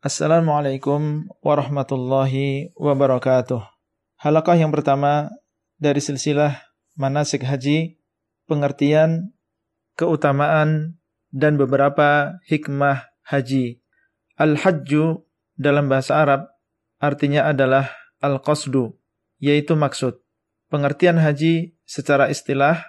Assalamualaikum 0.00 1.28
warahmatullahi 1.44 2.72
wabarakatuh. 2.72 3.60
Halakah 4.16 4.56
yang 4.56 4.72
pertama 4.72 5.28
dari 5.76 6.00
silsilah 6.00 6.56
manasik 6.96 7.44
haji, 7.44 8.00
pengertian, 8.48 9.36
keutamaan, 10.00 10.96
dan 11.28 11.60
beberapa 11.60 12.40
hikmah 12.48 13.12
haji. 13.28 13.84
Al-hajju 14.40 15.20
dalam 15.60 15.92
bahasa 15.92 16.16
Arab 16.16 16.48
artinya 16.96 17.52
adalah 17.52 17.92
al-qasdu, 18.24 18.96
yaitu 19.36 19.76
maksud. 19.76 20.16
Pengertian 20.72 21.20
haji 21.20 21.76
secara 21.84 22.32
istilah 22.32 22.88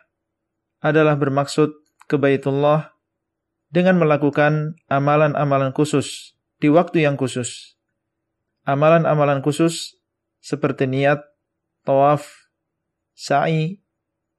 adalah 0.80 1.20
bermaksud 1.20 1.76
ke 2.08 2.16
Baitullah 2.16 2.96
dengan 3.68 4.00
melakukan 4.00 4.80
amalan-amalan 4.88 5.76
khusus 5.76 6.40
di 6.62 6.70
waktu 6.70 7.10
yang 7.10 7.18
khusus. 7.18 7.74
Amalan-amalan 8.64 9.42
khusus 9.42 9.98
seperti 10.38 10.86
niat, 10.86 11.26
tawaf, 11.82 12.30
sa'i, 13.18 13.82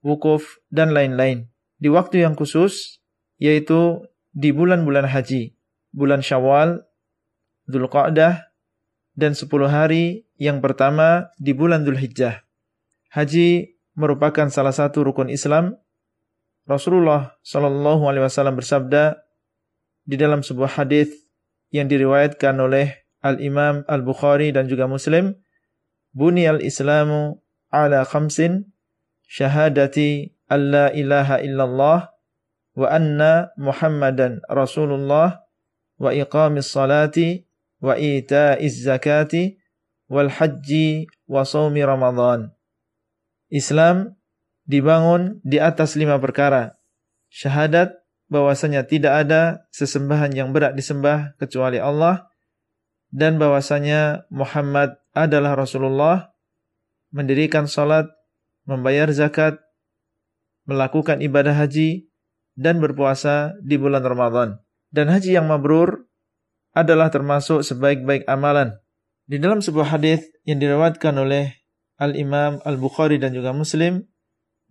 wukuf, 0.06 0.62
dan 0.70 0.94
lain-lain. 0.94 1.50
Di 1.82 1.90
waktu 1.90 2.22
yang 2.22 2.38
khusus, 2.38 3.02
yaitu 3.42 4.06
di 4.30 4.54
bulan-bulan 4.54 5.10
haji, 5.10 5.58
bulan 5.90 6.22
syawal, 6.22 6.86
Qa'dah, 7.66 8.54
dan 9.18 9.32
10 9.34 9.50
hari 9.66 10.24
yang 10.38 10.62
pertama 10.62 11.30
di 11.36 11.52
bulan 11.52 11.82
Hijjah. 11.84 12.46
Haji 13.12 13.76
merupakan 13.98 14.48
salah 14.48 14.72
satu 14.72 15.04
rukun 15.04 15.28
Islam. 15.28 15.76
Rasulullah 16.64 17.36
Shallallahu 17.42 18.06
Alaihi 18.08 18.24
Wasallam 18.24 18.56
bersabda 18.56 19.20
di 20.06 20.16
dalam 20.16 20.40
sebuah 20.40 20.80
hadis 20.80 21.21
yang 21.72 21.88
diriwayatkan 21.88 22.54
oleh 22.60 23.02
Al-Imam 23.24 23.82
Al-Bukhari 23.88 24.52
dan 24.52 24.68
juga 24.68 24.86
Muslim, 24.86 25.34
Buni 26.12 26.44
al-Islamu 26.44 27.40
ala 27.72 28.04
khamsin 28.04 28.68
syahadati 29.24 30.36
alla 30.44 30.92
ilaha 30.92 31.40
illallah 31.40 32.12
wa 32.76 32.86
anna 32.92 33.48
Muhammadan 33.56 34.44
Rasulullah 34.44 35.40
wa 35.96 36.12
iqamis 36.12 36.68
salati 36.68 37.48
wa 37.80 37.96
ita'iz 37.96 38.84
zakati 38.84 39.56
wal 40.12 40.28
haji 40.28 41.08
wa 41.24 41.48
sawmi 41.48 41.80
Ramadan. 41.80 42.52
Islam 43.48 44.12
dibangun 44.68 45.40
di 45.40 45.56
atas 45.56 45.96
lima 45.96 46.20
perkara. 46.20 46.76
Syahadat 47.32 48.01
bahwasanya 48.32 48.88
tidak 48.88 49.28
ada 49.28 49.68
sesembahan 49.76 50.32
yang 50.32 50.56
berat 50.56 50.72
disembah 50.72 51.36
kecuali 51.36 51.76
Allah 51.76 52.32
dan 53.12 53.36
bahwasanya 53.36 54.24
Muhammad 54.32 54.96
adalah 55.12 55.52
Rasulullah 55.52 56.32
mendirikan 57.12 57.68
salat, 57.68 58.08
membayar 58.64 59.12
zakat, 59.12 59.60
melakukan 60.64 61.20
ibadah 61.20 61.52
haji 61.52 62.08
dan 62.56 62.80
berpuasa 62.80 63.52
di 63.60 63.76
bulan 63.76 64.00
Ramadan. 64.00 64.56
Dan 64.88 65.12
haji 65.12 65.36
yang 65.36 65.44
mabrur 65.44 66.08
adalah 66.72 67.12
termasuk 67.12 67.60
sebaik-baik 67.60 68.24
amalan. 68.24 68.80
Di 69.28 69.36
dalam 69.36 69.60
sebuah 69.60 69.92
hadis 69.92 70.24
yang 70.48 70.56
diriwayatkan 70.56 71.12
oleh 71.20 71.52
Al-Imam 72.00 72.64
Al-Bukhari 72.64 73.20
dan 73.20 73.36
juga 73.36 73.52
Muslim 73.52 74.08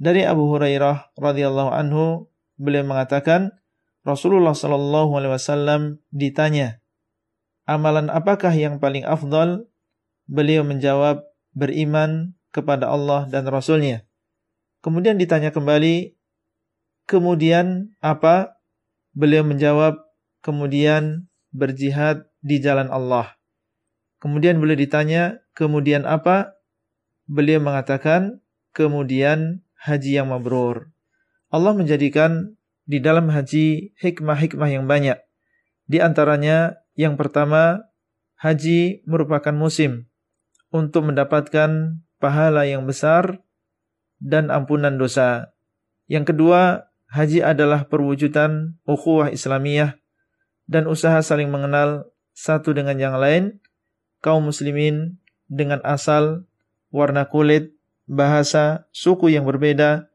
dari 0.02 0.26
Abu 0.26 0.50
Hurairah 0.50 1.14
radhiyallahu 1.14 1.72
anhu 1.72 2.31
beliau 2.62 2.86
mengatakan 2.86 3.58
Rasulullah 4.06 4.54
Shallallahu 4.54 5.18
Alaihi 5.18 5.34
Wasallam 5.34 5.82
ditanya, 6.14 6.78
amalan 7.66 8.14
apakah 8.14 8.54
yang 8.54 8.78
paling 8.78 9.02
afdal? 9.02 9.66
Beliau 10.30 10.62
menjawab, 10.62 11.26
beriman 11.52 12.38
kepada 12.54 12.88
Allah 12.88 13.28
dan 13.28 13.50
Rasulnya. 13.50 14.08
Kemudian 14.80 15.20
ditanya 15.20 15.52
kembali, 15.52 16.16
kemudian 17.10 17.98
apa? 18.00 18.62
Beliau 19.12 19.44
menjawab, 19.44 20.00
kemudian 20.40 21.28
berjihad 21.52 22.32
di 22.40 22.64
jalan 22.64 22.88
Allah. 22.88 23.36
Kemudian 24.24 24.62
beliau 24.64 24.80
ditanya, 24.80 25.44
kemudian 25.52 26.08
apa? 26.08 26.56
Beliau 27.28 27.60
mengatakan, 27.60 28.40
kemudian 28.72 29.66
haji 29.76 30.22
yang 30.22 30.32
mabrur. 30.32 30.91
Allah 31.52 31.76
menjadikan 31.76 32.56
di 32.88 33.04
dalam 33.04 33.28
haji 33.28 33.92
hikmah-hikmah 34.00 34.70
yang 34.72 34.88
banyak. 34.88 35.20
Di 35.86 36.00
antaranya 36.00 36.80
yang 36.96 37.20
pertama, 37.20 37.92
haji 38.40 39.04
merupakan 39.04 39.52
musim 39.52 40.08
untuk 40.72 41.12
mendapatkan 41.12 42.00
pahala 42.24 42.64
yang 42.64 42.88
besar 42.88 43.44
dan 44.24 44.48
ampunan 44.48 44.96
dosa. 44.96 45.52
Yang 46.08 46.36
kedua, 46.36 46.92
haji 47.12 47.44
adalah 47.44 47.88
perwujudan 47.92 48.80
ukhuwah 48.88 49.32
Islamiyah 49.32 50.00
dan 50.72 50.88
usaha 50.88 51.20
saling 51.20 51.52
mengenal 51.52 52.08
satu 52.32 52.72
dengan 52.72 52.96
yang 52.96 53.20
lain, 53.20 53.60
kaum 54.24 54.48
muslimin 54.48 55.20
dengan 55.52 55.84
asal, 55.84 56.48
warna 56.92 57.28
kulit, 57.28 57.76
bahasa, 58.08 58.88
suku 58.96 59.36
yang 59.36 59.44
berbeda, 59.44 60.11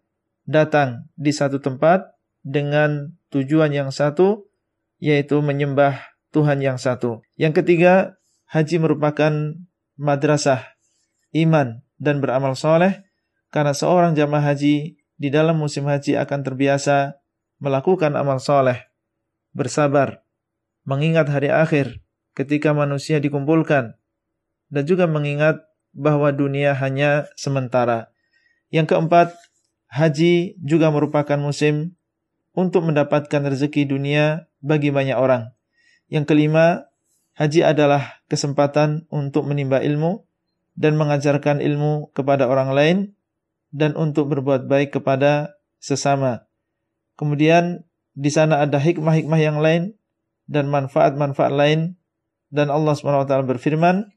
datang 0.46 1.10
di 1.18 1.34
satu 1.34 1.58
tempat 1.58 2.14
dengan 2.46 3.12
tujuan 3.34 3.74
yang 3.74 3.90
satu, 3.90 4.46
yaitu 5.02 5.42
menyembah 5.42 5.98
Tuhan 6.30 6.62
yang 6.62 6.78
satu. 6.78 7.20
Yang 7.34 7.62
ketiga, 7.62 8.16
haji 8.48 8.78
merupakan 8.78 9.32
madrasah, 9.98 10.62
iman, 11.34 11.82
dan 11.98 12.22
beramal 12.22 12.54
soleh, 12.54 13.04
karena 13.50 13.74
seorang 13.74 14.14
jamaah 14.14 14.54
haji 14.54 14.96
di 15.16 15.28
dalam 15.28 15.58
musim 15.58 15.88
haji 15.90 16.16
akan 16.16 16.40
terbiasa 16.46 17.18
melakukan 17.58 18.14
amal 18.14 18.38
soleh, 18.38 18.86
bersabar, 19.56 20.22
mengingat 20.84 21.26
hari 21.32 21.48
akhir 21.48 22.04
ketika 22.36 22.76
manusia 22.76 23.16
dikumpulkan, 23.18 23.96
dan 24.68 24.84
juga 24.84 25.08
mengingat 25.08 25.64
bahwa 25.96 26.28
dunia 26.30 26.76
hanya 26.76 27.24
sementara. 27.40 28.12
Yang 28.68 28.92
keempat, 28.92 29.32
haji 29.96 30.60
juga 30.60 30.92
merupakan 30.92 31.40
musim 31.40 31.96
untuk 32.52 32.84
mendapatkan 32.84 33.40
rezeki 33.48 33.88
dunia 33.88 34.48
bagi 34.60 34.92
banyak 34.92 35.16
orang. 35.16 35.56
Yang 36.12 36.36
kelima, 36.36 36.88
haji 37.40 37.64
adalah 37.64 38.20
kesempatan 38.28 39.08
untuk 39.08 39.48
menimba 39.48 39.80
ilmu 39.80 40.28
dan 40.76 41.00
mengajarkan 41.00 41.64
ilmu 41.64 42.12
kepada 42.12 42.44
orang 42.48 42.76
lain 42.76 42.96
dan 43.72 43.96
untuk 43.96 44.28
berbuat 44.28 44.68
baik 44.68 45.00
kepada 45.00 45.56
sesama. 45.80 46.44
Kemudian 47.16 47.88
di 48.12 48.28
sana 48.28 48.64
ada 48.64 48.76
hikmah-hikmah 48.76 49.40
yang 49.40 49.60
lain 49.60 49.96
dan 50.48 50.68
manfaat-manfaat 50.68 51.52
lain 51.52 51.96
dan 52.52 52.72
Allah 52.72 52.94
SWT 52.96 53.32
berfirman, 53.48 54.12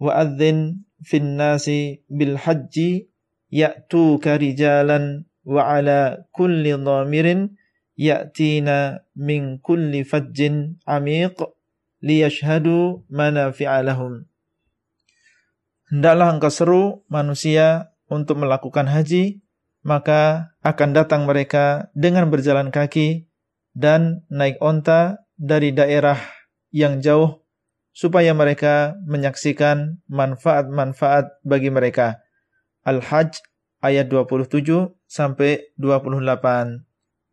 "Wa'adzin 0.00 0.86
fin 1.04 1.36
nasi 1.38 2.02
bil 2.08 2.38
hajji 2.40 3.13
ya'tuka 3.54 4.34
rijalan 4.34 5.30
wa 5.46 5.78
ala 5.78 6.26
kulli 6.34 6.74
dhamirin 6.74 7.54
ya'tina 7.94 9.06
min 9.14 9.62
kulli 9.62 10.02
fajjin 10.02 10.82
amiq 10.82 11.38
liyashhadu 12.02 13.06
manafi'a 13.06 13.86
lahum. 13.86 14.26
Hendaklah 15.86 16.34
engkau 16.34 16.50
seru 16.50 16.82
manusia 17.06 17.94
untuk 18.10 18.42
melakukan 18.42 18.90
haji, 18.90 19.38
maka 19.86 20.50
akan 20.66 20.90
datang 20.90 21.22
mereka 21.28 21.92
dengan 21.94 22.26
berjalan 22.32 22.74
kaki 22.74 23.30
dan 23.76 24.26
naik 24.32 24.58
onta 24.58 25.22
dari 25.38 25.70
daerah 25.70 26.18
yang 26.74 26.98
jauh 26.98 27.44
supaya 27.94 28.34
mereka 28.34 28.98
menyaksikan 29.06 30.02
manfaat-manfaat 30.10 31.38
bagi 31.46 31.70
mereka. 31.70 32.23
Al-Hajj 32.84 33.40
ayat 33.80 34.12
27 34.12 34.64
sampai 35.08 35.72
28. 35.80 36.84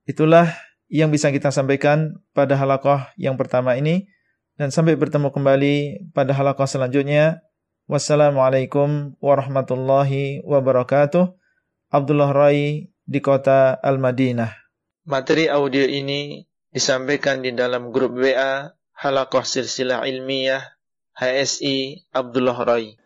Itulah 0.07 0.47
yang 0.91 1.11
bisa 1.11 1.31
kita 1.31 1.51
sampaikan 1.51 2.19
pada 2.35 2.59
halakoh 2.59 2.99
yang 3.15 3.39
pertama 3.39 3.75
ini 3.79 4.11
dan 4.59 4.71
sampai 4.71 4.99
bertemu 4.99 5.31
kembali 5.31 5.75
pada 6.11 6.35
halakoh 6.35 6.67
selanjutnya. 6.67 7.43
Wassalamualaikum 7.87 9.19
warahmatullahi 9.19 10.43
wabarakatuh. 10.47 11.35
Abdullah 11.91 12.31
Rai 12.31 12.87
di 13.03 13.19
kota 13.19 13.75
Al-Madinah. 13.75 14.55
Materi 15.03 15.51
audio 15.51 15.83
ini 15.83 16.47
disampaikan 16.71 17.43
di 17.43 17.51
dalam 17.51 17.91
grup 17.91 18.15
WA 18.15 18.71
Halakoh 18.95 19.43
Silsilah 19.43 20.07
Ilmiah 20.07 20.63
HSI 21.17 22.07
Abdullah 22.15 22.55
Rai. 22.63 23.00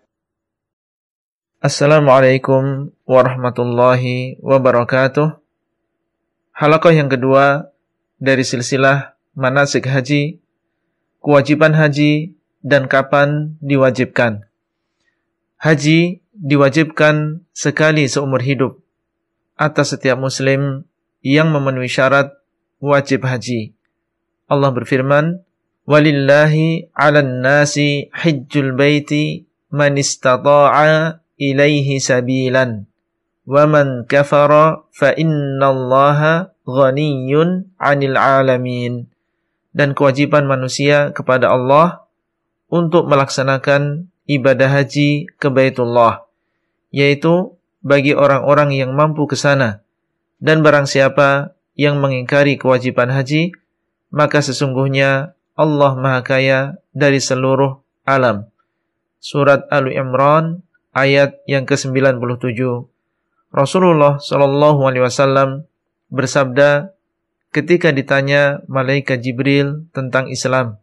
Assalamualaikum 1.64 2.92
warahmatullahi 3.08 4.36
wabarakatuh. 4.44 5.40
Halakoh 6.52 6.92
yang 6.92 7.08
kedua 7.08 7.72
dari 8.20 8.44
silsilah 8.44 9.16
manasik 9.40 9.88
haji, 9.88 10.44
kewajiban 11.24 11.72
haji 11.72 12.36
dan 12.60 12.92
kapan 12.92 13.56
diwajibkan. 13.64 14.44
Haji 15.56 16.20
diwajibkan 16.36 17.48
sekali 17.56 18.04
seumur 18.12 18.44
hidup 18.44 18.84
atas 19.56 19.96
setiap 19.96 20.20
muslim 20.20 20.84
yang 21.24 21.56
memenuhi 21.56 21.88
syarat 21.88 22.36
wajib 22.84 23.24
haji. 23.24 23.72
Allah 24.52 24.76
berfirman, 24.76 25.40
"Walillahi 25.88 26.92
'alan 26.92 27.40
nasi 27.40 28.12
hajjul 28.12 28.76
baiti 28.76 29.48
man 29.72 29.96
istata'a 29.96 31.24
ilaihi 31.38 32.02
sabilan." 32.02 32.88
Wa 33.46 33.70
man 33.70 34.10
kafara 34.10 34.84
fa 34.90 35.14
innallaha 35.14 36.56
ghaniyyun 36.66 37.78
'anil 37.78 38.18
'alamin. 38.18 39.08
Dan 39.76 39.92
kewajiban 39.94 40.48
manusia 40.50 41.12
kepada 41.12 41.52
Allah 41.52 42.08
untuk 42.72 43.06
melaksanakan 43.06 44.10
ibadah 44.26 44.82
haji 44.82 45.30
ke 45.38 45.48
Baitullah, 45.54 46.26
yaitu 46.90 47.54
bagi 47.86 48.18
orang-orang 48.18 48.74
yang 48.74 48.98
mampu 48.98 49.30
ke 49.30 49.38
sana. 49.38 49.86
Dan 50.42 50.66
barang 50.66 50.90
siapa 50.90 51.54
yang 51.78 52.02
mengingkari 52.02 52.58
kewajiban 52.58 53.14
haji, 53.14 53.54
maka 54.10 54.42
sesungguhnya 54.42 55.38
Allah 55.54 55.92
Maha 55.96 56.22
Kaya 56.26 56.60
dari 56.92 57.22
seluruh 57.22 57.80
alam. 58.04 58.50
Surat 59.22 59.70
Al-Imran 59.70 60.65
ayat 60.96 61.44
yang 61.46 61.68
ke-97. 61.68 62.56
Rasulullah 63.52 64.18
Shallallahu 64.18 64.80
alaihi 64.88 65.04
wasallam 65.04 65.68
bersabda 66.08 66.96
ketika 67.52 67.92
ditanya 67.92 68.64
malaikat 68.72 69.20
Jibril 69.20 69.92
tentang 69.92 70.32
Islam, 70.32 70.80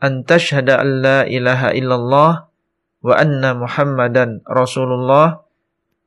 "Antashhada 0.00 0.80
an 0.80 0.88
la 1.04 1.18
ilaha 1.28 1.76
illallah 1.76 2.32
wa 3.04 3.14
anna 3.14 3.54
Muhammadan 3.54 4.42
Rasulullah 4.48 5.44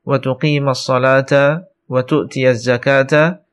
wa 0.01 0.17
tuqimas 0.17 0.81
salata 0.81 1.69
wa 1.85 2.01
tu'tiyaz 2.01 2.65
zakata 2.65 3.45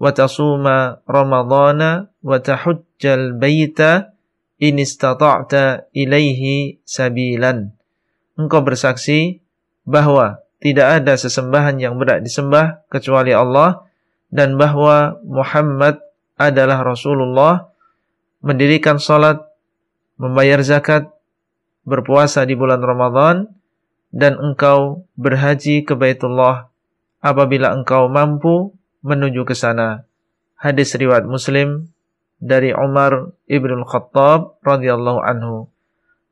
wa 0.00 0.10
tasuma 0.16 1.04
ramadhana 1.04 2.08
wa 2.24 2.36
tahujjal 2.40 3.36
baita 3.36 4.16
in 4.60 4.80
istata'ta 4.80 5.88
ilaihi 5.96 6.80
sabilan. 6.84 7.79
Engkau 8.40 8.64
bersaksi 8.64 9.44
bahwa 9.84 10.40
tidak 10.64 11.04
ada 11.04 11.12
sesembahan 11.20 11.76
yang 11.76 12.00
berat 12.00 12.24
disembah 12.24 12.84
kecuali 12.88 13.36
Allah 13.36 13.84
dan 14.32 14.56
bahwa 14.56 15.20
Muhammad 15.24 16.00
adalah 16.40 16.80
Rasulullah 16.80 17.68
mendirikan 18.40 18.96
salat, 18.96 19.40
membayar 20.16 20.64
zakat, 20.64 21.12
berpuasa 21.84 22.48
di 22.48 22.56
bulan 22.56 22.80
Ramadan 22.80 23.48
dan 24.12 24.36
engkau 24.40 25.04
berhaji 25.20 25.84
ke 25.84 25.92
Baitullah 25.92 26.68
apabila 27.20 27.76
engkau 27.76 28.08
mampu 28.08 28.72
menuju 29.04 29.44
ke 29.44 29.52
sana. 29.56 30.08
Hadis 30.60 30.92
riwayat 30.96 31.24
Muslim 31.24 31.88
dari 32.40 32.72
Umar 32.72 33.32
ibn 33.48 33.80
Khattab 33.84 34.60
radhiyallahu 34.64 35.20
anhu. 35.24 35.68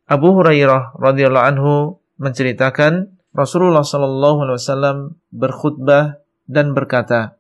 Abu 0.08 0.32
Hurairah 0.36 0.96
radhiyallahu 0.96 1.46
anhu 1.52 1.97
menceritakan 2.18 3.16
Rasulullah 3.32 3.86
sallallahu 3.86 4.44
alaihi 4.44 4.58
wasallam 4.58 4.98
berkhutbah 5.30 6.18
dan 6.50 6.74
berkata, 6.74 7.38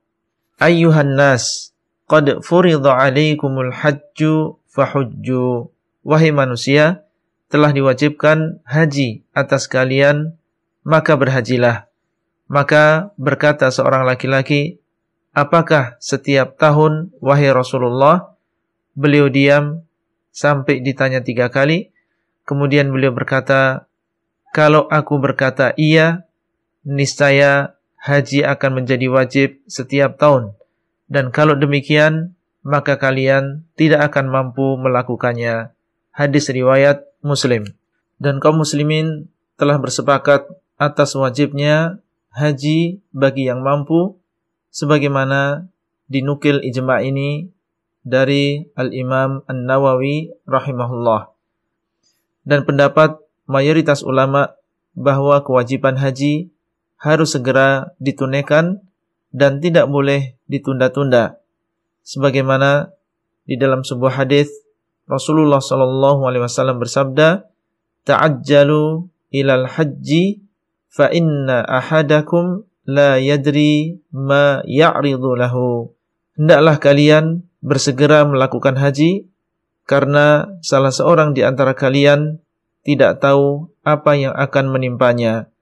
"Ayyuhan 0.62 1.18
nas, 1.18 1.74
qad 2.06 2.40
furida 2.46 2.94
'alaikumul 2.94 3.74
hajju 3.74 4.62
fahujju." 4.70 5.74
Wahai 6.06 6.30
manusia, 6.32 7.04
telah 7.52 7.74
diwajibkan 7.74 8.64
haji 8.64 9.26
atas 9.34 9.66
kalian, 9.68 10.38
maka 10.86 11.18
berhajilah. 11.18 11.90
Maka 12.48 13.12
berkata 13.20 13.68
seorang 13.68 14.08
laki-laki, 14.08 14.80
Apakah 15.38 16.00
setiap 16.02 16.58
tahun, 16.58 17.14
wahai 17.22 17.52
Rasulullah, 17.54 18.34
beliau 18.98 19.30
diam 19.30 19.86
sampai 20.34 20.80
ditanya 20.82 21.22
tiga 21.22 21.52
kali. 21.52 21.92
Kemudian 22.42 22.88
beliau 22.90 23.12
berkata, 23.12 23.87
kalau 24.54 24.88
aku 24.88 25.20
berkata 25.20 25.76
iya, 25.76 26.24
niscaya 26.86 27.76
haji 28.00 28.46
akan 28.46 28.82
menjadi 28.82 29.06
wajib 29.10 29.48
setiap 29.68 30.16
tahun. 30.16 30.56
Dan 31.08 31.32
kalau 31.32 31.56
demikian, 31.56 32.36
maka 32.64 33.00
kalian 33.00 33.64
tidak 33.76 34.12
akan 34.12 34.28
mampu 34.28 34.76
melakukannya. 34.76 35.72
Hadis 36.12 36.50
riwayat 36.52 37.04
Muslim. 37.24 37.64
Dan 38.18 38.42
kaum 38.42 38.58
muslimin 38.58 39.30
telah 39.54 39.78
bersepakat 39.78 40.50
atas 40.74 41.14
wajibnya 41.14 42.02
haji 42.34 42.98
bagi 43.14 43.46
yang 43.46 43.62
mampu 43.62 44.18
sebagaimana 44.74 45.70
dinukil 46.10 46.62
ijma' 46.62 47.02
ini 47.06 47.50
dari 48.02 48.66
Al-Imam 48.74 49.46
An-Nawawi 49.46 50.34
rahimahullah. 50.48 51.30
Dan 52.42 52.64
pendapat 52.64 53.20
mayoritas 53.48 54.04
ulama 54.04 54.54
bahwa 54.92 55.40
kewajiban 55.42 55.96
haji 55.96 56.52
harus 57.00 57.34
segera 57.34 57.96
ditunaikan 57.98 58.84
dan 59.32 59.58
tidak 59.58 59.88
boleh 59.88 60.36
ditunda-tunda. 60.46 61.40
Sebagaimana 62.04 62.92
di 63.48 63.56
dalam 63.56 63.82
sebuah 63.82 64.24
hadis 64.24 64.52
Rasulullah 65.08 65.64
sallallahu 65.64 66.28
alaihi 66.28 66.44
wasallam 66.44 66.76
bersabda, 66.76 67.48
"Ta'ajjalu 68.04 69.08
ilal 69.32 69.64
haji 69.64 70.44
fa 70.92 71.08
inna 71.08 71.64
ahadakum 71.64 72.68
la 72.88 73.20
yadri 73.20 74.00
ma 74.12 74.64
ya'ridu 74.64 75.36
lahu. 75.36 75.92
Hendaklah 76.40 76.80
kalian 76.80 77.44
bersegera 77.60 78.24
melakukan 78.24 78.80
haji 78.80 79.28
karena 79.84 80.48
salah 80.64 80.92
seorang 80.92 81.36
di 81.36 81.44
antara 81.44 81.76
kalian 81.76 82.40
tidak 82.88 83.20
tahu 83.20 83.68
apa 83.84 84.16
yang 84.16 84.32
akan 84.32 84.72
menimpanya. 84.72 85.52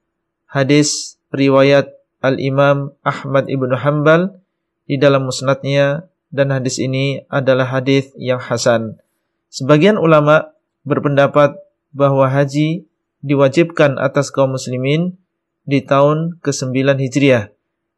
Hadis 0.47 1.19
riwayat 1.35 1.91
Al-Imam 2.23 2.95
Ahmad 3.03 3.51
Ibn 3.51 3.75
Hanbal 3.75 4.39
di 4.87 4.95
dalam 4.95 5.27
musnadnya 5.27 6.07
dan 6.31 6.55
hadis 6.55 6.79
ini 6.79 7.27
adalah 7.27 7.67
hadis 7.67 8.15
yang 8.15 8.39
hasan. 8.39 9.03
Sebagian 9.51 9.99
ulama 9.99 10.55
berpendapat 10.87 11.59
bahwa 11.91 12.31
haji 12.31 12.87
diwajibkan 13.27 13.99
atas 13.99 14.31
kaum 14.31 14.55
muslimin 14.55 15.19
di 15.67 15.83
tahun 15.83 16.39
ke-9 16.47 16.79
Hijriah. 16.79 17.51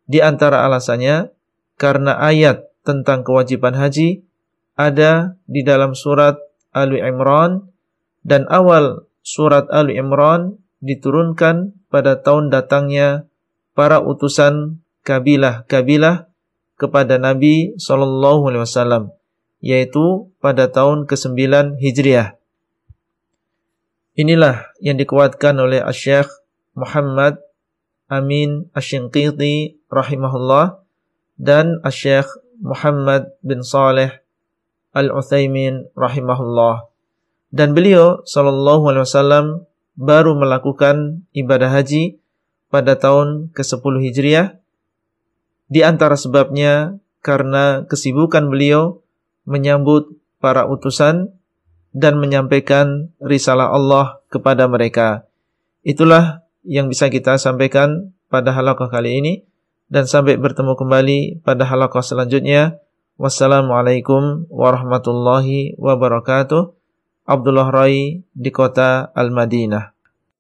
Di 0.09 0.25
antara 0.25 0.65
alasannya, 0.65 1.29
karena 1.77 2.17
ayat 2.17 2.65
tentang 2.81 3.29
kewajiban 3.29 3.77
haji 3.77 4.25
ada 4.73 5.37
di 5.45 5.61
dalam 5.61 5.93
surat 5.93 6.41
Ali 6.73 7.05
Imran 7.05 7.69
dan 8.25 8.49
awal 8.49 9.08
surat 9.29 9.69
Ali 9.69 10.01
Imran 10.01 10.57
diturunkan 10.81 11.77
pada 11.93 12.17
tahun 12.17 12.49
datangnya 12.49 13.29
para 13.77 14.01
utusan 14.01 14.81
kabilah-kabilah 15.05 16.33
kepada 16.81 17.21
Nabi 17.21 17.77
Shallallahu 17.77 18.49
Alaihi 18.49 18.65
Wasallam, 18.65 19.05
yaitu 19.61 20.33
pada 20.41 20.73
tahun 20.73 21.05
ke-9 21.05 21.77
Hijriah. 21.77 22.41
Inilah 24.17 24.73
yang 24.81 24.97
dikuatkan 24.97 25.61
oleh 25.61 25.85
Syekh 25.93 26.33
Muhammad 26.73 27.39
Amin 28.09 28.73
Ashinqiti 28.73 29.77
rahimahullah 29.93 30.81
dan 31.37 31.85
Syekh 31.93 32.27
Muhammad 32.59 33.37
bin 33.45 33.61
Saleh 33.61 34.25
Al-Utsaimin 34.97 35.93
rahimahullah. 35.93 36.89
Dan 37.49 37.73
beliau 37.73 38.21
sallallahu 38.29 38.93
alaihi 38.93 39.05
wasallam 39.09 39.47
baru 39.99 40.37
melakukan 40.37 41.27
ibadah 41.33 41.73
haji 41.73 42.21
pada 42.69 42.95
tahun 43.01 43.51
ke-10 43.57 43.95
Hijriah. 44.05 44.47
Di 45.69 45.85
antara 45.85 46.17
sebabnya 46.17 46.97
karena 47.21 47.85
kesibukan 47.89 48.49
beliau 48.49 49.01
menyambut 49.49 50.17
para 50.39 50.69
utusan 50.69 51.33
dan 51.97 52.21
menyampaikan 52.21 53.11
risalah 53.19 53.73
Allah 53.73 54.21
kepada 54.29 54.69
mereka. 54.69 55.27
Itulah 55.83 56.45
yang 56.63 56.87
bisa 56.93 57.09
kita 57.09 57.41
sampaikan 57.41 58.13
pada 58.29 58.53
halaqah 58.53 58.93
kali 58.93 59.19
ini 59.19 59.33
dan 59.89 60.05
sampai 60.05 60.37
bertemu 60.37 60.77
kembali 60.77 61.19
pada 61.43 61.65
halaqah 61.65 62.05
selanjutnya. 62.05 62.77
Wassalamualaikum 63.19 64.47
warahmatullahi 64.47 65.75
wabarakatuh. 65.75 66.78
Abdullah 67.29 67.69
Rai 67.69 68.25
di 68.25 68.49
kota 68.49 69.13
Al-Madinah. 69.13 69.93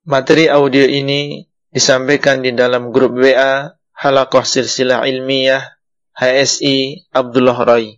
Materi 0.09 0.49
audio 0.49 0.89
ini 0.89 1.45
disampaikan 1.69 2.41
di 2.41 2.57
dalam 2.57 2.89
grup 2.89 3.13
WA 3.13 3.77
Halaqah 3.93 4.41
Silsilah 4.41 5.05
Ilmiah 5.05 5.61
HSI 6.17 7.13
Abdullah 7.13 7.61
Rai. 7.61 7.93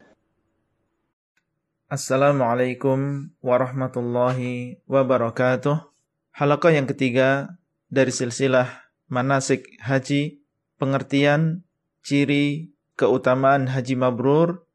Assalamualaikum 1.87 3.30
warahmatullahi 3.38 4.82
wabarakatuh. 4.90 5.87
Halaqah 6.35 6.75
yang 6.75 6.90
ketiga 6.90 7.54
dari 7.94 8.11
silsilah 8.11 8.90
manasik 9.06 9.70
haji, 9.87 10.42
pengertian, 10.82 11.62
ciri, 12.02 12.75
keutamaan 12.99 13.70
haji 13.70 13.94
mabrur, 13.94 14.66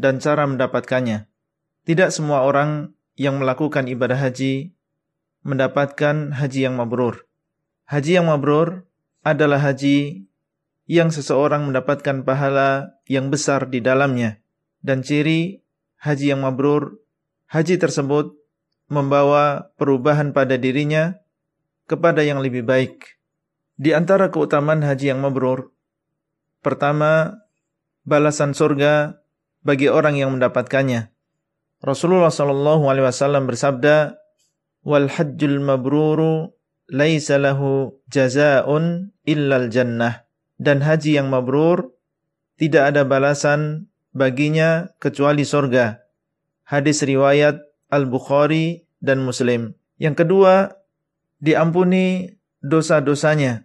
dan 0.00 0.16
cara 0.16 0.48
mendapatkannya. 0.48 1.28
Tidak 1.84 2.08
semua 2.08 2.48
orang 2.48 2.96
yang 3.20 3.36
melakukan 3.36 3.84
ibadah 3.84 4.16
haji 4.16 4.72
mendapatkan 5.44 6.32
haji 6.32 6.60
yang 6.64 6.80
mabrur. 6.80 7.28
Haji 7.84 8.16
yang 8.16 8.32
mabrur 8.32 8.88
adalah 9.20 9.60
haji 9.60 10.24
yang 10.88 11.12
seseorang 11.12 11.68
mendapatkan 11.68 12.24
pahala 12.24 12.96
yang 13.04 13.28
besar 13.28 13.68
di 13.68 13.84
dalamnya. 13.84 14.40
Dan 14.80 15.04
ciri 15.04 15.60
haji 16.00 16.32
yang 16.32 16.40
mabrur, 16.40 16.96
haji 17.52 17.76
tersebut 17.76 18.40
membawa 18.88 19.68
perubahan 19.76 20.32
pada 20.32 20.56
dirinya 20.56 21.20
kepada 21.84 22.24
yang 22.24 22.40
lebih 22.40 22.64
baik. 22.64 23.20
Di 23.76 23.92
antara 23.92 24.32
keutamaan 24.32 24.80
haji 24.80 25.12
yang 25.12 25.20
mabrur, 25.20 25.76
pertama, 26.64 27.44
balasan 28.08 28.56
surga 28.56 29.20
bagi 29.60 29.92
orang 29.92 30.16
yang 30.16 30.32
mendapatkannya. 30.32 31.19
Rasulullah 31.80 32.28
sallallahu 32.28 32.92
alaihi 32.92 33.08
wasallam 33.08 33.48
bersabda, 33.48 34.20
"Wal 34.84 35.08
hajjul 35.08 35.64
mabruru 35.64 36.52
laisa 36.92 37.40
lahu 37.40 37.96
jazaa'un 38.12 39.16
illal 39.24 39.72
jannah." 39.72 40.28
Dan 40.60 40.84
haji 40.84 41.16
yang 41.16 41.32
mabrur 41.32 41.96
tidak 42.60 42.92
ada 42.92 43.08
balasan 43.08 43.88
baginya 44.12 44.92
kecuali 45.00 45.48
sorga. 45.48 46.04
Hadis 46.68 47.00
riwayat 47.00 47.56
Al-Bukhari 47.88 48.84
dan 49.00 49.24
Muslim. 49.24 49.72
Yang 49.96 50.24
kedua, 50.24 50.76
diampuni 51.40 52.28
dosa-dosanya. 52.60 53.64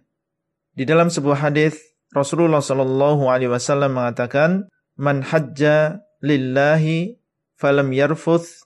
Di 0.72 0.88
dalam 0.88 1.12
sebuah 1.12 1.52
hadis 1.52 1.76
Rasulullah 2.16 2.64
sallallahu 2.64 3.28
alaihi 3.28 3.52
wasallam 3.52 4.00
mengatakan, 4.00 4.72
"Man 4.96 5.20
hajja 5.20 6.00
lillahi 6.24 7.20
falam 7.56 7.90
yarfuth 7.90 8.62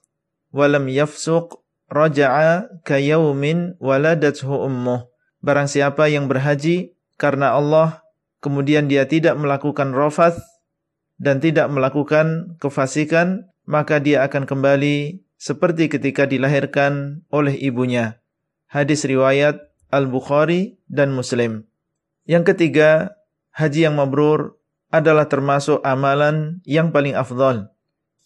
walam 0.50 0.90
yafsuq 0.90 1.62
raja'a 1.88 2.68
kayaumin 2.84 3.78
waladathu 3.78 4.50
ummuh." 4.50 5.06
Barang 5.40 5.70
siapa 5.70 6.12
yang 6.12 6.28
berhaji 6.28 6.92
karena 7.16 7.56
Allah 7.56 8.04
kemudian 8.44 8.90
dia 8.90 9.08
tidak 9.08 9.40
melakukan 9.40 9.96
rafath 9.96 10.40
dan 11.20 11.40
tidak 11.40 11.68
melakukan 11.68 12.56
kefasikan, 12.60 13.48
maka 13.68 14.00
dia 14.00 14.24
akan 14.24 14.48
kembali 14.48 15.20
seperti 15.36 15.88
ketika 15.92 16.24
dilahirkan 16.28 17.24
oleh 17.32 17.56
ibunya. 17.56 18.20
Hadis 18.68 19.04
riwayat 19.04 19.60
Al-Bukhari 19.92 20.80
dan 20.88 21.12
Muslim. 21.12 21.68
Yang 22.24 22.54
ketiga, 22.54 23.16
haji 23.56 23.88
yang 23.88 23.96
mabrur 24.00 24.60
adalah 24.92 25.26
termasuk 25.26 25.80
amalan 25.82 26.60
yang 26.68 26.92
paling 26.92 27.16
afdal. 27.16 27.72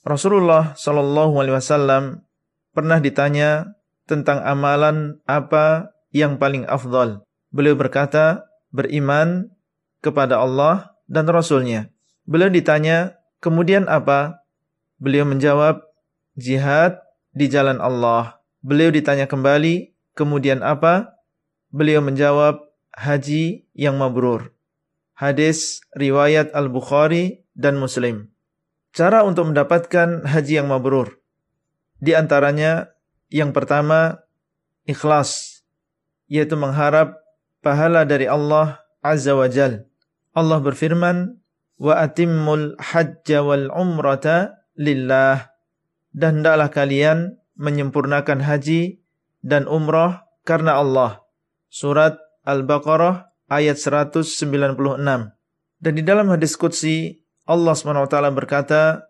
Rasulullah 0.04 0.76
Shallallahu 0.76 1.40
alaihi 1.40 1.56
wasallam 1.56 2.20
pernah 2.76 3.00
ditanya 3.00 3.72
tentang 4.04 4.44
amalan 4.44 5.16
apa 5.24 5.96
yang 6.12 6.36
paling 6.36 6.68
afdal. 6.68 7.24
Beliau 7.48 7.72
berkata, 7.72 8.44
beriman 8.68 9.48
kepada 10.04 10.44
Allah 10.44 10.92
dan 11.08 11.24
Rasulnya. 11.24 11.88
Beliau 12.28 12.52
ditanya, 12.52 13.16
kemudian 13.40 13.88
apa? 13.88 14.44
Beliau 15.00 15.24
menjawab, 15.24 15.80
jihad 16.36 17.00
di 17.32 17.48
jalan 17.48 17.80
Allah. 17.80 18.44
Beliau 18.60 18.92
ditanya 18.92 19.24
kembali, 19.24 19.96
kemudian 20.12 20.60
apa? 20.60 21.16
Beliau 21.72 22.04
menjawab, 22.04 22.60
haji 22.92 23.64
yang 23.72 23.96
mabrur. 23.96 24.52
Hadis 25.16 25.80
riwayat 25.96 26.52
Al-Bukhari 26.52 27.46
dan 27.54 27.78
Muslim. 27.78 28.33
Cara 28.94 29.26
untuk 29.26 29.50
mendapatkan 29.50 30.22
haji 30.22 30.62
yang 30.62 30.70
mabrur. 30.70 31.18
Di 31.98 32.14
antaranya, 32.14 32.94
yang 33.26 33.50
pertama, 33.50 34.22
ikhlas. 34.86 35.60
Yaitu 36.30 36.54
mengharap 36.54 37.18
pahala 37.58 38.06
dari 38.06 38.30
Allah 38.30 38.86
Azza 39.02 39.34
wa 39.34 39.50
Jal. 39.50 39.90
Allah 40.30 40.62
berfirman, 40.62 41.42
wa 41.74 41.94
atimmul 41.98 42.78
hajja 42.78 43.42
wal 43.42 43.66
umrata 43.74 44.62
lillah 44.78 45.50
dan 46.14 46.40
hendaklah 46.40 46.70
kalian 46.70 47.18
menyempurnakan 47.58 48.46
haji 48.46 49.02
dan 49.42 49.66
umrah 49.66 50.30
karena 50.46 50.78
Allah. 50.78 51.26
Surat 51.66 52.14
Al-Baqarah 52.46 53.34
ayat 53.50 53.74
196. 53.74 54.22
Dan 55.82 55.92
di 55.98 56.02
dalam 56.06 56.30
hadis 56.30 56.54
qudsi 56.54 57.23
Allah 57.44 57.76
SWT 57.76 58.16
berkata, 58.32 59.08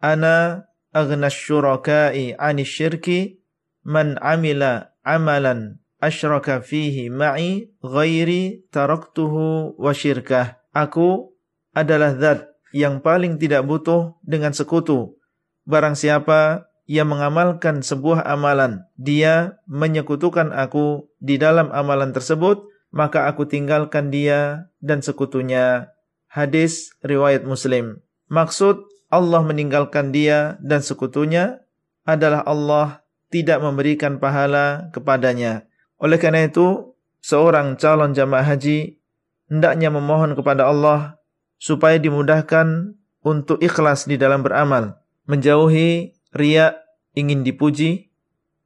"Ana 0.00 0.68
aghnas 0.92 1.32
syuraka'i 1.32 2.36
'ani 2.36 2.64
syirki 2.64 3.40
man 3.84 4.20
'amila 4.20 4.92
'amalan 5.00 5.80
asyraka 6.00 6.60
fihi 6.60 7.08
ma'i 7.08 7.72
ghairi 7.80 8.68
taraktuhu 8.68 9.76
wa 9.80 9.92
syirkah." 9.96 10.60
Aku 10.76 11.32
adalah 11.74 12.14
zat 12.14 12.46
yang 12.70 13.02
paling 13.02 13.40
tidak 13.40 13.66
butuh 13.66 14.14
dengan 14.22 14.54
sekutu. 14.54 15.18
Barang 15.66 15.98
siapa 15.98 16.70
yang 16.90 17.10
mengamalkan 17.10 17.86
sebuah 17.86 18.26
amalan, 18.26 18.82
dia 18.98 19.62
menyekutukan 19.70 20.50
aku 20.50 21.06
di 21.22 21.38
dalam 21.38 21.70
amalan 21.70 22.10
tersebut, 22.10 22.66
maka 22.90 23.30
aku 23.30 23.46
tinggalkan 23.46 24.10
dia 24.10 24.70
dan 24.82 24.98
sekutunya. 24.98 25.94
Hadis 26.30 26.94
riwayat 27.02 27.42
Muslim. 27.42 28.06
Maksud 28.30 28.86
Allah 29.10 29.42
meninggalkan 29.42 30.14
dia 30.14 30.54
dan 30.62 30.78
sekutunya 30.78 31.58
adalah 32.06 32.46
Allah 32.46 33.02
tidak 33.34 33.58
memberikan 33.58 34.22
pahala 34.22 34.94
kepadanya. 34.94 35.66
Oleh 35.98 36.22
karena 36.22 36.46
itu, 36.46 36.94
seorang 37.18 37.74
calon 37.74 38.14
jamaah 38.14 38.46
haji 38.46 39.02
hendaknya 39.50 39.90
memohon 39.90 40.38
kepada 40.38 40.70
Allah 40.70 41.18
supaya 41.58 41.98
dimudahkan 41.98 42.94
untuk 43.26 43.58
ikhlas 43.58 44.06
di 44.06 44.14
dalam 44.14 44.46
beramal, 44.46 45.02
menjauhi 45.26 46.14
riak 46.30 46.78
ingin 47.18 47.42
dipuji 47.42 48.14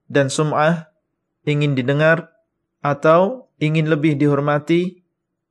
dan 0.07 0.29
sum'ah 0.29 0.93
ingin 1.49 1.73
didengar 1.73 2.29
atau 2.85 3.49
ingin 3.57 3.89
lebih 3.89 4.21
dihormati 4.21 5.01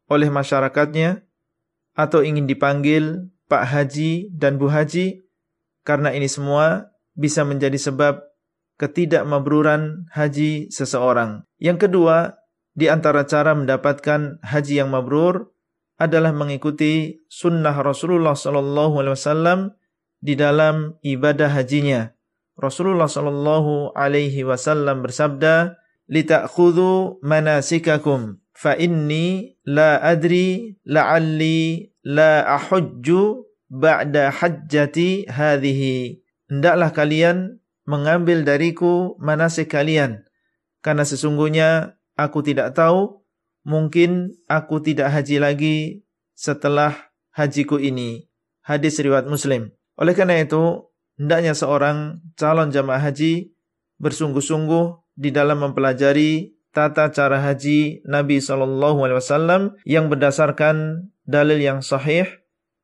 oleh 0.06 0.30
masyarakatnya 0.30 1.26
atau 1.94 2.26
ingin 2.26 2.50
dipanggil 2.50 3.30
Pak 3.48 3.64
Haji 3.70 4.34
dan 4.34 4.58
Bu 4.58 4.70
Haji 4.70 5.24
karena 5.86 6.10
ini 6.16 6.26
semua 6.26 6.90
bisa 7.14 7.46
menjadi 7.46 7.78
sebab 7.78 8.24
ketidakmabruran 8.82 10.10
haji 10.10 10.74
seseorang. 10.74 11.46
Yang 11.62 11.88
kedua, 11.88 12.42
di 12.74 12.90
antara 12.90 13.24
cara 13.30 13.54
mendapatkan 13.54 14.42
haji 14.42 14.82
yang 14.82 14.90
mabrur 14.90 15.54
adalah 16.02 16.34
mengikuti 16.34 17.22
sunnah 17.30 17.78
Rasulullah 17.78 18.34
sallallahu 18.34 18.98
alaihi 18.98 19.14
wasallam 19.14 19.60
di 20.18 20.34
dalam 20.34 20.98
ibadah 21.06 21.54
hajinya. 21.54 22.18
Rasulullah 22.58 23.06
sallallahu 23.06 23.94
alaihi 23.94 24.42
wasallam 24.42 25.06
bersabda, 25.06 25.78
"Lita'khudhu 26.10 27.22
manasikakum 27.22 28.43
fa 28.64 28.80
inni 28.80 29.60
la 29.68 30.00
adri 30.00 30.80
la'alli 30.88 31.92
la 32.08 32.48
ahujju 32.48 33.44
ba'da 33.68 34.32
hajjati 34.32 35.28
hadhihi." 35.28 36.24
Hendaklah 36.48 36.96
kalian 36.96 37.60
mengambil 37.84 38.48
dariku 38.48 39.20
manasik 39.20 39.76
kalian 39.76 40.24
karena 40.80 41.04
sesungguhnya 41.04 42.00
aku 42.16 42.40
tidak 42.44 42.76
tahu 42.76 43.24
mungkin 43.64 44.36
aku 44.52 44.84
tidak 44.84 45.12
haji 45.12 45.40
lagi 45.40 45.78
setelah 46.36 47.12
hajiku 47.32 47.80
ini. 47.80 48.28
Hadis 48.64 49.00
riwayat 49.00 49.28
Muslim. 49.28 49.72
Oleh 50.00 50.16
karena 50.16 50.40
itu, 50.40 50.88
hendaknya 51.20 51.52
seorang 51.56 52.24
calon 52.40 52.72
jamaah 52.72 53.12
haji 53.12 53.52
bersungguh-sungguh 54.00 55.16
di 55.20 55.30
dalam 55.32 55.64
mempelajari 55.64 56.56
tata 56.74 57.14
cara 57.14 57.40
haji 57.40 58.02
Nabi 58.10 58.42
Shallallahu 58.42 59.06
Alaihi 59.06 59.22
Wasallam 59.22 59.62
yang 59.86 60.10
berdasarkan 60.10 61.08
dalil 61.24 61.62
yang 61.62 61.86
sahih 61.86 62.28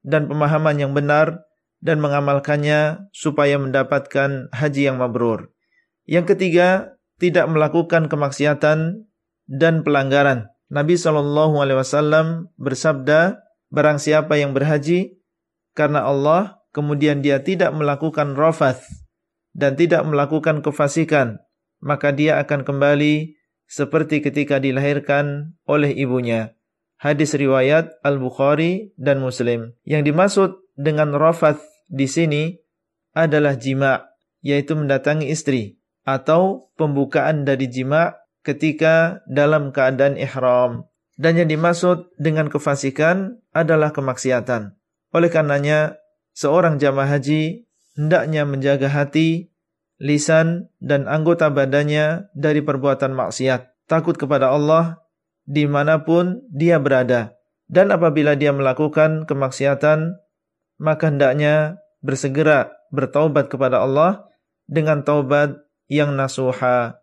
dan 0.05 0.29
pemahaman 0.29 0.77
yang 0.79 0.93
benar 0.93 1.49
dan 1.81 1.99
mengamalkannya 1.99 3.09
supaya 3.11 3.57
mendapatkan 3.57 4.47
haji 4.53 4.81
yang 4.87 5.01
mabrur. 5.01 5.51
Yang 6.05 6.35
ketiga, 6.37 6.95
tidak 7.19 7.49
melakukan 7.51 8.07
kemaksiatan 8.07 9.09
dan 9.49 9.83
pelanggaran. 9.83 10.53
Nabi 10.69 10.95
Shallallahu 10.95 11.59
Alaihi 11.59 11.81
Wasallam 11.81 12.53
bersabda, 12.61 13.41
barang 13.73 13.97
siapa 13.97 14.37
yang 14.37 14.53
berhaji 14.53 15.17
karena 15.73 16.05
Allah, 16.05 16.61
kemudian 16.71 17.25
dia 17.25 17.41
tidak 17.41 17.73
melakukan 17.73 18.37
rafath, 18.37 18.85
dan 19.57 19.73
tidak 19.73 20.05
melakukan 20.05 20.61
kefasikan, 20.61 21.41
maka 21.81 22.13
dia 22.13 22.37
akan 22.37 22.61
kembali 22.63 23.38
seperti 23.69 24.25
ketika 24.25 24.57
dilahirkan 24.57 25.53
oleh 25.69 25.93
ibunya. 25.93 26.57
Hadis 26.99 27.37
riwayat 27.37 28.01
Al-Bukhari 28.03 28.91
dan 28.99 29.23
Muslim. 29.23 29.77
Yang 29.85 30.01
dimaksud 30.11 30.49
dengan 30.75 31.15
rafath 31.15 31.63
di 31.87 32.09
sini 32.09 32.57
adalah 33.15 33.55
jima, 33.55 34.11
yaitu 34.43 34.75
mendatangi 34.75 35.29
istri 35.31 35.79
atau 36.03 36.73
pembukaan 36.75 37.45
dari 37.45 37.69
jima 37.69 38.17
ketika 38.43 39.21
dalam 39.29 39.69
keadaan 39.69 40.17
ihram. 40.19 40.89
Dan 41.19 41.39
yang 41.39 41.47
dimaksud 41.51 42.15
dengan 42.15 42.47
kefasikan 42.47 43.43
adalah 43.51 43.91
kemaksiatan. 43.91 44.75
Oleh 45.11 45.29
karenanya, 45.29 45.99
seorang 46.31 46.79
jamaah 46.79 47.19
haji 47.19 47.67
hendaknya 47.99 48.47
menjaga 48.47 48.87
hati 48.87 49.51
lisan, 49.99 50.71
dan 50.79 51.05
anggota 51.05 51.51
badannya 51.51 52.31
dari 52.31 52.63
perbuatan 52.63 53.11
maksiat. 53.13 53.85
Takut 53.85 54.15
kepada 54.15 54.49
Allah 54.55 55.03
di 55.43 55.67
mana 55.67 56.01
pun 56.07 56.41
dia 56.49 56.79
berada. 56.79 57.35
Dan 57.69 57.93
apabila 57.93 58.33
dia 58.33 58.49
melakukan 58.49 59.29
kemaksiatan, 59.29 60.17
maka 60.81 61.13
hendaknya 61.13 61.77
bersegera 62.01 62.73
bertaubat 62.89 63.51
kepada 63.51 63.85
Allah 63.85 64.25
dengan 64.65 65.05
taubat 65.05 65.53
yang 65.85 66.17
nasuha 66.17 66.97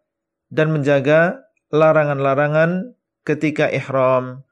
dan 0.50 0.74
menjaga 0.74 1.46
larangan-larangan 1.70 2.96
ketika 3.22 3.70
ihram. 3.70 4.42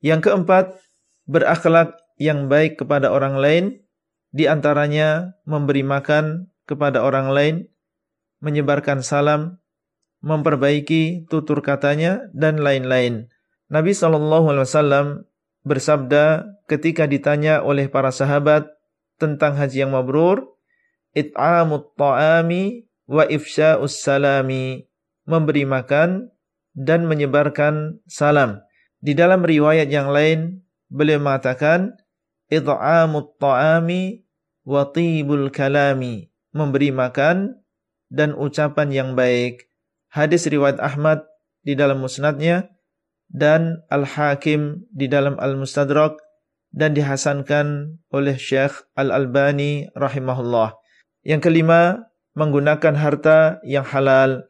Yang 0.00 0.30
keempat, 0.32 0.80
berakhlak 1.28 1.96
yang 2.16 2.48
baik 2.48 2.80
kepada 2.80 3.12
orang 3.12 3.36
lain, 3.36 3.64
di 4.30 4.48
antaranya 4.48 5.36
memberi 5.44 5.84
makan 5.84 6.52
kepada 6.64 7.02
orang 7.02 7.32
lain 7.32 7.56
menyebarkan 8.40 9.04
salam, 9.04 9.60
memperbaiki 10.20 11.28
tutur 11.28 11.64
katanya 11.64 12.28
dan 12.36 12.60
lain-lain. 12.60 13.28
Nabi 13.70 13.94
SAW 13.94 15.24
bersabda 15.62 16.48
ketika 16.66 17.04
ditanya 17.06 17.62
oleh 17.62 17.86
para 17.86 18.10
sahabat 18.10 18.66
tentang 19.20 19.54
haji 19.54 19.86
yang 19.86 19.92
mabrur, 19.92 20.56
it'amut 21.12 21.92
ta'ami 21.94 22.88
wa 23.06 23.28
ifsya'us 23.28 24.00
salami, 24.00 24.88
memberi 25.28 25.68
makan 25.68 26.32
dan 26.72 27.04
menyebarkan 27.04 28.00
salam. 28.08 28.64
Di 29.00 29.12
dalam 29.16 29.44
riwayat 29.44 29.88
yang 29.88 30.12
lain, 30.12 30.64
beliau 30.88 31.20
mengatakan, 31.20 31.96
it'amut 32.48 33.36
ta'ami 33.36 34.24
wa 34.64 34.88
tibul 34.88 35.52
kalami, 35.52 36.32
memberi 36.52 36.92
makan 36.92 37.59
dan 38.10 38.34
ucapan 38.34 38.90
yang 38.90 39.10
baik. 39.14 39.70
Hadis 40.10 40.50
riwayat 40.50 40.82
Ahmad 40.82 41.22
di 41.62 41.78
dalam 41.78 42.02
musnadnya 42.02 42.68
dan 43.30 43.86
Al-Hakim 43.88 44.90
di 44.90 45.06
dalam 45.06 45.38
Al-Mustadrak 45.38 46.18
dan 46.74 46.98
dihasankan 46.98 47.98
oleh 48.10 48.34
Syekh 48.34 48.74
Al-Albani 48.98 49.86
rahimahullah. 49.94 50.74
Yang 51.22 51.50
kelima, 51.50 52.10
menggunakan 52.34 52.94
harta 52.98 53.62
yang 53.62 53.86
halal. 53.86 54.46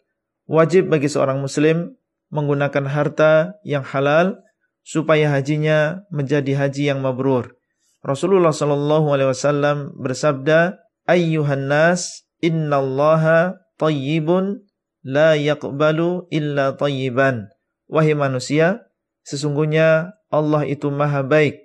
Wajib 0.48 0.88
bagi 0.90 1.06
seorang 1.06 1.38
muslim 1.38 2.00
menggunakan 2.30 2.86
harta 2.86 3.58
yang 3.66 3.82
halal 3.82 4.38
supaya 4.86 5.28
hajinya 5.30 6.06
menjadi 6.08 6.56
haji 6.56 6.94
yang 6.94 7.02
mabrur. 7.02 7.58
Rasulullah 8.00 8.54
sallallahu 8.54 9.12
alaihi 9.12 9.28
wasallam 9.28 9.92
bersabda, 9.98 10.80
"Ayyuhan 11.04 11.68
nas, 11.68 12.24
innallaha 12.44 13.60
tayyibun 13.80 14.64
la 15.04 15.36
yaqbalu 15.36 16.28
illa 16.28 16.76
tayyiban. 16.76 17.48
Wahai 17.88 18.14
manusia, 18.14 18.86
sesungguhnya 19.24 20.14
Allah 20.30 20.62
itu 20.68 20.92
maha 20.92 21.24
baik, 21.26 21.58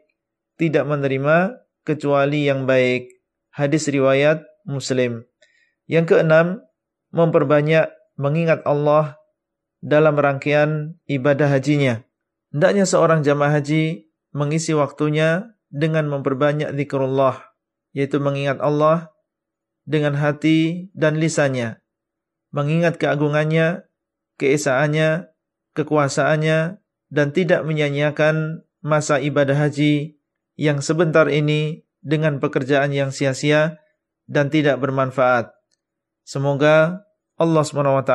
tidak 0.58 0.88
menerima 0.88 1.60
kecuali 1.86 2.50
yang 2.50 2.66
baik. 2.66 3.12
Hadis 3.54 3.88
riwayat 3.88 4.44
Muslim. 4.66 5.24
Yang 5.86 6.18
keenam, 6.18 6.66
memperbanyak 7.14 7.94
mengingat 8.18 8.66
Allah 8.66 9.16
dalam 9.80 10.18
rangkaian 10.18 10.98
ibadah 11.06 11.48
hajinya. 11.48 12.02
Hendaknya 12.50 12.90
seorang 12.90 13.22
jamaah 13.22 13.62
haji 13.62 14.10
mengisi 14.34 14.74
waktunya 14.74 15.56
dengan 15.70 16.10
memperbanyak 16.10 16.74
zikrullah, 16.74 17.38
yaitu 17.94 18.18
mengingat 18.18 18.60
Allah 18.60 19.15
dengan 19.86 20.18
hati 20.18 20.90
dan 20.98 21.22
lisannya, 21.22 21.80
mengingat 22.50 22.98
keagungannya, 22.98 23.86
keesaannya, 24.42 25.30
kekuasaannya, 25.78 26.82
dan 27.14 27.28
tidak 27.32 27.62
menyanyiakan 27.64 28.66
masa 28.82 29.22
ibadah 29.22 29.56
haji 29.56 30.18
yang 30.58 30.82
sebentar 30.82 31.30
ini 31.30 31.86
dengan 32.02 32.42
pekerjaan 32.42 32.92
yang 32.92 33.14
sia-sia 33.14 33.82
dan 34.26 34.50
tidak 34.50 34.82
bermanfaat. 34.82 35.54
Semoga 36.26 37.06
Allah 37.38 37.64
SWT 37.64 38.14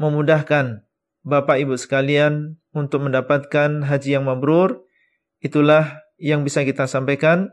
memudahkan 0.00 0.84
Bapak 1.24 1.56
Ibu 1.60 1.76
sekalian 1.80 2.60
untuk 2.76 3.04
mendapatkan 3.08 3.84
haji 3.84 4.20
yang 4.20 4.24
mabrur. 4.28 4.84
Itulah 5.40 6.04
yang 6.20 6.44
bisa 6.44 6.64
kita 6.64 6.88
sampaikan 6.88 7.52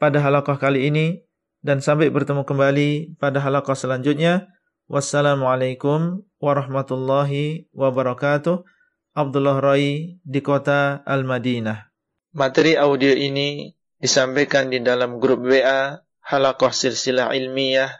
pada 0.00 0.20
halakoh 0.20 0.56
kali 0.56 0.88
ini 0.88 1.24
dan 1.60 1.84
sampai 1.84 2.08
bertemu 2.08 2.44
kembali 2.44 3.20
pada 3.20 3.40
halaqah 3.40 3.76
selanjutnya. 3.76 4.48
Wassalamualaikum 4.90 6.26
warahmatullahi 6.42 7.70
wabarakatuh. 7.70 8.66
Abdullah 9.14 9.58
Rai 9.62 10.18
di 10.22 10.40
kota 10.42 11.04
Al-Madinah. 11.06 11.90
Materi 12.34 12.74
audio 12.74 13.10
ini 13.10 13.74
disampaikan 13.98 14.70
di 14.70 14.82
dalam 14.82 15.18
grup 15.18 15.46
WA 15.46 15.98
Halaqah 16.26 16.70
Silsilah 16.70 17.34
Ilmiah 17.34 17.90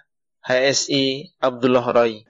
HSI 0.43 1.37
Abdullah 1.39 1.87
Rai. 1.91 2.25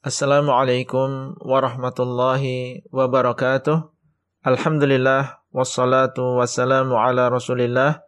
Assalamualaikum 0.00 1.36
warahmatullahi 1.44 2.88
wabarakatuh. 2.88 3.92
Alhamdulillah 4.40 5.44
wassalatu 5.52 6.40
wassalamu 6.40 6.96
ala 6.96 7.28
Rasulillah 7.28 8.00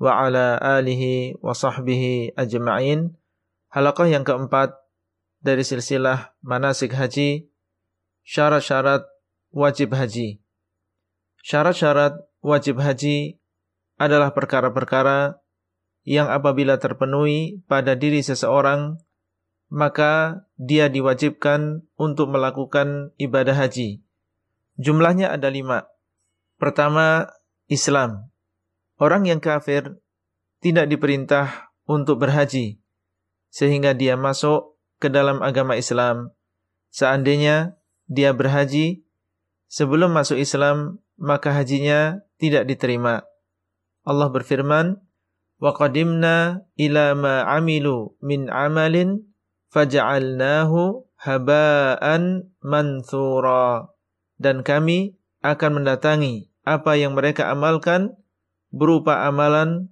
wa 0.00 0.24
ala 0.24 0.56
alihi 0.56 1.36
wa 1.44 1.52
sahbihi 1.52 2.32
ajma'in. 2.34 3.12
Halaqah 3.70 4.08
yang 4.08 4.24
keempat 4.24 4.74
dari 5.44 5.62
silsilah 5.62 6.34
manasik 6.40 6.96
haji, 6.96 7.46
syarat-syarat 8.24 9.04
wajib 9.52 9.92
haji. 9.92 10.40
Syarat-syarat 11.44 12.16
wajib 12.40 12.80
haji 12.80 13.38
adalah 14.00 14.32
perkara-perkara 14.32 15.38
yang 16.08 16.32
apabila 16.32 16.80
terpenuhi 16.80 17.60
pada 17.68 17.92
diri 17.92 18.24
seseorang, 18.24 18.96
maka 19.68 20.42
dia 20.56 20.88
diwajibkan 20.88 21.84
untuk 21.94 22.32
melakukan 22.32 23.12
ibadah 23.20 23.54
haji. 23.54 24.02
Jumlahnya 24.80 25.30
ada 25.30 25.52
lima. 25.52 25.86
Pertama, 26.56 27.28
Islam. 27.68 28.29
Orang 29.00 29.24
yang 29.24 29.40
kafir 29.40 29.96
tidak 30.60 30.92
diperintah 30.92 31.72
untuk 31.88 32.20
berhaji 32.20 32.84
sehingga 33.48 33.96
dia 33.96 34.14
masuk 34.20 34.76
ke 35.00 35.08
dalam 35.08 35.40
agama 35.40 35.74
Islam. 35.80 36.36
Seandainya 36.92 37.80
dia 38.04 38.36
berhaji 38.36 39.08
sebelum 39.72 40.12
masuk 40.12 40.36
Islam, 40.36 41.00
maka 41.16 41.48
hajinya 41.48 42.20
tidak 42.36 42.68
diterima. 42.68 43.24
Allah 44.04 44.28
berfirman, 44.28 45.00
"Wa 45.56 45.72
qadimna 45.72 46.68
ila 46.76 47.16
ma 47.16 47.48
'amilu 47.48 48.20
min 48.20 48.52
'amalin 48.52 49.24
faj'alnahu 49.72 51.08
haba'an 51.24 52.52
manthura." 52.60 53.88
Dan 54.36 54.60
kami 54.60 55.16
akan 55.40 55.80
mendatangi 55.80 56.52
apa 56.68 57.00
yang 57.00 57.16
mereka 57.16 57.48
amalkan 57.48 58.19
berupa 58.70 59.26
amalan, 59.26 59.90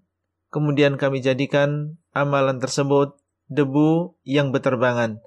kemudian 0.51 0.97
kami 0.99 1.23
jadikan 1.23 1.99
amalan 2.15 2.59
tersebut 2.63 3.19
debu 3.51 4.19
yang 4.25 4.51
berterbangan. 4.55 5.23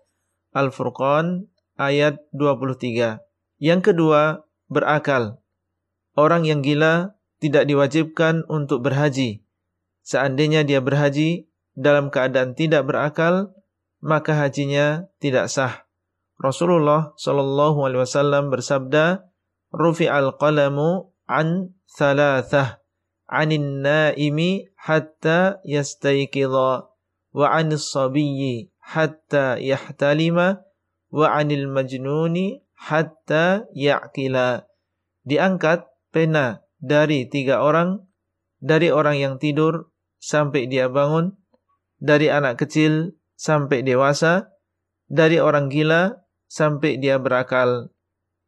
Al-Furqan 0.51 1.47
ayat 1.79 2.19
23. 2.35 3.23
Yang 3.61 3.81
kedua, 3.93 4.43
berakal. 4.67 5.39
Orang 6.17 6.43
yang 6.43 6.59
gila 6.59 7.15
tidak 7.39 7.69
diwajibkan 7.69 8.43
untuk 8.51 8.83
berhaji. 8.83 9.43
Seandainya 10.03 10.65
dia 10.67 10.81
berhaji 10.83 11.47
dalam 11.77 12.11
keadaan 12.11 12.57
tidak 12.57 12.83
berakal, 12.83 13.55
maka 14.01 14.35
hajinya 14.35 15.07
tidak 15.21 15.47
sah. 15.47 15.87
Rasulullah 16.41 17.13
Shallallahu 17.21 17.85
alaihi 17.85 18.01
wasallam 18.01 18.49
bersabda, 18.49 19.29
"Rufi'al 19.69 20.35
qalamu 20.41 21.13
an 21.29 21.77
thalathah." 21.85 22.80
Anin 23.31 23.79
naimi 23.79 24.67
hatta 24.75 25.63
yastayqidha 25.63 26.91
wa 27.31 27.45
'anis 27.47 27.87
sabiyyi 27.95 28.75
hatta 28.83 29.55
yahtalima 29.55 30.59
wa 31.09 31.25
'anil 31.31 31.71
majnuni 31.71 32.59
hatta 32.75 33.65
ya'qila. 33.71 34.67
Diangkat 35.23 35.87
pena 36.11 36.65
dari 36.83 37.29
tiga 37.31 37.63
orang, 37.63 38.03
dari 38.59 38.91
orang 38.91 39.15
yang 39.15 39.35
tidur 39.39 39.93
sampai 40.19 40.67
dia 40.67 40.91
bangun, 40.91 41.39
dari 42.01 42.27
anak 42.27 42.59
kecil 42.59 43.15
sampai 43.39 43.85
dewasa, 43.85 44.51
dari 45.07 45.37
orang 45.39 45.69
gila 45.69 46.19
sampai 46.51 46.99
dia 46.99 47.21
berakal. 47.21 47.93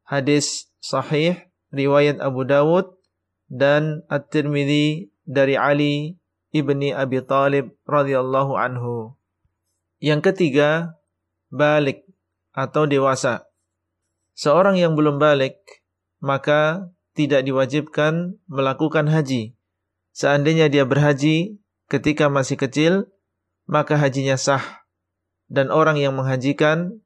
Hadis 0.03 0.67
sahih 0.83 1.39
riwayat 1.71 2.19
Abu 2.19 2.43
Dawud 2.43 3.02
dan 3.51 4.03
At-Tirmidzi 4.11 5.11
dari 5.23 5.55
Ali 5.55 6.19
ibni 6.53 6.93
Abi 6.93 7.23
Talib 7.25 7.73
radhiyallahu 7.89 8.53
anhu. 8.55 9.15
Yang 10.03 10.31
ketiga, 10.31 10.99
balik 11.49 12.03
atau 12.53 12.85
dewasa. 12.85 13.47
Seorang 14.37 14.77
yang 14.77 14.93
belum 14.93 15.17
balik, 15.17 15.61
maka 16.21 16.91
tidak 17.13 17.45
diwajibkan 17.45 18.41
melakukan 18.49 19.05
haji. 19.09 19.53
Seandainya 20.13 20.69
dia 20.69 20.85
berhaji 20.85 21.57
ketika 21.89 22.29
masih 22.29 22.57
kecil, 22.57 22.93
maka 23.65 23.97
hajinya 23.97 24.37
sah. 24.37 24.85
Dan 25.49 25.69
orang 25.69 26.01
yang 26.01 26.17
menghajikan, 26.17 27.01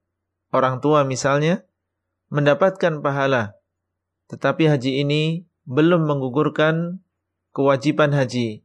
orang 0.55 0.79
tua 0.79 1.03
misalnya, 1.03 1.67
mendapatkan 2.31 3.03
pahala. 3.03 3.59
Tetapi 4.31 4.67
haji 4.67 5.03
ini 5.03 5.47
belum 5.67 6.07
menggugurkan 6.07 7.03
kewajiban 7.51 8.15
haji. 8.15 8.63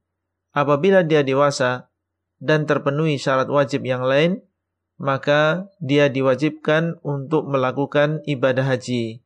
Apabila 0.54 1.02
dia 1.02 1.26
dewasa 1.26 1.90
dan 2.38 2.64
terpenuhi 2.64 3.18
syarat 3.18 3.50
wajib 3.50 3.82
yang 3.82 4.06
lain, 4.06 4.40
maka 5.02 5.66
dia 5.82 6.06
diwajibkan 6.06 7.02
untuk 7.02 7.50
melakukan 7.50 8.22
ibadah 8.22 8.62
haji. 8.62 9.18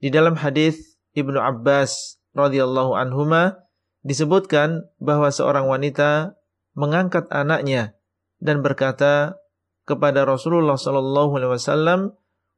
Di 0.00 0.08
dalam 0.08 0.40
hadis 0.40 0.96
Ibnu 1.12 1.36
Abbas 1.36 2.16
radhiyallahu 2.32 2.96
anhuma 2.96 3.68
disebutkan 4.06 4.88
bahwa 4.96 5.28
seorang 5.28 5.68
wanita 5.68 6.38
mengangkat 6.72 7.28
anaknya 7.28 7.98
dan 8.38 8.62
berkata 8.62 9.36
kepada 9.84 10.24
Rasulullah 10.24 10.78
sallallahu 10.78 11.36
alaihi 11.36 11.52
wasallam, 11.52 12.00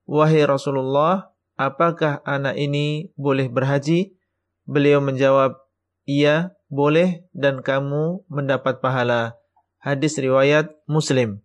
"Wahai 0.04 0.44
Rasulullah, 0.44 1.32
apakah 1.56 2.20
anak 2.28 2.54
ini 2.60 3.10
boleh 3.16 3.48
berhaji?" 3.48 4.19
Beliau 4.68 5.00
menjawab, 5.04 5.56
"Iya, 6.04 6.56
boleh 6.72 7.24
dan 7.36 7.64
kamu 7.64 8.24
mendapat 8.28 8.80
pahala." 8.80 9.36
Hadis 9.80 10.20
riwayat 10.20 10.72
Muslim. 10.84 11.40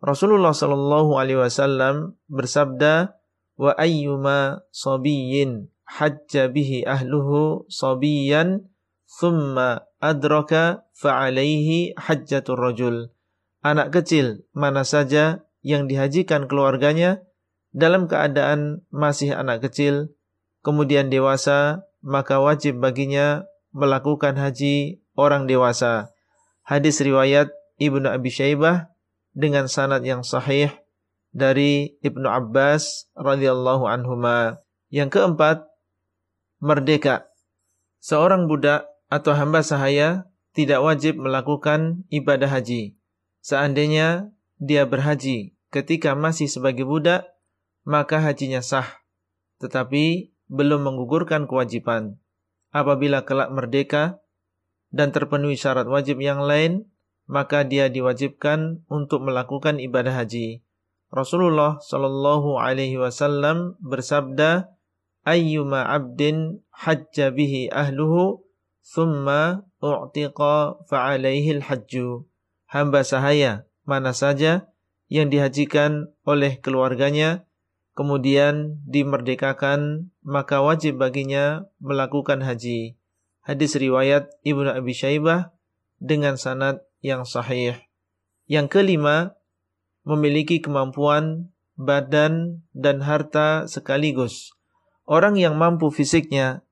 Rasulullah 0.00 0.52
sallallahu 0.52 1.16
alaihi 1.16 1.40
wasallam 1.40 2.16
bersabda, 2.28 3.16
"Wa 3.56 3.72
ayyuma 3.76 4.64
sabiyyin 4.72 5.72
hajja 5.84 6.52
bihi 6.52 6.84
ahluhu 6.84 7.64
sabiyan 7.72 8.68
thumma 9.08 9.88
adraka 10.00 10.84
fa'alaihi 10.96 11.96
hajjatur 11.96 12.60
rajul." 12.60 13.12
Anak 13.64 13.92
kecil 13.92 14.44
mana 14.52 14.84
saja 14.86 15.42
yang 15.66 15.90
dihajikan 15.90 16.46
keluarganya 16.46 17.26
dalam 17.76 18.08
keadaan 18.08 18.86
masih 18.88 19.34
anak 19.36 19.68
kecil, 19.68 20.14
kemudian 20.64 21.12
dewasa, 21.12 21.84
maka 22.06 22.38
wajib 22.38 22.78
baginya 22.78 23.50
melakukan 23.74 24.38
haji 24.38 25.02
orang 25.18 25.50
dewasa. 25.50 26.14
Hadis 26.62 27.02
riwayat 27.02 27.50
Ibnu 27.82 28.06
Abi 28.06 28.30
Syaibah 28.30 28.94
dengan 29.34 29.66
sanad 29.66 30.06
yang 30.06 30.22
sahih 30.22 30.70
dari 31.34 31.98
Ibnu 32.06 32.30
Abbas 32.30 33.10
radhiyallahu 33.18 33.90
anhuma. 33.90 34.62
Yang 34.86 35.18
keempat, 35.18 35.66
merdeka. 36.62 37.26
Seorang 37.98 38.46
budak 38.46 38.86
atau 39.10 39.34
hamba 39.34 39.66
sahaya 39.66 40.30
tidak 40.54 40.78
wajib 40.86 41.18
melakukan 41.18 42.06
ibadah 42.08 42.48
haji. 42.48 42.94
Seandainya 43.42 44.30
dia 44.62 44.86
berhaji 44.86 45.58
ketika 45.74 46.14
masih 46.14 46.46
sebagai 46.46 46.86
budak, 46.86 47.26
maka 47.82 48.22
hajinya 48.22 48.62
sah, 48.62 48.86
tetapi 49.60 50.35
belum 50.46 50.86
menggugurkan 50.86 51.50
kewajiban. 51.50 52.18
Apabila 52.70 53.22
kelak 53.22 53.50
merdeka 53.54 54.20
dan 54.90 55.10
terpenuhi 55.10 55.58
syarat 55.58 55.86
wajib 55.86 56.22
yang 56.22 56.42
lain, 56.42 56.86
maka 57.26 57.66
dia 57.66 57.90
diwajibkan 57.90 58.86
untuk 58.86 59.26
melakukan 59.26 59.82
ibadah 59.82 60.22
haji. 60.22 60.62
Rasulullah 61.10 61.78
Shallallahu 61.82 62.58
alaihi 62.58 62.98
wasallam 62.98 63.78
bersabda, 63.82 64.70
"Ayyuma 65.26 65.86
'abdin 65.86 66.62
hajja 66.70 67.30
bihi 67.34 67.70
ahluhu, 67.70 68.42
thumma 68.82 69.66
u'tiqa 69.82 70.82
fa'alaihi 70.86 71.62
al-hajju." 71.62 72.26
Hamba 72.66 73.06
sahaya 73.06 73.66
mana 73.86 74.10
saja 74.10 74.66
yang 75.06 75.30
dihajikan 75.30 76.10
oleh 76.26 76.58
keluarganya 76.58 77.45
kemudian 77.96 78.84
dimerdekakan 78.84 80.12
maka 80.20 80.60
wajib 80.60 81.00
baginya 81.00 81.64
melakukan 81.80 82.44
haji. 82.44 83.00
Hadis 83.40 83.72
riwayat 83.74 84.28
Ibnu 84.44 84.68
Abi 84.68 84.92
Syaibah 84.92 85.56
dengan 85.96 86.36
sanad 86.36 86.84
yang 87.00 87.24
sahih. 87.24 87.80
Yang 88.44 88.68
kelima, 88.68 89.34
memiliki 90.06 90.60
kemampuan 90.60 91.50
badan 91.74 92.62
dan 92.76 93.00
harta 93.00 93.64
sekaligus. 93.66 94.54
Orang 95.08 95.40
yang 95.40 95.56
mampu 95.56 95.88
fisiknya 95.88 96.62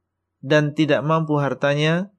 dan 0.44 0.76
tidak 0.76 1.02
mampu 1.02 1.40
hartanya, 1.40 2.12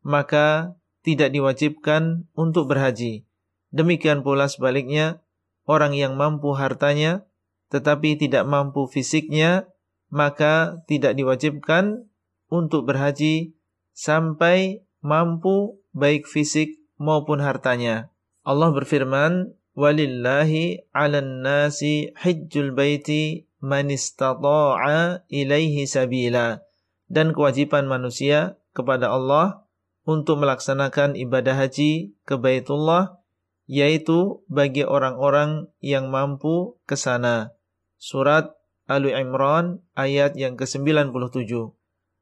maka 0.00 0.78
tidak 1.04 1.30
diwajibkan 1.34 2.26
untuk 2.34 2.72
berhaji. 2.72 3.26
Demikian 3.74 4.24
pula 4.24 4.48
sebaliknya, 4.48 5.20
orang 5.68 5.92
yang 5.92 6.14
mampu 6.14 6.54
hartanya 6.54 7.26
tetapi 7.72 8.20
tidak 8.20 8.46
mampu 8.46 8.86
fisiknya, 8.86 9.66
maka 10.12 10.82
tidak 10.86 11.18
diwajibkan 11.18 12.06
untuk 12.46 12.86
berhaji 12.86 13.58
sampai 13.90 14.86
mampu 15.02 15.82
baik 15.90 16.28
fisik 16.30 16.78
maupun 17.00 17.42
hartanya. 17.42 18.14
Allah 18.46 18.70
berfirman, 18.70 19.58
"Walillahi 19.74 20.86
'alan 20.94 21.42
nasi 21.42 22.14
hajjul 22.14 22.72
baiti 22.76 23.50
man 23.58 23.90
istata'a 23.90 25.26
ilaihi 25.26 25.88
sabila." 25.90 26.62
Dan 27.10 27.34
kewajiban 27.34 27.86
manusia 27.86 28.58
kepada 28.74 29.10
Allah 29.10 29.66
untuk 30.06 30.38
melaksanakan 30.42 31.18
ibadah 31.18 31.58
haji 31.58 32.14
ke 32.22 32.34
Baitullah 32.38 33.18
yaitu 33.66 34.46
bagi 34.46 34.86
orang-orang 34.86 35.66
yang 35.82 36.06
mampu 36.06 36.78
ke 36.86 36.94
sana. 36.94 37.55
Surat 37.96 38.54
Ali 38.86 39.10
Imran 39.10 39.82
ayat 39.98 40.38
yang 40.38 40.54
ke-97. 40.54 41.50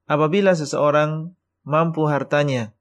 Apabila 0.09 0.53
seseorang 0.57 1.37
mampu 1.65 2.09
hartanya 2.09 2.75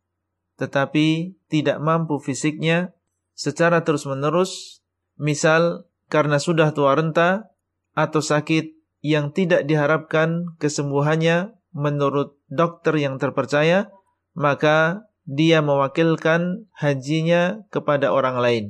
tetapi 0.58 1.34
tidak 1.50 1.82
mampu 1.82 2.22
fisiknya 2.22 2.94
secara 3.34 3.82
terus-menerus, 3.82 4.82
misal 5.18 5.90
karena 6.10 6.38
sudah 6.38 6.70
tua 6.72 6.94
renta 6.94 7.50
atau 7.98 8.22
sakit 8.22 8.78
yang 9.02 9.34
tidak 9.34 9.66
diharapkan 9.66 10.54
kesembuhannya 10.62 11.58
menurut 11.74 12.38
dokter 12.48 12.96
yang 13.02 13.18
terpercaya, 13.18 13.90
maka 14.38 15.10
dia 15.26 15.66
mewakilkan 15.66 16.70
hajinya 16.78 17.66
kepada 17.74 18.14
orang 18.14 18.38
lain. 18.38 18.66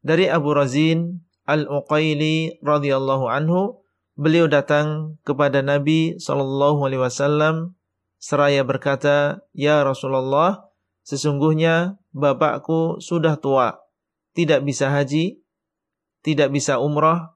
Dari 0.00 0.26
Abu 0.26 0.56
Razin 0.56 1.22
Al-Uqaili 1.50 2.62
radhiyallahu 2.62 3.26
anhu, 3.26 3.82
beliau 4.14 4.46
datang 4.46 5.18
kepada 5.26 5.66
Nabi 5.66 6.14
sallallahu 6.22 6.86
alaihi 6.86 7.02
wasallam 7.02 7.74
seraya 8.22 8.62
berkata, 8.62 9.42
"Ya 9.50 9.82
Rasulullah, 9.82 10.70
Sesungguhnya 11.10 11.98
bapakku 12.14 13.00
sudah 13.00 13.40
tua, 13.40 13.82
tidak 14.36 14.62
bisa 14.62 14.92
haji, 14.92 15.40
tidak 16.20 16.52
bisa 16.52 16.78
umrah, 16.78 17.34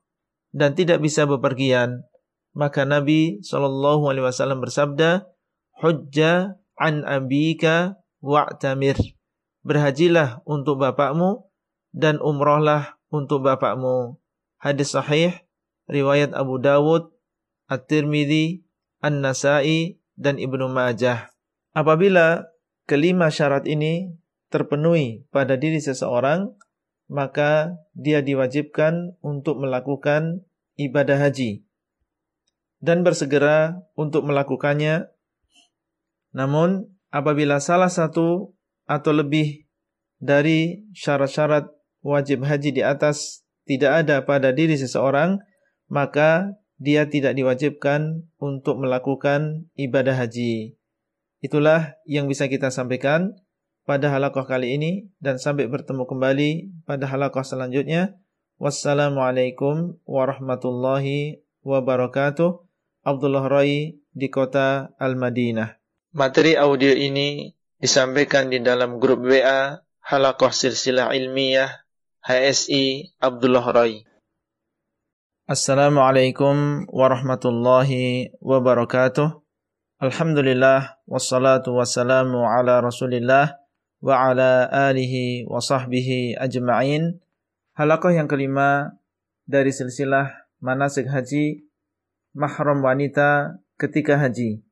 dan 0.54 0.76
tidak 0.76 1.02
bisa 1.02 1.26
bepergian. 1.26 2.06
Maka 2.54 2.86
Nabi 2.86 3.42
Shallallahu 3.42 4.06
Alaihi 4.06 4.30
Wasallam 4.30 4.62
bersabda, 4.62 5.26
Hujja 5.82 6.54
an 6.78 7.02
abika 7.02 7.98
wa'tamir. 8.22 8.94
Berhajilah 9.66 10.46
untuk 10.46 10.78
bapakmu 10.78 11.50
dan 11.90 12.22
umrahlah 12.22 12.94
untuk 13.12 13.44
bapakmu. 13.44 14.16
Hadis 14.60 14.96
sahih 14.96 15.36
riwayat 15.90 16.32
Abu 16.32 16.60
Dawud, 16.60 17.12
At-Tirmidzi, 17.68 18.64
An-Nasai 19.04 20.00
dan 20.16 20.40
Ibnu 20.40 20.68
Majah. 20.70 21.32
Apabila 21.76 22.48
kelima 22.88 23.28
syarat 23.28 23.68
ini 23.68 24.14
terpenuhi 24.48 25.26
pada 25.28 25.58
diri 25.58 25.82
seseorang, 25.82 26.54
maka 27.10 27.76
dia 27.92 28.24
diwajibkan 28.24 29.20
untuk 29.20 29.60
melakukan 29.60 30.46
ibadah 30.80 31.20
haji 31.20 31.66
dan 32.84 33.00
bersegera 33.00 33.80
untuk 33.96 34.28
melakukannya. 34.28 35.08
Namun, 36.36 36.92
apabila 37.08 37.60
salah 37.60 37.88
satu 37.88 38.52
atau 38.84 39.12
lebih 39.16 39.64
dari 40.20 40.84
syarat-syarat 40.92 41.68
wajib 42.04 42.44
haji 42.44 42.70
di 42.76 42.82
atas 42.84 43.42
tidak 43.64 44.04
ada 44.04 44.22
pada 44.28 44.52
diri 44.52 44.76
seseorang, 44.76 45.40
maka 45.88 46.52
dia 46.76 47.08
tidak 47.08 47.32
diwajibkan 47.32 48.28
untuk 48.36 48.76
melakukan 48.84 49.72
ibadah 49.80 50.12
haji. 50.12 50.76
Itulah 51.40 51.96
yang 52.04 52.28
bisa 52.28 52.44
kita 52.48 52.68
sampaikan 52.68 53.32
pada 53.88 54.12
halakoh 54.12 54.44
kali 54.44 54.76
ini 54.76 55.08
dan 55.20 55.40
sampai 55.40 55.68
bertemu 55.68 56.04
kembali 56.04 56.50
pada 56.84 57.08
halakoh 57.08 57.44
selanjutnya. 57.44 58.20
Wassalamualaikum 58.60 60.00
warahmatullahi 60.04 61.44
wabarakatuh. 61.64 62.64
Abdullah 63.04 63.44
Rai 63.44 64.00
di 64.12 64.28
kota 64.32 64.96
Al-Madinah. 64.96 65.76
Materi 66.16 66.56
audio 66.56 66.96
ini 66.96 67.52
disampaikan 67.76 68.48
di 68.48 68.64
dalam 68.64 68.96
grup 68.96 69.20
WA 69.28 69.84
Halakoh 70.00 70.52
Silsilah 70.52 71.12
Ilmiah 71.12 71.83
HSI 72.24 73.20
Abdullah 73.20 73.68
Rai. 73.68 74.00
Assalamualaikum 75.44 76.88
warahmatullahi 76.88 78.32
wabarakatuh. 78.40 79.44
Alhamdulillah 80.00 81.04
wassalatu 81.04 81.76
wassalamu 81.76 82.48
ala 82.48 82.80
Rasulillah 82.80 83.60
wa 84.00 84.14
ala 84.16 84.64
alihi 84.88 85.44
wa 85.44 85.60
sahbihi 85.60 86.40
ajma'in. 86.40 87.20
Halakoh 87.76 88.16
yang 88.16 88.24
kelima 88.24 88.96
dari 89.44 89.68
silsilah 89.68 90.48
manasik 90.64 91.04
haji 91.12 91.68
mahram 92.32 92.80
wanita 92.80 93.60
ketika 93.76 94.16
haji. 94.16 94.64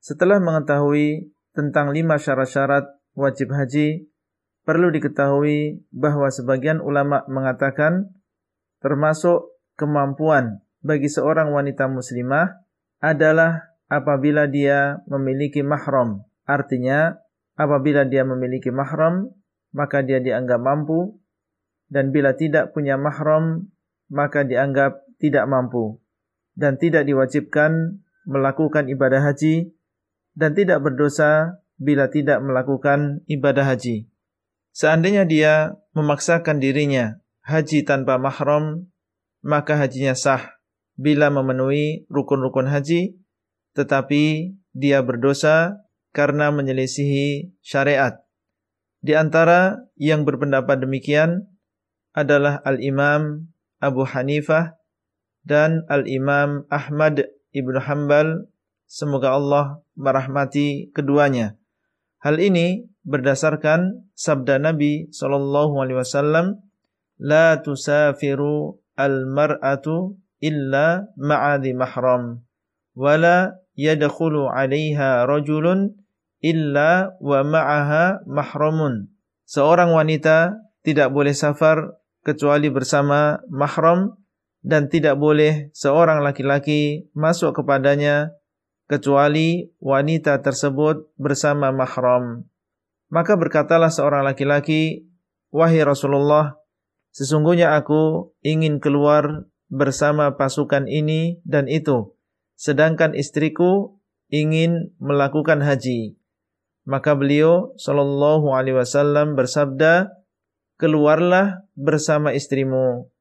Setelah 0.00 0.40
mengetahui 0.40 1.36
tentang 1.52 1.92
lima 1.92 2.16
syarat-syarat 2.16 2.88
wajib 3.12 3.52
haji, 3.52 4.08
perlu 4.62 4.90
diketahui 4.94 5.82
bahwa 5.90 6.30
sebagian 6.30 6.78
ulama 6.78 7.26
mengatakan 7.26 8.14
termasuk 8.82 9.50
kemampuan 9.74 10.62
bagi 10.82 11.06
seorang 11.06 11.54
wanita 11.54 11.86
muslimah 11.86 12.62
adalah 13.02 13.72
apabila 13.90 14.46
dia 14.46 15.02
memiliki 15.10 15.62
mahram. 15.62 16.26
Artinya, 16.46 17.18
apabila 17.54 18.02
dia 18.06 18.26
memiliki 18.26 18.70
mahram, 18.74 19.30
maka 19.74 20.02
dia 20.02 20.18
dianggap 20.18 20.58
mampu 20.58 21.18
dan 21.92 22.10
bila 22.10 22.34
tidak 22.34 22.72
punya 22.72 22.96
mahram, 22.96 23.68
maka 24.08 24.42
dianggap 24.44 25.04
tidak 25.20 25.44
mampu 25.46 26.00
dan 26.56 26.76
tidak 26.76 27.08
diwajibkan 27.08 28.02
melakukan 28.28 28.86
ibadah 28.88 29.22
haji 29.24 29.72
dan 30.36 30.52
tidak 30.52 30.80
berdosa 30.84 31.62
bila 31.80 32.08
tidak 32.08 32.40
melakukan 32.40 33.24
ibadah 33.26 33.66
haji. 33.66 34.11
Seandainya 34.72 35.28
dia 35.28 35.76
memaksakan 35.92 36.56
dirinya 36.56 37.20
haji 37.44 37.84
tanpa 37.84 38.16
mahram, 38.16 38.88
maka 39.44 39.76
hajinya 39.76 40.16
sah 40.16 40.56
bila 40.96 41.28
memenuhi 41.28 42.08
rukun-rukun 42.08 42.68
haji, 42.72 43.16
tetapi 43.76 44.56
dia 44.72 45.04
berdosa 45.04 45.84
karena 46.16 46.48
menyelisihi 46.52 47.52
syariat. 47.60 48.24
Di 49.02 49.18
antara 49.18 49.82
yang 49.98 50.22
berpendapat 50.22 50.80
demikian 50.84 51.48
adalah 52.14 52.62
Al-Imam 52.62 53.50
Abu 53.82 54.06
Hanifah 54.06 54.78
dan 55.42 55.82
Al-Imam 55.90 56.64
Ahmad 56.70 57.26
Ibn 57.50 57.76
Hanbal 57.82 58.46
semoga 58.86 59.34
Allah 59.34 59.82
merahmati 59.98 60.94
keduanya. 60.94 61.58
Hal 62.22 62.38
ini 62.38 62.91
berdasarkan 63.02 64.06
sabda 64.14 64.62
Nabi 64.62 65.10
sallallahu 65.10 65.78
alaihi 65.82 65.98
wasallam, 65.98 66.62
"La 67.18 67.58
tusafiru 67.62 68.78
al-mar'atu 68.94 70.18
illa 70.42 71.06
ma'adhi 71.18 71.74
mahram, 71.74 72.42
wa 72.94 73.14
la 73.18 73.54
yadkhulu 73.74 74.50
'alaiha 74.50 75.26
rajulun 75.26 75.94
illa 76.42 77.14
wa 77.18 77.40
ma'aha 77.42 78.26
mahramun." 78.26 79.10
Seorang 79.46 79.92
wanita 79.92 80.58
tidak 80.82 81.12
boleh 81.12 81.34
safar 81.34 81.98
kecuali 82.22 82.70
bersama 82.70 83.42
mahram 83.50 84.14
dan 84.62 84.86
tidak 84.86 85.18
boleh 85.18 85.74
seorang 85.74 86.22
laki-laki 86.22 87.10
masuk 87.18 87.60
kepadanya 87.60 88.30
kecuali 88.86 89.74
wanita 89.82 90.38
tersebut 90.38 91.10
bersama 91.18 91.74
mahram. 91.74 92.46
Maka 93.12 93.36
berkatalah 93.36 93.92
seorang 93.92 94.24
laki-laki, 94.24 95.04
"Wahai 95.52 95.84
Rasulullah, 95.84 96.56
sesungguhnya 97.12 97.76
aku 97.76 98.32
ingin 98.40 98.80
keluar 98.80 99.52
bersama 99.68 100.32
pasukan 100.40 100.88
ini 100.88 101.44
dan 101.44 101.68
itu, 101.68 102.16
sedangkan 102.56 103.12
istriku 103.12 104.00
ingin 104.32 104.96
melakukan 104.96 105.60
haji." 105.60 106.16
Maka 106.88 107.12
beliau 107.12 107.76
sallallahu 107.76 108.56
alaihi 108.56 108.80
wasallam 108.80 109.36
bersabda, 109.36 110.08
"Keluarlah 110.80 111.68
bersama 111.76 112.32
istrimu." 112.32 113.12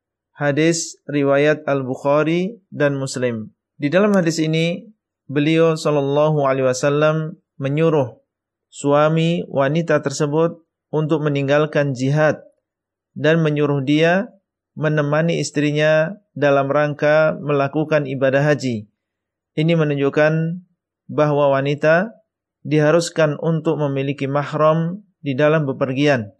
hadis 0.41 0.97
riwayat 1.05 1.69
Al-Bukhari 1.69 2.57
dan 2.73 2.97
Muslim. 2.97 3.53
Di 3.77 3.93
dalam 3.93 4.17
hadis 4.17 4.41
ini 4.41 4.89
beliau 5.29 5.77
sallallahu 5.77 6.41
alaihi 6.49 6.65
wasallam 6.65 7.37
menyuruh 7.61 8.20
suami 8.71 9.43
wanita 9.51 9.99
tersebut 9.99 10.63
untuk 10.89 11.19
meninggalkan 11.27 11.91
jihad 11.91 12.39
dan 13.11 13.43
menyuruh 13.43 13.83
dia 13.83 14.31
menemani 14.79 15.43
istrinya 15.43 16.15
dalam 16.31 16.71
rangka 16.71 17.35
melakukan 17.43 18.07
ibadah 18.07 18.41
haji. 18.47 18.87
Ini 19.59 19.73
menunjukkan 19.75 20.63
bahwa 21.11 21.51
wanita 21.51 22.15
diharuskan 22.63 23.35
untuk 23.43 23.75
memiliki 23.75 24.31
mahram 24.31 25.03
di 25.19 25.35
dalam 25.35 25.67
bepergian, 25.67 26.31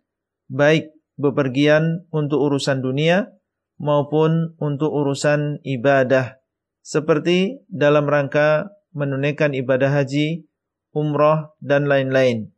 baik 0.47 0.95
bepergian 1.19 2.07
untuk 2.15 2.39
urusan 2.39 2.79
dunia 2.79 3.27
maupun 3.75 4.55
untuk 4.63 4.95
urusan 4.95 5.59
ibadah 5.67 6.39
seperti 6.81 7.61
dalam 7.67 8.07
rangka 8.07 8.73
menunaikan 8.95 9.53
ibadah 9.53 9.91
haji, 9.91 10.47
umrah 10.95 11.55
dan 11.63 11.87
lain-lain. 11.87 12.51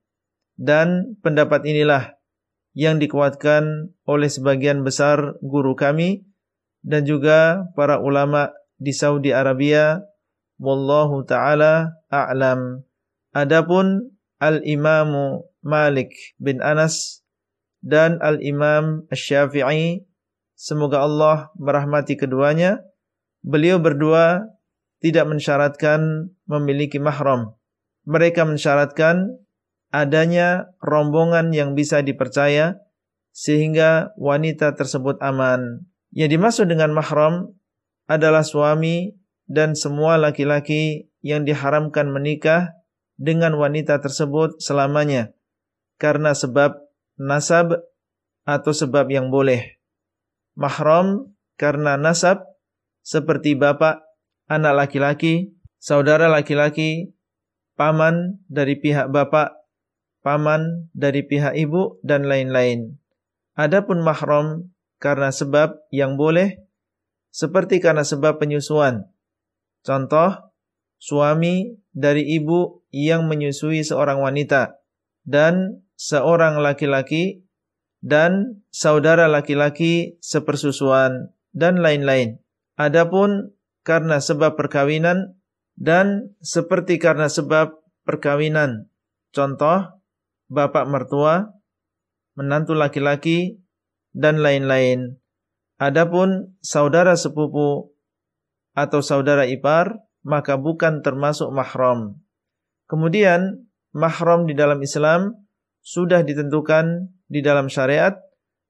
Dan 0.53 1.17
pendapat 1.25 1.65
inilah 1.65 2.17
yang 2.73 3.01
dikuatkan 3.01 3.93
oleh 4.05 4.29
sebagian 4.29 4.81
besar 4.85 5.37
guru 5.41 5.73
kami 5.73 6.25
dan 6.81 7.05
juga 7.05 7.69
para 7.77 8.01
ulama 8.01 8.53
di 8.77 8.93
Saudi 8.93 9.33
Arabia 9.33 10.01
wallahu 10.57 11.25
taala 11.25 11.93
a'lam. 12.09 12.85
Adapun 13.33 14.13
Al-Imamu 14.37 15.47
Malik 15.65 16.13
bin 16.37 16.61
Anas 16.61 17.25
dan 17.81 18.21
Al-Imam 18.21 19.09
Asy-Syafi'i 19.09 20.05
Semoga 20.63 21.03
Allah 21.03 21.51
merahmati 21.59 22.15
keduanya. 22.15 22.79
Beliau 23.43 23.83
berdua 23.83 24.47
tidak 25.03 25.27
mensyaratkan 25.27 26.31
memiliki 26.47 27.03
mahram. 27.03 27.59
Mereka 28.03 28.43
mensyaratkan 28.43 29.39
adanya 29.93 30.73
rombongan 30.83 31.55
yang 31.55 31.77
bisa 31.77 32.03
dipercaya 32.03 32.81
sehingga 33.31 34.11
wanita 34.19 34.75
tersebut 34.75 35.21
aman. 35.23 35.87
Yang 36.13 36.29
dimaksud 36.37 36.65
dengan 36.69 36.93
mahram 36.93 37.55
adalah 38.05 38.43
suami 38.43 39.15
dan 39.47 39.73
semua 39.73 40.19
laki-laki 40.19 41.09
yang 41.23 41.47
diharamkan 41.47 42.11
menikah 42.11 42.75
dengan 43.15 43.55
wanita 43.55 44.03
tersebut 44.03 44.59
selamanya 44.59 45.31
karena 46.01 46.35
sebab 46.35 46.75
nasab 47.15 47.79
atau 48.43 48.73
sebab 48.75 49.07
yang 49.07 49.31
boleh 49.31 49.79
mahram 50.57 51.31
karena 51.55 51.95
nasab 51.95 52.43
seperti 53.03 53.53
bapak, 53.53 53.99
anak 54.47 54.87
laki-laki, 54.87 55.51
saudara 55.77 56.31
laki-laki, 56.31 57.11
paman 57.73 58.43
dari 58.49 58.77
pihak 58.77 59.09
bapak, 59.09 59.53
paman 60.21 60.89
dari 60.93 61.25
pihak 61.25 61.57
ibu 61.57 61.99
dan 62.05 62.25
lain-lain. 62.25 62.97
Adapun 63.53 64.01
mahram 64.01 64.73
karena 64.97 65.29
sebab 65.29 65.77
yang 65.93 66.17
boleh 66.17 66.63
seperti 67.33 67.81
karena 67.81 68.05
sebab 68.05 68.37
penyusuan. 68.41 69.09
Contoh, 69.83 70.53
suami 71.01 71.75
dari 71.91 72.33
ibu 72.39 72.85
yang 72.93 73.27
menyusui 73.27 73.83
seorang 73.83 74.23
wanita 74.23 74.79
dan 75.27 75.83
seorang 75.99 76.61
laki-laki 76.61 77.43
dan 77.99 78.63
saudara 78.71 79.27
laki-laki 79.27 80.15
sepersusuan 80.23 81.35
dan 81.51 81.79
lain-lain. 81.79 82.39
Adapun 82.79 83.53
karena 83.83 84.23
sebab 84.23 84.55
perkawinan 84.55 85.35
dan 85.77 86.37
seperti 86.39 87.01
karena 87.01 87.29
sebab 87.29 87.73
perkawinan. 88.05 88.89
Contoh, 89.33 90.01
bapak 90.49 90.85
mertua, 90.85 91.49
menantu 92.37 92.77
laki-laki, 92.77 93.57
dan 94.13 94.39
lain-lain. 94.39 95.17
Adapun 95.81 96.53
saudara 96.61 97.17
sepupu 97.17 97.91
atau 98.77 99.01
saudara 99.01 99.49
ipar, 99.49 100.05
maka 100.21 100.55
bukan 100.55 101.01
termasuk 101.01 101.49
mahram. 101.49 102.21
Kemudian, 102.85 103.67
mahram 103.91 104.45
di 104.45 104.53
dalam 104.53 104.79
Islam 104.79 105.49
sudah 105.81 106.21
ditentukan 106.21 107.11
di 107.27 107.41
dalam 107.41 107.67
syariat 107.67 108.15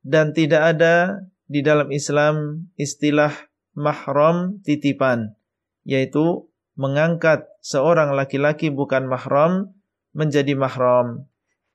dan 0.02 0.32
tidak 0.32 0.76
ada 0.76 1.28
di 1.46 1.62
dalam 1.62 1.92
Islam 1.92 2.68
istilah 2.80 3.32
mahram 3.76 4.63
titipan, 4.63 5.36
yaitu 5.84 6.50
mengangkat 6.73 7.45
seorang 7.62 8.13
laki-laki 8.17 8.73
bukan 8.73 9.05
mahram 9.05 9.73
menjadi 10.13 10.53
mahram. 10.57 11.29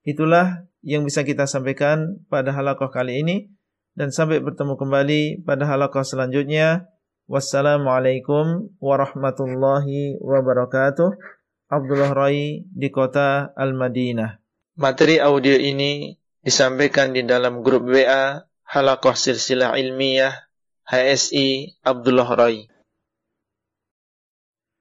Itulah 0.06 0.66
yang 0.82 1.04
bisa 1.04 1.26
kita 1.26 1.44
sampaikan 1.50 2.22
pada 2.30 2.54
halakoh 2.54 2.88
kali 2.88 3.22
ini 3.22 3.36
dan 3.98 4.14
sampai 4.14 4.38
bertemu 4.38 4.78
kembali 4.78 5.22
pada 5.42 5.66
halakoh 5.66 6.06
selanjutnya. 6.06 6.86
Wassalamualaikum 7.28 8.72
warahmatullahi 8.80 10.16
wabarakatuh. 10.16 11.12
Abdullah 11.68 12.16
Rai 12.16 12.64
di 12.64 12.88
kota 12.88 13.52
Al-Madinah. 13.52 14.40
Materi 14.80 15.20
audio 15.20 15.52
ini 15.52 16.16
disampaikan 16.40 17.12
di 17.12 17.28
dalam 17.28 17.60
grup 17.60 17.84
WA 17.84 18.48
Halakoh 18.64 19.12
Silsilah 19.12 19.76
Ilmiah 19.76 20.32
HSI 20.88 21.76
Abdullah 21.84 22.32
Rai. 22.32 22.64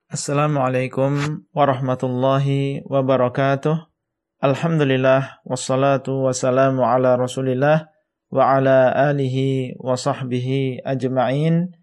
Assalamualaikum 0.07 1.43
warahmatullahi 1.51 2.79
wabarakatuh. 2.87 3.91
Alhamdulillah 4.39 5.43
wassalatu 5.43 6.23
wassalamu 6.23 6.87
ala 6.87 7.19
Rasulillah 7.19 7.91
wa 8.31 8.55
ala 8.55 8.95
alihi 9.11 9.75
wa 9.75 9.99
sahbihi 9.99 10.79
ajma'in. 10.87 11.75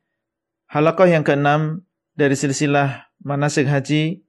Halaqah 0.72 1.04
yang 1.04 1.20
keenam 1.20 1.84
dari 2.16 2.32
silsilah 2.32 3.12
manasik 3.20 3.68
haji, 3.68 4.24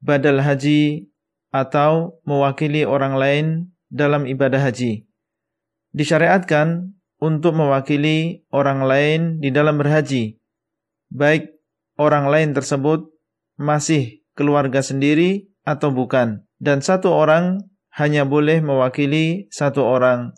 badal 0.00 0.40
haji 0.40 1.12
atau 1.52 2.16
mewakili 2.24 2.88
orang 2.88 3.20
lain 3.20 3.76
dalam 3.92 4.24
ibadah 4.24 4.72
haji. 4.72 5.04
Disyariatkan 5.92 6.96
untuk 7.20 7.60
mewakili 7.60 8.48
orang 8.48 8.88
lain 8.88 9.20
di 9.36 9.52
dalam 9.52 9.76
berhaji, 9.76 10.40
baik 11.12 11.55
orang 11.96 12.28
lain 12.28 12.50
tersebut 12.52 13.08
masih 13.56 14.24
keluarga 14.36 14.84
sendiri 14.84 15.48
atau 15.64 15.90
bukan. 15.90 16.44
Dan 16.56 16.80
satu 16.80 17.12
orang 17.12 17.60
hanya 17.96 18.24
boleh 18.28 18.60
mewakili 18.60 19.48
satu 19.52 19.84
orang. 19.84 20.32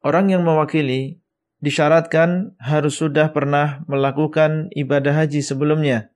Orang 0.00 0.32
yang 0.32 0.44
mewakili 0.44 1.20
disyaratkan 1.60 2.56
harus 2.56 2.96
sudah 2.96 3.32
pernah 3.36 3.84
melakukan 3.84 4.72
ibadah 4.72 5.12
haji 5.12 5.44
sebelumnya. 5.44 6.08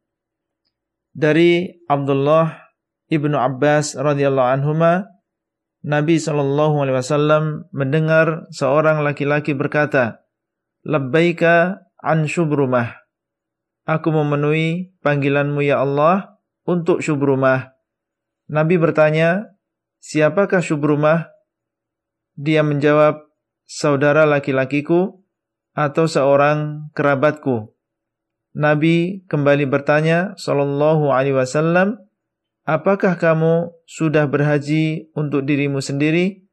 Dari 1.12 1.85
Abdullah 1.85 2.64
ibnu 3.12 3.37
Abbas 3.37 3.92
radhiyallahu 3.97 4.49
anhuma, 4.49 5.05
Nabi 5.85 6.16
Shallallahu 6.16 6.81
alaihi 6.81 6.97
wasallam 6.97 7.68
mendengar 7.77 8.49
seorang 8.49 9.05
laki-laki 9.05 9.53
berkata, 9.53 10.25
"Labbaika 10.81 11.85
an 12.01 12.25
syubrumah." 12.25 13.04
Aku 13.85 14.09
memenuhi 14.16 14.97
panggilanmu 15.05 15.61
ya 15.61 15.85
Allah 15.85 16.40
untuk 16.64 17.05
syubrumah. 17.05 17.77
Nabi 18.49 18.81
bertanya, 18.81 19.53
siapakah 20.01 20.64
syubrumah? 20.64 21.29
Dia 22.33 22.64
menjawab, 22.64 23.29
saudara 23.68 24.25
laki-lakiku 24.25 25.20
atau 25.77 26.05
seorang 26.09 26.88
kerabatku. 26.97 27.77
Nabi 28.57 29.27
kembali 29.29 29.66
bertanya, 29.68 30.33
Sallallahu 30.40 31.11
Alaihi 31.12 31.37
Wasallam, 31.37 32.01
apakah 32.64 33.20
kamu 33.20 33.68
sudah 33.85 34.25
berhaji 34.31 35.12
untuk 35.12 35.44
dirimu 35.44 35.85
sendiri? 35.85 36.47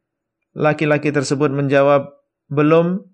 Laki-laki 0.52 1.16
tersebut 1.16 1.54
menjawab, 1.54 2.12
belum. 2.52 3.08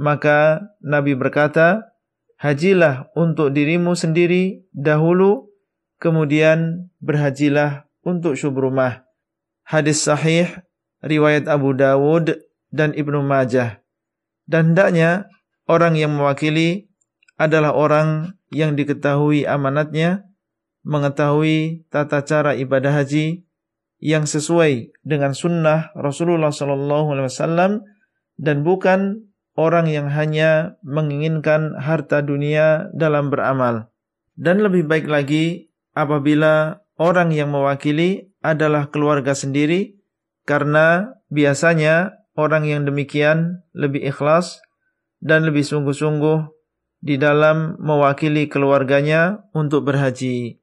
Maka 0.00 0.64
Nabi 0.80 1.12
berkata, 1.12 1.89
hajilah 2.40 3.12
untuk 3.12 3.52
dirimu 3.52 3.92
sendiri 3.92 4.64
dahulu, 4.72 5.52
kemudian 6.00 6.88
berhajilah 7.04 7.84
untuk 8.00 8.34
syubrumah. 8.34 9.04
Hadis 9.68 10.02
sahih, 10.02 10.48
riwayat 11.04 11.46
Abu 11.46 11.76
Dawud 11.76 12.40
dan 12.72 12.96
Ibnu 12.96 13.20
Majah. 13.20 13.84
Dan 14.48 14.72
hendaknya 14.74 15.28
orang 15.68 15.94
yang 15.94 16.16
mewakili 16.16 16.90
adalah 17.36 17.76
orang 17.76 18.40
yang 18.50 18.74
diketahui 18.74 19.44
amanatnya, 19.44 20.26
mengetahui 20.82 21.86
tata 21.92 22.24
cara 22.24 22.56
ibadah 22.56 23.04
haji 23.04 23.44
yang 24.00 24.24
sesuai 24.24 24.96
dengan 25.04 25.36
sunnah 25.36 25.92
Rasulullah 25.92 26.50
SAW 26.50 27.84
dan 28.40 28.56
bukan 28.64 29.29
orang 29.60 29.92
yang 29.92 30.08
hanya 30.08 30.80
menginginkan 30.80 31.76
harta 31.76 32.24
dunia 32.24 32.88
dalam 32.96 33.28
beramal. 33.28 33.92
Dan 34.32 34.64
lebih 34.64 34.88
baik 34.88 35.04
lagi 35.04 35.68
apabila 35.92 36.80
orang 36.96 37.28
yang 37.36 37.52
mewakili 37.52 38.32
adalah 38.40 38.88
keluarga 38.88 39.36
sendiri 39.36 40.00
karena 40.48 41.12
biasanya 41.28 42.24
orang 42.32 42.64
yang 42.64 42.88
demikian 42.88 43.60
lebih 43.76 44.00
ikhlas 44.08 44.64
dan 45.20 45.44
lebih 45.44 45.68
sungguh-sungguh 45.68 46.48
di 47.04 47.20
dalam 47.20 47.76
mewakili 47.76 48.48
keluarganya 48.48 49.44
untuk 49.52 49.84
berhaji. 49.84 50.56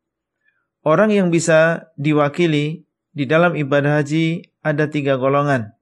Orang 0.82 1.14
yang 1.14 1.30
bisa 1.30 1.94
diwakili 2.02 2.90
di 3.14 3.26
dalam 3.30 3.54
ibadah 3.54 4.02
haji 4.02 4.58
ada 4.66 4.90
tiga 4.90 5.22
golongan. 5.22 5.78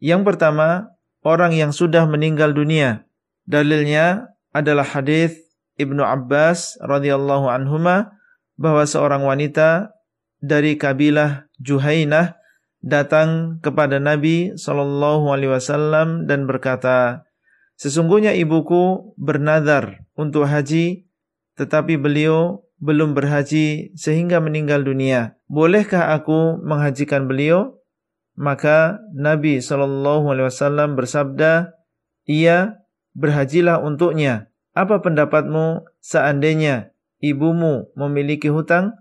Yang 0.00 0.22
pertama, 0.32 0.97
orang 1.22 1.54
yang 1.54 1.70
sudah 1.74 2.06
meninggal 2.06 2.54
dunia. 2.54 3.06
Dalilnya 3.48 4.34
adalah 4.52 4.84
hadis 4.84 5.38
Ibnu 5.78 6.02
Abbas 6.02 6.76
radhiyallahu 6.82 7.46
anhuma 7.48 8.18
bahwa 8.58 8.82
seorang 8.82 9.22
wanita 9.22 9.94
dari 10.42 10.74
kabilah 10.74 11.46
Juhainah 11.62 12.38
datang 12.82 13.58
kepada 13.62 14.02
Nabi 14.02 14.54
sallallahu 14.58 15.30
alaihi 15.30 15.54
wasallam 15.54 16.26
dan 16.26 16.46
berkata, 16.46 17.26
"Sesungguhnya 17.78 18.34
ibuku 18.34 19.14
bernadar 19.14 20.02
untuk 20.18 20.46
haji, 20.46 21.06
tetapi 21.58 21.94
beliau 21.98 22.66
belum 22.78 23.14
berhaji 23.14 23.94
sehingga 23.98 24.38
meninggal 24.38 24.82
dunia. 24.82 25.38
Bolehkah 25.46 26.14
aku 26.14 26.58
menghajikan 26.62 27.30
beliau?" 27.30 27.77
Maka 28.38 29.02
Nabi 29.18 29.58
Shallallahu 29.58 30.30
Alaihi 30.30 30.46
Wasallam 30.46 30.94
bersabda, 30.94 31.74
ia 32.22 32.78
berhajilah 33.18 33.82
untuknya. 33.82 34.54
Apa 34.78 35.02
pendapatmu 35.02 35.82
seandainya 35.98 36.94
ibumu 37.18 37.90
memiliki 37.98 38.46
hutang? 38.46 38.94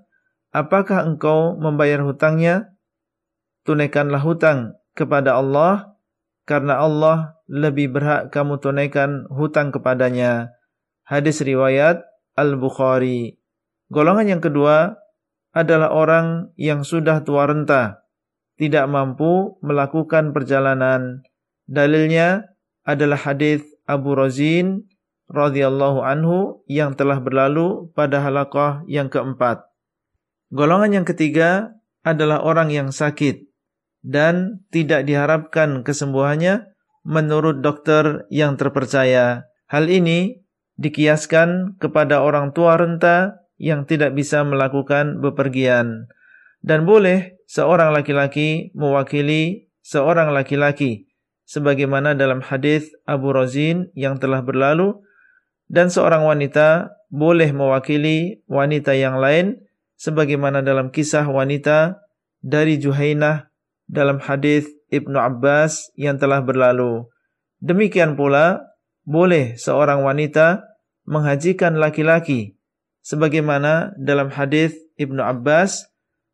Apakah 0.49 1.05
engkau 1.05 1.53
membayar 1.53 2.01
hutangnya? 2.01 2.73
Tunaikanlah 3.61 4.25
hutang 4.25 4.73
kepada 4.97 5.37
Allah, 5.37 5.93
karena 6.49 6.81
Allah 6.81 7.37
lebih 7.45 7.93
berhak 7.93 8.33
kamu 8.33 8.57
tunaikan 8.57 9.29
hutang 9.29 9.69
kepadanya. 9.69 10.49
Hadis 11.05 11.45
riwayat 11.45 12.01
Al-Bukhari. 12.33 13.37
Golongan 13.93 14.33
yang 14.33 14.41
kedua 14.41 14.97
adalah 15.53 15.93
orang 15.93 16.49
yang 16.57 16.81
sudah 16.81 17.21
tua 17.21 17.45
renta 17.45 18.06
tidak 18.57 18.89
mampu 18.89 19.55
melakukan 19.61 20.33
perjalanan. 20.33 21.21
Dalilnya 21.69 22.49
adalah 22.83 23.21
hadis 23.21 23.63
Abu 23.85 24.17
Razin 24.17 24.89
radhiyallahu 25.29 26.01
anhu 26.01 26.65
yang 26.65 26.97
telah 26.97 27.21
berlalu 27.21 27.93
pada 27.93 28.23
halaqah 28.23 28.83
yang 28.89 29.07
keempat. 29.07 29.63
Golongan 30.49 31.01
yang 31.01 31.07
ketiga 31.07 31.75
adalah 32.01 32.41
orang 32.41 32.71
yang 32.71 32.89
sakit 32.89 33.45
dan 34.01 34.63
tidak 34.71 35.03
diharapkan 35.03 35.83
kesembuhannya 35.83 36.71
menurut 37.03 37.59
dokter 37.59 38.25
yang 38.31 38.55
terpercaya. 38.55 39.47
Hal 39.67 39.91
ini 39.91 40.39
dikiaskan 40.79 41.75
kepada 41.77 42.23
orang 42.23 42.55
tua 42.55 42.79
renta 42.79 43.43
yang 43.59 43.83
tidak 43.83 44.15
bisa 44.15 44.47
melakukan 44.47 45.19
bepergian 45.19 46.07
dan 46.61 46.85
boleh 46.87 47.36
seorang 47.47 47.95
laki-laki 47.95 48.75
mewakili 48.75 49.71
seorang 49.79 50.35
laki-laki 50.35 51.07
sebagaimana 51.47 52.11
dalam 52.13 52.43
hadis 52.43 52.91
Abu 53.07 53.31
Razin 53.31 53.87
yang 53.95 54.19
telah 54.19 54.43
berlalu 54.43 54.99
dan 55.71 55.87
seorang 55.87 56.27
wanita 56.27 56.91
boleh 57.07 57.55
mewakili 57.55 58.43
wanita 58.51 58.91
yang 58.93 59.15
lain 59.17 59.63
sebagaimana 59.95 60.59
dalam 60.59 60.91
kisah 60.91 61.23
wanita 61.23 62.03
dari 62.43 62.75
Juhainah 62.77 63.47
dalam 63.87 64.19
hadis 64.19 64.67
Ibnu 64.91 65.15
Abbas 65.15 65.91
yang 65.95 66.19
telah 66.19 66.43
berlalu. 66.43 67.07
Demikian 67.63 68.19
pula 68.19 68.75
boleh 69.07 69.55
seorang 69.55 70.03
wanita 70.03 70.67
menghajikan 71.07 71.79
laki-laki 71.79 72.59
sebagaimana 72.99 73.95
dalam 73.95 74.27
hadis 74.27 74.75
Ibnu 74.99 75.23
Abbas 75.23 75.87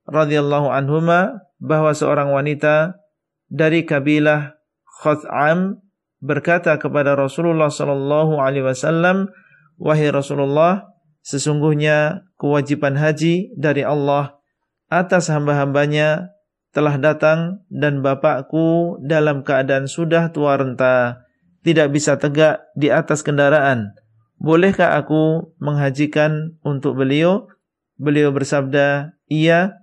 radhiyallahu 0.08 0.72
anhuma 0.72 1.44
bahwa 1.64 1.96
seorang 1.96 2.32
wanita 2.32 3.00
dari 3.48 3.88
kabilah 3.88 4.58
Khath'am 5.04 5.84
berkata 6.24 6.80
kepada 6.80 7.20
Rasulullah 7.20 7.68
sallallahu 7.68 8.40
alaihi 8.40 8.64
wasallam, 8.64 9.28
"Wahai 9.76 10.08
Rasulullah, 10.12 10.88
sesungguhnya 11.24 12.28
kewajiban 12.40 12.96
haji 12.96 13.52
dari 13.60 13.84
Allah 13.84 14.40
atas 14.88 15.28
hamba-hambanya 15.28 16.32
telah 16.72 16.98
datang 16.98 17.62
dan 17.70 18.00
bapakku 18.00 18.98
dalam 19.04 19.44
keadaan 19.44 19.86
sudah 19.86 20.32
tua 20.32 20.58
renta, 20.58 21.28
tidak 21.62 21.92
bisa 21.92 22.16
tegak 22.16 22.64
di 22.74 22.90
atas 22.90 23.22
kendaraan. 23.22 23.94
Bolehkah 24.40 24.96
aku 24.96 25.54
menghajikan 25.60 26.56
untuk 26.64 26.96
beliau?" 26.96 27.52
Beliau 27.94 28.34
bersabda, 28.34 29.14
"Iya." 29.30 29.83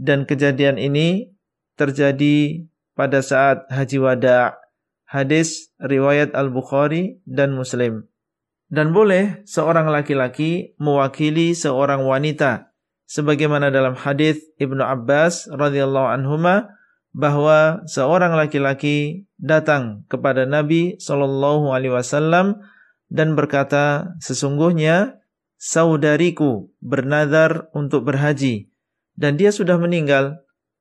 Dan 0.00 0.24
kejadian 0.24 0.80
ini 0.80 1.28
terjadi 1.76 2.64
pada 2.96 3.20
saat 3.20 3.68
haji 3.68 4.00
wada' 4.00 4.56
hadis 5.04 5.68
riwayat 5.76 6.32
Al-Bukhari 6.32 7.20
dan 7.28 7.52
Muslim. 7.52 8.08
Dan 8.70 8.96
boleh 8.96 9.44
seorang 9.44 9.90
laki-laki 9.92 10.78
mewakili 10.80 11.52
seorang 11.52 12.06
wanita 12.06 12.70
sebagaimana 13.10 13.74
dalam 13.74 13.98
hadis 13.98 14.38
Ibnu 14.62 14.78
Abbas 14.78 15.50
radhiyallahu 15.50 16.08
anhuma 16.14 16.78
bahwa 17.10 17.82
seorang 17.90 18.38
laki-laki 18.38 19.26
datang 19.34 20.06
kepada 20.06 20.46
Nabi 20.46 20.94
sallallahu 21.02 21.74
alaihi 21.74 21.90
wasallam 21.90 22.62
dan 23.10 23.34
berkata 23.34 24.14
sesungguhnya 24.22 25.18
saudariku 25.58 26.70
bernazar 26.78 27.66
untuk 27.74 28.06
berhaji 28.06 28.69
dan 29.20 29.36
dia 29.36 29.52
sudah 29.52 29.76
meninggal 29.76 30.40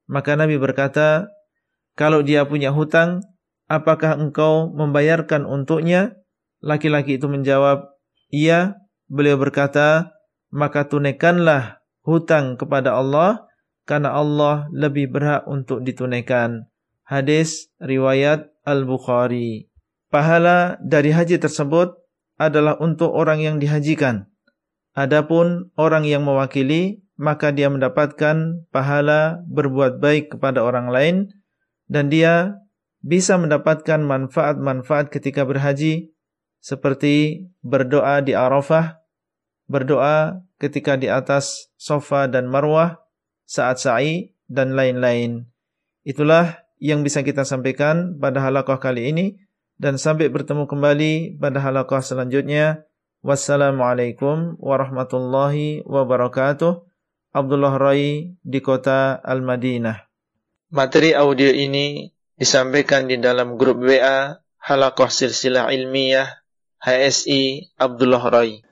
maka 0.10 0.34
Nabi 0.34 0.56
berkata 0.58 1.30
kalau 2.00 2.24
dia 2.24 2.48
punya 2.48 2.72
hutang 2.72 3.22
apakah 3.70 4.18
engkau 4.18 4.74
membayarkan 4.74 5.46
untuknya? 5.46 6.18
Laki-laki 6.60 7.22
itu 7.22 7.30
menjawab, 7.30 7.88
iya. 8.34 8.76
Beliau 9.08 9.40
berkata, 9.40 10.12
maka 10.52 10.86
tunaikanlah 10.86 11.82
hutang 12.04 12.60
kepada 12.60 12.98
Allah, 12.98 13.48
karena 13.88 14.14
Allah 14.14 14.68
lebih 14.76 15.10
berhak 15.10 15.48
untuk 15.48 15.82
ditunaikan. 15.82 16.68
Hadis 17.08 17.72
riwayat 17.82 18.54
Al-Bukhari. 18.68 19.72
Pahala 20.14 20.78
dari 20.84 21.10
haji 21.10 21.42
tersebut 21.42 21.96
adalah 22.38 22.78
untuk 22.78 23.10
orang 23.14 23.42
yang 23.42 23.58
dihajikan. 23.58 24.30
Adapun 24.94 25.74
orang 25.74 26.06
yang 26.06 26.22
mewakili, 26.22 27.02
maka 27.20 27.52
dia 27.52 27.68
mendapatkan 27.68 28.64
pahala 28.72 29.44
berbuat 29.52 30.00
baik 30.00 30.40
kepada 30.40 30.64
orang 30.64 30.88
lain 30.88 31.16
dan 31.92 32.08
dia 32.08 32.56
bisa 33.04 33.36
mendapatkan 33.36 34.00
manfaat-manfaat 34.00 35.12
ketika 35.12 35.44
berhaji 35.44 36.16
seperti 36.64 37.48
berdoa 37.60 38.24
di 38.24 38.32
Arafah, 38.32 39.04
berdoa 39.68 40.48
ketika 40.64 40.96
di 40.96 41.12
atas 41.12 41.72
sofa 41.76 42.32
dan 42.32 42.48
marwah, 42.48 43.04
saat 43.44 43.84
sa'i, 43.84 44.32
dan 44.48 44.76
lain-lain. 44.76 45.48
Itulah 46.08 46.64
yang 46.80 47.04
bisa 47.04 47.20
kita 47.24 47.44
sampaikan 47.44 48.16
pada 48.16 48.40
halaqah 48.40 48.80
kali 48.80 49.12
ini 49.12 49.26
dan 49.76 50.00
sampai 50.00 50.32
bertemu 50.32 50.68
kembali 50.68 51.36
pada 51.36 51.60
halaqah 51.60 52.00
selanjutnya. 52.00 52.88
Wassalamualaikum 53.20 54.56
warahmatullahi 54.64 55.84
wabarakatuh. 55.84 56.89
Abdullah 57.30 57.78
Rai 57.78 58.34
di 58.42 58.58
kota 58.58 59.22
Al-Madinah. 59.22 60.10
Materi 60.74 61.14
audio 61.14 61.54
ini 61.54 62.10
disampaikan 62.34 63.06
di 63.06 63.22
dalam 63.22 63.54
grup 63.54 63.86
WA 63.86 64.42
Halakoh 64.58 65.14
Silsilah 65.14 65.70
Ilmiah 65.70 66.42
HSI 66.82 67.70
Abdullah 67.78 68.24
Rai. 68.34 68.66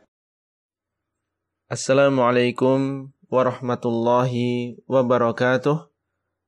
Assalamualaikum 1.70 3.14
warahmatullahi 3.30 4.82
wabarakatuh. 4.90 5.94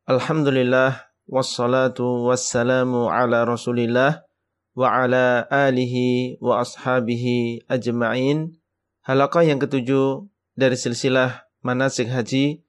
Alhamdulillah 0.10 1.14
wassalatu 1.30 2.26
wassalamu 2.26 3.14
ala 3.14 3.45
Rasulillah 3.45 4.26
wa 4.74 4.88
ala 4.89 5.45
alihi 5.45 6.41
wa 6.41 6.66
ashabihi 6.66 7.70
ajma'in. 7.70 8.57
Halakah 9.05 9.45
yang 9.45 9.62
ketujuh 9.62 10.26
dari 10.57 10.74
silsilah 10.74 11.48
manasik 11.66 12.07
haji, 12.12 12.64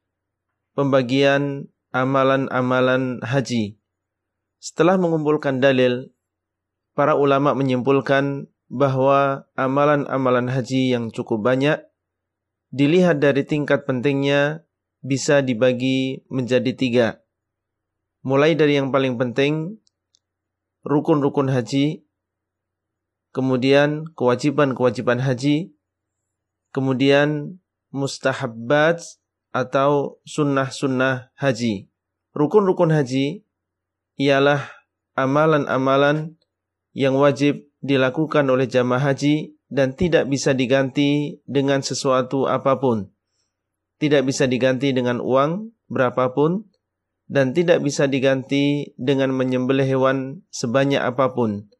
pembagian 0.75 1.69
amalan-amalan 1.91 3.19
haji 3.23 3.81
setelah 4.61 5.01
mengumpulkan 5.01 5.57
dalil, 5.57 6.13
para 6.93 7.17
ulama 7.17 7.57
menyimpulkan 7.57 8.53
bahwa 8.69 9.49
amalan-amalan 9.57 10.53
haji 10.53 10.93
yang 10.93 11.09
cukup 11.09 11.41
banyak 11.41 11.81
dilihat 12.69 13.25
dari 13.25 13.43
tingkat 13.49 13.89
pentingnya 13.89 14.69
bisa 15.01 15.41
dibagi 15.41 16.29
menjadi 16.29 16.77
tiga. 16.77 17.09
Mulai 18.21 18.53
dari 18.53 18.77
yang 18.77 18.93
paling 18.93 19.17
penting, 19.17 19.81
rukun-rukun 20.85 21.49
haji, 21.49 22.05
kemudian 23.33 24.13
kewajiban-kewajiban 24.13 25.25
haji, 25.25 25.73
kemudian 26.77 27.59
mustahabbat 27.91 29.03
atau 29.51 30.23
sunnah-sunnah 30.27 31.35
haji. 31.35 31.91
Rukun-rukun 32.31 32.95
haji 32.95 33.43
ialah 34.19 34.63
amalan-amalan 35.19 36.39
yang 36.95 37.19
wajib 37.19 37.67
dilakukan 37.83 38.47
oleh 38.47 38.71
jamaah 38.71 39.11
haji 39.13 39.59
dan 39.71 39.95
tidak 39.95 40.27
bisa 40.27 40.55
diganti 40.55 41.43
dengan 41.47 41.83
sesuatu 41.83 42.47
apa 42.51 42.79
pun. 42.79 43.11
Tidak 44.01 44.23
bisa 44.27 44.47
diganti 44.51 44.91
dengan 44.91 45.23
uang 45.23 45.75
berapapun 45.91 46.71
dan 47.31 47.55
tidak 47.55 47.79
bisa 47.85 48.11
diganti 48.11 48.91
dengan 48.99 49.31
menyembelih 49.31 49.87
hewan 49.87 50.43
sebanyak 50.51 50.99
apa 50.99 51.31
pun. 51.31 51.71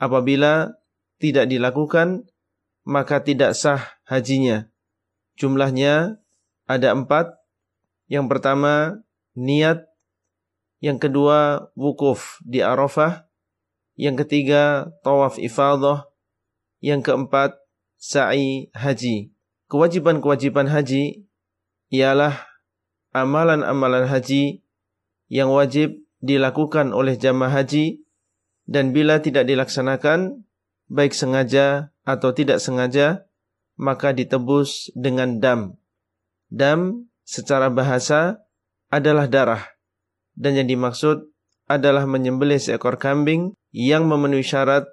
Apabila 0.00 0.80
tidak 1.20 1.48
dilakukan, 1.48 2.28
maka 2.88 3.20
tidak 3.20 3.52
sah 3.56 4.00
hajinya. 4.08 4.73
Jumlahnya 5.38 6.18
ada 6.64 6.88
empat. 6.94 7.34
Yang 8.06 8.26
pertama, 8.30 9.02
niat 9.34 9.88
yang 10.84 11.00
kedua, 11.00 11.72
wukuf 11.72 12.44
di 12.44 12.60
Arafah. 12.60 13.24
Yang 13.96 14.26
ketiga, 14.26 14.92
tawaf 15.00 15.40
ifadah. 15.40 16.04
Yang 16.84 17.08
keempat, 17.08 17.56
sa'i 17.96 18.68
haji. 18.76 19.32
Kewajiban-kewajiban 19.72 20.68
haji 20.68 21.24
ialah 21.88 22.36
amalan-amalan 23.16 24.04
haji 24.04 24.60
yang 25.32 25.48
wajib 25.56 26.04
dilakukan 26.20 26.92
oleh 26.92 27.16
jamaah 27.16 27.64
haji 27.64 28.04
dan 28.68 28.92
bila 28.92 29.24
tidak 29.24 29.48
dilaksanakan, 29.48 30.44
baik 30.92 31.16
sengaja 31.16 31.96
atau 32.04 32.36
tidak 32.36 32.60
sengaja, 32.60 33.24
maka 33.74 34.14
ditebus 34.14 34.94
dengan 34.94 35.42
dam. 35.42 35.78
Dam 36.50 37.10
secara 37.26 37.72
bahasa 37.72 38.44
adalah 38.92 39.26
darah 39.26 39.74
dan 40.34 40.58
yang 40.58 40.68
dimaksud 40.68 41.30
adalah 41.64 42.04
menyembelih 42.04 42.60
seekor 42.60 43.00
kambing 43.00 43.56
yang 43.72 44.04
memenuhi 44.04 44.44
syarat 44.44 44.84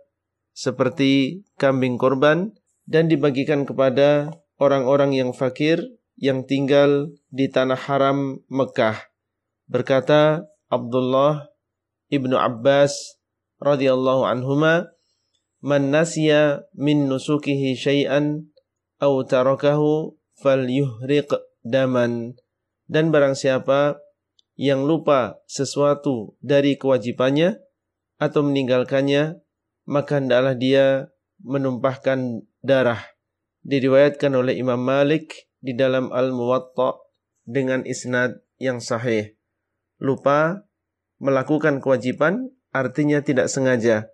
seperti 0.55 1.43
kambing 1.59 1.99
korban 1.99 2.55
dan 2.87 3.11
dibagikan 3.11 3.67
kepada 3.67 4.31
orang-orang 4.57 5.17
yang 5.17 5.31
fakir 5.35 5.81
yang 6.15 6.45
tinggal 6.45 7.11
di 7.33 7.49
tanah 7.49 7.77
haram 7.77 8.39
Mekah. 8.47 9.09
Berkata 9.65 10.45
Abdullah 10.69 11.49
ibnu 12.13 12.37
Abbas 12.37 13.17
radhiyallahu 13.57 14.27
anhuma, 14.27 14.91
"Man 15.63 15.89
nasiya 15.89 16.67
min 16.77 17.09
nusukihi 17.09 17.73
syai'an 17.73 18.50
aw 19.01 19.25
tarakahu 19.25 20.13
falyuhriq 20.37 21.33
daman." 21.65 22.37
Dan 22.85 23.09
barang 23.09 23.33
siapa 23.33 23.97
yang 24.59 24.85
lupa 24.85 25.41
sesuatu 25.49 26.37
dari 26.43 26.77
kewajibannya 26.77 27.57
atau 28.21 28.45
meninggalkannya, 28.45 29.41
maka 29.89 30.21
hendaklah 30.21 30.53
dia 30.53 31.09
menumpahkan 31.41 32.45
darah. 32.61 33.01
Diriwayatkan 33.65 34.33
oleh 34.37 34.57
Imam 34.61 34.77
Malik 34.77 35.49
di 35.61 35.73
dalam 35.73 36.13
Al-Muwatta 36.13 37.01
dengan 37.45 37.85
isnad 37.85 38.41
yang 38.61 38.77
sahih. 38.77 39.33
Lupa 39.97 40.65
melakukan 41.21 41.81
kewajiban 41.81 42.53
artinya 42.73 43.21
tidak 43.21 43.49
sengaja. 43.49 44.09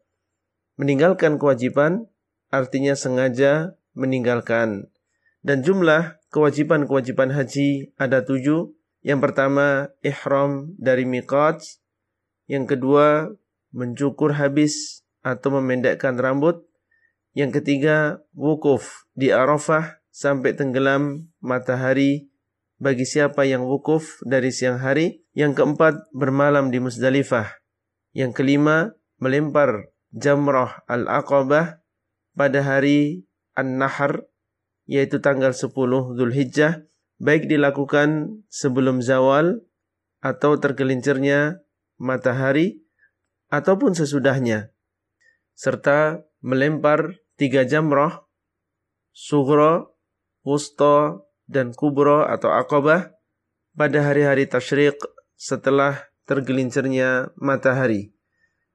Meninggalkan 0.76 1.40
kewajiban 1.40 2.12
artinya 2.52 2.96
sengaja 2.96 3.76
meninggalkan. 3.98 4.94
Dan 5.42 5.66
jumlah 5.66 6.22
kewajiban-kewajiban 6.30 7.34
haji 7.34 7.98
ada 7.98 8.22
tujuh. 8.22 8.70
Yang 9.02 9.20
pertama, 9.26 9.90
ihram 10.06 10.78
dari 10.78 11.10
miqat. 11.10 11.66
Yang 12.46 12.78
kedua, 12.78 13.34
mencukur 13.74 14.38
habis 14.38 15.02
atau 15.26 15.58
memendekkan 15.58 16.14
rambut. 16.16 16.62
Yang 17.34 17.62
ketiga, 17.62 18.22
wukuf 18.34 19.06
di 19.18 19.34
Arafah 19.34 20.02
sampai 20.14 20.58
tenggelam 20.58 21.30
matahari 21.42 22.30
bagi 22.82 23.06
siapa 23.06 23.46
yang 23.46 23.66
wukuf 23.66 24.22
dari 24.26 24.54
siang 24.54 24.82
hari. 24.82 25.26
Yang 25.38 25.62
keempat, 25.62 26.10
bermalam 26.14 26.74
di 26.74 26.82
Musdalifah. 26.82 27.62
Yang 28.14 28.42
kelima, 28.42 28.98
melempar 29.22 29.94
jamrah 30.10 30.82
al-aqabah 30.90 31.82
pada 32.34 32.60
hari 32.66 33.27
An-Nahr 33.58 34.30
yaitu 34.86 35.18
tanggal 35.18 35.52
10 35.52 35.74
Zulhijjah 36.14 36.86
baik 37.18 37.50
dilakukan 37.50 38.42
sebelum 38.48 39.02
zawal 39.02 39.66
atau 40.22 40.62
tergelincirnya 40.62 41.66
matahari 41.98 42.86
ataupun 43.50 43.98
sesudahnya 43.98 44.70
serta 45.58 46.22
melempar 46.46 47.18
tiga 47.36 47.66
jamrah 47.66 48.28
sughra, 49.18 49.90
wusta 50.46 51.26
dan 51.50 51.74
kubro 51.74 52.22
atau 52.22 52.54
akobah 52.54 53.18
pada 53.74 54.06
hari-hari 54.06 54.46
tasyrik 54.46 55.02
setelah 55.34 56.06
tergelincirnya 56.30 57.34
matahari. 57.34 58.14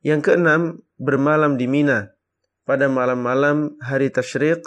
Yang 0.02 0.34
keenam, 0.34 0.62
bermalam 0.98 1.54
di 1.54 1.70
Mina 1.70 2.11
pada 2.62 2.86
malam-malam 2.86 3.74
hari 3.82 4.08
tasyrik 4.08 4.62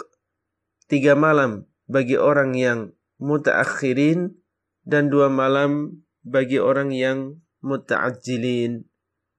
tiga 0.86 1.16
malam 1.16 1.64
bagi 1.88 2.20
orang 2.20 2.52
yang 2.52 2.92
mutaakhirin 3.16 4.36
dan 4.84 5.08
dua 5.08 5.32
malam 5.32 6.04
bagi 6.22 6.60
orang 6.60 6.92
yang 6.92 7.40
mutaajilin. 7.64 8.86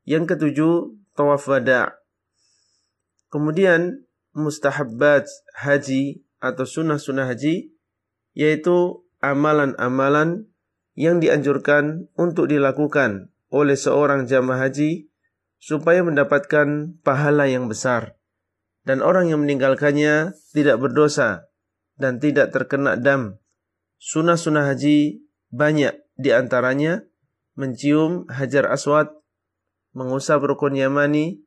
Yang 0.08 0.24
ketujuh, 0.36 0.96
tawaf 1.16 1.48
wada. 1.48 2.00
Kemudian 3.28 4.08
mustahabbat 4.34 5.28
haji 5.56 6.24
atau 6.40 6.64
sunnah-sunnah 6.64 7.28
haji 7.28 7.76
yaitu 8.38 9.04
amalan-amalan 9.20 10.48
yang 10.94 11.18
dianjurkan 11.18 12.10
untuk 12.14 12.50
dilakukan 12.50 13.34
oleh 13.50 13.74
seorang 13.74 14.30
jamaah 14.30 14.70
haji 14.70 15.10
supaya 15.58 16.06
mendapatkan 16.06 16.98
pahala 17.02 17.50
yang 17.50 17.66
besar 17.66 18.17
dan 18.88 19.04
orang 19.04 19.28
yang 19.28 19.44
meninggalkannya 19.44 20.32
tidak 20.56 20.80
berdosa 20.80 21.52
dan 22.00 22.24
tidak 22.24 22.56
terkena 22.56 22.96
dam. 22.96 23.36
Sunnah-sunnah 24.00 24.72
haji 24.72 25.28
banyak 25.52 25.92
di 26.16 26.32
antaranya 26.32 27.04
mencium 27.60 28.24
hajar 28.32 28.72
aswad, 28.72 29.12
mengusap 29.92 30.40
rukun 30.40 30.80
yamani, 30.80 31.44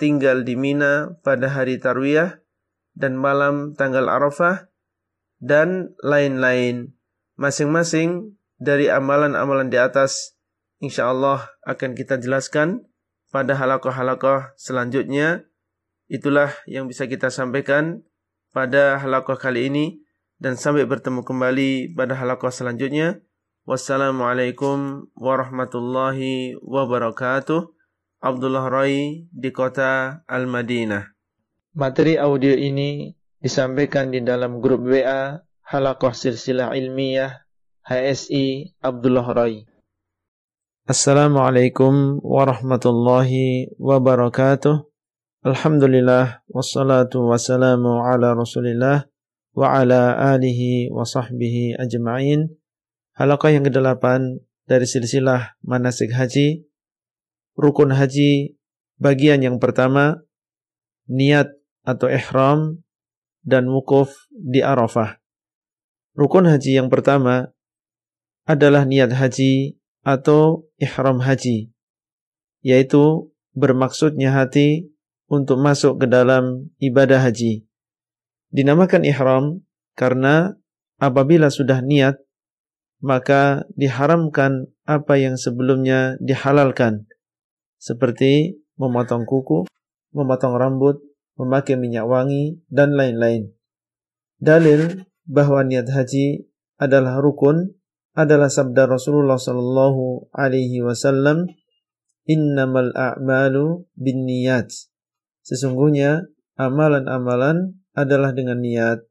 tinggal 0.00 0.40
di 0.40 0.56
Mina 0.56 1.20
pada 1.20 1.52
hari 1.52 1.76
tarwiyah 1.76 2.40
dan 2.96 3.20
malam 3.20 3.76
tanggal 3.76 4.08
Arafah 4.08 4.72
dan 5.36 5.92
lain-lain. 6.00 6.96
Masing-masing 7.36 8.40
dari 8.56 8.88
amalan-amalan 8.88 9.68
di 9.68 9.76
atas 9.76 10.32
insyaallah 10.80 11.44
akan 11.68 11.92
kita 11.92 12.16
jelaskan 12.16 12.88
pada 13.28 13.52
halakoh-halakoh 13.52 14.56
selanjutnya 14.56 15.49
Itulah 16.10 16.50
yang 16.66 16.90
bisa 16.90 17.06
kita 17.06 17.30
sampaikan 17.30 18.02
pada 18.50 18.98
halakoh 18.98 19.38
kali 19.38 19.70
ini 19.70 20.02
dan 20.42 20.58
sampai 20.58 20.82
bertemu 20.82 21.22
kembali 21.22 21.94
pada 21.94 22.18
halakoh 22.18 22.50
selanjutnya. 22.50 23.22
Wassalamualaikum 23.62 25.06
warahmatullahi 25.14 26.58
wabarakatuh. 26.58 27.70
Abdullah 28.18 28.66
Rai 28.66 29.30
di 29.30 29.50
kota 29.54 30.26
Al-Madinah. 30.26 31.14
Materi 31.78 32.18
audio 32.18 32.58
ini 32.58 33.14
disampaikan 33.38 34.10
di 34.10 34.18
dalam 34.18 34.58
grup 34.58 34.82
WA 34.82 35.38
Halakoh 35.62 36.10
Silsilah 36.10 36.74
Ilmiah 36.74 37.46
HSI 37.86 38.74
Abdullah 38.82 39.30
Rai. 39.30 39.62
Assalamualaikum 40.90 42.18
warahmatullahi 42.18 43.70
wabarakatuh. 43.78 44.89
Alhamdulillah 45.40 46.44
wassalatu 46.52 47.32
wassalamu 47.32 48.04
ala 48.04 48.36
Rasulillah 48.36 49.08
wa 49.56 49.72
ala 49.72 50.12
alihi 50.36 50.92
wa 50.92 51.00
sahbihi 51.00 51.80
ajma'in. 51.80 52.60
Halaqah 53.16 53.48
yang 53.48 53.64
kedelapan 53.64 54.44
dari 54.68 54.84
silsilah 54.84 55.56
manasik 55.64 56.12
haji. 56.12 56.68
Rukun 57.56 57.96
haji 57.96 58.52
bagian 59.00 59.40
yang 59.40 59.56
pertama 59.56 60.20
niat 61.08 61.48
atau 61.88 62.12
ihram 62.12 62.84
dan 63.40 63.64
wukuf 63.72 64.12
di 64.28 64.60
Arafah. 64.60 65.24
Rukun 66.20 66.52
haji 66.52 66.84
yang 66.84 66.92
pertama 66.92 67.48
adalah 68.44 68.84
niat 68.84 69.16
haji 69.16 69.80
atau 70.04 70.68
ihram 70.76 71.24
haji, 71.24 71.72
yaitu 72.60 73.32
bermaksudnya 73.56 74.36
hati 74.36 74.92
untuk 75.30 75.62
masuk 75.62 76.02
ke 76.02 76.06
dalam 76.10 76.74
ibadah 76.82 77.22
haji. 77.22 77.62
Dinamakan 78.50 79.06
ihram 79.06 79.62
karena 79.94 80.58
apabila 80.98 81.54
sudah 81.54 81.78
niat, 81.78 82.18
maka 82.98 83.62
diharamkan 83.78 84.66
apa 84.82 85.14
yang 85.22 85.38
sebelumnya 85.38 86.18
dihalalkan. 86.18 87.06
Seperti 87.78 88.58
memotong 88.74 89.22
kuku, 89.24 89.70
memotong 90.12 90.58
rambut, 90.58 90.98
memakai 91.38 91.78
minyak 91.78 92.10
wangi, 92.10 92.58
dan 92.66 92.98
lain-lain. 92.98 93.54
Dalil 94.42 95.06
bahwa 95.30 95.62
niat 95.62 95.86
haji 95.86 96.50
adalah 96.76 97.22
rukun 97.22 97.78
adalah 98.18 98.50
sabda 98.50 98.90
Rasulullah 98.90 99.38
sallallahu 99.38 100.34
alaihi 100.34 100.82
wasallam 100.82 101.46
innamal 102.26 102.90
a'malu 102.98 103.86
binniyat 103.94 104.89
Sesungguhnya 105.50 106.30
amalan-amalan 106.54 107.82
adalah 107.90 108.30
dengan 108.30 108.62
niat. 108.62 109.02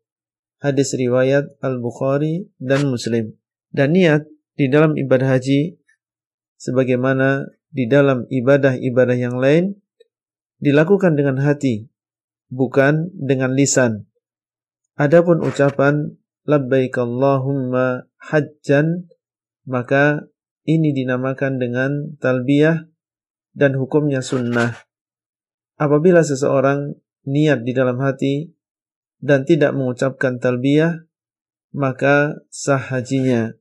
Hadis 0.63 0.95
riwayat 0.95 1.59
Al-Bukhari 1.59 2.47
dan 2.63 2.87
Muslim. 2.87 3.35
Dan 3.75 3.91
niat 3.91 4.23
di 4.55 4.71
dalam 4.71 4.95
ibadah 4.95 5.35
haji 5.35 5.75
sebagaimana 6.55 7.43
di 7.75 7.91
dalam 7.91 8.23
ibadah-ibadah 8.31 9.17
yang 9.19 9.35
lain 9.35 9.83
dilakukan 10.63 11.19
dengan 11.19 11.43
hati, 11.43 11.91
bukan 12.47 13.11
dengan 13.19 13.51
lisan. 13.51 14.07
Adapun 14.95 15.43
ucapan 15.43 16.15
labbaik 16.47 16.95
Allahumma 16.95 18.07
hajjan 18.31 19.11
maka 19.67 20.27
ini 20.63 20.95
dinamakan 20.95 21.59
dengan 21.59 22.15
talbiyah 22.19 22.87
dan 23.55 23.75
hukumnya 23.75 24.23
sunnah 24.23 24.88
apabila 25.79 26.21
seseorang 26.21 26.99
niat 27.23 27.63
di 27.63 27.71
dalam 27.71 27.97
hati 28.03 28.51
dan 29.23 29.47
tidak 29.47 29.71
mengucapkan 29.71 30.37
talbiyah, 30.37 31.07
maka 31.71 32.43
sah 32.51 32.79
hajinya. 32.79 33.55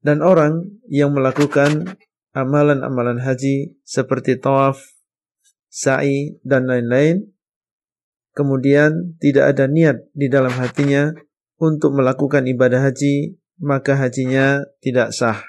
Dan 0.00 0.24
orang 0.24 0.80
yang 0.88 1.12
melakukan 1.12 1.98
amalan-amalan 2.32 3.20
haji 3.20 3.76
seperti 3.84 4.40
tawaf, 4.40 4.80
sa'i, 5.68 6.40
dan 6.46 6.64
lain-lain, 6.64 7.28
kemudian 8.32 9.18
tidak 9.20 9.52
ada 9.56 9.66
niat 9.66 10.06
di 10.14 10.30
dalam 10.30 10.54
hatinya 10.56 11.12
untuk 11.58 11.98
melakukan 11.98 12.46
ibadah 12.46 12.88
haji, 12.88 13.36
maka 13.58 13.98
hajinya 13.98 14.62
tidak 14.78 15.10
sah. 15.10 15.42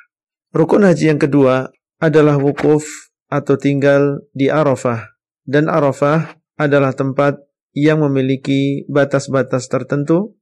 Rukun 0.50 0.82
haji 0.82 1.14
yang 1.14 1.22
kedua 1.22 1.70
adalah 2.02 2.42
wukuf 2.42 3.14
atau 3.30 3.54
tinggal 3.54 4.26
di 4.34 4.50
Arafah 4.50 5.19
dan 5.49 5.69
Arafah 5.69 6.41
adalah 6.57 6.97
tempat 6.97 7.41
yang 7.75 8.01
memiliki 8.07 8.87
batas-batas 8.87 9.67
tertentu 9.67 10.39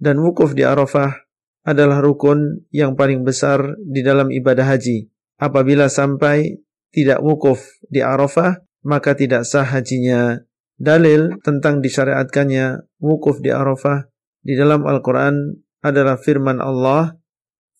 dan 0.00 0.20
wukuf 0.20 0.52
di 0.56 0.64
Arafah 0.64 1.26
adalah 1.66 1.98
rukun 1.98 2.68
yang 2.70 2.94
paling 2.94 3.26
besar 3.26 3.74
di 3.82 4.00
dalam 4.06 4.30
ibadah 4.30 4.76
haji. 4.76 5.10
Apabila 5.36 5.90
sampai 5.90 6.62
tidak 6.94 7.20
wukuf 7.20 7.82
di 7.90 8.00
Arafah, 8.00 8.62
maka 8.86 9.18
tidak 9.18 9.44
sah 9.44 9.66
hajinya. 9.66 10.40
Dalil 10.76 11.40
tentang 11.42 11.80
disyariatkannya 11.82 13.00
wukuf 13.02 13.42
di 13.42 13.50
Arafah 13.50 14.06
di 14.46 14.54
dalam 14.54 14.86
Al-Quran 14.86 15.58
adalah 15.82 16.20
firman 16.20 16.62
Allah, 16.62 17.18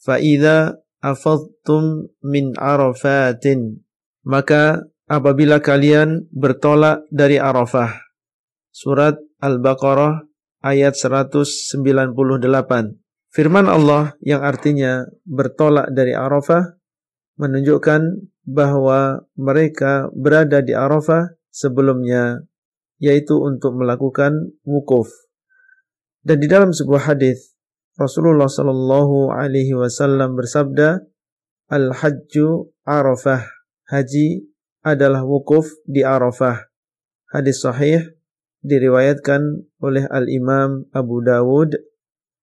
فَإِذَا 0.02 0.82
أَفَضْتُمْ 1.04 1.82
مِنْ 2.26 2.44
عَرَفَاتٍ 2.58 3.44
Maka 4.26 4.82
apabila 5.11 5.59
kalian 5.59 6.31
bertolak 6.31 7.03
dari 7.11 7.35
Arafah. 7.35 7.99
Surat 8.71 9.19
Al-Baqarah 9.43 10.23
ayat 10.63 10.95
198. 10.95 11.83
Firman 13.31 13.67
Allah 13.67 14.15
yang 14.23 14.39
artinya 14.39 15.03
bertolak 15.27 15.91
dari 15.91 16.15
Arafah 16.15 16.79
menunjukkan 17.35 18.31
bahwa 18.47 19.27
mereka 19.35 20.07
berada 20.15 20.63
di 20.63 20.71
Arafah 20.71 21.35
sebelumnya 21.51 22.47
yaitu 23.03 23.35
untuk 23.35 23.75
melakukan 23.75 24.55
wukuf. 24.63 25.11
Dan 26.23 26.39
di 26.39 26.47
dalam 26.47 26.71
sebuah 26.71 27.11
hadis 27.11 27.51
Rasulullah 27.99 28.47
sallallahu 28.47 29.35
alaihi 29.35 29.75
wasallam 29.75 30.39
bersabda, 30.39 31.03
"Al-hajju 31.67 32.71
Arafah." 32.87 33.43
Haji 33.91 34.50
adalah 34.81 35.25
wukuf 35.25 35.69
di 35.85 36.01
Arafah. 36.01 36.69
Hadis 37.31 37.63
sahih 37.63 38.17
diriwayatkan 38.61 39.41
oleh 39.81 40.05
Al-Imam 40.09 40.85
Abu 40.93 41.21
Dawud, 41.25 41.73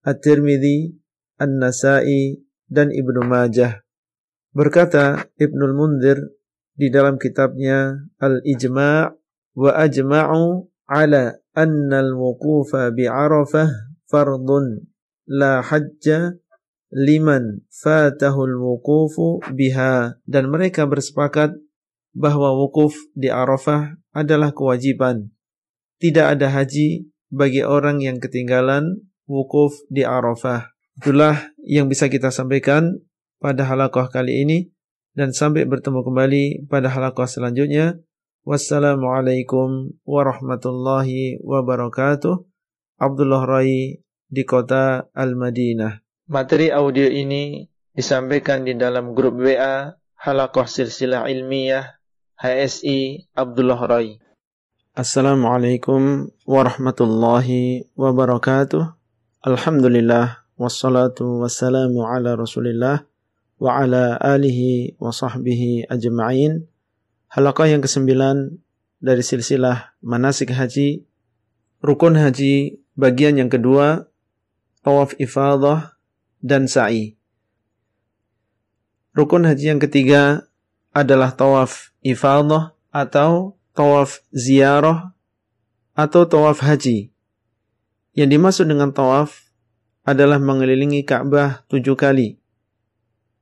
At-Tirmidzi, 0.06 0.96
An-Nasa'i 1.38 2.42
dan 2.70 2.90
Ibnu 2.90 3.22
Majah. 3.26 3.84
Berkata 4.56 5.30
Ibnul 5.38 5.76
Munzir 5.78 6.18
di 6.74 6.90
dalam 6.90 7.22
kitabnya 7.22 7.94
Al-Ijma' 8.18 9.14
wa 9.58 9.72
ajma'u 9.74 10.70
ala 10.88 11.36
anna 11.58 11.98
al-wuqufa 12.06 12.94
bi'arafah 12.94 13.68
fardun 14.06 14.86
la 15.26 15.66
hajja 15.66 16.38
liman 16.94 17.66
fatahu 17.68 18.48
al-wuqufu 18.48 19.44
biha 19.52 20.22
dan 20.24 20.48
mereka 20.48 20.86
bersepakat 20.88 21.58
bahwa 22.18 22.58
wukuf 22.58 22.98
di 23.14 23.30
Arafah 23.30 23.94
adalah 24.10 24.50
kewajiban 24.50 25.30
tidak 25.98 26.38
ada 26.38 26.54
haji 26.54 27.10
bagi 27.34 27.66
orang 27.66 28.06
yang 28.06 28.22
ketinggalan 28.22 29.02
wukuf 29.26 29.74
di 29.90 30.06
Arafah. 30.06 30.70
Itulah 30.98 31.54
yang 31.66 31.90
bisa 31.90 32.06
kita 32.06 32.30
sampaikan 32.30 33.02
pada 33.42 33.66
halaqah 33.66 34.10
kali 34.14 34.46
ini 34.46 34.70
dan 35.18 35.34
sampai 35.34 35.66
bertemu 35.66 36.06
kembali 36.06 36.44
pada 36.70 36.94
halaqah 36.94 37.26
selanjutnya. 37.26 37.98
Wassalamualaikum 38.46 39.98
warahmatullahi 40.06 41.42
wabarakatuh. 41.42 42.46
Abdullah 43.02 43.44
Rai 43.50 43.98
di 44.30 44.44
kota 44.46 45.10
Al-Madinah. 45.18 45.98
Materi 46.30 46.70
audio 46.70 47.10
ini 47.10 47.66
disampaikan 47.90 48.62
di 48.62 48.78
dalam 48.78 49.18
grup 49.18 49.42
WA 49.42 49.98
Halaqah 50.22 50.70
Silsilah 50.70 51.26
Ilmiah 51.26 51.97
HSI 52.38 53.34
Abdullah 53.34 53.82
Rai. 53.90 54.22
Assalamualaikum 54.94 56.30
warahmatullahi 56.46 57.90
wabarakatuh. 57.98 58.94
Alhamdulillah 59.42 60.46
wassalatu 60.54 61.42
wassalamu 61.42 62.06
ala 62.06 62.38
Rasulillah 62.38 63.10
wa 63.58 63.82
ala 63.82 64.22
alihi 64.22 64.94
wa 65.02 65.10
sahbihi 65.10 65.90
ajma'in. 65.90 66.70
Halaqah 67.34 67.74
yang 67.74 67.82
kesembilan 67.82 68.62
dari 69.02 69.26
silsilah 69.26 69.98
manasik 70.06 70.54
haji, 70.54 71.10
rukun 71.82 72.22
haji 72.22 72.78
bagian 72.94 73.42
yang 73.42 73.50
kedua, 73.50 74.14
tawaf 74.86 75.18
ifadah 75.18 75.98
dan 76.46 76.70
sa'i. 76.70 77.18
Rukun 79.18 79.50
haji 79.50 79.74
yang 79.74 79.82
ketiga 79.82 80.47
adalah 80.98 81.30
tawaf 81.30 81.94
ifadah 82.02 82.74
atau 82.90 83.54
tawaf 83.78 84.26
ziarah 84.34 85.14
atau 85.94 86.26
tawaf 86.26 86.66
haji. 86.66 87.14
Yang 88.18 88.30
dimaksud 88.34 88.66
dengan 88.66 88.90
tawaf 88.90 89.54
adalah 90.02 90.42
mengelilingi 90.42 91.06
Ka'bah 91.06 91.62
tujuh 91.70 91.94
kali 91.94 92.42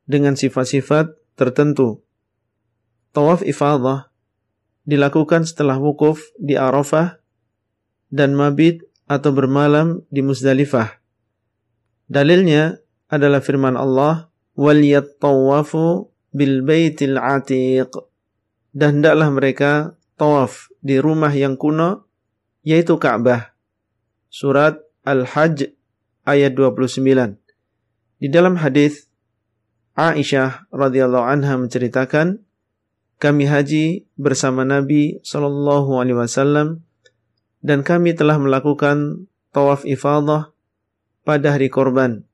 dengan 0.03 0.35
sifat-sifat 0.35 1.15
tertentu. 1.39 2.03
Tawaf 3.15 3.39
ifadah 3.47 4.11
dilakukan 4.83 5.47
setelah 5.47 5.79
wukuf 5.79 6.35
di 6.35 6.59
Arafah 6.59 7.23
dan 8.11 8.35
mabit 8.35 8.83
atau 9.07 9.31
bermalam 9.31 10.03
di 10.11 10.19
Muzdalifah. 10.19 10.99
Dalilnya 12.11 12.83
adalah 13.07 13.39
firman 13.39 13.79
Allah, 13.79 14.27
"Wal 14.59 14.83
yattawafu 14.83 16.11
bil 16.36 16.67
baitil 16.67 17.15
atiq." 17.15 17.95
Dan 18.75 18.99
hendaklah 18.99 19.31
mereka 19.31 19.71
tawaf 20.19 20.67
di 20.83 20.99
rumah 20.99 21.31
yang 21.31 21.55
kuno 21.55 22.11
yaitu 22.67 22.99
Ka'bah. 22.99 23.55
Surat 24.27 24.83
Al-Hajj 25.07 25.71
ayat 26.27 26.51
29. 26.59 27.39
Di 28.19 28.27
dalam 28.27 28.59
hadis 28.59 29.07
Aisyah 29.95 30.67
radhiyallahu 30.75 31.23
anha 31.23 31.55
menceritakan 31.55 32.43
kami 33.15 33.47
haji 33.47 34.03
bersama 34.19 34.67
Nabi 34.67 35.23
sallallahu 35.23 36.03
alaihi 36.03 36.19
wasallam 36.19 36.83
dan 37.63 37.79
kami 37.79 38.11
telah 38.11 38.36
melakukan 38.36 39.31
tawaf 39.55 39.88
ifadah 39.88 40.51
pada 41.23 41.55
hari 41.55 41.71
korban 41.71 42.27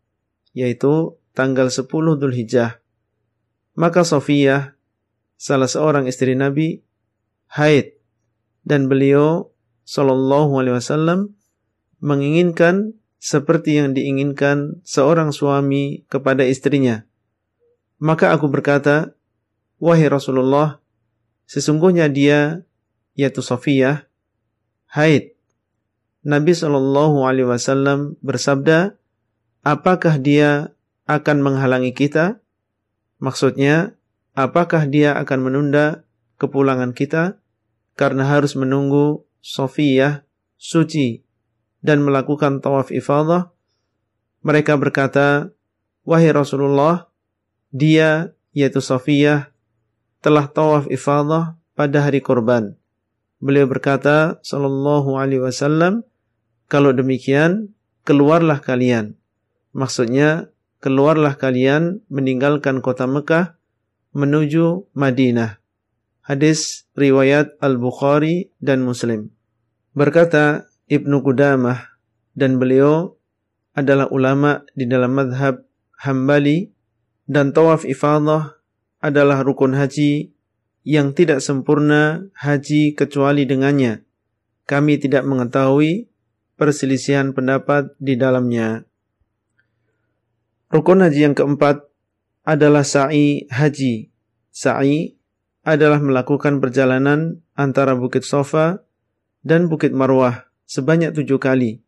yaitu 0.58 1.22
tanggal 1.38 1.70
10 1.70 1.86
Dzulhijjah. 2.18 2.81
Maka 3.78 4.04
Sofiyah 4.04 4.76
salah 5.40 5.70
seorang 5.72 6.06
istri 6.06 6.36
Nabi 6.36 6.84
haid 7.52 7.96
dan 8.68 8.92
beliau 8.92 9.52
sallallahu 9.88 10.60
alaihi 10.62 10.78
wasallam 10.78 11.34
menginginkan 12.02 12.98
seperti 13.22 13.78
yang 13.78 13.94
diinginkan 13.94 14.82
seorang 14.82 15.30
suami 15.30 16.04
kepada 16.10 16.42
istrinya. 16.42 17.06
Maka 18.02 18.34
aku 18.34 18.50
berkata, 18.50 19.14
wahai 19.78 20.10
Rasulullah, 20.10 20.82
sesungguhnya 21.46 22.10
dia 22.10 22.66
yaitu 23.14 23.46
Safiyah 23.46 24.10
haid. 24.90 25.38
Nabi 26.26 26.54
sallallahu 26.58 27.26
alaihi 27.30 27.46
wasallam 27.46 28.18
bersabda, 28.26 28.98
apakah 29.62 30.18
dia 30.18 30.74
akan 31.06 31.46
menghalangi 31.46 31.94
kita? 31.94 32.41
Maksudnya, 33.22 33.94
apakah 34.34 34.90
dia 34.90 35.14
akan 35.14 35.40
menunda 35.46 36.04
kepulangan 36.42 36.98
kita? 36.98 37.42
karena 37.96 38.28
harus 38.28 38.56
menunggu 38.56 39.26
Sofiyah 39.42 40.26
suci 40.58 41.26
dan 41.82 42.06
melakukan 42.06 42.62
tawaf 42.62 42.94
ifadah, 42.94 43.50
mereka 44.46 44.78
berkata, 44.78 45.50
Wahai 46.06 46.30
Rasulullah, 46.34 47.10
dia, 47.74 48.34
yaitu 48.54 48.82
Sofiyah, 48.82 49.50
telah 50.22 50.46
tawaf 50.46 50.86
ifadah 50.90 51.58
pada 51.74 52.06
hari 52.06 52.22
korban. 52.22 52.78
Beliau 53.42 53.66
berkata, 53.66 54.38
Sallallahu 54.46 55.18
Alaihi 55.18 55.42
Wasallam, 55.42 56.06
kalau 56.70 56.94
demikian, 56.94 57.74
keluarlah 58.06 58.62
kalian. 58.62 59.18
Maksudnya, 59.74 60.51
keluarlah 60.82 61.38
kalian 61.38 62.02
meninggalkan 62.10 62.82
kota 62.82 63.06
Mekah 63.06 63.56
menuju 64.12 64.92
Madinah. 64.98 65.62
Hadis 66.26 66.90
riwayat 66.98 67.56
Al-Bukhari 67.62 68.52
dan 68.58 68.84
Muslim. 68.84 69.32
Berkata 69.94 70.68
Ibnu 70.90 71.24
Qudamah 71.24 71.96
dan 72.36 72.58
beliau 72.60 73.16
adalah 73.72 74.12
ulama 74.12 74.68
di 74.76 74.90
dalam 74.90 75.16
madhab 75.16 75.64
Hambali 76.02 76.74
dan 77.30 77.54
tawaf 77.56 77.88
ifadah 77.88 78.60
adalah 79.00 79.46
rukun 79.46 79.78
haji 79.78 80.34
yang 80.82 81.14
tidak 81.14 81.40
sempurna 81.46 82.26
haji 82.36 82.98
kecuali 82.98 83.46
dengannya. 83.46 84.02
Kami 84.66 84.98
tidak 84.98 85.24
mengetahui 85.30 86.10
perselisihan 86.58 87.34
pendapat 87.34 87.94
di 88.02 88.18
dalamnya. 88.18 88.86
Rukun 90.72 91.04
haji 91.04 91.20
yang 91.28 91.36
keempat 91.36 91.84
adalah 92.48 92.88
sa'i 92.88 93.44
haji. 93.52 94.08
Sa'i 94.56 95.20
adalah 95.68 96.00
melakukan 96.00 96.64
perjalanan 96.64 97.44
antara 97.60 97.92
Bukit 98.00 98.24
Sofa 98.24 98.80
dan 99.44 99.68
Bukit 99.68 99.92
Marwah 99.92 100.48
sebanyak 100.64 101.12
tujuh 101.12 101.44
kali, 101.44 101.84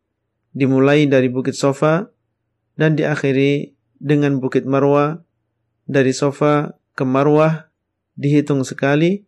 dimulai 0.52 1.08
dari 1.08 1.32
Bukit 1.32 1.56
Sofa 1.56 2.12
dan 2.76 3.00
diakhiri 3.00 3.72
dengan 4.04 4.44
Bukit 4.44 4.68
Marwah. 4.68 5.24
Dari 5.84 6.16
Sofa 6.16 6.80
ke 6.96 7.04
Marwah 7.04 7.72
dihitung 8.16 8.64
sekali, 8.64 9.24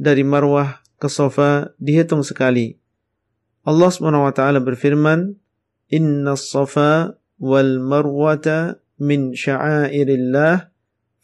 dari 0.00 0.24
Marwah 0.24 0.80
ke 1.00 1.08
sofa 1.08 1.72
dihitung 1.80 2.24
sekali. 2.24 2.76
Allah 3.64 3.92
SWT 3.92 4.40
berfirman, 4.64 5.36
Inna 5.92 6.40
safa 6.40 7.20
wal 7.40 7.80
marwata 7.80 8.79
min 9.00 9.32
sya'airillah, 9.32 10.70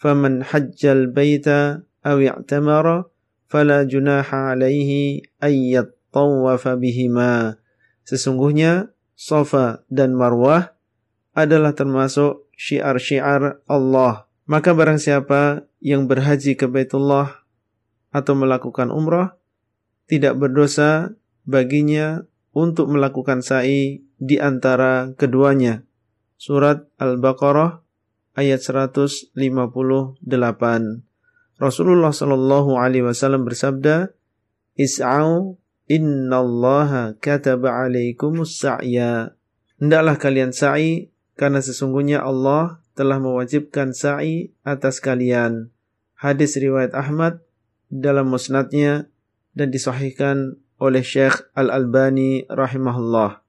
faman 0.00 0.42
hajjal 0.42 1.12
baita 1.12 1.84
aw 2.02 2.16
i'tamara, 2.18 3.06
fala 3.46 3.86
junaha 3.86 4.56
alaihi 4.56 5.22
ayyat 5.38 5.92
tawafa 6.10 6.74
bihima. 6.80 7.60
Sesungguhnya 8.08 8.90
Safa 9.16 9.86
dan 9.88 10.12
Marwah 10.12 10.76
adalah 11.32 11.72
termasuk 11.72 12.48
syiar-syiar 12.56 13.64
Allah. 13.68 14.28
Maka 14.46 14.72
barang 14.72 15.00
siapa 15.00 15.66
yang 15.82 16.06
berhaji 16.06 16.54
ke 16.54 16.70
Baitullah 16.70 17.44
atau 18.12 18.34
melakukan 18.38 18.92
umrah, 18.94 19.36
tidak 20.06 20.38
berdosa 20.38 21.16
baginya 21.42 22.24
untuk 22.56 22.90
melakukan 22.90 23.42
sa'i 23.42 24.06
di 24.16 24.36
antara 24.38 25.12
keduanya. 25.18 25.85
Surat 26.36 26.84
Al-Baqarah 27.00 27.80
ayat 28.36 28.60
158. 28.60 29.36
Rasulullah 31.56 32.12
Shallallahu 32.12 32.76
alaihi 32.76 33.08
wasallam 33.08 33.48
bersabda, 33.48 34.12
"Is'au 34.76 35.56
Innallaha 35.86 37.14
kataba 37.22 37.86
alaikumus 37.86 38.58
sa'ya. 38.58 39.38
Hendaklah 39.78 40.18
kalian 40.18 40.50
sa'i 40.50 41.14
karena 41.38 41.62
sesungguhnya 41.62 42.26
Allah 42.26 42.82
telah 42.98 43.22
mewajibkan 43.22 43.94
sa'i 43.94 44.50
atas 44.66 44.98
kalian. 44.98 45.70
Hadis 46.18 46.58
riwayat 46.58 46.90
Ahmad 46.90 47.38
dalam 47.86 48.34
musnadnya 48.34 49.06
dan 49.54 49.70
disahihkan 49.70 50.58
oleh 50.82 51.06
Syekh 51.06 51.46
Al-Albani 51.54 52.50
rahimahullah. 52.50 53.46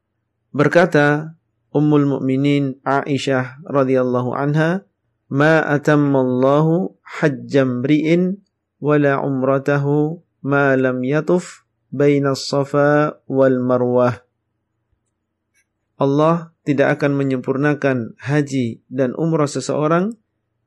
Berkata 0.53 1.36
Ummul 1.75 2.07
Mukminin 2.07 2.79
Aisyah 2.87 3.63
radhiyallahu 3.67 4.33
anha, 4.33 4.87
"Ma 5.27 5.59
atammallahu 5.63 6.95
hajjam 7.03 7.83
ri'in 7.83 8.43
wala 8.79 9.19
umratahu 9.19 10.23
ma 10.45 10.77
lam 10.79 11.03
yatuf 11.03 11.67
baina 11.91 12.37
safa 12.37 13.19
wal 13.27 13.59
marwah. 13.59 14.27
Allah 15.97 16.53
tidak 16.61 17.01
akan 17.01 17.17
menyempurnakan 17.17 18.13
haji 18.21 18.85
dan 18.85 19.17
umrah 19.17 19.49
seseorang 19.49 20.13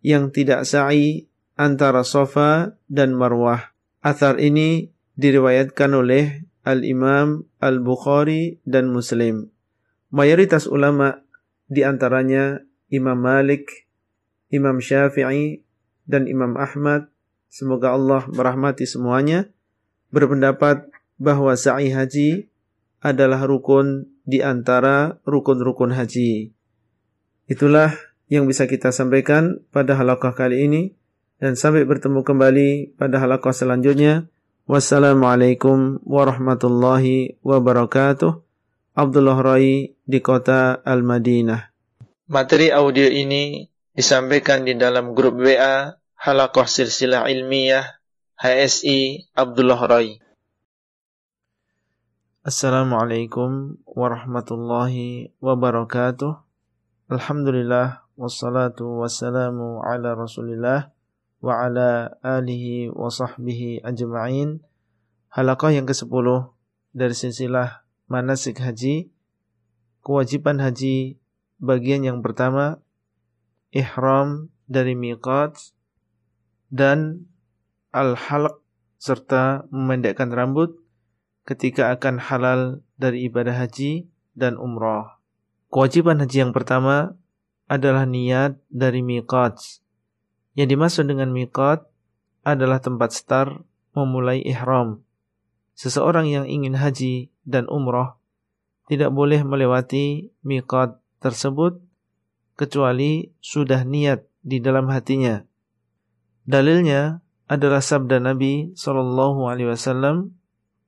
yang 0.02 0.34
tidak 0.34 0.66
sa'i 0.66 1.30
antara 1.54 2.02
Safa 2.02 2.74
dan 2.88 3.14
Marwah. 3.14 3.70
Athar 4.02 4.40
ini 4.40 4.90
diriwayatkan 5.20 5.92
oleh 5.92 6.48
Al-Imam 6.64 7.44
Al-Bukhari 7.60 8.58
dan 8.64 8.88
Muslim. 8.90 9.52
Mayoritas 10.10 10.66
ulama 10.66 11.22
di 11.70 11.86
antaranya 11.86 12.58
Imam 12.90 13.14
Malik, 13.14 13.86
Imam 14.50 14.82
Syafi'i, 14.82 15.62
dan 16.10 16.26
Imam 16.26 16.58
Ahmad, 16.58 17.06
semoga 17.46 17.94
Allah 17.94 18.26
merahmati 18.26 18.82
semuanya, 18.90 19.46
berpendapat 20.10 20.90
bahwa 21.14 21.54
sa'i 21.54 21.94
haji 21.94 22.50
adalah 22.98 23.46
rukun 23.46 24.10
di 24.26 24.42
antara 24.42 25.22
rukun-rukun 25.22 25.94
haji. 25.94 26.50
Itulah 27.46 27.94
yang 28.26 28.50
bisa 28.50 28.66
kita 28.66 28.90
sampaikan 28.90 29.62
pada 29.70 29.94
halakah 29.94 30.34
kali 30.34 30.66
ini 30.66 30.82
dan 31.38 31.54
sampai 31.54 31.86
bertemu 31.86 32.26
kembali 32.26 32.98
pada 32.98 33.22
halakah 33.22 33.54
selanjutnya. 33.54 34.26
Wassalamualaikum 34.66 36.02
warahmatullahi 36.06 37.38
wabarakatuh. 37.42 38.49
Abdullah 38.90 39.38
Rai 39.38 39.94
di 40.02 40.18
kota 40.18 40.82
Al-Madinah. 40.82 41.62
Materi 42.26 42.74
audio 42.74 43.06
ini 43.06 43.62
disampaikan 43.94 44.66
di 44.66 44.74
dalam 44.74 45.14
grup 45.14 45.38
WA 45.38 45.94
Halakoh 46.18 46.66
Silsilah 46.66 47.30
Ilmiah 47.30 47.86
HSI 48.34 49.30
Abdullah 49.38 49.78
Rai. 49.86 50.18
Assalamualaikum 52.42 53.78
warahmatullahi 53.86 55.38
wabarakatuh. 55.38 56.42
Alhamdulillah 57.14 58.02
wassalatu 58.18 59.06
wassalamu 59.06 59.86
ala 59.86 60.18
Rasulillah 60.18 60.90
wa 61.38 61.62
ala 61.62 62.18
alihi 62.26 62.90
wa 62.90 63.06
sahbihi 63.06 63.86
ajma'in. 63.86 64.66
Halaqah 65.30 65.78
yang 65.78 65.86
ke-10 65.86 66.26
dari 66.90 67.14
silsilah 67.14 67.86
manasik 68.10 68.58
haji. 68.58 69.08
Kewajiban 70.02 70.58
haji 70.58 71.16
bagian 71.62 72.02
yang 72.02 72.18
pertama 72.20 72.82
ihram 73.70 74.50
dari 74.66 74.98
miqat 74.98 75.70
dan 76.72 77.30
al-halq 77.94 78.58
serta 78.98 79.64
memendekkan 79.70 80.34
rambut 80.34 80.76
ketika 81.46 81.94
akan 81.94 82.18
halal 82.18 82.60
dari 82.98 83.30
ibadah 83.30 83.54
haji 83.54 84.10
dan 84.34 84.58
umrah. 84.58 85.22
Kewajiban 85.70 86.18
haji 86.18 86.48
yang 86.48 86.52
pertama 86.52 87.14
adalah 87.70 88.02
niat 88.02 88.58
dari 88.66 89.06
miqat. 89.06 89.82
Yang 90.58 90.68
dimaksud 90.74 91.04
dengan 91.06 91.30
miqat 91.30 91.86
adalah 92.42 92.82
tempat 92.82 93.14
start 93.14 93.62
memulai 93.94 94.42
ihram. 94.42 95.06
Seseorang 95.80 96.28
yang 96.28 96.44
ingin 96.44 96.76
haji 96.76 97.32
dan 97.48 97.64
umrah 97.72 98.20
tidak 98.84 99.16
boleh 99.16 99.40
melewati 99.40 100.28
miqat 100.44 101.00
tersebut 101.24 101.80
kecuali 102.52 103.32
sudah 103.40 103.88
niat 103.88 104.28
di 104.44 104.60
dalam 104.60 104.92
hatinya. 104.92 105.40
Dalilnya 106.44 107.24
adalah 107.48 107.80
sabda 107.80 108.20
Nabi 108.20 108.76
Shallallahu 108.76 109.48
Alaihi 109.48 109.72
Wasallam 109.72 110.36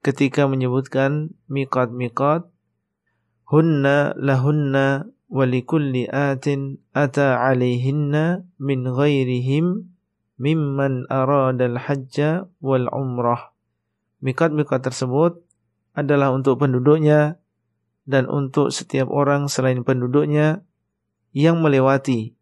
ketika 0.05 0.45
menyebutkan 0.45 1.41
miqat-miqat 1.49 2.53
hunna 3.49 4.13
lahunna 4.21 5.09
walikulli 5.33 6.05
atin 6.13 6.85
ata 6.93 7.41
alaihinna 7.41 8.45
min 8.61 8.85
ghairihim 8.85 9.89
mimman 10.37 11.09
aradal 11.09 11.81
hajja 11.81 12.45
wal 12.61 12.93
umrah. 12.93 13.52
Miqat-miqat 14.23 14.87
tersebut 14.87 15.43
adalah 15.99 16.31
untuk 16.31 16.63
penduduknya 16.63 17.43
dan 18.07 18.31
untuk 18.31 18.71
setiap 18.71 19.11
orang 19.11 19.51
selain 19.51 19.83
penduduknya 19.83 20.63
yang 21.35 21.59
melewati 21.59 22.39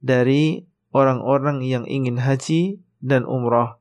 dari 0.00 0.64
orang-orang 0.96 1.60
yang 1.60 1.84
ingin 1.84 2.16
haji 2.16 2.80
dan 3.04 3.28
umrah. 3.28 3.76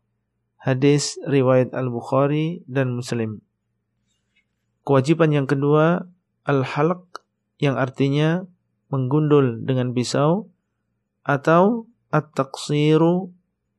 Hadis 0.60 1.16
riwayat 1.24 1.72
Al-Bukhari 1.72 2.68
dan 2.68 2.92
Muslim. 2.92 3.40
Kewajiban 4.84 5.32
yang 5.32 5.48
kedua, 5.48 6.12
al-halq 6.44 7.24
yang 7.64 7.80
artinya 7.80 8.44
menggundul 8.92 9.64
dengan 9.64 9.96
pisau 9.96 10.52
atau 11.24 11.88
at-taqsiru 12.10 13.32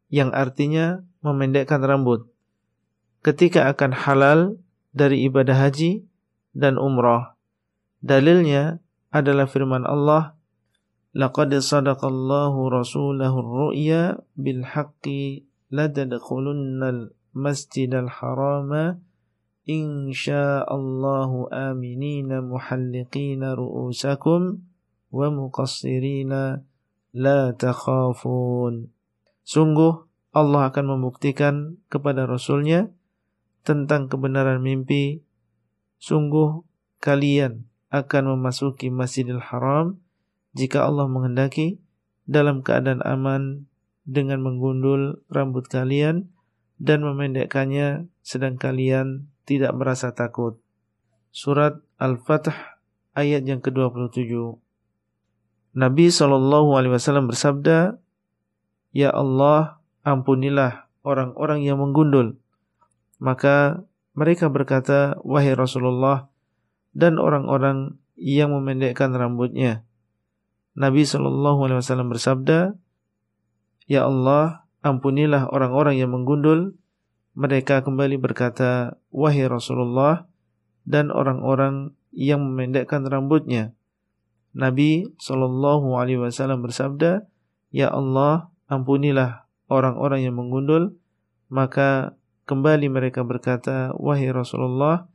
yang 0.08 0.30
artinya 0.32 1.02
memendekkan 1.20 1.82
rambut. 1.82 2.29
Ketika 3.20 3.68
akan 3.68 3.92
halal 3.92 4.40
dari 4.96 5.28
ibadah 5.28 5.68
haji 5.68 6.04
dan 6.56 6.80
umrah. 6.80 7.36
Dalilnya 8.00 8.80
adalah 9.12 9.44
firman 9.44 9.84
Allah, 9.84 10.34
"Laqad 11.12 11.52
sadaqallahu 11.52 12.72
rasulahu 12.72 13.36
ar-ru'ya 13.44 14.24
bil 14.34 14.64
haqqi 14.64 15.44
ladadkhulunnal 15.68 17.12
masjidal 17.36 18.10
harama 18.10 18.98
insyaallahu 19.68 21.52
aminina 21.52 22.42
muhalliqina 22.42 23.54
ru'usakum 23.54 24.64
wa 25.14 25.26
muqassirina 25.30 26.64
la 27.14 27.40
takhafun. 27.54 28.90
Sungguh 29.46 30.06
Allah 30.30 30.70
akan 30.70 30.98
membuktikan 30.98 31.78
kepada 31.90 32.26
Rasulnya 32.26 32.90
tentang 33.62 34.08
kebenaran 34.08 34.60
mimpi. 34.60 35.24
Sungguh 36.00 36.64
kalian 37.00 37.68
akan 37.92 38.38
memasuki 38.38 38.88
Masjidil 38.88 39.42
Haram 39.42 40.00
jika 40.56 40.86
Allah 40.86 41.06
menghendaki 41.06 41.82
dalam 42.24 42.62
keadaan 42.64 43.02
aman 43.02 43.66
dengan 44.08 44.40
menggundul 44.40 45.22
rambut 45.28 45.68
kalian 45.68 46.32
dan 46.80 47.04
memendekkannya 47.04 48.08
sedang 48.24 48.56
kalian 48.56 49.28
tidak 49.44 49.76
merasa 49.76 50.16
takut. 50.16 50.56
Surat 51.30 51.78
Al-Fatih 52.00 52.56
ayat 53.12 53.44
yang 53.44 53.60
ke-27. 53.60 54.32
Nabi 55.76 56.10
SAW 56.10 57.30
bersabda, 57.30 58.00
Ya 58.90 59.10
Allah, 59.14 59.78
ampunilah 60.02 60.90
orang-orang 61.06 61.62
yang 61.62 61.78
menggundul. 61.78 62.39
Maka 63.20 63.84
mereka 64.16 64.48
berkata, 64.48 65.20
"Wahai 65.22 65.52
Rasulullah," 65.52 66.32
dan 66.96 67.20
orang-orang 67.20 68.00
yang 68.16 68.50
memendekkan 68.50 69.12
rambutnya. 69.14 69.84
Nabi 70.74 71.04
Wasallam 71.04 72.08
bersabda, 72.08 72.74
"Ya 73.84 74.08
Allah, 74.08 74.64
ampunilah 74.80 75.52
orang-orang 75.52 76.00
yang 76.00 76.10
menggundul." 76.16 76.74
Mereka 77.36 77.86
kembali 77.86 78.18
berkata, 78.18 78.98
"Wahai 79.14 79.46
Rasulullah," 79.46 80.26
dan 80.88 81.14
orang-orang 81.14 81.94
yang 82.10 82.42
memendekkan 82.42 83.06
rambutnya. 83.06 83.76
Nabi 84.50 85.06
Wasallam 85.22 86.66
bersabda, 86.66 87.28
"Ya 87.70 87.88
Allah, 87.92 88.50
ampunilah 88.66 89.46
orang-orang 89.70 90.26
yang 90.26 90.34
menggundul." 90.34 90.98
Maka 91.50 92.14
kembali 92.50 92.90
mereka 92.90 93.22
berkata, 93.22 93.94
"Wahai 93.94 94.34
Rasulullah," 94.34 95.06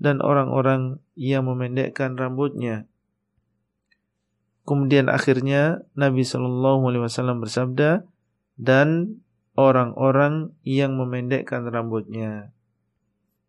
dan 0.00 0.24
orang-orang 0.24 1.04
yang 1.12 1.44
memendekkan 1.44 2.16
rambutnya. 2.16 2.88
Kemudian 4.64 5.12
akhirnya 5.12 5.84
Nabi 5.92 6.24
Shallallahu 6.24 6.88
Alaihi 6.88 7.04
Wasallam 7.04 7.44
bersabda, 7.44 8.08
dan 8.56 9.20
orang-orang 9.58 10.56
yang 10.64 10.96
memendekkan 10.96 11.68
rambutnya. 11.68 12.54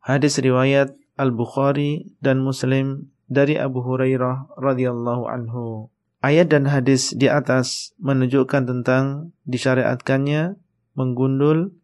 Hadis 0.03 0.39
riwayat 0.41 0.95
Al 1.19 1.35
Bukhari 1.35 2.11
dan 2.23 2.39
Muslim 2.43 3.11
dari 3.29 3.55
Abu 3.59 3.85
Hurairah 3.85 4.57
radhiyallahu 4.57 5.29
anhu. 5.29 5.93
Ayat 6.19 6.51
dan 6.51 6.67
hadis 6.67 7.15
di 7.15 7.31
atas 7.31 7.95
menunjukkan 8.01 8.67
tentang 8.67 9.31
disyariatkannya 9.47 10.59
menggundul 10.97 11.78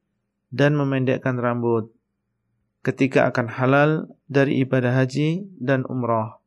dan 0.56 0.80
memendekkan 0.80 1.36
rambut 1.36 1.91
ketika 2.80 3.28
akan 3.28 3.51
halal 3.51 3.89
dari 4.32 4.64
ibadah 4.64 4.95
haji 4.95 5.43
dan 5.60 5.84
umrah. 5.91 6.39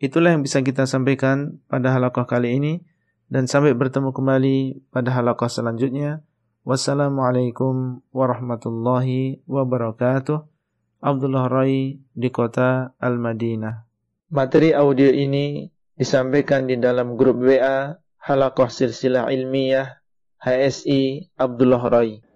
Itulah 0.00 0.32
yang 0.32 0.40
bisa 0.40 0.64
kita 0.64 0.88
sampaikan 0.88 1.60
pada 1.68 1.92
halaqah 1.92 2.24
kali 2.24 2.56
ini 2.56 2.80
dan 3.28 3.44
sampai 3.44 3.76
bertemu 3.76 4.16
kembali 4.16 4.88
pada 4.88 5.12
halaqah 5.12 5.52
selanjutnya. 5.52 6.24
Wassalamualaikum 6.64 8.00
warahmatullahi 8.14 9.44
wabarakatuh. 9.44 10.48
Abdullah 11.02 11.50
Rai 11.50 11.98
di 12.14 12.28
kota 12.30 12.94
Al-Madinah. 13.02 13.82
Materi 14.30 14.70
audio 14.70 15.10
ini 15.10 15.66
disampaikan 15.98 16.70
di 16.70 16.78
dalam 16.78 17.18
grup 17.18 17.42
WA 17.42 17.98
Halaqah 18.22 18.70
Silsilah 18.70 19.26
Ilmiah 19.34 19.98
HSI 20.38 21.34
Abdullah 21.34 21.82
Rai. 21.90 22.31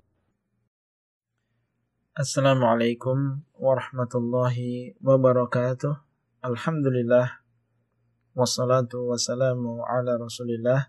Assalamualaikum 2.16 3.44
warahmatullahi 3.60 4.96
wabarakatuh. 5.04 6.00
Alhamdulillah 6.40 7.44
wassalatu 8.32 9.12
wassalamu 9.12 9.84
ala 9.84 10.16
Rasulillah 10.16 10.88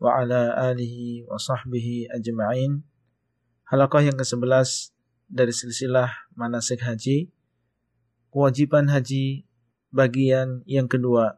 wa 0.00 0.16
ala 0.16 0.56
alihi 0.72 1.28
wa 1.28 1.36
sahbihi 1.36 2.08
ajma'in. 2.08 2.80
Halaqah 3.68 4.08
yang 4.08 4.16
ke-11 4.16 4.96
dari 5.28 5.52
silsilah 5.52 6.32
manasik 6.32 6.80
haji. 6.88 7.28
Kewajiban 8.32 8.88
haji 8.88 9.44
bagian 9.92 10.64
yang 10.64 10.88
kedua. 10.88 11.36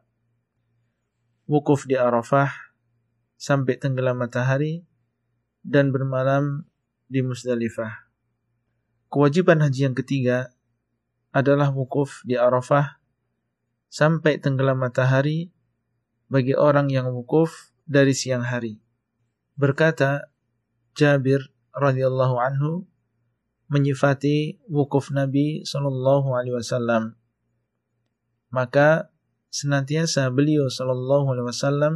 Wukuf 1.43 1.91
di 1.91 1.99
Arafah 1.99 2.55
sampai 3.35 3.75
tenggelam 3.75 4.15
matahari 4.15 4.87
dan 5.59 5.91
bermalam 5.91 6.71
di 7.11 7.19
Musdalifah. 7.19 8.08
Kewajiban 9.09 9.65
haji 9.65 9.89
yang 9.89 9.97
ketiga 9.97 10.53
adalah 11.33 11.73
wukuf 11.73 12.21
di 12.29 12.37
Arafah 12.37 13.01
sampai 13.89 14.37
tenggelam 14.37 14.77
matahari 14.77 15.49
bagi 16.29 16.53
orang 16.53 16.93
yang 16.93 17.09
wukuf 17.09 17.73
dari 17.89 18.13
siang 18.13 18.45
hari. 18.45 18.77
Berkata 19.57 20.29
Jabir 20.93 21.49
radhiyallahu 21.73 22.37
anhu 22.37 22.85
menyifati 23.73 24.61
wukuf 24.69 25.09
Nabi 25.09 25.65
sallallahu 25.65 26.29
alaihi 26.37 26.53
wasallam. 26.53 27.17
Maka 28.53 29.09
senantiasa 29.49 30.29
beliau 30.29 30.69
sallallahu 30.69 31.33
alaihi 31.33 31.49
wasallam 31.49 31.93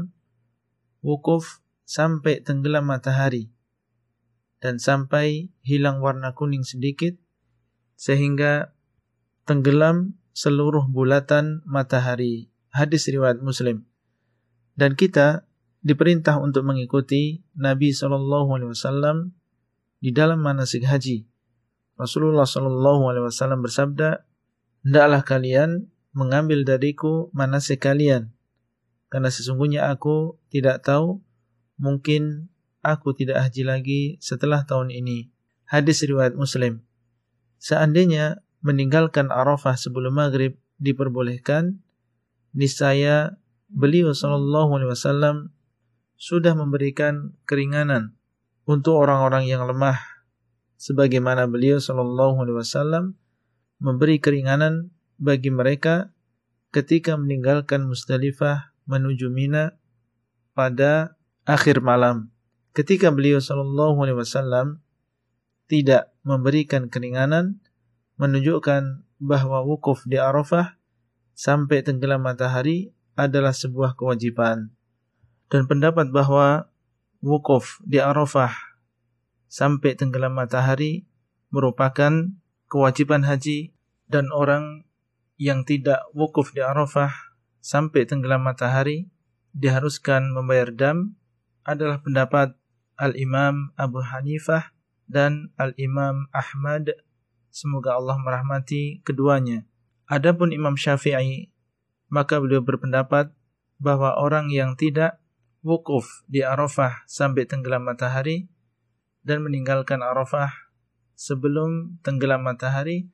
wukuf 1.06 1.62
sampai 1.86 2.42
tenggelam 2.42 2.90
matahari 2.90 3.53
dan 4.64 4.80
sampai 4.80 5.52
hilang 5.60 6.00
warna 6.00 6.32
kuning 6.32 6.64
sedikit 6.64 7.20
sehingga 8.00 8.72
tenggelam 9.44 10.16
seluruh 10.32 10.88
bulatan 10.88 11.60
matahari. 11.68 12.48
Hadis 12.72 13.12
riwayat 13.12 13.44
Muslim. 13.44 13.84
Dan 14.74 14.96
kita 14.96 15.44
diperintah 15.84 16.40
untuk 16.40 16.64
mengikuti 16.64 17.44
Nabi 17.60 17.92
Shallallahu 17.92 18.50
Alaihi 18.56 18.72
Wasallam 18.72 19.36
di 20.00 20.16
dalam 20.16 20.40
manasik 20.40 20.88
haji. 20.88 21.28
Rasulullah 22.00 22.48
Shallallahu 22.48 23.12
Alaihi 23.12 23.28
Wasallam 23.28 23.62
bersabda, 23.62 24.24
"Hendaklah 24.88 25.22
kalian 25.28 25.92
mengambil 26.16 26.64
dariku 26.64 27.30
manasik 27.36 27.84
kalian, 27.84 28.32
karena 29.12 29.30
sesungguhnya 29.30 29.92
aku 29.92 30.40
tidak 30.50 30.82
tahu 30.82 31.22
mungkin 31.78 32.53
aku 32.84 33.16
tidak 33.16 33.40
haji 33.40 33.64
lagi 33.64 34.02
setelah 34.20 34.68
tahun 34.68 34.92
ini. 34.92 35.32
Hadis 35.64 36.04
riwayat 36.04 36.36
Muslim. 36.36 36.84
Seandainya 37.58 38.44
meninggalkan 38.60 39.32
Arafah 39.32 39.80
sebelum 39.80 40.20
maghrib 40.20 40.60
diperbolehkan, 40.78 41.80
niscaya 42.52 43.40
beliau 43.72 44.12
Shallallahu 44.12 44.78
Alaihi 44.78 44.92
Wasallam 44.92 45.36
sudah 46.20 46.54
memberikan 46.54 47.34
keringanan 47.48 48.20
untuk 48.68 49.00
orang-orang 49.00 49.48
yang 49.48 49.64
lemah, 49.64 49.98
sebagaimana 50.76 51.48
beliau 51.48 51.80
Shallallahu 51.80 52.44
Alaihi 52.44 52.60
Wasallam 52.60 53.16
memberi 53.80 54.20
keringanan 54.20 54.92
bagi 55.16 55.50
mereka 55.52 56.12
ketika 56.76 57.16
meninggalkan 57.16 57.88
Musdalifah 57.88 58.76
menuju 58.84 59.32
Mina 59.32 59.80
pada 60.52 61.16
akhir 61.48 61.80
malam 61.80 62.33
ketika 62.74 63.14
beliau 63.14 63.38
Shallallahu 63.38 64.02
Alaihi 64.02 64.18
Wasallam 64.18 64.82
tidak 65.70 66.12
memberikan 66.26 66.90
keringanan, 66.90 67.64
menunjukkan 68.18 69.06
bahwa 69.22 69.64
wukuf 69.64 70.04
di 70.06 70.20
Arafah 70.20 70.78
sampai 71.34 71.82
tenggelam 71.82 72.22
matahari 72.22 72.92
adalah 73.18 73.54
sebuah 73.54 73.96
kewajiban. 73.98 74.74
Dan 75.48 75.70
pendapat 75.70 76.10
bahwa 76.10 76.70
wukuf 77.22 77.80
di 77.86 78.02
Arafah 78.02 78.52
sampai 79.48 79.94
tenggelam 79.94 80.34
matahari 80.34 81.06
merupakan 81.54 82.34
kewajiban 82.66 83.22
haji 83.22 83.78
dan 84.10 84.34
orang 84.34 84.90
yang 85.38 85.62
tidak 85.62 86.10
wukuf 86.18 86.54
di 86.58 86.66
Arafah 86.66 87.14
sampai 87.62 88.10
tenggelam 88.10 88.42
matahari 88.42 89.14
diharuskan 89.54 90.34
membayar 90.34 90.74
dam 90.74 91.16
adalah 91.64 92.02
pendapat 92.02 92.58
Al-Imam 92.98 93.74
Abu 93.76 94.02
Hanifah 94.02 94.74
dan 95.10 95.52
Al-Imam 95.58 96.30
Ahmad 96.34 96.94
semoga 97.54 97.98
Allah 97.98 98.18
merahmati 98.18 99.02
keduanya. 99.06 99.66
Adapun 100.10 100.54
Imam 100.54 100.74
Syafi'i 100.78 101.54
maka 102.14 102.38
beliau 102.38 102.62
berpendapat 102.62 103.34
bahwa 103.82 104.14
orang 104.16 104.54
yang 104.54 104.78
tidak 104.78 105.18
wukuf 105.66 106.22
di 106.30 106.46
Arafah 106.46 107.04
sampai 107.10 107.50
tenggelam 107.50 107.84
matahari 107.84 108.48
dan 109.26 109.42
meninggalkan 109.42 110.04
Arafah 110.04 110.52
sebelum 111.16 111.98
tenggelam 112.04 112.44
matahari 112.44 113.10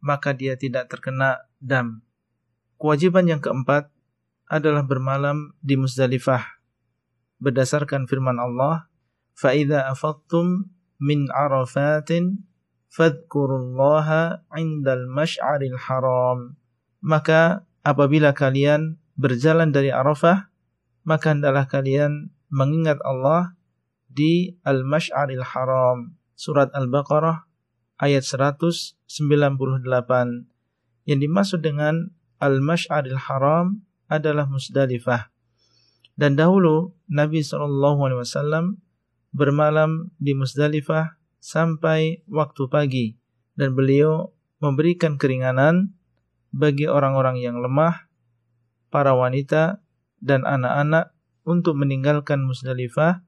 maka 0.00 0.32
dia 0.32 0.56
tidak 0.56 0.88
terkena 0.88 1.44
dam. 1.60 2.00
Kewajiban 2.80 3.28
yang 3.28 3.44
keempat 3.44 3.92
adalah 4.48 4.82
bermalam 4.82 5.52
di 5.60 5.76
Muzdalifah 5.76 6.42
berdasarkan 7.40 8.08
firman 8.08 8.40
Allah 8.40 8.89
فَإِذَا 9.39 9.91
أَفَضْتُمْ 9.91 10.71
مِنْ 11.03 11.19
عَرَفَاتٍ 11.31 12.11
فَاذْكُرُوا 12.95 13.59
اللَّهَ 13.59 14.07
عِنْدَ 14.51 14.87
الْمَشْعَرِ 14.87 15.61
الْحَرَامِ 15.61 16.39
Maka 17.03 17.67
apabila 17.83 18.31
kalian 18.31 18.97
berjalan 19.19 19.75
dari 19.75 19.91
Arafah, 19.91 20.47
maka 21.05 21.35
hendaklah 21.35 21.67
kalian 21.67 22.33
mengingat 22.49 22.97
Allah 23.03 23.53
di 24.09 24.55
Al-Mash'aril 24.63 25.43
Haram. 25.43 26.15
Surat 26.35 26.71
Al-Baqarah 26.71 27.45
ayat 27.99 28.23
198. 28.23 29.05
Yang 31.05 31.19
dimaksud 31.21 31.59
dengan 31.61 32.15
Al-Mash'aril 32.39 33.19
Haram 33.19 33.85
adalah 34.07 34.47
Musdalifah. 34.47 35.29
Dan 36.15 36.39
dahulu 36.39 36.95
Nabi 37.11 37.43
SAW 37.43 38.79
bermalam 39.30 40.10
di 40.18 40.34
Musdalifah 40.34 41.18
sampai 41.40 42.22
waktu 42.26 42.62
pagi 42.66 43.06
dan 43.56 43.74
beliau 43.74 44.34
memberikan 44.60 45.16
keringanan 45.16 45.96
bagi 46.50 46.90
orang-orang 46.90 47.40
yang 47.40 47.62
lemah, 47.62 48.10
para 48.90 49.14
wanita 49.14 49.80
dan 50.20 50.44
anak-anak 50.44 51.14
untuk 51.46 51.78
meninggalkan 51.78 52.44
Musdalifah 52.44 53.24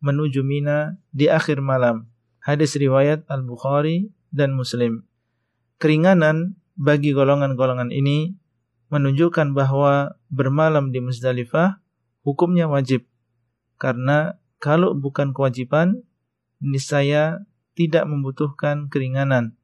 menuju 0.00 0.40
Mina 0.40 0.96
di 1.12 1.28
akhir 1.28 1.60
malam. 1.60 2.08
Hadis 2.40 2.72
riwayat 2.80 3.28
Al-Bukhari 3.28 4.08
dan 4.32 4.56
Muslim. 4.56 5.04
Keringanan 5.76 6.56
bagi 6.72 7.12
golongan-golongan 7.12 7.92
ini 7.92 8.32
menunjukkan 8.88 9.52
bahwa 9.52 10.16
bermalam 10.32 10.88
di 10.88 11.04
Musdalifah 11.04 11.84
hukumnya 12.24 12.64
wajib. 12.64 13.04
Karena 13.76 14.39
kalau 14.60 14.92
bukan 14.92 15.32
kewajiban, 15.32 16.04
niscaya 16.60 17.48
tidak 17.72 18.04
membutuhkan 18.04 18.92
keringanan. 18.92 19.56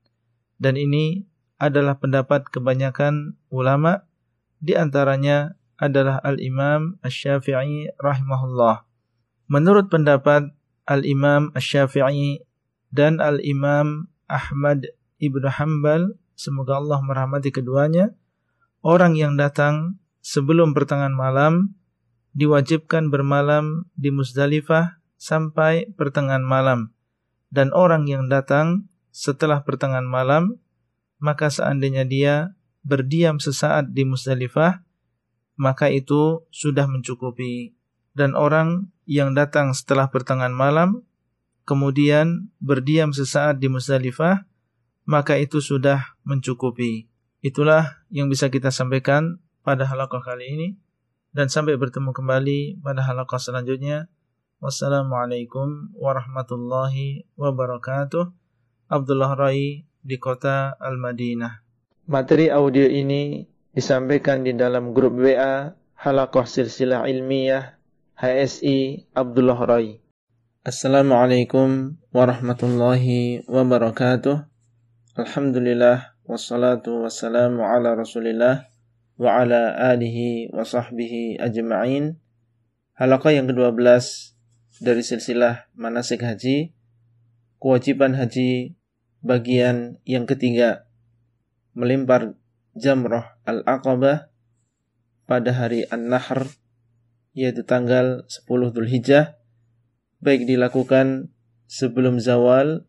Dan 0.56 0.80
ini 0.80 1.28
adalah 1.60 2.00
pendapat 2.00 2.48
kebanyakan 2.48 3.36
ulama, 3.52 4.08
di 4.56 4.72
antaranya 4.72 5.52
adalah 5.76 6.16
Al-Imam 6.24 6.96
Asy-Syafi'i 7.04 7.92
rahimahullah. 8.00 8.88
Menurut 9.52 9.92
pendapat 9.92 10.48
Al-Imam 10.88 11.52
Asy-Syafi'i 11.52 12.40
dan 12.88 13.20
Al-Imam 13.20 14.08
Ahmad 14.32 14.88
Ibnu 15.20 15.44
Hanbal, 15.44 16.16
semoga 16.32 16.80
Allah 16.80 17.04
merahmati 17.04 17.52
keduanya, 17.52 18.16
orang 18.80 19.12
yang 19.12 19.36
datang 19.36 20.00
sebelum 20.24 20.72
pertengahan 20.72 21.12
malam 21.12 21.75
diwajibkan 22.36 23.08
bermalam 23.08 23.88
di 23.96 24.12
Musdalifah 24.12 25.00
sampai 25.16 25.88
pertengahan 25.96 26.44
malam. 26.44 26.92
Dan 27.48 27.72
orang 27.72 28.04
yang 28.04 28.28
datang 28.28 28.92
setelah 29.08 29.64
pertengahan 29.64 30.04
malam, 30.04 30.60
maka 31.16 31.48
seandainya 31.48 32.04
dia 32.04 32.52
berdiam 32.84 33.40
sesaat 33.40 33.96
di 33.96 34.04
Musdalifah, 34.04 34.84
maka 35.56 35.88
itu 35.88 36.44
sudah 36.52 36.84
mencukupi. 36.84 37.72
Dan 38.12 38.36
orang 38.36 38.92
yang 39.08 39.32
datang 39.32 39.72
setelah 39.72 40.12
pertengahan 40.12 40.52
malam, 40.52 41.08
kemudian 41.64 42.52
berdiam 42.60 43.16
sesaat 43.16 43.56
di 43.56 43.72
Musdalifah, 43.72 44.44
maka 45.08 45.40
itu 45.40 45.64
sudah 45.64 46.20
mencukupi. 46.28 47.08
Itulah 47.40 48.04
yang 48.12 48.28
bisa 48.28 48.52
kita 48.52 48.68
sampaikan 48.68 49.40
pada 49.64 49.88
halaqah 49.88 50.20
kali 50.20 50.46
ini. 50.52 50.68
Dan 51.36 51.52
sampai 51.52 51.76
bertemu 51.76 52.16
kembali 52.16 52.80
pada 52.80 53.04
halaqah 53.04 53.36
selanjutnya. 53.36 54.08
Wassalamualaikum 54.56 55.92
warahmatullahi 55.92 57.28
wabarakatuh. 57.36 58.32
Abdullah 58.88 59.36
Rai 59.36 59.84
di 60.00 60.16
kota 60.16 60.72
Al-Madinah. 60.80 61.60
Materi 62.08 62.48
audio 62.48 62.88
ini 62.88 63.44
disampaikan 63.76 64.48
di 64.48 64.56
dalam 64.56 64.96
grup 64.96 65.20
WA 65.20 65.76
Halaqah 66.00 66.48
Silsilah 66.48 67.04
Ilmiah 67.04 67.76
HSI 68.16 69.12
Abdullah 69.12 69.60
Rai. 69.60 70.00
Assalamualaikum 70.64 72.00
warahmatullahi 72.16 73.44
wabarakatuh. 73.44 74.40
Alhamdulillah 75.20 76.16
wassalatu 76.24 77.04
wassalamu 77.04 77.60
ala 77.60 77.92
Rasulillah 77.92 78.72
wa 79.16 79.42
ala 79.42 79.76
alihi 79.92 80.52
wa 80.52 80.64
sahbihi 80.64 81.40
ajma'in. 81.40 82.16
Yang 82.96 83.46
ke-12 83.52 83.76
dari 84.80 85.02
silsilah 85.04 85.68
manasik 85.76 86.24
haji, 86.24 86.72
kewajiban 87.60 88.16
haji 88.16 88.72
bagian 89.20 90.00
yang 90.08 90.24
ketiga, 90.24 90.88
melempar 91.76 92.40
jamrah 92.72 93.36
al-aqabah 93.44 94.32
pada 95.28 95.50
hari 95.52 95.84
An-Nahr 95.88 96.48
yaitu 97.36 97.68
tanggal 97.68 98.24
10 98.28 98.48
Dzulhijjah 98.72 99.36
baik 100.24 100.48
dilakukan 100.48 101.28
sebelum 101.68 102.16
zawal 102.16 102.88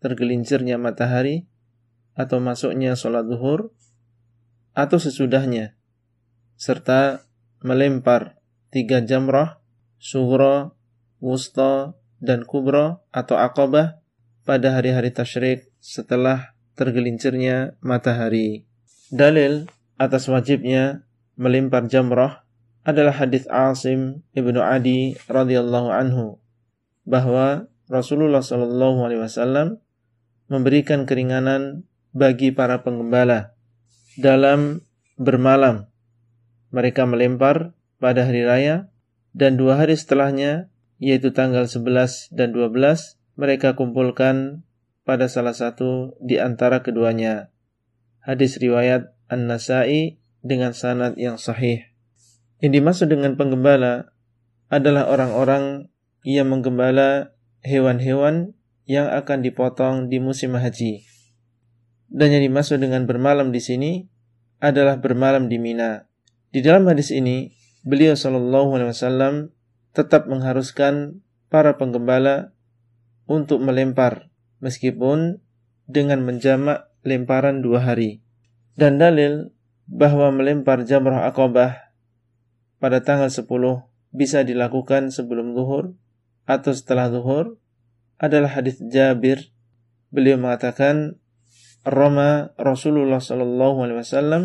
tergelincirnya 0.00 0.80
matahari 0.80 1.44
atau 2.16 2.40
masuknya 2.40 2.96
sholat 2.96 3.28
zuhur 3.28 3.76
atau 4.76 4.98
sesudahnya 4.98 5.74
serta 6.60 7.24
melempar 7.64 8.40
tiga 8.70 9.02
jamrah 9.02 9.60
sughra, 10.00 10.72
wusta, 11.20 11.94
dan 12.18 12.48
kubra 12.48 13.04
atau 13.12 13.36
akobah 13.36 14.00
pada 14.48 14.74
hari-hari 14.74 15.12
tasyrik 15.12 15.68
setelah 15.78 16.56
tergelincirnya 16.74 17.76
matahari. 17.84 18.64
Dalil 19.12 19.68
atas 20.00 20.26
wajibnya 20.32 21.04
melempar 21.36 21.84
jamrah 21.86 22.48
adalah 22.80 23.12
hadis 23.12 23.44
Asim 23.52 24.24
ibnu 24.32 24.60
Adi 24.64 25.16
radhiyallahu 25.28 25.92
anhu 25.92 26.40
bahwa 27.04 27.68
Rasulullah 27.92 28.40
wasallam 29.20 29.82
memberikan 30.48 31.04
keringanan 31.04 31.84
bagi 32.16 32.50
para 32.50 32.80
penggembala 32.80 33.52
dalam 34.18 34.82
bermalam. 35.20 35.86
Mereka 36.72 37.06
melempar 37.06 37.74
pada 38.00 38.26
hari 38.26 38.46
raya 38.46 38.88
dan 39.36 39.60
dua 39.60 39.78
hari 39.78 39.94
setelahnya 39.94 40.70
yaitu 41.00 41.32
tanggal 41.32 41.64
11 41.64 42.32
dan 42.34 42.52
12 42.52 43.20
mereka 43.40 43.72
kumpulkan 43.72 44.62
pada 45.04 45.26
salah 45.26 45.56
satu 45.56 46.14
di 46.20 46.36
antara 46.36 46.84
keduanya. 46.84 47.48
Hadis 48.20 48.60
riwayat 48.60 49.16
An-Nasai 49.32 50.20
dengan 50.44 50.76
sanad 50.76 51.16
yang 51.16 51.40
sahih. 51.40 51.88
Yang 52.60 52.72
dimaksud 52.78 53.08
dengan 53.08 53.34
penggembala 53.40 54.12
adalah 54.68 55.08
orang-orang 55.08 55.88
yang 56.22 56.52
menggembala 56.52 57.32
hewan-hewan 57.64 58.52
yang 58.84 59.08
akan 59.08 59.40
dipotong 59.40 60.12
di 60.12 60.20
musim 60.20 60.54
haji. 60.54 61.09
Dan 62.10 62.34
yang 62.34 62.42
dimaksud 62.42 62.82
dengan 62.82 63.06
bermalam 63.06 63.54
di 63.54 63.62
sini 63.62 63.92
adalah 64.58 64.98
bermalam 64.98 65.46
di 65.46 65.56
Mina. 65.62 66.10
Di 66.50 66.60
dalam 66.60 66.90
hadis 66.90 67.14
ini, 67.14 67.54
beliau 67.86 68.18
Shallallahu 68.18 68.76
Alaihi 68.76 68.90
Wasallam 68.90 69.34
tetap 69.94 70.26
mengharuskan 70.26 71.22
para 71.46 71.78
penggembala 71.78 72.50
untuk 73.30 73.62
melempar 73.62 74.30
meskipun 74.58 75.38
dengan 75.86 76.22
menjamak 76.26 76.90
lemparan 77.06 77.62
dua 77.62 77.86
hari. 77.86 78.22
Dan 78.74 78.98
dalil 78.98 79.54
bahwa 79.90 80.30
melempar 80.30 80.86
jamrah 80.86 81.26
akobah 81.26 81.94
pada 82.78 83.02
tanggal 83.02 83.28
10 83.28 83.46
bisa 84.10 84.42
dilakukan 84.46 85.10
sebelum 85.10 85.52
zuhur 85.52 85.94
atau 86.46 86.72
setelah 86.74 87.10
zuhur 87.10 87.58
adalah 88.16 88.50
hadis 88.50 88.78
Jabir. 88.82 89.52
Beliau 90.10 90.38
mengatakan 90.38 91.19
Rama 91.86 92.52
Rasulullah 92.60 93.24
sallallahu 93.24 93.88
alaihi 93.88 94.00
wasallam 94.04 94.42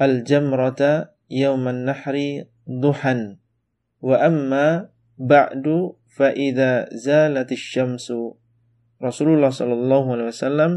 al-jamrata 0.00 1.12
yauman 1.28 1.84
nahri 1.84 2.48
duhan. 2.64 3.40
Wa 4.00 4.24
amma 4.24 4.88
ba'du 5.20 6.00
fa 6.08 6.32
idza 6.32 6.88
zalatis 6.92 7.60
syamsu 7.60 8.36
Rasulullah 8.96 9.52
sallallahu 9.52 10.16
alaihi 10.16 10.32
wasallam 10.32 10.72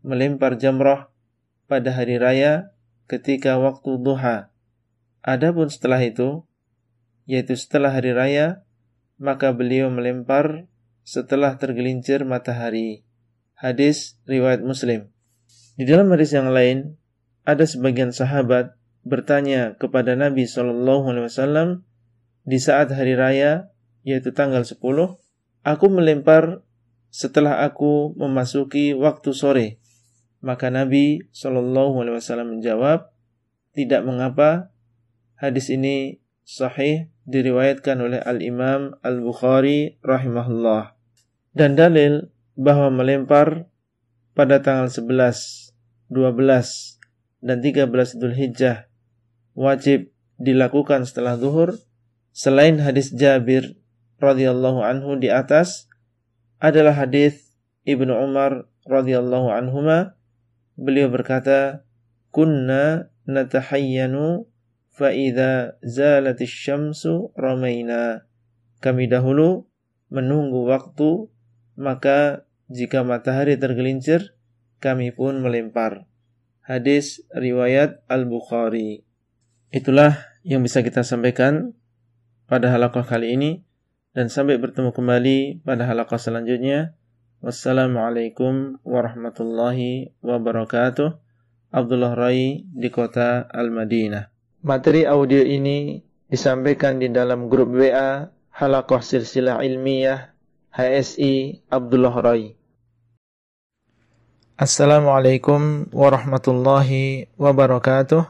melempar 0.00 0.56
jamrah 0.56 1.12
pada 1.68 1.92
hari 1.92 2.16
raya 2.16 2.72
ketika 3.04 3.60
waktu 3.60 4.00
duha. 4.00 4.48
Adapun 5.20 5.68
setelah 5.68 6.00
itu, 6.00 6.48
yaitu 7.28 7.54
setelah 7.54 7.92
hari 7.92 8.16
raya, 8.16 8.64
maka 9.20 9.52
beliau 9.52 9.92
melempar 9.92 10.66
setelah 11.04 11.54
tergelincir 11.60 12.24
matahari. 12.24 13.04
Hadis 13.62 14.18
riwayat 14.26 14.66
Muslim. 14.66 15.06
Di 15.78 15.86
dalam 15.86 16.10
hadis 16.10 16.34
yang 16.34 16.50
lain, 16.50 16.98
ada 17.46 17.62
sebagian 17.62 18.10
sahabat 18.10 18.74
bertanya 19.06 19.78
kepada 19.78 20.18
Nabi 20.18 20.50
Wasallam 20.50 21.86
di 22.42 22.58
saat 22.58 22.90
hari 22.90 23.14
raya, 23.14 23.70
yaitu 24.02 24.34
tanggal 24.34 24.66
10, 24.66 24.82
aku 25.62 25.86
melempar 25.86 26.66
setelah 27.14 27.62
aku 27.62 28.18
memasuki 28.18 28.98
waktu 28.98 29.30
sore. 29.30 29.68
Maka 30.42 30.74
Nabi 30.74 31.22
Wasallam 31.30 32.58
menjawab, 32.58 33.14
tidak 33.78 34.02
mengapa 34.02 34.72
Hadis 35.42 35.74
ini 35.74 36.22
sahih 36.46 37.10
diriwayatkan 37.26 37.98
oleh 37.98 38.22
Al-Imam 38.22 38.94
Al-Bukhari 39.02 39.98
rahimahullah. 39.98 40.94
Dan 41.50 41.74
dalil 41.74 42.30
bahwa 42.62 42.94
melempar 42.94 43.66
pada 44.38 44.62
tanggal 44.62 44.86
11, 44.86 45.74
12, 46.06 47.02
dan 47.42 47.58
13 47.58 47.90
Dhul 48.22 48.38
Hijjah 48.38 48.86
wajib 49.58 50.14
dilakukan 50.38 51.02
setelah 51.02 51.34
zuhur 51.34 51.74
selain 52.30 52.78
hadis 52.78 53.10
Jabir 53.10 53.74
radhiyallahu 54.22 54.80
anhu 54.80 55.18
di 55.18 55.28
atas 55.28 55.90
adalah 56.62 56.94
hadis 56.94 57.58
Ibnu 57.82 58.14
Umar 58.14 58.70
radhiyallahu 58.86 59.50
anhuma 59.50 60.14
beliau 60.78 61.10
berkata, 61.10 61.82
"Kunna 62.30 63.10
natahayyanu 63.26 64.46
fa 64.94 65.10
idza 65.10 65.82
zalatis 65.82 66.54
syamsu 66.54 67.34
ramaina." 67.34 68.30
Kami 68.78 69.10
dahulu 69.10 69.66
menunggu 70.14 70.66
waktu, 70.70 71.26
maka 71.74 72.46
jika 72.72 73.04
matahari 73.04 73.60
tergelincir, 73.60 74.32
kami 74.80 75.12
pun 75.12 75.44
melempar. 75.44 76.08
Hadis 76.64 77.20
riwayat 77.36 78.00
Al-Bukhari. 78.08 79.04
Itulah 79.68 80.16
yang 80.40 80.64
bisa 80.64 80.80
kita 80.80 81.04
sampaikan 81.04 81.76
pada 82.48 82.72
halaqah 82.72 83.04
kali 83.04 83.36
ini 83.36 83.50
dan 84.16 84.32
sampai 84.32 84.56
bertemu 84.56 84.96
kembali 84.96 85.60
pada 85.68 85.84
halaqah 85.84 86.16
selanjutnya. 86.16 86.96
Wassalamualaikum 87.44 88.80
warahmatullahi 88.86 90.16
wabarakatuh. 90.24 91.18
Abdullah 91.72 92.12
Rai 92.16 92.68
di 92.68 92.88
kota 92.92 93.48
Al-Madinah. 93.48 94.28
Materi 94.62 95.08
audio 95.08 95.42
ini 95.42 95.98
disampaikan 96.28 97.02
di 97.02 97.10
dalam 97.10 97.48
grup 97.50 97.74
WA 97.74 98.28
Halaqah 98.52 99.00
Silsilah 99.00 99.64
Ilmiah 99.64 100.32
HSI 100.72 101.66
Abdullah 101.68 102.14
Rai. 102.20 102.61
Assalamualaikum 104.62 105.90
warahmatullahi 105.90 107.26
wabarakatuh. 107.34 108.22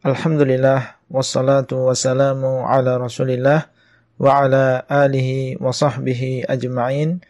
Alhamdulillah 0.00 0.96
wassalatu 1.12 1.92
wassalamu 1.92 2.64
ala 2.64 2.96
Rasulillah 2.96 3.68
wa 4.16 4.48
ala 4.48 4.88
alihi 4.88 5.60
wa 5.60 5.68
sahbihi 5.68 6.48
ajma'in. 6.48 7.20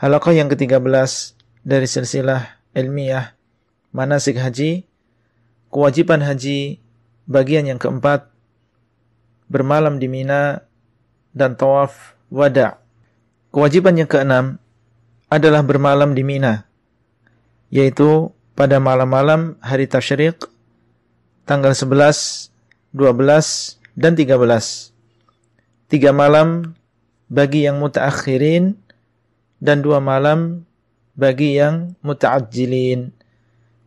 Halaqah 0.00 0.32
yang 0.32 0.48
ke-13 0.48 1.36
dari 1.68 1.84
silsilah 1.84 2.64
ilmiah 2.72 3.36
manasik 3.92 4.40
haji, 4.40 4.88
kewajiban 5.68 6.24
haji 6.24 6.80
bagian 7.28 7.68
yang 7.68 7.76
keempat 7.76 8.32
bermalam 9.52 10.00
di 10.00 10.08
Mina 10.08 10.64
dan 11.36 11.60
tawaf 11.60 12.16
wada. 12.32 12.80
Kewajiban 13.52 14.00
yang 14.00 14.08
keenam 14.08 14.56
adalah 15.28 15.60
bermalam 15.60 16.16
di 16.16 16.24
Mina, 16.24 16.71
yaitu 17.72 18.28
pada 18.52 18.76
malam-malam 18.76 19.56
hari 19.64 19.88
tasyrik 19.88 20.44
tanggal 21.48 21.72
11, 21.72 22.52
12, 22.92 23.80
dan 23.96 24.12
13. 24.12 24.92
Tiga 25.88 26.12
malam 26.12 26.76
bagi 27.32 27.64
yang 27.64 27.80
mutaakhirin 27.80 28.76
dan 29.56 29.80
dua 29.80 30.04
malam 30.04 30.68
bagi 31.16 31.56
yang 31.56 31.96
mutaajilin. 32.04 33.12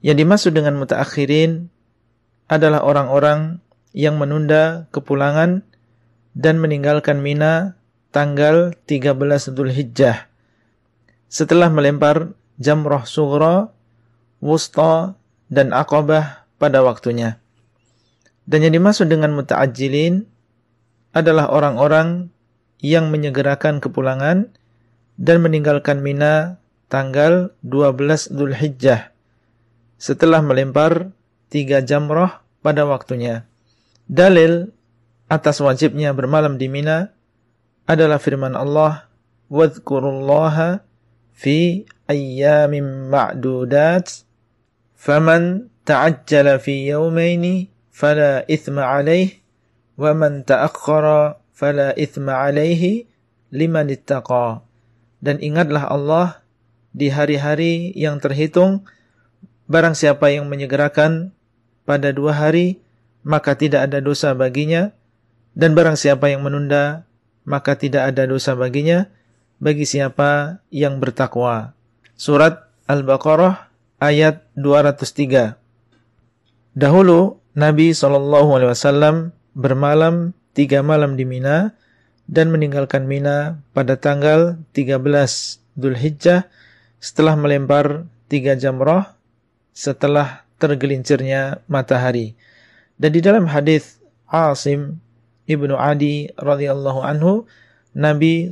Yang 0.02 0.18
dimaksud 0.18 0.52
dengan 0.58 0.82
mutaakhirin 0.82 1.70
adalah 2.50 2.82
orang-orang 2.86 3.62
yang 3.94 4.18
menunda 4.18 4.90
kepulangan 4.94 5.66
dan 6.34 6.58
meninggalkan 6.62 7.22
Mina 7.22 7.78
tanggal 8.10 8.74
13 8.86 9.54
Dhul 9.54 9.74
Hijjah. 9.74 10.30
Setelah 11.30 11.74
melempar 11.74 12.38
jamrah 12.62 13.04
sughra, 13.04 13.75
wusta, 14.40 15.16
dan 15.48 15.72
akobah 15.72 16.48
pada 16.58 16.82
waktunya. 16.82 17.38
Dan 18.46 18.66
yang 18.66 18.78
dimaksud 18.78 19.10
dengan 19.10 19.34
muta'ajjilin 19.34 20.26
adalah 21.16 21.50
orang-orang 21.50 22.30
yang 22.84 23.10
menyegerakan 23.10 23.82
kepulangan 23.82 24.54
dan 25.16 25.38
meninggalkan 25.42 26.04
Mina 26.04 26.62
tanggal 26.92 27.56
12 27.66 28.36
Dhul 28.36 28.54
Hijjah 28.54 29.16
setelah 29.96 30.44
melempar 30.44 31.16
tiga 31.50 31.82
jamrah 31.82 32.44
pada 32.60 32.84
waktunya. 32.86 33.48
Dalil 34.06 34.70
atas 35.26 35.58
wajibnya 35.64 36.14
bermalam 36.14 36.62
di 36.62 36.70
Mina 36.70 37.10
adalah 37.90 38.22
firman 38.22 38.54
Allah, 38.54 39.10
"Wadhkurullaha 39.50 40.86
fi 41.34 41.90
ayyamin 42.06 43.10
ma'dudat, 43.10 44.25
ta'ajjala 45.86 46.58
fi 46.58 46.89
yawmaini 46.89 47.70
fala 47.93 48.41
ithma 48.49 48.89
alaih, 48.97 49.38
wa 50.01 50.18
man 50.18 50.41
ta'akhkhara 50.41 51.38
fala 51.53 51.93
ithma 51.93 52.41
alaihi 52.49 53.06
liman 53.53 53.93
ittaqa." 53.93 54.66
Dan 55.22 55.38
ingatlah 55.45 55.86
Allah 55.86 56.41
di 56.89 57.14
hari-hari 57.14 57.93
yang 57.93 58.18
terhitung 58.18 58.86
Barang 59.66 59.97
siapa 59.97 60.30
yang 60.30 60.45
menyegerakan 60.45 61.34
pada 61.89 62.14
dua 62.14 62.38
hari, 62.38 62.86
maka 63.26 63.58
tidak 63.58 63.89
ada 63.89 63.97
dosa 63.97 64.38
baginya. 64.38 64.93
Dan 65.58 65.74
barang 65.74 65.97
siapa 65.97 66.30
yang 66.30 66.45
menunda, 66.45 67.10
maka 67.47 67.74
tidak 67.74 68.14
ada 68.14 68.30
dosa 68.30 68.53
baginya 68.53 69.10
bagi 69.58 69.89
siapa 69.89 70.62
yang 70.70 71.01
bertakwa. 71.01 71.74
Surat 72.14 72.70
Al-Baqarah 72.86 73.64
ayat 74.00 74.43
203. 74.58 75.56
Dahulu 76.76 77.39
Nabi 77.56 77.96
SAW 77.96 79.32
bermalam 79.56 80.36
tiga 80.52 80.84
malam 80.84 81.16
di 81.16 81.24
Mina 81.24 81.72
dan 82.28 82.52
meninggalkan 82.52 83.08
Mina 83.08 83.64
pada 83.72 83.96
tanggal 83.96 84.60
13 84.76 85.00
Dhul 85.80 85.96
Hijjah 85.96 86.48
setelah 87.00 87.38
melempar 87.39 88.10
tiga 88.28 88.58
jamrah 88.58 89.16
setelah 89.76 90.48
tergelincirnya 90.60 91.64
matahari. 91.68 92.36
Dan 92.96 93.12
di 93.12 93.22
dalam 93.22 93.46
hadis 93.52 94.00
Asim 94.26 95.04
ibnu 95.46 95.76
Adi 95.78 96.32
radhiyallahu 96.39 97.04
anhu, 97.04 97.46
Nabi 97.96 98.52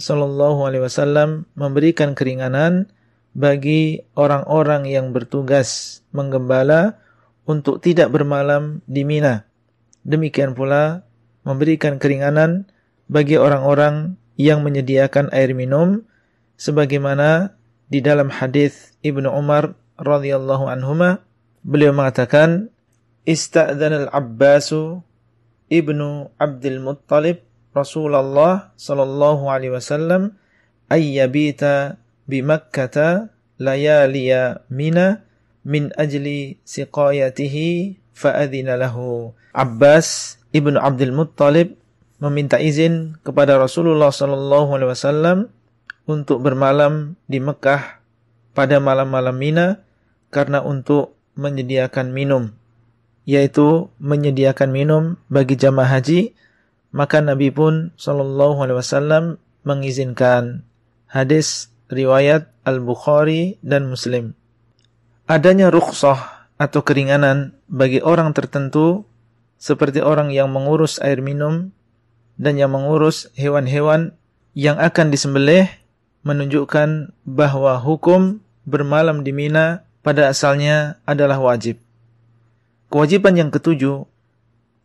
wasallam 0.83 1.43
memberikan 1.55 2.15
keringanan 2.15 2.87
bagi 3.33 4.05
orang-orang 4.13 4.85
yang 4.89 5.09
bertugas 5.09 6.01
menggembala 6.13 7.01
untuk 7.43 7.81
tidak 7.81 8.13
bermalam 8.13 8.85
di 8.85 9.03
Mina. 9.03 9.49
Demikian 10.05 10.53
pula 10.53 11.03
memberikan 11.43 11.99
keringanan 11.99 12.69
bagi 13.11 13.35
orang-orang 13.35 14.15
yang 14.39 14.63
menyediakan 14.65 15.29
air 15.33 15.53
minum 15.53 16.05
sebagaimana 16.55 17.57
di 17.91 17.99
dalam 17.99 18.31
hadis 18.31 18.95
Ibnu 19.05 19.29
Umar 19.29 19.75
radhiyallahu 19.99 20.65
anhuma 20.65 21.21
beliau 21.61 21.93
mengatakan 21.93 22.73
istadzan 23.23 24.07
al-Abbas 24.07 24.73
ibnu 25.71 26.29
Abdul 26.35 26.79
Muttalib 26.83 27.45
Rasulullah 27.73 28.75
sallallahu 28.77 29.49
alaihi 29.49 29.73
wasallam 29.73 30.37
ayyabita 30.91 31.97
bi 32.29 32.43
Makkah 32.45 33.32
layaliya 33.57 34.63
mina 34.71 35.25
min 35.63 35.89
ajli 35.95 36.59
siqayatihi 36.63 37.99
fa'adhina 38.13 38.77
lahu. 38.77 39.33
Abbas 39.53 40.37
ibnu 40.53 40.77
Abdul 40.77 41.13
Muttalib 41.13 41.77
meminta 42.21 42.61
izin 42.61 43.19
kepada 43.21 43.59
Rasulullah 43.59 44.09
sallallahu 44.09 44.79
alaihi 44.79 44.91
wasallam 44.91 45.37
untuk 46.07 46.43
bermalam 46.43 47.15
di 47.27 47.39
Mekah 47.39 47.99
pada 48.53 48.77
malam-malam 48.79 49.35
Mina 49.35 49.67
karena 50.29 50.61
untuk 50.61 51.15
menyediakan 51.33 52.13
minum 52.13 52.53
yaitu 53.23 53.87
menyediakan 54.03 54.69
minum 54.71 55.03
bagi 55.31 55.55
jamaah 55.55 55.99
haji. 55.99 56.35
Maka 56.93 57.25
Nabi 57.25 57.49
pun 57.49 57.89
sallallahu 57.97 58.61
alaihi 58.61 58.77
wasallam 58.77 59.23
mengizinkan. 59.65 60.61
Hadis 61.09 61.72
riwayat 61.93 62.49
Al-Bukhari 62.65 63.61
dan 63.61 63.87
Muslim 63.87 64.33
adanya 65.27 65.71
rukhsah 65.71 66.49
atau 66.59 66.83
keringanan 66.83 67.55
bagi 67.71 68.03
orang 68.03 68.35
tertentu 68.35 69.07
seperti 69.57 70.03
orang 70.03 70.29
yang 70.29 70.51
mengurus 70.51 70.99
air 70.99 71.23
minum 71.23 71.71
dan 72.35 72.59
yang 72.59 72.75
mengurus 72.75 73.31
hewan-hewan 73.39 74.15
yang 74.53 74.77
akan 74.77 75.09
disembelih 75.09 75.69
menunjukkan 76.23 77.15
bahwa 77.23 77.79
hukum 77.79 78.43
bermalam 78.63 79.23
di 79.23 79.31
Mina 79.35 79.83
pada 80.03 80.31
asalnya 80.31 80.99
adalah 81.07 81.39
wajib. 81.39 81.79
Kewajiban 82.91 83.35
yang 83.35 83.49
ketujuh, 83.49 84.05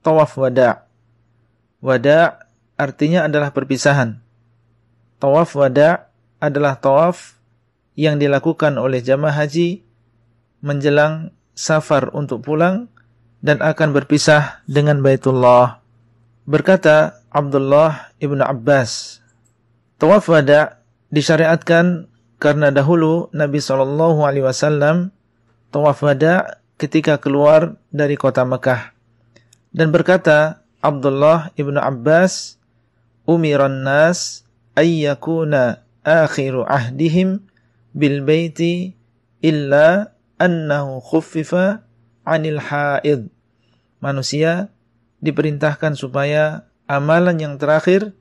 tawaf 0.00 0.34
wada. 0.38 0.88
Wada 1.78 2.48
artinya 2.74 3.28
adalah 3.28 3.52
perpisahan. 3.52 4.18
Tawaf 5.20 5.54
wada 5.58 6.07
adalah 6.38 6.78
tawaf 6.78 7.38
yang 7.98 8.22
dilakukan 8.22 8.78
oleh 8.78 9.02
jamaah 9.02 9.34
haji 9.34 9.82
menjelang 10.62 11.34
safar 11.54 12.14
untuk 12.14 12.46
pulang 12.46 12.86
dan 13.42 13.58
akan 13.62 13.94
berpisah 13.94 14.62
dengan 14.66 15.02
Baitullah. 15.02 15.82
Berkata 16.46 17.22
Abdullah 17.30 18.14
ibnu 18.22 18.40
Abbas, 18.42 19.22
tawaf 19.98 20.30
wada 20.30 20.82
disyariatkan 21.10 22.06
karena 22.38 22.70
dahulu 22.70 23.28
Nabi 23.34 23.58
Shallallahu 23.58 24.22
Alaihi 24.22 24.46
Wasallam 24.46 25.10
tawaf 25.74 26.02
wada 26.06 26.62
ketika 26.78 27.18
keluar 27.18 27.74
dari 27.90 28.14
kota 28.14 28.46
Mekah. 28.46 28.94
Dan 29.74 29.90
berkata 29.90 30.62
Abdullah 30.78 31.50
ibnu 31.58 31.76
Abbas, 31.76 32.56
Umiran 33.28 33.84
nas 33.84 34.48
ayyakuna 34.72 35.84
akhiru 36.08 36.64
ahdihim 36.64 37.44
bil 37.92 38.24
baiti 38.24 38.96
illa 39.44 40.16
annahu 40.40 41.02
khuffifa 41.04 41.84
anil 42.24 42.60
haid. 42.62 43.28
Manusia 43.98 44.72
diperintahkan 45.20 45.98
supaya 45.98 46.70
amalan 46.86 47.36
yang 47.42 47.54
terakhir 47.58 48.14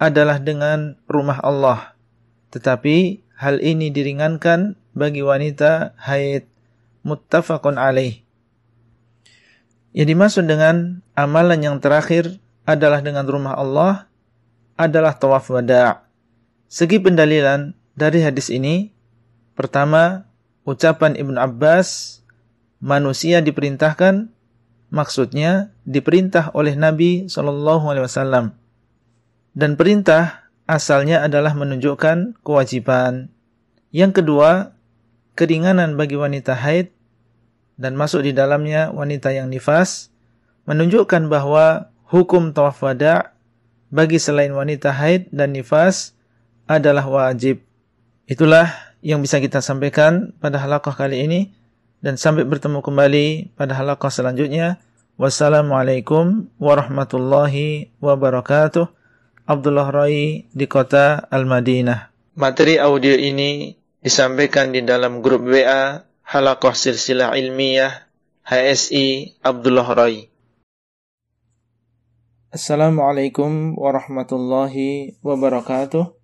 adalah 0.00 0.42
dengan 0.42 0.98
rumah 1.06 1.38
Allah. 1.38 1.94
Tetapi 2.50 3.22
hal 3.38 3.62
ini 3.62 3.94
diringankan 3.94 4.74
bagi 4.92 5.22
wanita 5.22 5.94
haid 6.00 6.48
muttafaqun 7.06 7.76
alaih. 7.76 8.22
Yang 9.92 10.08
dimaksud 10.16 10.44
dengan 10.48 11.04
amalan 11.12 11.60
yang 11.60 11.76
terakhir 11.78 12.40
adalah 12.64 13.04
dengan 13.04 13.28
rumah 13.28 13.52
Allah 13.58 14.08
adalah 14.80 15.12
tawaf 15.14 15.52
wada'. 15.52 16.11
Segi 16.72 16.96
pendalilan 16.96 17.76
dari 17.92 18.24
hadis 18.24 18.48
ini, 18.48 18.96
pertama, 19.52 20.24
ucapan 20.64 21.20
Ibn 21.20 21.36
Abbas, 21.36 22.24
manusia 22.80 23.44
diperintahkan, 23.44 24.32
maksudnya 24.88 25.68
diperintah 25.84 26.48
oleh 26.56 26.72
Nabi 26.72 27.28
SAW. 27.28 28.56
Dan 29.52 29.76
perintah 29.76 30.48
asalnya 30.64 31.20
adalah 31.20 31.52
menunjukkan 31.52 32.40
kewajiban. 32.40 33.28
Yang 33.92 34.24
kedua, 34.24 34.72
keringanan 35.36 36.00
bagi 36.00 36.16
wanita 36.16 36.56
haid 36.56 36.88
dan 37.76 38.00
masuk 38.00 38.24
di 38.24 38.32
dalamnya 38.32 38.88
wanita 38.96 39.28
yang 39.28 39.52
nifas 39.52 40.08
menunjukkan 40.64 41.28
bahwa 41.28 41.92
hukum 42.08 42.56
tawaf 42.56 42.80
wada 42.80 43.36
bagi 43.92 44.16
selain 44.16 44.56
wanita 44.56 44.88
haid 44.88 45.28
dan 45.36 45.52
nifas 45.52 46.16
adalah 46.78 47.04
wajib. 47.04 47.64
Itulah 48.24 48.70
yang 49.02 49.20
bisa 49.20 49.42
kita 49.42 49.58
sampaikan 49.58 50.32
pada 50.38 50.62
halaqah 50.62 50.94
kali 50.94 51.26
ini 51.26 51.40
dan 52.00 52.16
sampai 52.16 52.46
bertemu 52.46 52.80
kembali 52.80 53.56
pada 53.58 53.74
halaqah 53.76 54.10
selanjutnya. 54.10 54.78
Wassalamualaikum 55.20 56.48
warahmatullahi 56.56 57.92
wabarakatuh. 58.00 58.88
Abdullah 59.42 59.90
Rai 59.90 60.46
di 60.48 60.66
kota 60.70 61.18
Al-Madinah. 61.28 62.14
Materi 62.38 62.78
audio 62.78 63.12
ini 63.12 63.74
disampaikan 64.00 64.72
di 64.72 64.80
dalam 64.80 65.20
grup 65.20 65.44
WA 65.44 66.06
Halakoh 66.24 66.72
Silsilah 66.72 67.34
Ilmiah 67.36 68.08
HSI 68.46 69.38
Abdullah 69.42 69.88
Rai. 69.92 70.32
Assalamualaikum 72.52 73.76
warahmatullahi 73.76 75.18
wabarakatuh. 75.20 76.21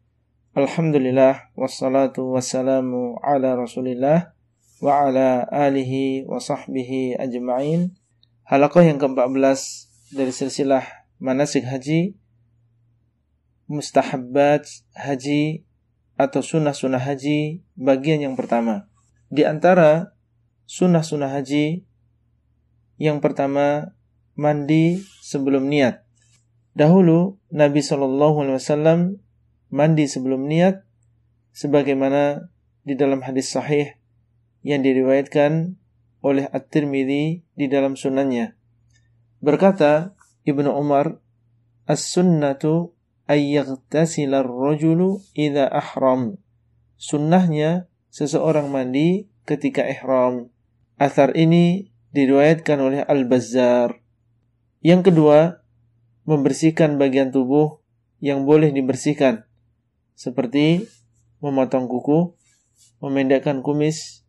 Alhamdulillah 0.58 1.54
wassalatu 1.54 2.34
wassalamu 2.34 3.14
ala 3.22 3.54
Rasulillah 3.54 4.34
wa 4.82 5.06
ala 5.06 5.46
alihi 5.46 6.26
wa 6.26 6.42
sahbihi 6.42 7.14
ajma'in. 7.14 7.94
Halakoh 8.42 8.82
yang 8.82 8.98
ke-14 8.98 9.54
dari 10.18 10.34
silsilah 10.34 10.82
manasik 11.22 11.62
haji 11.62 12.18
mustahabbat 13.70 14.66
haji 14.98 15.62
atau 16.18 16.42
sunnah-sunnah 16.42 17.06
haji 17.06 17.62
bagian 17.78 18.18
yang 18.18 18.34
pertama. 18.34 18.90
Di 19.30 19.46
antara 19.46 20.18
sunnah-sunnah 20.66 21.38
haji 21.38 21.86
yang 22.98 23.22
pertama 23.22 23.94
mandi 24.34 25.06
sebelum 25.22 25.70
niat. 25.70 26.02
Dahulu 26.74 27.38
Nabi 27.54 27.78
Shallallahu 27.78 28.42
Alaihi 28.42 28.58
Wasallam 28.58 29.22
mandi 29.68 30.08
sebelum 30.08 30.48
niat, 30.48 30.84
sebagaimana 31.52 32.52
di 32.84 32.96
dalam 32.96 33.20
hadis 33.24 33.52
sahih 33.52 33.96
yang 34.64 34.80
diriwayatkan 34.80 35.76
oleh 36.24 36.48
At-Tirmidzi 36.50 37.44
di 37.54 37.66
dalam 37.70 37.94
sunannya. 37.94 38.56
Berkata 39.38 40.18
Ibnu 40.42 40.72
Umar, 40.72 41.22
"As-sunnatu 41.86 42.98
ayyaghtasila 43.28 44.42
ar-rajulu 44.42 45.22
idza 45.36 45.68
ahram. 45.68 46.40
Sunnahnya 46.98 47.86
seseorang 48.10 48.72
mandi 48.72 49.28
ketika 49.46 49.86
ihram. 49.86 50.50
Athar 50.98 51.36
ini 51.38 51.94
diriwayatkan 52.10 52.78
oleh 52.80 53.00
Al-Bazzar. 53.06 54.02
Yang 54.82 55.12
kedua, 55.12 55.62
membersihkan 56.26 56.98
bagian 56.98 57.30
tubuh 57.30 57.80
yang 58.18 58.44
boleh 58.44 58.74
dibersihkan 58.74 59.47
seperti 60.18 60.90
memotong 61.38 61.86
kuku, 61.86 62.34
memendekkan 62.98 63.62
kumis, 63.62 64.26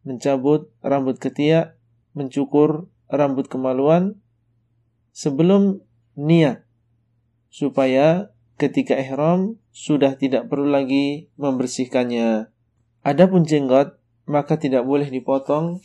mencabut 0.00 0.72
rambut 0.80 1.20
ketiak, 1.20 1.76
mencukur 2.16 2.88
rambut 3.12 3.44
kemaluan 3.52 4.16
sebelum 5.12 5.84
niat 6.16 6.64
supaya 7.52 8.32
ketika 8.56 8.96
ihram 8.96 9.60
sudah 9.76 10.16
tidak 10.16 10.48
perlu 10.48 10.72
lagi 10.72 11.28
membersihkannya. 11.36 12.48
Adapun 13.04 13.44
jenggot 13.44 14.00
maka 14.24 14.56
tidak 14.56 14.88
boleh 14.88 15.12
dipotong 15.12 15.84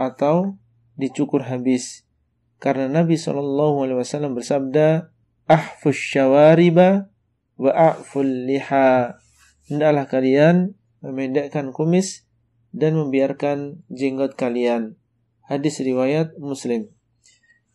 atau 0.00 0.56
dicukur 0.96 1.44
habis. 1.44 2.08
Karena 2.56 2.88
Nabi 2.88 3.20
Shallallahu 3.20 3.84
Alaihi 3.84 4.00
Wasallam 4.00 4.32
bersabda, 4.32 5.12
"Ahfus 5.44 6.00
syawariba 6.00 7.12
wa 7.56 7.72
a'ful 7.72 8.24
liha." 8.24 9.18
Hendaklah 9.66 10.06
kalian 10.06 10.78
memendekkan 11.02 11.74
kumis 11.74 12.22
dan 12.70 12.94
membiarkan 12.94 13.82
jenggot 13.90 14.38
kalian. 14.38 14.94
Hadis 15.42 15.82
riwayat 15.82 16.38
Muslim. 16.38 16.92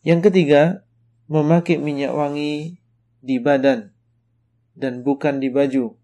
Yang 0.06 0.30
ketiga, 0.30 0.86
memakai 1.26 1.76
minyak 1.76 2.14
wangi 2.14 2.78
di 3.22 3.36
badan 3.38 3.92
dan 4.78 5.04
bukan 5.04 5.42
di 5.42 5.52
baju. 5.52 5.96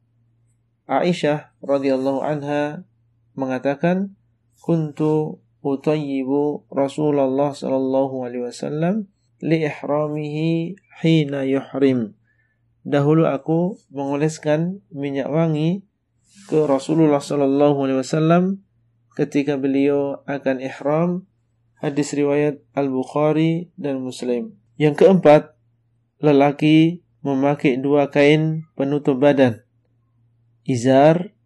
Aisyah 0.89 1.57
radhiyallahu 1.61 2.21
anha 2.25 2.89
mengatakan, 3.37 4.17
"Kuntu 4.61 5.41
utayyibu 5.61 6.67
Rasulullah 6.73 7.53
sallallahu 7.53 8.25
alaihi 8.25 8.49
wasallam 8.49 9.09
li 9.45 9.69
ihramihi 9.69 10.81
hina 11.05 11.45
yuhrim." 11.45 12.18
Dahulu 12.89 13.29
aku 13.29 13.77
mengoleskan 13.93 14.81
minyak 14.89 15.29
wangi 15.29 15.85
ke 16.49 16.65
Rasulullah 16.65 17.21
sallallahu 17.21 17.85
alaihi 17.85 18.01
wasallam 18.01 18.65
ketika 19.13 19.61
beliau 19.61 20.25
akan 20.25 20.65
ihram. 20.65 21.11
Hadis 21.85 22.17
riwayat 22.17 22.65
Al-Bukhari 22.73 23.71
dan 23.77 24.01
Muslim. 24.01 24.57
Yang 24.81 25.05
keempat, 25.05 25.55
lelaki 26.19 27.05
memakai 27.21 27.77
dua 27.77 28.09
kain 28.09 28.67
penutup 28.73 29.21
badan. 29.21 29.63
Izar, 30.65 31.37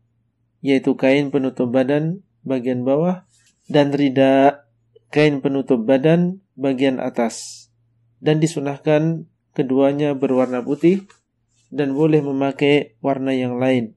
yaitu 0.63 0.95
kain 0.95 1.29
penutup 1.29 1.69
badan 1.69 2.25
bagian 2.47 2.87
bawah, 2.87 3.29
dan 3.69 3.93
rida, 3.93 4.65
kain 5.13 5.43
penutup 5.45 5.85
badan 5.85 6.41
bagian 6.57 6.97
atas. 6.97 7.69
Dan 8.23 8.41
disunahkan 8.41 9.29
keduanya 9.53 10.17
berwarna 10.17 10.65
putih 10.65 11.05
dan 11.73 11.97
boleh 11.97 12.21
memakai 12.21 13.01
warna 13.01 13.33
yang 13.33 13.57
lain. 13.57 13.97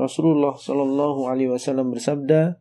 Rasulullah 0.00 0.56
Shallallahu 0.56 1.28
Alaihi 1.28 1.52
Wasallam 1.52 1.92
bersabda, 1.92 2.56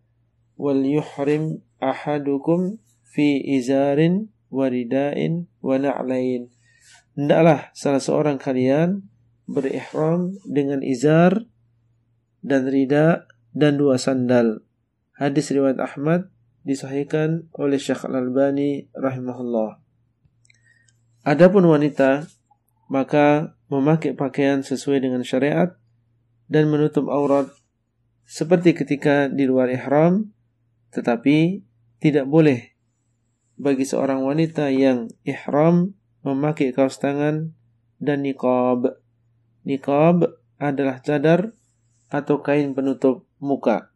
"Wal 0.60 0.84
yuhrim 0.84 1.64
ahadukum 1.80 2.84
fi 3.08 3.40
izarin 3.40 4.28
waridain 4.52 5.48
wa 5.64 5.80
na'lain." 5.80 6.52
hendaklah 7.20 7.68
salah 7.76 8.00
seorang 8.00 8.40
kalian 8.40 9.04
berihram 9.44 10.40
dengan 10.48 10.80
izar 10.80 11.44
dan 12.40 12.64
rida 12.72 13.28
dan 13.52 13.76
dua 13.76 14.00
sandal. 14.00 14.64
Hadis 15.20 15.52
riwayat 15.52 15.84
Ahmad 15.84 16.32
disahihkan 16.64 17.52
oleh 17.52 17.76
Syekh 17.76 18.08
Al-Albani 18.08 18.88
rahimahullah. 18.96 19.84
Adapun 21.28 21.68
wanita 21.68 22.24
maka 22.88 23.59
memakai 23.70 24.18
pakaian 24.18 24.66
sesuai 24.66 25.06
dengan 25.06 25.22
syariat 25.22 25.78
dan 26.50 26.68
menutup 26.68 27.08
aurat 27.08 27.50
seperti 28.26 28.74
ketika 28.74 29.30
di 29.30 29.46
luar 29.46 29.70
ihram 29.70 30.34
tetapi 30.90 31.62
tidak 32.02 32.26
boleh 32.26 32.74
bagi 33.60 33.86
seorang 33.86 34.26
wanita 34.26 34.74
yang 34.74 35.12
ihram 35.28 35.94
memakai 36.24 36.72
kaos 36.72 36.98
tangan 36.98 37.54
dan 38.00 38.24
niqab. 38.24 38.98
Niqab 39.68 40.24
adalah 40.58 41.04
cadar 41.04 41.52
atau 42.10 42.40
kain 42.42 42.72
penutup 42.74 43.28
muka. 43.38 43.92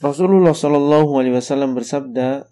Rasulullah 0.00 0.52
Shallallahu 0.52 1.16
Alaihi 1.16 1.36
Wasallam 1.36 1.72
bersabda 1.72 2.48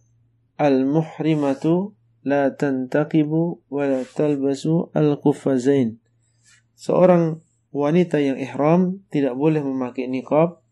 Al-muhrimatu 0.54 1.92
la 2.24 2.50
tantaqibu 2.56 3.68
wa 3.68 3.84
la 3.84 4.02
talbasu 4.02 4.88
al-quffazain. 4.96 6.00
Seorang 6.74 7.44
wanita 7.70 8.18
yang 8.18 8.40
ihram 8.40 9.04
tidak 9.12 9.36
boleh 9.36 9.60
memakai 9.60 10.08
niqab 10.08 10.64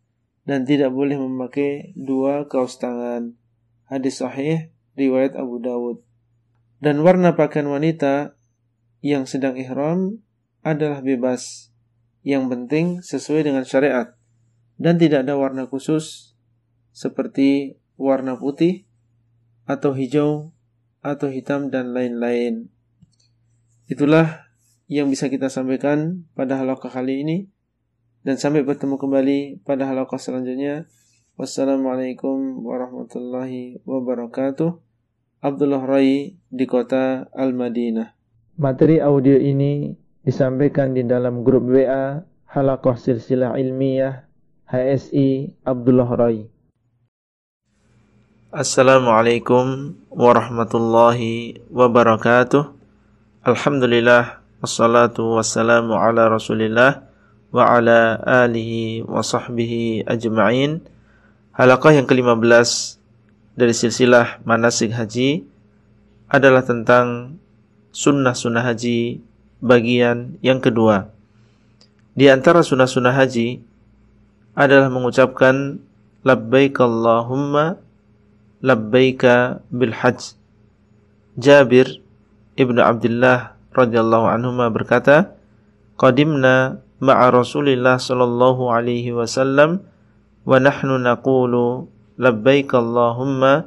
dan 0.49 0.65
tidak 0.65 0.91
boleh 0.91 1.21
memakai 1.21 1.93
dua 1.95 2.49
kaos 2.49 2.81
tangan. 2.81 3.37
Hadis 3.87 4.25
sahih 4.25 4.73
riwayat 4.97 5.37
Abu 5.37 5.61
Dawud. 5.61 6.01
Dan 6.83 7.05
warna 7.07 7.39
pakaian 7.39 7.69
wanita 7.71 8.35
yang 9.05 9.29
sedang 9.29 9.55
ihram 9.55 10.19
adalah 10.67 11.05
bebas. 11.05 11.71
Yang 12.27 12.45
penting 12.51 12.87
sesuai 13.05 13.47
dengan 13.47 13.63
syariat 13.63 14.15
dan 14.83 14.99
tidak 14.99 15.27
ada 15.27 15.39
warna 15.39 15.67
khusus 15.67 16.35
seperti 16.91 17.79
warna 17.95 18.35
putih 18.35 18.87
atau 19.67 19.95
hijau 19.95 20.51
atau 21.03 21.29
hitam 21.29 21.69
dan 21.69 21.91
lain-lain. 21.91 22.71
Itulah 23.91 24.49
yang 24.87 25.11
bisa 25.11 25.27
kita 25.27 25.51
sampaikan 25.51 26.25
pada 26.39 26.57
halaqah 26.57 26.89
kali 26.89 27.27
ini 27.27 27.39
dan 28.23 28.39
sampai 28.39 28.63
bertemu 28.63 28.97
kembali 28.97 29.39
pada 29.67 29.91
halaqah 29.91 30.17
selanjutnya. 30.17 30.87
Wassalamualaikum 31.35 32.63
warahmatullahi 32.63 33.83
wabarakatuh. 33.83 34.79
Abdullah 35.43 35.83
Rai 35.83 36.39
di 36.39 36.65
kota 36.71 37.27
Al-Madinah. 37.35 38.15
Materi 38.63 39.03
audio 39.03 39.35
ini 39.35 39.91
disampaikan 40.23 40.95
di 40.95 41.03
dalam 41.03 41.43
grup 41.43 41.67
WA 41.67 42.23
Halaqah 42.47 42.95
Silsilah 42.95 43.59
Ilmiah 43.59 44.29
HSI 44.71 45.59
Abdullah 45.67 46.11
Rai. 46.15 46.52
Assalamualaikum 48.53 49.97
warahmatullahi 50.13 51.65
wabarakatuh. 51.73 52.69
Alhamdulillah 53.49 54.45
wassalatu 54.61 55.41
wassalamu 55.41 55.97
ala 55.97 56.29
Rasulillah 56.29 57.01
wa 57.49 57.65
ala 57.65 58.21
alihi 58.45 59.09
wa 59.09 59.25
sahbihi 59.25 60.05
ajma'in. 60.05 60.85
Halaqah 61.57 61.97
yang 61.97 62.05
ke-15 62.05 63.01
dari 63.57 63.73
silsilah 63.73 64.45
manasik 64.45 64.93
haji 64.93 65.49
adalah 66.29 66.61
tentang 66.61 67.41
sunnah-sunnah 67.89 68.69
haji 68.69 69.25
bagian 69.65 70.37
yang 70.45 70.61
kedua. 70.61 71.09
Di 72.13 72.29
antara 72.29 72.61
sunnah-sunnah 72.61 73.17
haji 73.17 73.65
adalah 74.53 74.93
mengucapkan 74.93 75.81
labbaik 76.21 76.77
Allahumma 76.85 77.81
labbaika 78.63 79.59
bil 79.75 79.91
hajj. 79.91 80.39
Jabir 81.35 81.99
ibnu 82.55 82.79
Abdullah 82.79 83.59
radhiyallahu 83.75 84.27
anhu 84.31 84.55
berkata, 84.71 85.35
"Qadimna 85.99 86.79
ma'a 87.03 87.27
Rasulillah 87.35 87.99
sallallahu 87.99 88.71
alaihi 88.71 89.11
wasallam 89.11 89.83
wa 90.47 90.57
nahnu 90.63 90.95
naqulu 91.03 91.91
labbaik 92.23 92.71
Allahumma 92.71 93.67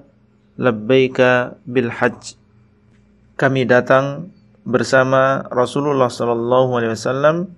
labbaika 0.55 1.59
bil 1.67 1.91
hajj." 1.91 2.39
Kami 3.35 3.67
datang 3.67 4.31
bersama 4.63 5.43
Rasulullah 5.51 6.07
sallallahu 6.07 6.79
alaihi 6.79 6.95
wasallam 6.95 7.51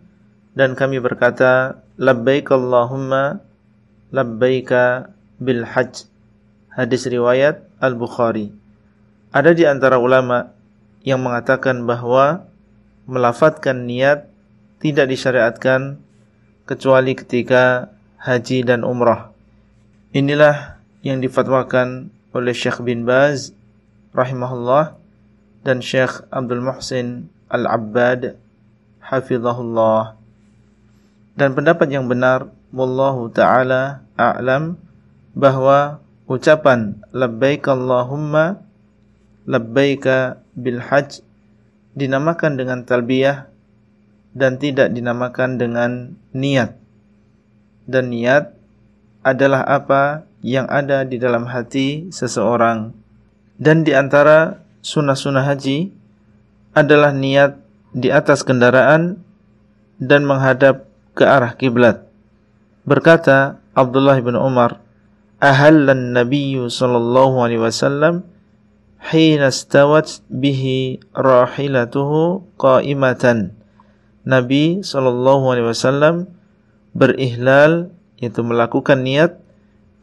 dan 0.57 0.73
kami 0.73 0.97
berkata 0.97 1.85
labbaik 2.01 2.49
Allahumma 2.49 3.45
labbaika 4.09 5.13
bil 5.37 5.61
hajj 5.61 6.09
hadis 6.77 7.09
riwayat 7.09 7.65
Al-Bukhari. 7.81 8.53
Ada 9.33 9.57
di 9.57 9.65
antara 9.65 9.97
ulama 9.97 10.53
yang 11.01 11.25
mengatakan 11.25 11.89
bahwa 11.89 12.45
melafatkan 13.09 13.89
niat 13.89 14.29
tidak 14.77 15.09
disyariatkan 15.09 15.97
kecuali 16.69 17.17
ketika 17.17 17.89
haji 18.21 18.61
dan 18.61 18.85
umrah. 18.85 19.33
Inilah 20.13 20.77
yang 21.01 21.17
difatwakan 21.17 22.13
oleh 22.29 22.53
Syekh 22.53 22.85
bin 22.85 23.09
Baz 23.09 23.57
rahimahullah 24.13 24.93
dan 25.65 25.81
Syekh 25.81 26.29
Abdul 26.29 26.61
Muhsin 26.61 27.33
Al-Abbad 27.49 28.37
hafizahullah. 29.01 30.13
Dan 31.33 31.57
pendapat 31.57 31.89
yang 31.89 32.05
benar 32.05 32.53
wallahu 32.69 33.29
taala 33.33 34.05
a'lam 34.19 34.77
bahwa 35.37 36.01
ucapan 36.27 36.99
labbaik 37.15 37.65
Allahumma 37.71 38.61
labbaika 39.47 40.43
bil 40.53 40.83
hajj 40.83 41.23
dinamakan 41.95 42.59
dengan 42.59 42.83
talbiyah 42.83 43.47
dan 44.37 44.61
tidak 44.61 44.93
dinamakan 44.93 45.57
dengan 45.57 45.91
niat. 46.35 46.77
Dan 47.87 48.11
niat 48.13 48.53
adalah 49.25 49.65
apa 49.65 50.27
yang 50.45 50.69
ada 50.69 51.07
di 51.07 51.17
dalam 51.17 51.49
hati 51.49 52.11
seseorang. 52.13 52.93
Dan 53.57 53.81
di 53.81 53.97
antara 53.97 54.61
sunnah-sunnah 54.85 55.41
haji 55.41 55.89
adalah 56.77 57.09
niat 57.09 57.57
di 57.97 58.13
atas 58.13 58.45
kendaraan 58.45 59.17
dan 59.97 60.21
menghadap 60.27 60.85
ke 61.17 61.25
arah 61.25 61.57
kiblat. 61.57 62.05
Berkata 62.85 63.57
Abdullah 63.73 64.21
bin 64.21 64.37
Umar, 64.37 64.77
"Ahallan 65.37 66.17
Nabi 66.17 66.57
sallallahu 66.57 67.45
alaihi 67.45 67.61
wasallam 67.61 68.25
hina 68.97 69.53
stawat 69.53 70.25
bihi 70.33 71.01
rahilatuhu 71.13 72.43
qa'imatan." 72.57 73.53
Nabi 74.27 74.83
sallallahu 74.83 75.53
alaihi 75.53 75.69
wasallam 75.71 76.27
berihlal 76.97 77.93
yaitu 78.19 78.41
melakukan 78.41 79.05
niat 79.05 79.37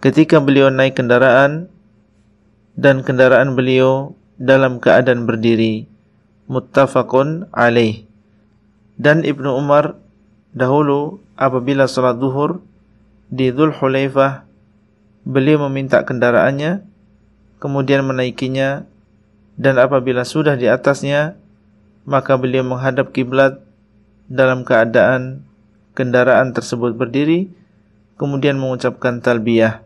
ketika 0.00 0.38
beliau 0.38 0.70
naik 0.70 0.96
kendaraan 0.96 1.68
dan 2.78 3.02
kendaraan 3.02 3.58
beliau 3.58 4.14
dalam 4.38 4.78
keadaan 4.78 5.26
berdiri 5.26 5.90
muttafaqun 6.46 7.50
alaih 7.50 8.06
dan 8.96 9.26
Ibnu 9.26 9.50
Umar 9.58 9.98
Dahulu 10.54 11.18
apabila 11.34 11.90
salat 11.90 12.22
zuhur 12.22 12.62
di 13.26 13.50
Dhul 13.50 13.74
Hulaifah 13.74 14.46
beliau 15.24 15.66
meminta 15.68 16.04
kendaraannya 16.04 16.84
kemudian 17.58 18.04
menaikinya 18.04 18.84
dan 19.56 19.80
apabila 19.80 20.24
sudah 20.24 20.56
di 20.56 20.68
atasnya 20.68 21.36
maka 22.04 22.36
beliau 22.36 22.64
menghadap 22.64 23.10
kiblat 23.16 23.64
dalam 24.28 24.64
keadaan 24.64 25.44
kendaraan 25.96 26.52
tersebut 26.52 26.92
berdiri 26.92 27.48
kemudian 28.18 28.58
mengucapkan 28.58 29.22
talbiyah. 29.22 29.82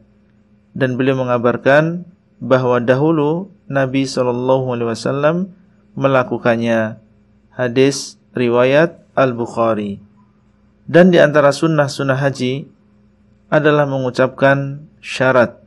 Dan 0.76 0.94
beliau 0.94 1.18
mengabarkan 1.18 2.06
bahwa 2.38 2.78
dahulu 2.78 3.50
Nabi 3.66 4.06
wasallam 4.06 5.52
melakukannya. 5.98 7.02
Hadis 7.50 8.16
riwayat 8.38 9.02
Al-Bukhari. 9.18 9.98
Dan 10.88 11.10
di 11.10 11.18
antara 11.18 11.50
sunnah-sunnah 11.50 12.16
haji 12.16 12.70
adalah 13.50 13.84
mengucapkan 13.84 14.87
syarat. 15.02 15.60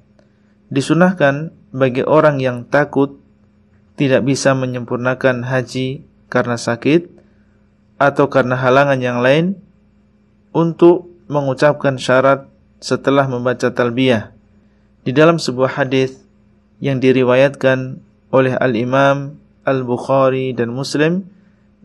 Disunahkan 0.72 1.52
bagi 1.72 2.04
orang 2.04 2.40
yang 2.40 2.68
takut 2.68 3.20
tidak 3.96 4.28
bisa 4.28 4.56
menyempurnakan 4.56 5.48
haji 5.48 6.04
karena 6.32 6.56
sakit 6.56 7.12
atau 8.02 8.32
karena 8.32 8.58
halangan 8.58 9.00
yang 9.00 9.20
lain 9.22 9.60
untuk 10.52 11.12
mengucapkan 11.32 11.96
syarat 11.96 12.48
setelah 12.84 13.30
membaca 13.30 13.72
talbiyah. 13.72 14.36
Di 15.06 15.16
dalam 15.16 15.40
sebuah 15.40 15.80
hadis 15.80 16.20
yang 16.84 17.00
diriwayatkan 17.00 18.02
oleh 18.34 18.54
Al-Imam 18.58 19.38
Al-Bukhari 19.64 20.52
dan 20.58 20.74
Muslim 20.74 21.30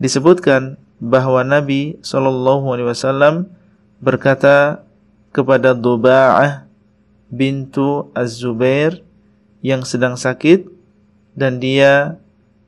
disebutkan 0.01 0.81
bahwa 0.97 1.45
Nabi 1.45 2.01
Wasallam 2.01 3.53
berkata 4.01 4.81
kepada 5.29 5.77
Duba'ah 5.77 6.66
bintu 7.27 8.11
Az-Zubair 8.15 9.03
yang 9.65 9.83
sedang 9.83 10.15
sakit 10.15 10.69
dan 11.35 11.59
dia 11.59 12.21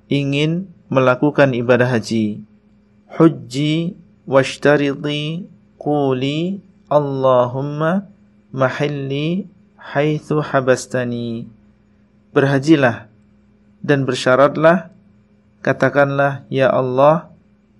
ingin 0.09 0.69
melakukan 0.89 1.53
ibadah 1.53 1.87
haji. 1.87 2.41
Hujji 3.09 3.97
washtariti 4.25 5.49
quli 5.77 6.61
Allahumma 6.89 8.09
mahilli 8.49 9.45
haitsu 9.77 10.41
habastani. 10.41 11.45
Berhajilah 12.33 13.09
dan 13.85 14.05
bersyaratlah 14.05 14.89
katakanlah 15.61 16.45
ya 16.49 16.69
Allah 16.69 17.29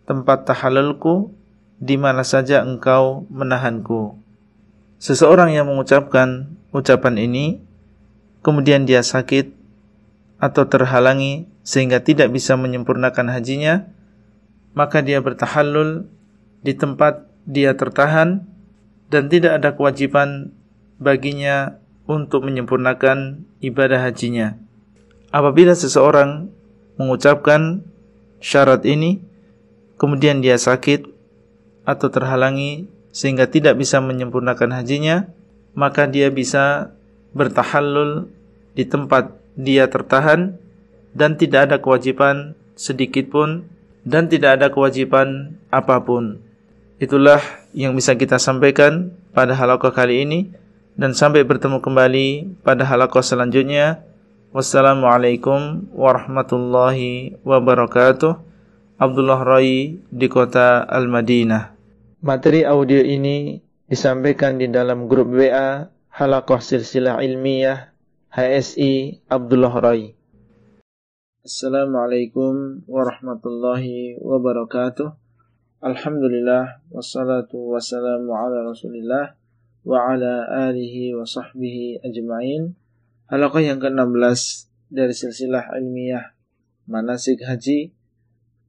tempat 0.06 0.46
tahalulku 0.46 1.34
di 1.80 1.96
mana 1.96 2.22
saja 2.28 2.62
engkau 2.62 3.26
menahanku. 3.32 4.19
Seseorang 5.00 5.56
yang 5.56 5.72
mengucapkan 5.72 6.60
ucapan 6.76 7.16
ini, 7.16 7.64
kemudian 8.44 8.84
dia 8.84 9.00
sakit 9.00 9.56
atau 10.44 10.68
terhalangi 10.68 11.48
sehingga 11.64 12.04
tidak 12.04 12.36
bisa 12.36 12.60
menyempurnakan 12.60 13.32
hajinya, 13.32 13.88
maka 14.76 15.00
dia 15.00 15.24
bertahallul 15.24 16.04
di 16.60 16.76
tempat 16.76 17.32
dia 17.48 17.80
tertahan 17.80 18.44
dan 19.08 19.32
tidak 19.32 19.64
ada 19.64 19.72
kewajiban 19.72 20.52
baginya 21.00 21.80
untuk 22.04 22.44
menyempurnakan 22.44 23.48
ibadah 23.64 24.04
hajinya. 24.04 24.60
Apabila 25.32 25.80
seseorang 25.80 26.52
mengucapkan 27.00 27.88
syarat 28.44 28.84
ini, 28.84 29.24
kemudian 29.96 30.44
dia 30.44 30.60
sakit 30.60 31.08
atau 31.88 32.08
terhalangi 32.12 32.99
sehingga 33.10 33.50
tidak 33.50 33.78
bisa 33.78 34.00
menyempurnakan 34.00 34.76
hajinya, 34.76 35.30
maka 35.74 36.06
dia 36.06 36.30
bisa 36.30 36.94
bertahallul 37.34 38.30
di 38.74 38.86
tempat 38.86 39.38
dia 39.60 39.90
tertahan 39.90 40.58
dan 41.14 41.36
tidak 41.36 41.70
ada 41.70 41.78
kewajiban 41.82 42.56
sedikit 42.80 43.28
pun 43.28 43.68
dan 44.08 44.32
tidak 44.32 44.62
ada 44.62 44.68
kewajiban 44.72 45.60
apa 45.70 46.00
pun. 46.02 46.40
Itulah 47.00 47.40
yang 47.76 47.96
bisa 47.96 48.16
kita 48.16 48.40
sampaikan 48.40 49.16
pada 49.32 49.56
halaqah 49.56 49.92
kali 49.96 50.28
ini 50.28 50.40
dan 51.00 51.16
sampai 51.16 51.48
bertemu 51.48 51.80
kembali 51.80 52.60
pada 52.64 52.84
halaqah 52.84 53.24
selanjutnya. 53.24 54.04
Wassalamualaikum 54.52 55.88
warahmatullahi 55.96 57.38
wabarakatuh. 57.46 58.36
Abdullah 59.00 59.40
Rai 59.48 59.96
di 60.12 60.28
kota 60.28 60.84
Al-Madinah. 60.84 61.79
Materi 62.20 62.68
audio 62.68 63.00
ini 63.00 63.64
disampaikan 63.88 64.60
di 64.60 64.68
dalam 64.68 65.08
grup 65.08 65.32
WA 65.32 65.88
Halaqah 66.12 66.60
Silsilah 66.60 67.24
Ilmiah 67.24 67.96
HSI 68.28 69.24
Abdullah 69.32 69.72
Rai. 69.80 70.20
Assalamualaikum 71.48 72.84
warahmatullahi 72.92 74.20
wabarakatuh. 74.20 75.16
Alhamdulillah 75.80 76.84
wassalatu 76.92 77.72
wassalamu 77.72 78.36
ala 78.36 78.68
Rasulillah 78.68 79.40
wa 79.88 80.12
ala 80.12 80.68
alihi 80.68 81.16
wa 81.16 81.24
sahbihi 81.24 82.04
ajma'in. 82.04 82.76
Halaqah 83.32 83.64
yang 83.64 83.80
ke-16 83.80 84.68
dari 84.92 85.16
silsilah 85.16 85.72
ilmiah 85.80 86.36
manasik 86.84 87.48
haji 87.48 87.96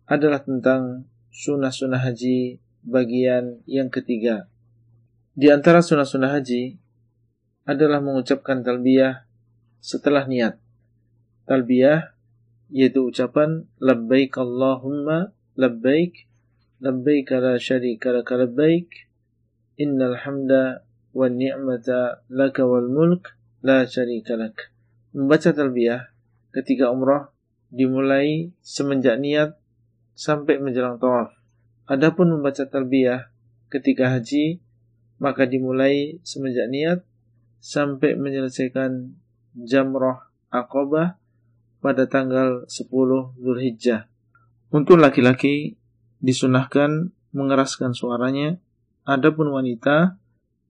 adalah 0.06 0.38
tentang 0.38 1.10
sunnah-sunnah 1.34 1.98
haji 1.98 2.59
bagian 2.84 3.60
yang 3.68 3.88
ketiga. 3.92 4.48
Di 5.36 5.48
antara 5.48 5.80
sunnah-sunnah 5.80 6.36
haji 6.36 6.76
adalah 7.64 8.02
mengucapkan 8.02 8.60
talbiyah 8.60 9.24
setelah 9.80 10.26
niat. 10.26 10.58
Talbiyah 11.48 12.12
yaitu 12.70 13.10
ucapan 13.10 13.66
labbaik 13.82 14.38
Allahumma 14.38 15.34
labbaik 15.58 16.30
labbaik 16.78 17.28
la 17.34 17.58
syarika 17.58 18.14
laka 18.14 18.38
labbaik 18.38 19.10
innal 19.74 20.16
hamda 20.22 20.86
wan 21.10 21.34
ni'mata 21.34 22.22
laka 22.30 22.62
wal 22.62 22.86
mulk 22.86 23.34
la 23.64 23.84
syarika 23.88 24.38
lak. 24.38 24.70
Membaca 25.10 25.50
talbiyah 25.50 26.14
ketika 26.54 26.92
umrah 26.92 27.34
dimulai 27.70 28.54
semenjak 28.62 29.18
niat 29.18 29.58
sampai 30.14 30.58
menjelang 30.62 30.98
tawaf. 30.98 31.39
Adapun 31.90 32.30
membaca 32.30 32.62
talbiyah 32.70 33.34
ketika 33.66 34.14
haji 34.14 34.62
maka 35.18 35.42
dimulai 35.42 36.22
semenjak 36.22 36.70
niat 36.70 36.98
sampai 37.58 38.14
menyelesaikan 38.14 39.18
jamrah 39.58 40.30
akobah 40.54 41.18
pada 41.82 42.06
tanggal 42.06 42.62
10 42.70 42.86
Zulhijjah. 43.42 44.06
Untuk 44.70 45.02
laki-laki 45.02 45.74
disunahkan 46.22 47.10
mengeraskan 47.34 47.90
suaranya, 47.90 48.62
adapun 49.02 49.50
wanita 49.50 50.14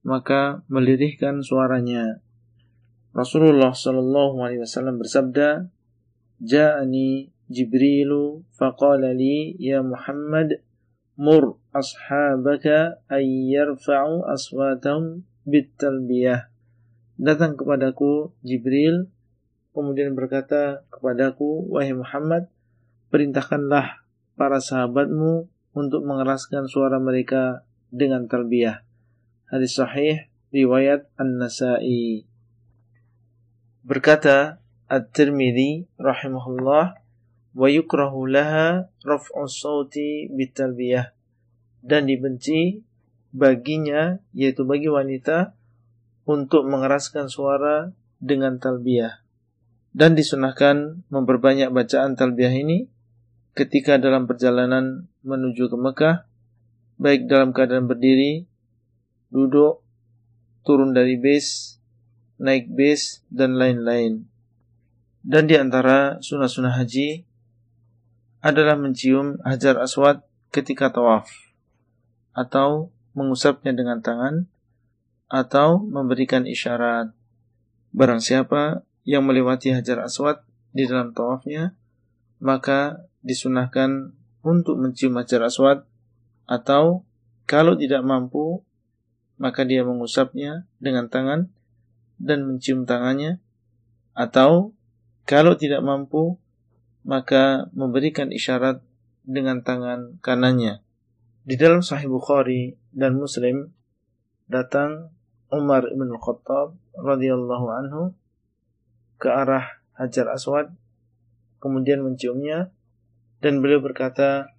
maka 0.01 0.65
melirihkan 0.65 1.45
suaranya. 1.45 2.17
Rasulullah 3.13 3.77
Shallallahu 3.77 4.41
Alaihi 4.41 4.65
Wasallam 4.65 4.97
bersabda, 4.97 5.69
"Ja'ani 6.41 7.29
Jibrilu 7.45 8.41
faqala 8.57 9.13
ya 9.61 9.85
Muhammad 9.85 10.63
mur 11.19 11.59
ashabaka 11.75 13.01
ay 13.11 13.51
yarfa'u 13.51 14.27
aswatahum 14.29 15.25
bitalbiyah." 15.47 16.51
Datang 17.21 17.57
kepadaku 17.59 18.33
Jibril 18.41 19.11
kemudian 19.71 20.15
berkata 20.15 20.83
kepadaku, 20.91 21.67
"Wahai 21.71 21.95
Muhammad, 21.95 22.51
perintahkanlah 23.11 24.03
para 24.35 24.59
sahabatmu 24.59 25.47
untuk 25.71 26.01
mengeraskan 26.03 26.67
suara 26.67 26.99
mereka 26.99 27.63
dengan 27.91 28.27
talbiyah." 28.27 28.83
Hadis 29.51 29.75
sahih 29.75 30.31
riwayat 30.51 31.07
An-Nasa'i. 31.19 32.23
Berkata 33.83 34.61
At-Tirmidzi 34.91 35.87
rahimahullah 35.99 37.00
wa 37.51 37.67
yukrahu 37.67 38.27
laha 38.27 38.87
raf'u 39.03 39.47
sauti 39.47 40.31
bitalbiyah 40.31 41.11
dan 41.83 42.07
dibenci 42.07 42.83
baginya 43.31 44.19
yaitu 44.31 44.63
bagi 44.63 44.87
wanita 44.87 45.55
untuk 46.27 46.67
mengeraskan 46.67 47.27
suara 47.27 47.91
dengan 48.21 48.61
talbiyah 48.61 49.19
dan 49.91 50.15
disunahkan 50.15 51.03
memperbanyak 51.11 51.73
bacaan 51.73 52.15
talbiyah 52.15 52.55
ini 52.55 52.87
ketika 53.57 53.99
dalam 53.99 54.27
perjalanan 54.29 55.11
menuju 55.27 55.67
ke 55.67 55.77
Mekah 55.79 56.15
baik 57.01 57.27
dalam 57.27 57.51
keadaan 57.51 57.89
berdiri 57.89 58.47
duduk 59.33 59.83
turun 60.63 60.93
dari 60.95 61.17
base 61.17 61.81
naik 62.41 62.73
bis, 62.73 63.21
dan 63.29 63.53
lain-lain. 63.53 64.25
Dan 65.21 65.45
di 65.45 65.53
antara 65.53 66.17
sunnah-sunnah 66.17 66.81
haji 66.81 67.21
adalah 68.41 68.73
mencium 68.73 69.37
hajar 69.45 69.77
aswad 69.77 70.25
ketika 70.49 70.89
tawaf, 70.89 71.29
atau 72.33 72.89
mengusapnya 73.13 73.71
dengan 73.71 74.01
tangan, 74.01 74.49
atau 75.31 75.79
memberikan 75.79 76.43
isyarat. 76.43 77.13
Barang 77.93 78.19
siapa 78.19 78.83
yang 79.05 79.23
melewati 79.23 79.71
hajar 79.71 80.03
aswad 80.03 80.41
di 80.73 80.89
dalam 80.89 81.13
tawafnya, 81.13 81.77
maka 82.41 83.05
disunahkan 83.21 84.17
untuk 84.41 84.81
mencium 84.81 85.15
hajar 85.21 85.45
aswad, 85.45 85.85
atau 86.49 87.05
kalau 87.45 87.77
tidak 87.77 88.01
mampu, 88.01 88.65
maka 89.37 89.61
dia 89.63 89.85
mengusapnya 89.85 90.65
dengan 90.81 91.07
tangan, 91.07 91.53
dan 92.17 92.45
mencium 92.45 92.89
tangannya, 92.89 93.37
atau 94.17 94.73
kalau 95.29 95.53
tidak 95.55 95.85
mampu, 95.85 96.41
maka 97.01 97.69
memberikan 97.73 98.29
isyarat 98.29 98.81
dengan 99.25 99.61
tangan 99.61 100.21
kanannya. 100.21 100.81
Di 101.41 101.57
dalam 101.57 101.81
Sahih 101.81 102.09
Bukhari 102.09 102.77
dan 102.93 103.17
Muslim 103.17 103.73
datang 104.45 105.09
Umar 105.49 105.89
ibn 105.89 106.13
Khattab 106.15 106.77
radhiyallahu 106.95 107.67
anhu 107.71 108.03
ke 109.17 109.29
arah 109.29 109.81
Hajar 109.97 110.29
Aswad, 110.33 110.73
kemudian 111.61 112.01
menciumnya, 112.01 112.73
dan 113.41 113.61
beliau 113.61 113.81
berkata, 113.81 114.53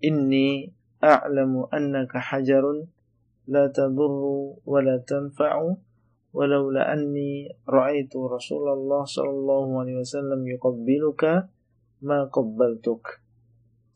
Inni 0.00 0.72
a'lamu 1.00 1.68
annaka 1.72 2.20
hajarun 2.20 2.88
la 3.48 3.68
tadurru 3.72 4.60
wa 4.64 4.80
la 4.80 5.00
tanfa'u 5.00 5.76
walaula 6.36 6.92
anni 6.92 7.48
ra'aitu 7.64 8.28
Rasulullah 8.28 9.08
sallallahu 9.08 9.80
alaihi 9.80 10.04
wasallam 10.04 10.44
yuqabbiluka 10.44 11.48
ma 12.06 12.30
qabbaltuk. 12.30 13.18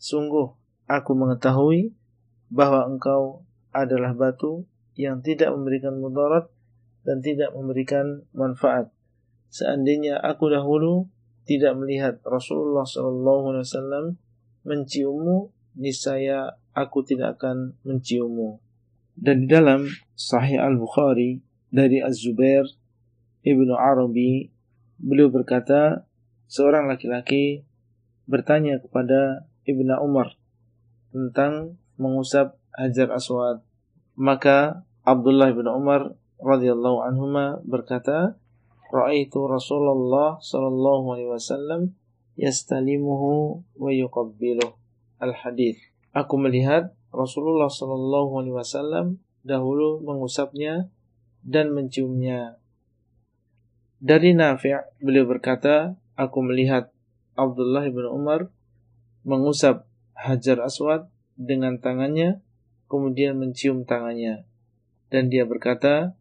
Sungguh 0.02 0.50
aku 0.90 1.14
mengetahui 1.14 1.94
bahwa 2.50 2.90
engkau 2.90 3.46
adalah 3.70 4.10
batu 4.18 4.66
yang 4.98 5.22
tidak 5.22 5.54
memberikan 5.54 5.94
mudarat 6.02 6.50
dan 7.06 7.22
tidak 7.22 7.54
memberikan 7.54 8.26
manfaat. 8.34 8.90
Seandainya 9.54 10.18
aku 10.18 10.50
dahulu 10.50 11.06
tidak 11.46 11.78
melihat 11.78 12.18
Rasulullah 12.26 12.86
wasallam 12.86 14.18
menciummu, 14.66 15.54
niscaya 15.78 16.58
aku 16.74 17.06
tidak 17.06 17.38
akan 17.40 17.78
menciummu. 17.86 18.60
Dan 19.14 19.46
di 19.46 19.48
dalam 19.50 19.86
Sahih 20.14 20.58
Al-Bukhari 20.58 21.42
dari 21.70 22.02
Az-Zubair 22.02 22.66
Ibnu 23.40 23.72
Arabi 23.72 24.50
beliau 25.00 25.32
berkata 25.32 26.04
seorang 26.50 26.90
laki-laki 26.90 27.64
bertanya 28.30 28.78
kepada 28.78 29.50
Ibnu 29.66 29.98
Umar 29.98 30.38
tentang 31.10 31.74
mengusap 31.98 32.54
Hajar 32.70 33.10
Aswad 33.10 33.66
maka 34.14 34.86
Abdullah 35.02 35.50
bin 35.56 35.64
Umar 35.64 36.14
radhiyallahu 36.44 37.04
anhuma 37.04 37.60
berkata 37.64 38.36
ra'aitu 38.92 39.48
Rasulullah 39.48 40.36
sallallahu 40.44 41.16
alaihi 41.16 41.30
wasallam 41.32 41.96
yastalimuhu 42.36 43.64
wa 43.80 43.90
yuqabbiluh. 43.92 44.76
Al-hadis. 45.20 45.76
Aku 46.16 46.40
melihat 46.40 46.96
Rasulullah 47.12 47.68
sallallahu 47.68 48.40
alaihi 48.40 48.56
wasallam 48.56 49.06
dahulu 49.44 50.00
mengusapnya 50.04 50.88
dan 51.40 51.72
menciumnya. 51.72 52.60
Dari 54.00 54.32
Nafi' 54.32 55.00
beliau 55.00 55.28
berkata, 55.28 55.96
aku 56.16 56.40
melihat 56.40 56.88
Abdullah 57.38 57.86
bin 57.88 58.06
Umar 58.06 58.48
mengusap 59.26 59.86
Hajar 60.14 60.60
Aswad 60.60 61.08
dengan 61.36 61.80
tangannya 61.80 62.44
kemudian 62.90 63.38
mencium 63.40 63.88
tangannya 63.88 64.44
dan 65.10 65.26
dia 65.26 65.44
berkata 65.44 66.14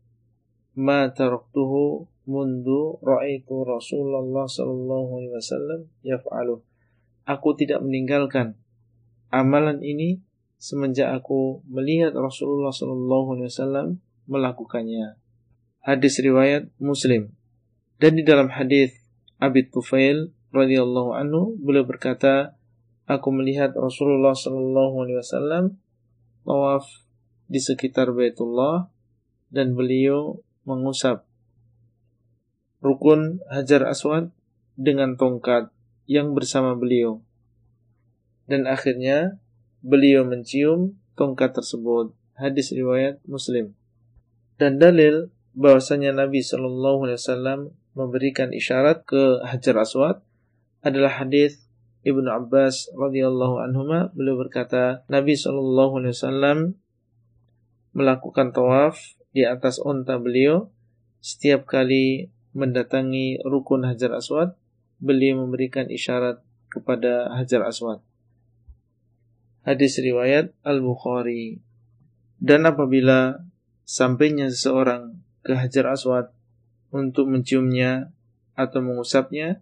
ma 0.74 1.12
taraktuhu 1.14 2.10
mundu 2.30 3.02
ra'aitu 3.02 3.66
Rasulullah 3.66 4.46
sallallahu 4.46 5.10
alaihi 5.22 5.34
wasallam 5.34 5.80
yaf'alu. 6.06 6.62
Aku 7.26 7.58
tidak 7.58 7.82
meninggalkan 7.82 8.58
amalan 9.30 9.82
ini 9.86 10.22
semenjak 10.58 11.10
aku 11.14 11.62
melihat 11.70 12.14
Rasulullah 12.18 12.74
sallallahu 12.74 13.38
alaihi 13.38 13.50
wasallam 13.50 13.88
melakukannya. 14.26 15.18
Hadis 15.82 16.22
riwayat 16.22 16.70
Muslim. 16.78 17.34
Dan 18.00 18.16
di 18.16 18.24
dalam 18.24 18.48
hadis 18.48 18.96
Abi 19.42 19.68
Tufail 19.68 20.32
radhiyallahu 20.56 21.14
anhu 21.14 21.58
beliau 21.62 21.86
berkata, 21.86 22.58
aku 23.10 23.30
melihat 23.34 23.74
Rasulullah 23.74 24.34
sallallahu 24.34 25.06
alaihi 25.06 25.20
wasallam 25.22 25.78
tawaf 26.46 26.86
di 27.50 27.58
sekitar 27.58 28.14
Baitullah 28.14 28.90
dan 29.50 29.74
beliau 29.74 30.42
mengusap 30.66 31.26
rukun 32.80 33.44
Hajar 33.50 33.84
Aswad 33.90 34.32
dengan 34.80 35.20
tongkat 35.20 35.74
yang 36.08 36.32
bersama 36.34 36.74
beliau. 36.78 37.22
Dan 38.50 38.66
akhirnya 38.66 39.38
beliau 39.84 40.26
mencium 40.26 40.98
tongkat 41.14 41.54
tersebut. 41.54 42.16
Hadis 42.34 42.72
riwayat 42.72 43.20
Muslim. 43.28 43.76
Dan 44.56 44.80
dalil 44.80 45.30
bahwasanya 45.54 46.16
Nabi 46.16 46.40
Shallallahu 46.40 47.06
Alaihi 47.06 47.20
Wasallam 47.20 47.60
memberikan 47.94 48.56
isyarat 48.56 49.04
ke 49.04 49.44
Hajar 49.44 49.76
Aswad 49.84 50.24
adalah 50.86 51.22
hadis 51.24 51.66
Ibnu 52.04 52.28
Abbas 52.32 52.92
radhiyallahu 52.96 53.60
anhuma 53.60 54.10
beliau 54.16 54.40
berkata 54.40 55.04
Nabi 55.12 55.36
Shallallahu 55.36 56.00
melakukan 57.92 58.56
tawaf 58.56 59.20
di 59.36 59.44
atas 59.44 59.84
onta 59.84 60.16
beliau 60.16 60.72
setiap 61.20 61.68
kali 61.68 62.32
mendatangi 62.56 63.44
rukun 63.44 63.86
Hajar 63.86 64.16
Aswad, 64.16 64.56
beliau 65.04 65.44
memberikan 65.44 65.92
isyarat 65.92 66.40
kepada 66.72 67.30
Hajar 67.36 67.68
Aswad. 67.68 68.00
Hadis 69.68 70.00
riwayat 70.00 70.56
Al-Bukhari. 70.64 71.60
Dan 72.40 72.64
apabila 72.64 73.44
sampainya 73.84 74.48
seseorang 74.48 75.20
ke 75.44 75.60
Hajar 75.60 75.92
Aswad 75.92 76.32
untuk 76.90 77.28
menciumnya 77.28 78.16
atau 78.56 78.80
mengusapnya, 78.80 79.60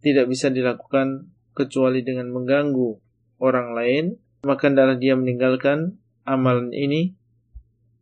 tidak 0.00 0.26
bisa 0.28 0.48
dilakukan 0.48 1.28
kecuali 1.52 2.00
dengan 2.00 2.32
mengganggu 2.32 2.96
orang 3.40 3.76
lain, 3.76 4.04
maka 4.44 4.72
adalah 4.72 4.96
dia 4.96 5.16
meninggalkan 5.16 6.00
amalan 6.24 6.72
ini 6.72 7.16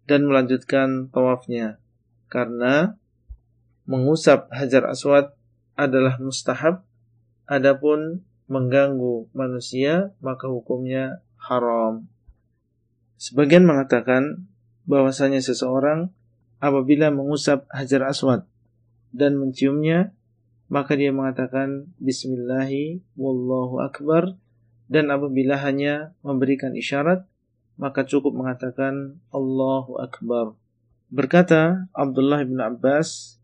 dan 0.06 0.26
melanjutkan 0.26 1.10
tawafnya. 1.10 1.82
Karena 2.30 2.98
mengusap 3.88 4.50
hajar 4.54 4.86
aswad 4.88 5.34
adalah 5.74 6.20
mustahab, 6.20 6.84
adapun 7.48 8.26
mengganggu 8.48 9.28
manusia 9.36 10.12
maka 10.24 10.48
hukumnya 10.48 11.20
haram. 11.36 12.08
Sebagian 13.18 13.66
mengatakan 13.66 14.48
bahwasanya 14.88 15.42
seseorang 15.42 16.14
apabila 16.58 17.12
mengusap 17.12 17.68
hajar 17.70 18.08
aswad 18.08 18.48
dan 19.12 19.36
menciumnya 19.38 20.16
maka 20.68 20.94
dia 20.94 21.10
mengatakan 21.10 21.88
bismillahi 21.96 23.00
wallahu 23.16 23.80
akbar 23.80 24.36
dan 24.88 25.08
apabila 25.08 25.56
hanya 25.60 26.16
memberikan 26.20 26.76
isyarat 26.76 27.24
maka 27.78 28.02
cukup 28.04 28.34
mengatakan 28.34 29.22
Allahu 29.30 30.02
akbar. 30.02 30.58
Berkata 31.08 31.88
Abdullah 31.96 32.44
bin 32.44 32.60
Abbas 32.60 33.40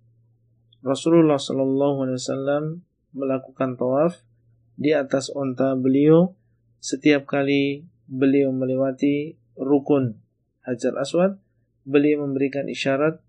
Rasulullah 0.85 1.41
Shallallahu 1.41 2.05
Alaihi 2.05 2.21
Wasallam 2.21 2.65
melakukan 3.17 3.81
tawaf 3.81 4.21
di 4.77 4.93
atas 4.93 5.33
onta 5.33 5.73
beliau 5.79 6.37
setiap 6.83 7.25
kali 7.25 7.89
beliau 8.05 8.53
melewati 8.53 9.41
rukun 9.57 10.21
Hajar 10.61 10.93
Aswad, 11.01 11.41
beliau 11.89 12.29
memberikan 12.29 12.69
isyarat 12.69 13.24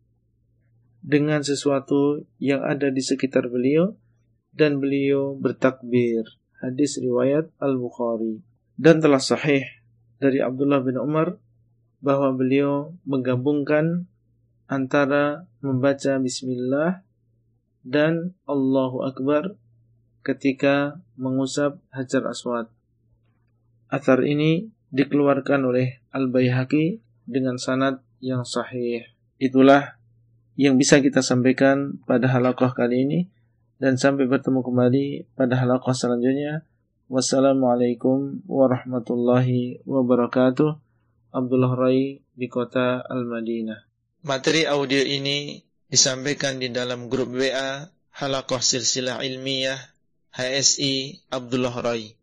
dengan 1.06 1.46
sesuatu 1.46 2.26
yang 2.42 2.66
ada 2.66 2.90
di 2.90 3.06
sekitar 3.06 3.46
beliau 3.54 3.94
dan 4.58 4.82
beliau 4.82 5.38
bertakbir. 5.38 6.26
Hadis 6.58 6.98
riwayat 6.98 7.54
Al-Bukhari. 7.62 8.42
Dan 8.74 9.06
telah 9.06 9.22
sahih 9.22 9.62
dari 10.18 10.42
Abdullah 10.42 10.82
bin 10.82 10.98
Umar 10.98 11.38
bahwa 12.02 12.34
beliau 12.34 12.98
menggabungkan 13.06 14.10
antara 14.66 15.46
membaca 15.62 16.18
bismillah 16.18 17.06
dan 17.86 18.34
Allahu 18.50 19.06
Akbar 19.06 19.54
ketika 20.26 21.06
mengusap 21.14 21.78
Hajar 21.94 22.26
Aswad. 22.26 22.74
Athar 23.94 24.26
ini 24.26 24.74
dikeluarkan 24.90 25.70
oleh 25.70 26.02
Al-Baihaqi 26.10 27.06
dengan 27.30 27.62
sanad 27.62 28.02
yang 28.18 28.42
sahih. 28.42 29.06
Itulah 29.38 30.02
yang 30.56 30.80
bisa 30.80 31.04
kita 31.04 31.20
sampaikan 31.20 32.00
pada 32.08 32.32
halakoh 32.32 32.72
kali 32.72 33.04
ini 33.04 33.20
dan 33.80 34.00
sampai 34.00 34.28
bertemu 34.28 34.64
kembali 34.64 35.06
pada 35.36 35.60
halakoh 35.60 35.92
selanjutnya. 35.92 36.64
Wassalamualaikum 37.06 38.42
warahmatullahi 38.50 39.86
wabarakatuh. 39.86 40.82
Abdullah 41.36 41.76
Rai 41.76 42.24
di 42.34 42.48
kota 42.48 43.04
Al-Madinah. 43.04 43.86
Materi 44.26 44.66
audio 44.66 45.04
ini 45.04 45.60
disampaikan 45.86 46.58
di 46.58 46.72
dalam 46.74 47.12
grup 47.12 47.36
WA 47.36 47.86
Halakoh 48.16 48.64
Silsilah 48.64 49.22
Ilmiah 49.22 49.78
HSI 50.34 51.28
Abdullah 51.30 51.76
Rai. 51.84 52.16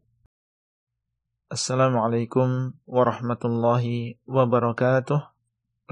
Assalamualaikum 1.53 2.73
warahmatullahi 2.89 4.17
wabarakatuh. 4.25 5.32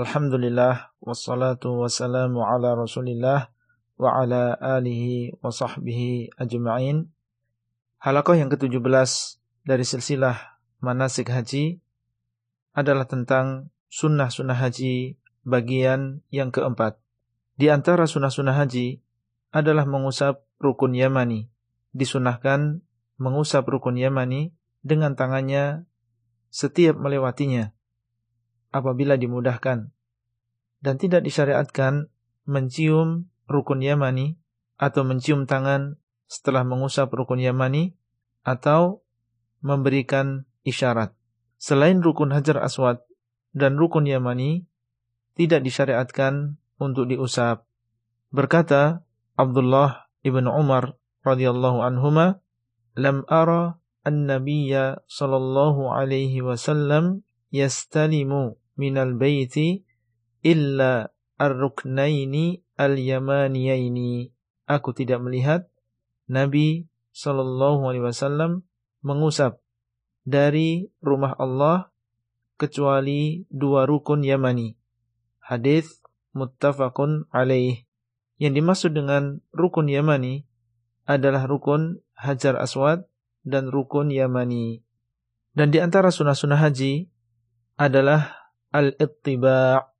Alhamdulillah 0.01 0.97
wassalatu 1.05 1.85
wassalamu 1.85 2.41
ala 2.41 2.73
Rasulillah 2.73 3.53
wa 4.01 4.09
ala 4.17 4.57
alihi 4.57 5.37
wa 5.45 5.53
sahbihi 5.53 6.41
ajma'in. 6.41 7.13
Halakoh 8.01 8.33
yang 8.33 8.49
ke-17 8.49 8.81
dari 9.69 9.85
silsilah 9.85 10.57
manasik 10.81 11.29
haji 11.29 11.85
adalah 12.73 13.05
tentang 13.05 13.69
sunnah-sunnah 13.93 14.57
haji 14.57 15.21
bagian 15.45 16.25
yang 16.33 16.49
keempat. 16.49 16.97
Di 17.61 17.69
antara 17.69 18.09
sunnah-sunnah 18.09 18.57
haji 18.57 19.05
adalah 19.53 19.85
mengusap 19.85 20.49
rukun 20.65 20.97
yamani. 20.97 21.53
Disunahkan 21.93 22.81
mengusap 23.21 23.69
rukun 23.69 24.01
yamani 24.01 24.57
dengan 24.81 25.13
tangannya 25.13 25.85
setiap 26.49 26.97
melewatinya 26.97 27.77
apabila 28.71 29.19
dimudahkan. 29.19 29.91
Dan 30.81 30.95
tidak 30.97 31.27
disyariatkan 31.27 32.09
mencium 32.49 33.29
rukun 33.51 33.85
yamani 33.85 34.41
atau 34.81 35.05
mencium 35.05 35.45
tangan 35.45 36.01
setelah 36.31 36.65
mengusap 36.65 37.13
rukun 37.13 37.43
yamani 37.43 37.93
atau 38.47 39.05
memberikan 39.61 40.49
isyarat. 40.65 41.13
Selain 41.61 42.01
rukun 42.01 42.33
hajar 42.33 42.63
aswad 42.65 43.05
dan 43.53 43.77
rukun 43.77 44.09
yamani, 44.09 44.65
tidak 45.37 45.61
disyariatkan 45.67 46.57
untuk 46.81 47.11
diusap. 47.11 47.69
Berkata 48.33 49.05
Abdullah 49.37 50.09
ibn 50.25 50.49
Umar 50.49 50.97
radhiyallahu 51.27 51.85
anhuma, 51.85 52.41
"Lam 52.97 53.27
ara 53.29 53.81
an-nabiyya 54.07 55.05
sallallahu 55.05 55.93
alaihi 55.93 56.41
wasallam 56.41 57.27
yastalimu 57.53 58.60
minal 58.81 59.13
baiti 59.21 59.85
illa 60.41 61.13
ar-ruknaini 61.37 62.65
al-yamaniyaini." 62.81 64.33
Aku 64.65 64.97
tidak 64.97 65.21
melihat 65.21 65.69
Nabi 66.31 66.89
sallallahu 67.13 67.85
alaihi 67.91 68.07
wasallam 68.07 68.65
mengusap 69.05 69.61
dari 70.25 70.89
rumah 71.03 71.35
Allah 71.37 71.91
kecuali 72.61 73.49
dua 73.49 73.89
rukun 73.89 74.23
Yamani. 74.23 74.77
Hadis 75.41 76.01
muttafaqun 76.37 77.27
alaih 77.35 77.83
Yang 78.41 78.53
dimaksud 78.57 78.93
dengan 78.97 79.45
rukun 79.53 79.93
Yamani 79.93 80.49
adalah 81.05 81.45
rukun 81.45 82.01
Hajar 82.17 82.57
Aswad 82.57 83.05
dan 83.45 83.69
rukun 83.69 84.09
Yamani. 84.09 84.81
Dan 85.53 85.69
di 85.69 85.77
antara 85.77 86.09
sunnah-sunnah 86.09 86.57
haji 86.57 87.11
adalah 87.77 88.40
al-ittiba' 88.71 89.91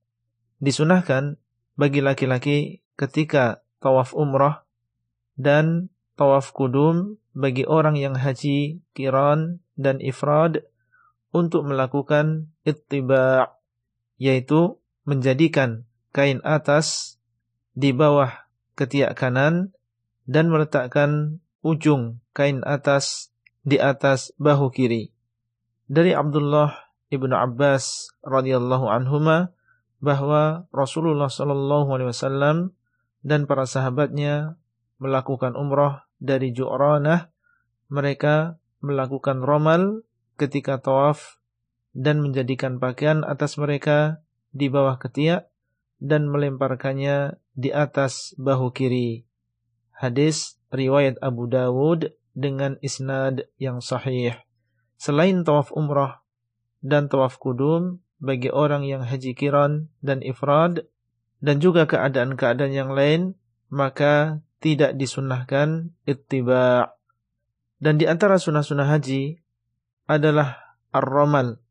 disunahkan 0.63 1.39
bagi 1.75 2.01
laki-laki 2.03 2.83
ketika 2.95 3.63
tawaf 3.81 4.13
umrah 4.13 4.67
dan 5.35 5.89
tawaf 6.15 6.53
kudum 6.53 7.17
bagi 7.33 7.65
orang 7.65 7.97
yang 7.97 8.19
haji 8.19 8.83
kiran 8.93 9.65
dan 9.79 10.03
ifrad 10.03 10.67
untuk 11.31 11.65
melakukan 11.65 12.51
ittiba' 12.67 13.57
yaitu 14.21 14.77
menjadikan 15.09 15.89
kain 16.13 16.45
atas 16.45 17.17
di 17.73 17.95
bawah 17.95 18.51
ketiak 18.77 19.17
kanan 19.17 19.73
dan 20.29 20.53
meletakkan 20.53 21.41
ujung 21.65 22.21
kain 22.37 22.61
atas 22.67 23.33
di 23.65 23.81
atas 23.81 24.35
bahu 24.37 24.69
kiri. 24.69 25.13
Dari 25.91 26.15
Abdullah 26.15 26.90
ibnu 27.11 27.35
Abbas 27.35 28.15
radhiyallahu 28.25 28.87
anhuma 28.87 29.53
bahwa 30.01 30.65
Rasulullah 30.73 31.29
sallallahu 31.29 31.93
alaihi 31.93 32.11
wasallam 32.15 32.73
dan 33.21 33.45
para 33.45 33.69
sahabatnya 33.69 34.57
melakukan 34.97 35.53
umrah 35.59 36.09
dari 36.23 36.57
Ju'ranah 36.57 37.29
mereka 37.93 38.57
melakukan 38.81 39.45
romal 39.45 40.07
ketika 40.41 40.81
tawaf 40.81 41.43
dan 41.93 42.25
menjadikan 42.25 42.81
pakaian 42.81 43.27
atas 43.27 43.61
mereka 43.61 44.25
di 44.55 44.73
bawah 44.73 44.97
ketiak 44.97 45.53
dan 46.01 46.31
melemparkannya 46.33 47.37
di 47.53 47.69
atas 47.75 48.33
bahu 48.41 48.73
kiri. 48.73 49.29
Hadis 49.93 50.57
riwayat 50.73 51.21
Abu 51.21 51.45
Dawud 51.45 52.17
dengan 52.33 52.81
isnad 52.81 53.51
yang 53.61 53.85
sahih 53.85 54.39
selain 55.01 55.41
tawaf 55.49 55.73
umrah 55.73 56.20
dan 56.81 57.09
tawaf 57.09 57.37
kudum 57.41 58.01
bagi 58.21 58.53
orang 58.53 58.85
yang 58.85 59.05
haji 59.05 59.33
kiran 59.33 59.89
dan 60.05 60.21
ifrad 60.21 60.89
dan 61.41 61.57
juga 61.61 61.89
keadaan-keadaan 61.89 62.73
yang 62.73 62.93
lain 62.93 63.37
maka 63.73 64.45
tidak 64.61 64.97
disunnahkan 64.97 65.97
ittiba' 66.05 67.01
dan 67.81 67.97
di 67.97 68.05
antara 68.05 68.37
sunnah-sunnah 68.37 68.93
haji 68.93 69.41
adalah 70.05 70.77
ar-ramal. 70.93 71.65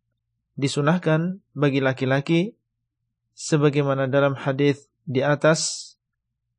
Disunahkan 0.57 1.39
bagi 1.53 1.79
laki-laki 1.79 2.57
sebagaimana 3.37 4.09
dalam 4.09 4.35
hadis 4.35 4.89
di 5.05 5.21
atas 5.23 5.93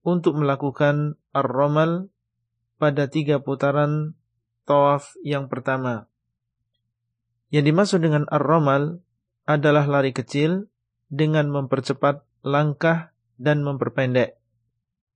untuk 0.07 0.39
melakukan 0.39 1.19
ar-ramal 1.35 2.09
pada 2.81 3.11
tiga 3.11 3.43
putaran 3.43 4.17
tawaf 4.65 5.13
yang 5.21 5.51
pertama 5.53 6.09
yang 7.51 7.67
dimaksud 7.67 8.03
dengan 8.03 8.27
ar-ramal 8.31 9.03
adalah 9.47 9.87
lari 9.87 10.15
kecil 10.15 10.71
dengan 11.11 11.51
mempercepat 11.51 12.23
langkah 12.47 13.11
dan 13.37 13.67
memperpendek. 13.67 14.39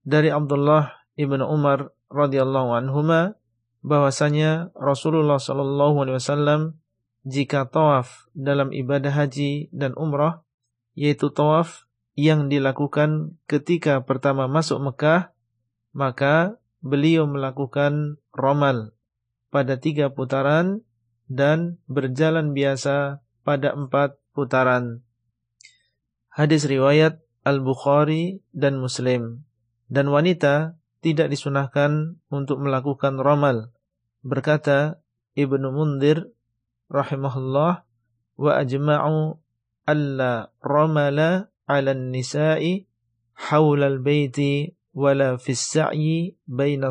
Dari 0.05 0.29
Abdullah 0.29 1.07
ibn 1.15 1.39
Umar 1.41 1.95
radhiyallahu 2.11 2.75
anhuma 2.75 3.39
bahwasanya 3.81 4.75
Rasulullah 4.75 5.39
sallallahu 5.39 6.05
alaihi 6.05 6.17
wasallam 6.19 6.61
jika 7.25 7.65
tawaf 7.65 8.29
dalam 8.37 8.69
ibadah 8.69 9.13
haji 9.13 9.73
dan 9.73 9.97
umrah 9.97 10.45
yaitu 10.93 11.33
tawaf 11.33 11.89
yang 12.13 12.47
dilakukan 12.47 13.35
ketika 13.49 14.05
pertama 14.05 14.45
masuk 14.45 14.77
Mekah 14.79 15.33
maka 15.95 16.61
beliau 16.85 17.25
melakukan 17.25 18.21
romal 18.29 18.93
pada 19.49 19.81
tiga 19.81 20.13
putaran 20.13 20.85
dan 21.25 21.81
berjalan 21.89 22.53
biasa 22.53 23.21
pada 23.45 23.73
empat 23.73 24.17
putaran. 24.33 25.05
Hadis 26.29 26.67
riwayat 26.67 27.21
Al-Bukhari 27.45 28.41
dan 28.51 28.81
Muslim. 28.81 29.45
Dan 29.85 30.09
wanita 30.09 30.75
tidak 30.99 31.29
disunahkan 31.29 32.17
untuk 32.33 32.57
melakukan 32.59 33.21
ramal. 33.21 33.69
Berkata 34.25 34.99
Ibnu 35.37 35.69
Mundir 35.69 36.33
rahimahullah 36.89 37.85
wa 38.35 38.51
ajma'u 38.57 39.37
alla 39.85 40.49
ramala 40.59 41.53
'ala 41.69 41.91
an-nisa'i 41.93 42.89
hawla 43.49 43.93
al-baiti 43.93 44.73
wala 44.95 45.37
fis 45.37 45.61
sa'i 45.61 46.33
baina 46.47 46.89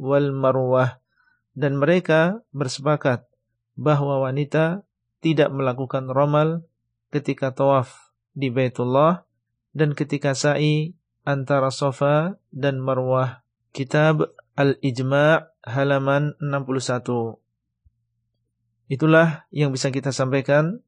wal 0.00 0.30
marwah 0.32 1.02
dan 1.52 1.76
mereka 1.76 2.40
bersepakat 2.54 3.29
bahwa 3.80 4.20
wanita 4.20 4.84
tidak 5.24 5.48
melakukan 5.48 6.12
romal 6.12 6.68
ketika 7.08 7.56
tawaf 7.56 8.12
di 8.36 8.52
Baitullah 8.52 9.24
dan 9.72 9.96
ketika 9.96 10.36
sa'i 10.36 10.92
antara 11.24 11.72
Sofa 11.72 12.36
dan 12.52 12.76
Marwah. 12.76 13.40
Kitab 13.70 14.34
Al-Ijma' 14.58 15.54
halaman 15.64 16.34
61. 16.42 17.38
Itulah 18.90 19.46
yang 19.54 19.70
bisa 19.70 19.94
kita 19.94 20.10
sampaikan 20.10 20.82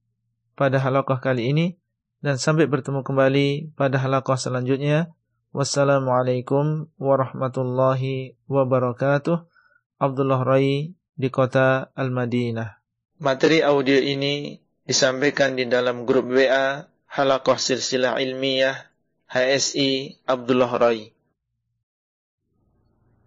pada 0.58 0.82
halaqah 0.82 1.22
kali 1.22 1.54
ini 1.54 1.78
dan 2.18 2.42
sampai 2.42 2.66
bertemu 2.66 3.06
kembali 3.06 3.78
pada 3.78 4.02
halaqah 4.02 4.34
selanjutnya. 4.34 5.14
Wassalamualaikum 5.54 6.90
warahmatullahi 6.98 8.34
wabarakatuh. 8.50 9.46
Abdullah 10.02 10.42
Rai 10.42 10.98
di 11.14 11.28
kota 11.30 11.94
Al-Madinah. 11.94 12.81
Materi 13.22 13.62
audio 13.62 14.02
ini 14.02 14.58
disampaikan 14.82 15.54
di 15.54 15.62
dalam 15.70 16.02
grup 16.02 16.34
WA 16.34 16.90
Halakoh 17.06 17.54
Silsilah 17.54 18.18
Ilmiah 18.18 18.74
HSI 19.30 20.26
Abdullah 20.26 20.66
Rai. 20.74 21.14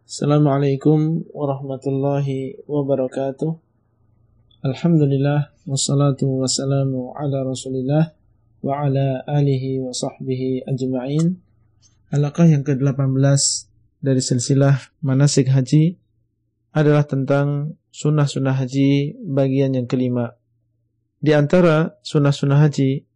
Assalamualaikum 0.03 1.23
warahmatullahi 1.31 2.59
wabarakatuh. 2.67 3.55
Alhamdulillah 4.67 5.55
wassalatu 5.63 6.43
wassalamu 6.43 7.15
ala 7.15 7.47
Rasulillah 7.47 8.11
wa 8.67 8.83
ala 8.83 9.23
alihi 9.31 9.79
wa 9.79 9.95
sahbihi 9.95 10.67
ajma'in. 10.67 11.39
Halakah 12.11 12.51
yang 12.51 12.67
ke-18 12.67 13.15
dari 14.03 14.19
silsilah 14.19 14.75
manasik 14.99 15.47
haji 15.47 15.95
adalah 16.75 17.07
tentang 17.07 17.79
sunnah-sunnah 17.95 18.59
haji 18.59 19.15
bagian 19.23 19.79
yang 19.79 19.87
kelima. 19.87 20.35
Di 21.23 21.31
antara 21.31 21.95
sunnah-sunnah 22.03 22.59
haji 22.59 23.07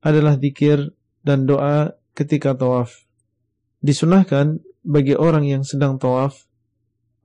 adalah 0.00 0.40
zikir 0.40 0.96
dan 1.20 1.44
doa 1.44 1.92
ketika 2.16 2.56
tawaf. 2.56 3.04
Disunahkan 3.84 4.64
bagi 4.80 5.12
orang 5.12 5.44
yang 5.44 5.68
sedang 5.68 6.00
tawaf 6.00 6.48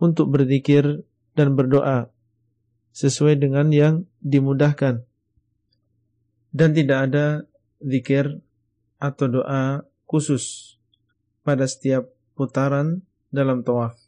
untuk 0.03 0.35
berzikir 0.35 1.07
dan 1.31 1.55
berdoa 1.55 2.11
sesuai 2.91 3.39
dengan 3.39 3.71
yang 3.71 4.03
dimudahkan. 4.19 5.07
Dan 6.51 6.69
tidak 6.75 6.99
ada 7.09 7.47
zikir 7.79 8.43
atau 8.99 9.25
doa 9.31 9.87
khusus 10.05 10.75
pada 11.41 11.63
setiap 11.65 12.11
putaran 12.35 13.07
dalam 13.31 13.63
tawaf. 13.63 14.02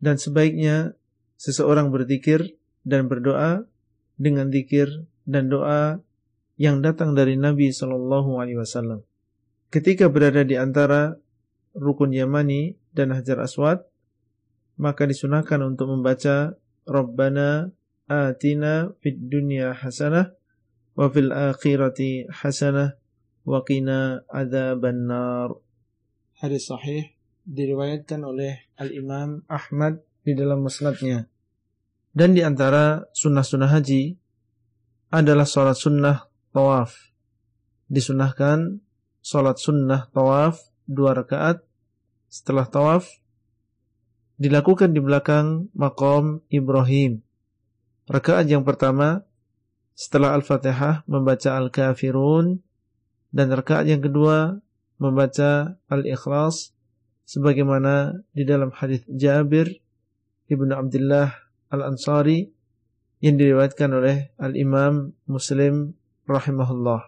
Dan 0.00 0.16
sebaiknya 0.16 0.96
seseorang 1.36 1.92
berzikir 1.92 2.56
dan 2.84 3.06
berdoa 3.06 3.68
dengan 4.20 4.48
zikir 4.48 5.08
dan 5.28 5.52
doa 5.52 6.00
yang 6.60 6.84
datang 6.84 7.16
dari 7.16 7.40
Nabi 7.40 7.72
Shallallahu 7.72 8.36
Alaihi 8.36 8.60
Wasallam. 8.60 9.00
Ketika 9.72 10.12
berada 10.12 10.44
di 10.44 10.60
antara 10.60 11.16
rukun 11.72 12.12
Yamani 12.12 12.76
dan 12.92 13.16
Hajar 13.16 13.40
Aswad, 13.40 13.86
maka 14.76 15.08
disunahkan 15.08 15.60
untuk 15.64 15.88
membaca 15.92 16.56
Rabbana 16.84 17.70
atina 18.10 18.90
fid 18.98 19.30
dunya 19.30 19.70
hasanah 19.76 20.34
wa 20.98 21.06
fil 21.08 21.30
akhirati 21.30 22.26
hasanah 22.28 22.98
wa 23.46 23.62
qina 23.62 24.26
adzaban 24.26 25.06
nar. 25.06 25.54
Hadis 26.40 26.66
sahih 26.68 27.19
diriwayatkan 27.44 28.20
oleh 28.24 28.70
Al-Imam 28.76 29.44
Ahmad 29.46 30.00
di 30.24 30.32
dalam 30.36 30.64
musnadnya. 30.64 31.28
Dan 32.10 32.34
di 32.34 32.42
antara 32.42 33.06
sunnah-sunnah 33.14 33.70
haji 33.70 34.18
adalah 35.14 35.46
sholat 35.46 35.78
sunnah 35.78 36.26
tawaf. 36.50 36.94
Disunahkan 37.90 38.82
sholat 39.22 39.58
sunnah 39.58 40.10
tawaf 40.10 40.58
dua 40.86 41.14
rakaat 41.14 41.62
setelah 42.30 42.66
tawaf 42.66 43.06
dilakukan 44.40 44.94
di 44.94 45.00
belakang 45.02 45.68
makom 45.76 46.42
Ibrahim. 46.48 47.20
Rakaat 48.10 48.50
yang 48.50 48.66
pertama 48.66 49.22
setelah 49.94 50.34
Al-Fatihah 50.34 51.04
membaca 51.06 51.60
Al-Kafirun 51.60 52.58
dan 53.30 53.46
rakaat 53.54 53.86
yang 53.86 54.02
kedua 54.02 54.58
membaca 54.98 55.78
Al-Ikhlas 55.86 56.74
sebagaimana 57.30 58.26
di 58.34 58.42
dalam 58.42 58.74
hadis 58.74 59.06
Jabir 59.06 59.70
Ibnu 60.50 60.74
Abdullah 60.74 61.30
Al-Ansari 61.70 62.50
yang 63.22 63.38
diriwayatkan 63.38 63.86
oleh 63.94 64.34
Al-Imam 64.42 65.14
Muslim 65.30 65.94
rahimahullah. 66.26 67.06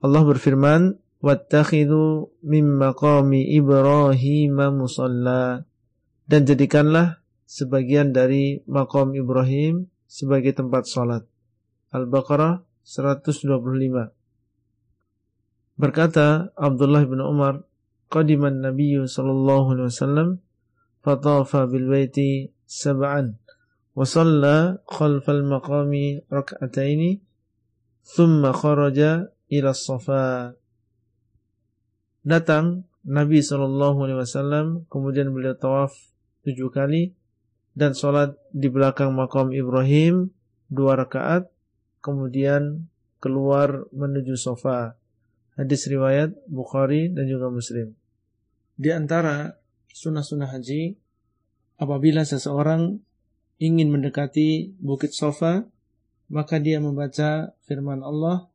Allah 0.00 0.22
berfirman, 0.24 0.96
"Wattakhidhu 1.20 2.32
mim 2.40 2.80
maqami 2.80 3.52
Ibrahim 3.52 4.80
musalla." 4.80 5.60
Dan 6.24 6.48
jadikanlah 6.48 7.20
sebagian 7.44 8.16
dari 8.16 8.64
maqam 8.64 9.12
Ibrahim 9.12 9.92
sebagai 10.08 10.56
tempat 10.56 10.88
salat. 10.88 11.28
Al-Baqarah 11.92 12.64
125. 12.80 14.08
Berkata 15.76 16.48
Abdullah 16.56 17.04
bin 17.04 17.20
Umar, 17.20 17.60
"Qadiman 18.12 18.62
Nabi 18.62 18.96
sallallahu 19.00 19.74
alaihi 19.74 19.88
wasallam 19.90 20.28
fatafa 21.04 21.68
bil 21.68 21.88
baiti 21.90 22.48
sab'an 22.64 23.36
wa 23.94 24.02
shalla 24.02 24.80
khalfal 24.88 25.44
maqami 25.46 26.24
rak'ataini 26.32 27.22
thumma 28.02 28.50
kharaja 28.50 29.30
ila 29.52 29.70
safa 29.70 30.56
datang 32.24 32.88
Nabi 33.04 33.44
sallallahu 33.44 34.08
alaihi 34.08 34.20
wasallam 34.24 34.66
kemudian 34.88 35.28
beliau 35.30 35.54
tawaf 35.54 35.92
tujuh 36.48 36.72
kali 36.72 37.12
dan 37.76 37.92
sholat 37.92 38.32
di 38.54 38.72
belakang 38.72 39.12
makam 39.12 39.52
Ibrahim 39.52 40.32
dua 40.72 40.96
rakaat 40.96 41.52
kemudian 42.00 42.88
keluar 43.20 43.88
menuju 43.92 44.36
sofa 44.40 44.96
hadis 45.54 45.86
riwayat 45.86 46.34
Bukhari 46.50 47.10
dan 47.10 47.26
juga 47.30 47.50
Muslim 47.50 47.94
di 48.74 48.90
antara 48.90 49.54
sunnah-sunnah 49.94 50.50
haji 50.50 50.98
apabila 51.78 52.26
seseorang 52.26 52.98
ingin 53.62 53.90
mendekati 53.90 54.74
bukit 54.82 55.14
Sofa, 55.14 55.62
maka 56.26 56.58
dia 56.58 56.82
membaca 56.82 57.54
firman 57.70 58.02
Allah, 58.02 58.50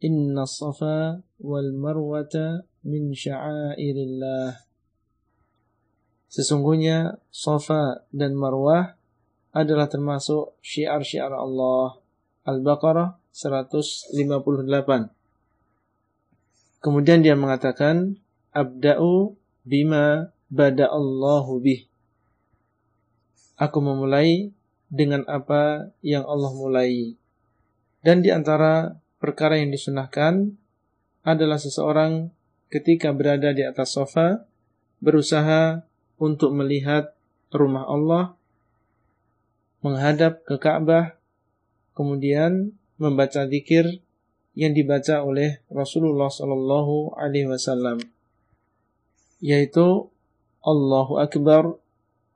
Inna 0.00 0.48
Safa 0.48 1.20
wal 1.44 1.76
Marwata 1.76 2.64
min 2.88 3.12
sya'airillah. 3.12 4.56
Sesungguhnya 6.32 7.20
Safa 7.28 8.08
dan 8.08 8.36
Marwah 8.36 8.96
adalah 9.52 9.88
termasuk 9.88 10.56
syiar-syiar 10.64 11.32
Allah. 11.32 12.00
Al-Baqarah 12.48 13.20
158. 13.32 15.17
Kemudian 16.78 17.26
dia 17.26 17.34
mengatakan, 17.34 18.18
Abda'u 18.54 19.34
bima 19.66 20.30
bada 20.46 20.86
Allahu 20.88 21.58
bih. 21.58 21.90
Aku 23.58 23.82
memulai 23.82 24.54
dengan 24.88 25.26
apa 25.26 25.90
yang 26.00 26.24
Allah 26.24 26.52
mulai. 26.54 27.18
Dan 28.00 28.22
di 28.22 28.30
antara 28.30 28.96
perkara 29.18 29.58
yang 29.58 29.74
disunahkan 29.74 30.54
adalah 31.26 31.58
seseorang 31.58 32.30
ketika 32.70 33.10
berada 33.10 33.50
di 33.50 33.66
atas 33.66 33.92
sofa 33.92 34.46
berusaha 35.02 35.82
untuk 36.18 36.54
melihat 36.54 37.14
rumah 37.50 37.84
Allah, 37.86 38.34
menghadap 39.82 40.42
ke 40.46 40.58
Ka'bah, 40.58 41.18
kemudian 41.94 42.74
membaca 42.98 43.46
zikir 43.46 44.02
yang 44.58 44.74
dibaca 44.74 45.22
oleh 45.22 45.62
Rasulullah 45.70 46.26
Sallallahu 46.26 47.14
Alaihi 47.14 47.46
Wasallam, 47.46 48.02
yaitu 49.38 50.10
Allahu 50.66 51.22
Akbar 51.22 51.78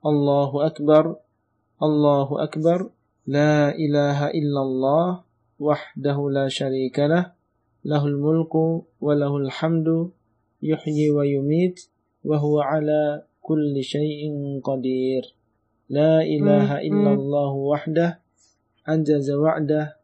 Allahu 0.03 0.59
Akbar, 0.59 1.15
Allahu 1.79 2.35
Akbar, 2.35 2.91
La 3.23 3.71
ilaha 3.71 4.35
illallah, 4.35 5.23
wahdahu 5.55 6.27
la 6.27 6.51
sharika 6.51 7.07
lah, 7.07 7.31
lahul 7.87 8.19
mulku 8.19 8.83
wa 8.99 9.15
lahul 9.15 9.47
hamdu, 9.47 10.11
yuhyi 10.59 11.07
wa 11.15 11.23
yumit, 11.23 11.87
wa 12.19 12.35
huwa 12.35 12.67
ala 12.67 13.23
kulli 13.39 13.79
syai'in 13.79 14.59
qadir. 14.59 15.23
La 15.87 16.19
ilaha 16.19 16.83
illallah 16.83 17.51
wahdah, 17.55 18.19
anjaza 18.83 19.39
wa'dah, 19.39 19.95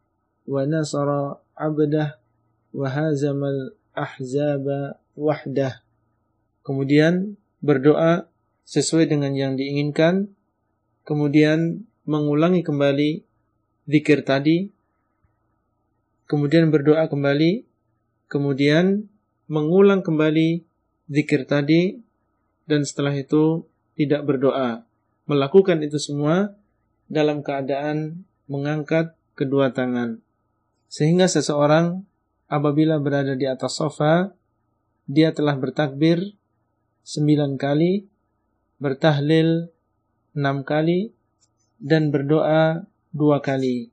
wa 0.47 0.63
nasara 0.63 1.43
abdah, 1.59 2.15
wa 2.71 2.87
hazamal 2.87 3.75
ahzaba 3.91 4.95
wahdah. 5.19 5.83
Kemudian 6.63 7.35
berdoa 7.59 8.31
sesuai 8.63 9.11
dengan 9.11 9.35
yang 9.35 9.59
diinginkan, 9.59 10.31
kemudian 11.03 11.83
mengulangi 12.07 12.63
kembali 12.63 13.27
zikir 13.89 14.23
tadi, 14.23 14.71
kemudian 16.29 16.71
berdoa 16.71 17.11
kembali, 17.11 17.67
kemudian 18.31 19.09
mengulang 19.49 20.05
kembali 20.05 20.63
zikir 21.11 21.43
tadi, 21.49 21.99
dan 22.69 22.85
setelah 22.85 23.17
itu 23.17 23.65
tidak 23.97 24.23
berdoa. 24.23 24.85
Melakukan 25.25 25.81
itu 25.81 25.97
semua 25.97 26.53
dalam 27.09 27.41
keadaan 27.41 28.23
mengangkat 28.45 29.17
kedua 29.33 29.73
tangan. 29.73 30.21
Sehingga 30.89 31.29
seseorang 31.29 32.01
apabila 32.49 32.97
berada 32.97 33.37
di 33.37 33.45
atas 33.45 33.77
sofa, 33.77 34.33
dia 35.05 35.29
telah 35.31 35.53
bertakbir 35.53 36.33
sembilan 37.05 37.61
kali, 37.61 38.05
bertahlil 38.81 39.69
enam 40.33 40.65
kali, 40.65 41.13
dan 41.77 42.09
berdoa 42.09 42.89
dua 43.13 43.37
kali. 43.39 43.89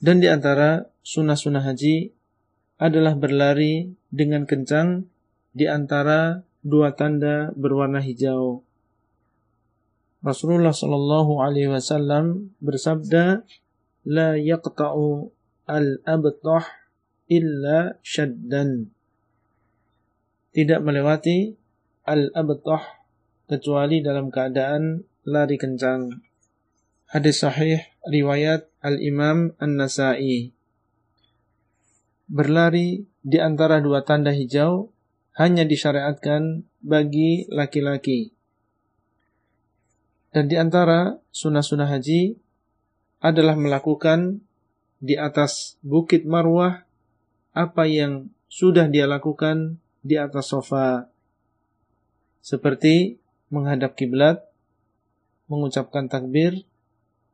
Dan 0.00 0.20
di 0.20 0.28
antara 0.28 0.88
sunnah-sunnah 1.04 1.64
haji 1.64 2.12
adalah 2.80 3.12
berlari 3.12 3.92
dengan 4.08 4.48
kencang 4.48 5.04
di 5.52 5.68
antara 5.68 6.40
dua 6.64 6.96
tanda 6.96 7.52
berwarna 7.52 8.00
hijau. 8.00 8.64
Rasulullah 10.20 10.72
Shallallahu 10.72 11.40
Alaihi 11.40 11.72
Wasallam 11.72 12.56
bersabda, 12.60 13.44
"La 14.06 14.36
yaqta'u 14.36 15.28
al-abtah 15.68 16.64
illa 17.28 17.96
shaddan." 18.00 18.90
Tidak 20.50 20.80
melewati 20.82 21.54
al-abtah 22.08 22.82
kecuali 23.50 24.02
dalam 24.02 24.30
keadaan 24.30 25.02
lari 25.26 25.58
kencang. 25.58 26.22
Hadis 27.10 27.42
sahih 27.42 27.82
riwayat 28.06 28.70
Al-Imam 28.78 29.50
An-Nasai. 29.58 30.54
Berlari 32.30 33.02
di 33.20 33.38
antara 33.42 33.82
dua 33.82 34.06
tanda 34.06 34.30
hijau 34.30 34.94
hanya 35.34 35.66
disyariatkan 35.66 36.62
bagi 36.78 37.50
laki-laki. 37.50 38.30
Dan 40.30 40.46
di 40.46 40.54
antara 40.54 41.18
sunnah-sunnah 41.34 41.90
haji 41.90 42.38
adalah 43.20 43.54
melakukan 43.54 44.40
di 45.00 45.16
atas 45.16 45.76
bukit 45.80 46.24
Marwah 46.24 46.84
apa 47.52 47.84
yang 47.84 48.32
sudah 48.48 48.88
dia 48.88 49.06
lakukan 49.06 49.78
di 50.00 50.16
atas 50.16 50.52
sofa. 50.52 51.08
Seperti 52.40 53.20
menghadap 53.52 53.94
kiblat, 53.94 54.40
mengucapkan 55.46 56.08
takbir, 56.08 56.64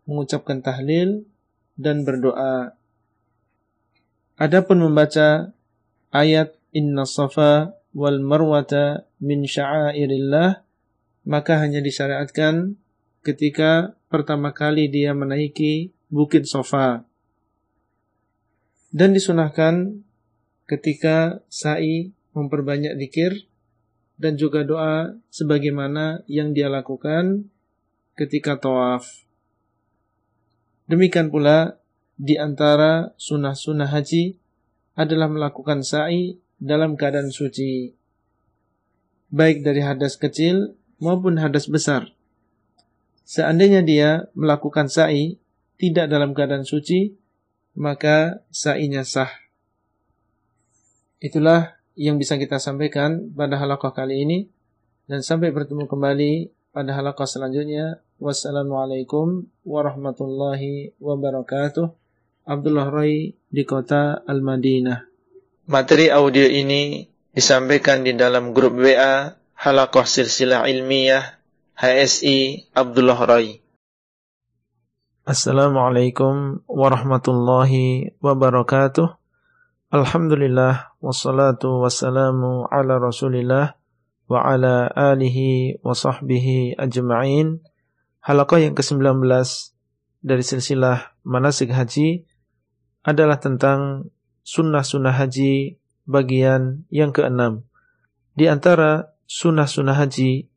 mengucapkan 0.05 0.61
tahlil 0.61 1.25
dan 1.79 2.03
berdoa. 2.03 2.75
Adapun 4.37 4.85
membaca 4.85 5.57
ayat 6.13 6.53
Inna 6.77 7.09
Safa 7.09 7.73
wal 7.97 8.21
Marwata 8.21 9.09
min 9.25 9.49
sya'airillah 9.49 10.61
maka 11.25 11.59
hanya 11.59 11.81
disyariatkan 11.81 12.77
ketika 13.25 13.96
pertama 14.07 14.55
kali 14.55 14.91
dia 14.91 15.13
menaiki 15.13 15.91
Bukit 16.07 16.47
Safa. 16.47 17.03
Dan 18.95 19.13
disunahkan 19.13 20.03
ketika 20.67 21.43
sa'i 21.51 22.15
memperbanyak 22.33 22.97
zikir 22.97 23.47
dan 24.17 24.41
juga 24.41 24.65
doa 24.65 25.15
sebagaimana 25.29 26.25
yang 26.31 26.57
dia 26.57 26.73
lakukan 26.73 27.53
ketika 28.17 28.57
tawaf. 28.57 29.05
Demikian 30.89 31.29
pula 31.29 31.77
di 32.17 32.41
antara 32.41 33.13
sunnah-sunnah 33.21 33.93
haji 33.93 34.41
adalah 34.97 35.29
melakukan 35.29 35.85
sa'i 35.85 36.41
dalam 36.57 36.97
keadaan 36.97 37.29
suci. 37.29 37.93
Baik 39.29 39.61
dari 39.61 39.85
hadas 39.85 40.17
kecil 40.17 40.73
maupun 40.97 41.37
hadas 41.37 41.69
besar. 41.69 42.16
Seandainya 43.27 43.83
dia 43.83 44.31
melakukan 44.39 44.87
sa'i 44.87 45.43
tidak 45.83 46.07
dalam 46.07 46.31
keadaan 46.31 46.63
suci, 46.63 47.19
maka 47.75 48.47
sa'inya 48.55 49.03
sah. 49.03 49.29
Itulah 51.19 51.75
yang 51.99 52.23
bisa 52.23 52.39
kita 52.39 52.63
sampaikan 52.63 53.35
pada 53.35 53.59
halaqah 53.59 53.91
kali 53.91 54.23
ini 54.23 54.39
dan 55.11 55.27
sampai 55.27 55.51
bertemu 55.51 55.91
kembali 55.91 56.55
pada 56.71 56.95
halaqah 56.95 57.27
selanjutnya. 57.27 57.99
Wassalamualaikum 58.23 59.51
warahmatullahi 59.67 60.97
wabarakatuh. 61.03 61.93
Abdullah 62.47 62.89
Rai 62.89 63.35
di 63.51 63.63
kota 63.67 64.23
Al-Madinah. 64.23 65.03
Materi 65.67 66.15
audio 66.15 66.47
ini 66.47 67.03
disampaikan 67.35 68.07
di 68.07 68.15
dalam 68.15 68.55
grup 68.55 68.79
WA 68.79 69.35
Halaqah 69.59 70.07
Silsilah 70.07 70.65
Ilmiah 70.71 71.36
HSI 71.77 72.73
Abdullah 72.73 73.21
Rai. 73.29 73.61
Assalamualaikum 75.29 76.65
warahmatullahi 76.65 78.17
wabarakatuh. 78.17 79.05
Alhamdulillah 79.93 80.97
wassalatu 81.05 81.85
wassalamu 81.85 82.65
ala 82.73 82.97
Rasulillah 82.97 83.77
wa 84.25 84.39
ala 84.41 84.89
alihi 84.89 85.77
wa 85.85 85.93
sahbihi 85.93 86.81
ajma'in. 86.81 87.61
Halaqah 88.25 88.57
yang 88.57 88.73
ke-19 88.73 89.21
dari 90.25 90.41
silsilah 90.49 91.13
manasik 91.29 91.77
haji 91.77 92.25
adalah 93.05 93.37
tentang 93.37 94.09
sunnah-sunnah 94.49 95.13
haji 95.13 95.77
bagian 96.09 96.89
yang 96.89 97.13
keenam. 97.13 97.69
Di 98.33 98.49
antara 98.49 99.13
sunnah-sunnah 99.29 99.93
haji 99.93 100.56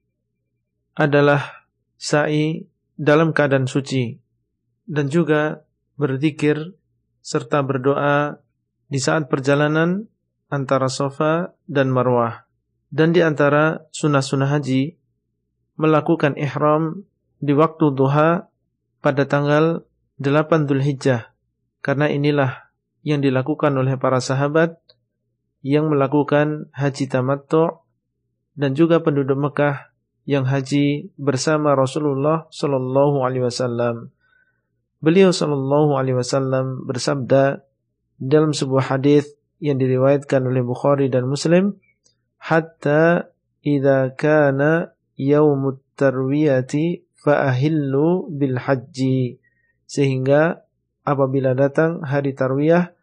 adalah 0.99 1.63
sa'i 1.95 2.67
dalam 2.99 3.31
keadaan 3.31 3.71
suci 3.71 4.19
dan 4.83 5.07
juga 5.07 5.63
berzikir 5.95 6.75
serta 7.23 7.63
berdoa 7.63 8.43
di 8.91 8.99
saat 8.99 9.31
perjalanan 9.31 10.11
antara 10.51 10.91
Sofa 10.91 11.55
dan 11.71 11.87
Marwah. 11.87 12.49
Dan 12.89 13.15
di 13.15 13.21
antara 13.23 13.85
sunnah-sunnah 13.93 14.49
haji, 14.49 14.97
melakukan 15.77 16.35
ihram 16.35 17.05
di 17.39 17.55
waktu 17.55 17.95
duha 17.95 18.49
pada 18.99 19.23
tanggal 19.29 19.85
8 20.19 20.67
Dhul 20.67 20.83
Hijjah. 20.83 21.31
Karena 21.79 22.11
inilah 22.11 22.73
yang 23.07 23.23
dilakukan 23.23 23.71
oleh 23.77 23.95
para 23.95 24.19
sahabat 24.19 24.75
yang 25.63 25.87
melakukan 25.87 26.67
haji 26.75 27.07
tamattu 27.07 27.79
dan 28.59 28.75
juga 28.75 28.99
penduduk 28.99 29.39
Mekah 29.39 29.93
yang 30.27 30.47
haji 30.47 31.11
bersama 31.19 31.75
Rasulullah 31.75 32.49
sallallahu 32.49 33.23
alaihi 33.23 33.45
wasallam. 33.47 34.11
Beliau 34.99 35.31
sallallahu 35.31 35.95
alaihi 35.95 36.19
wasallam 36.19 36.83
bersabda, 36.83 37.63
dalam 38.19 38.51
sebuah 38.51 38.91
hadis 38.91 39.31
yang 39.63 39.79
diriwayatkan 39.79 40.43
oleh 40.43 40.59
Bukhari 40.59 41.07
dan 41.07 41.25
Muslim 41.25 41.79
hatta 42.39 43.31
idza 43.63 44.11
kana 44.19 44.91
yaumut 45.15 45.79
tarwiyati 45.95 47.07
ahillu 47.27 48.31
bil 48.31 48.55
haji 48.59 49.39
sehingga 49.83 50.63
apabila 51.03 51.53
datang 51.53 52.01
hari 52.01 52.31
tarwiyah 52.31 52.95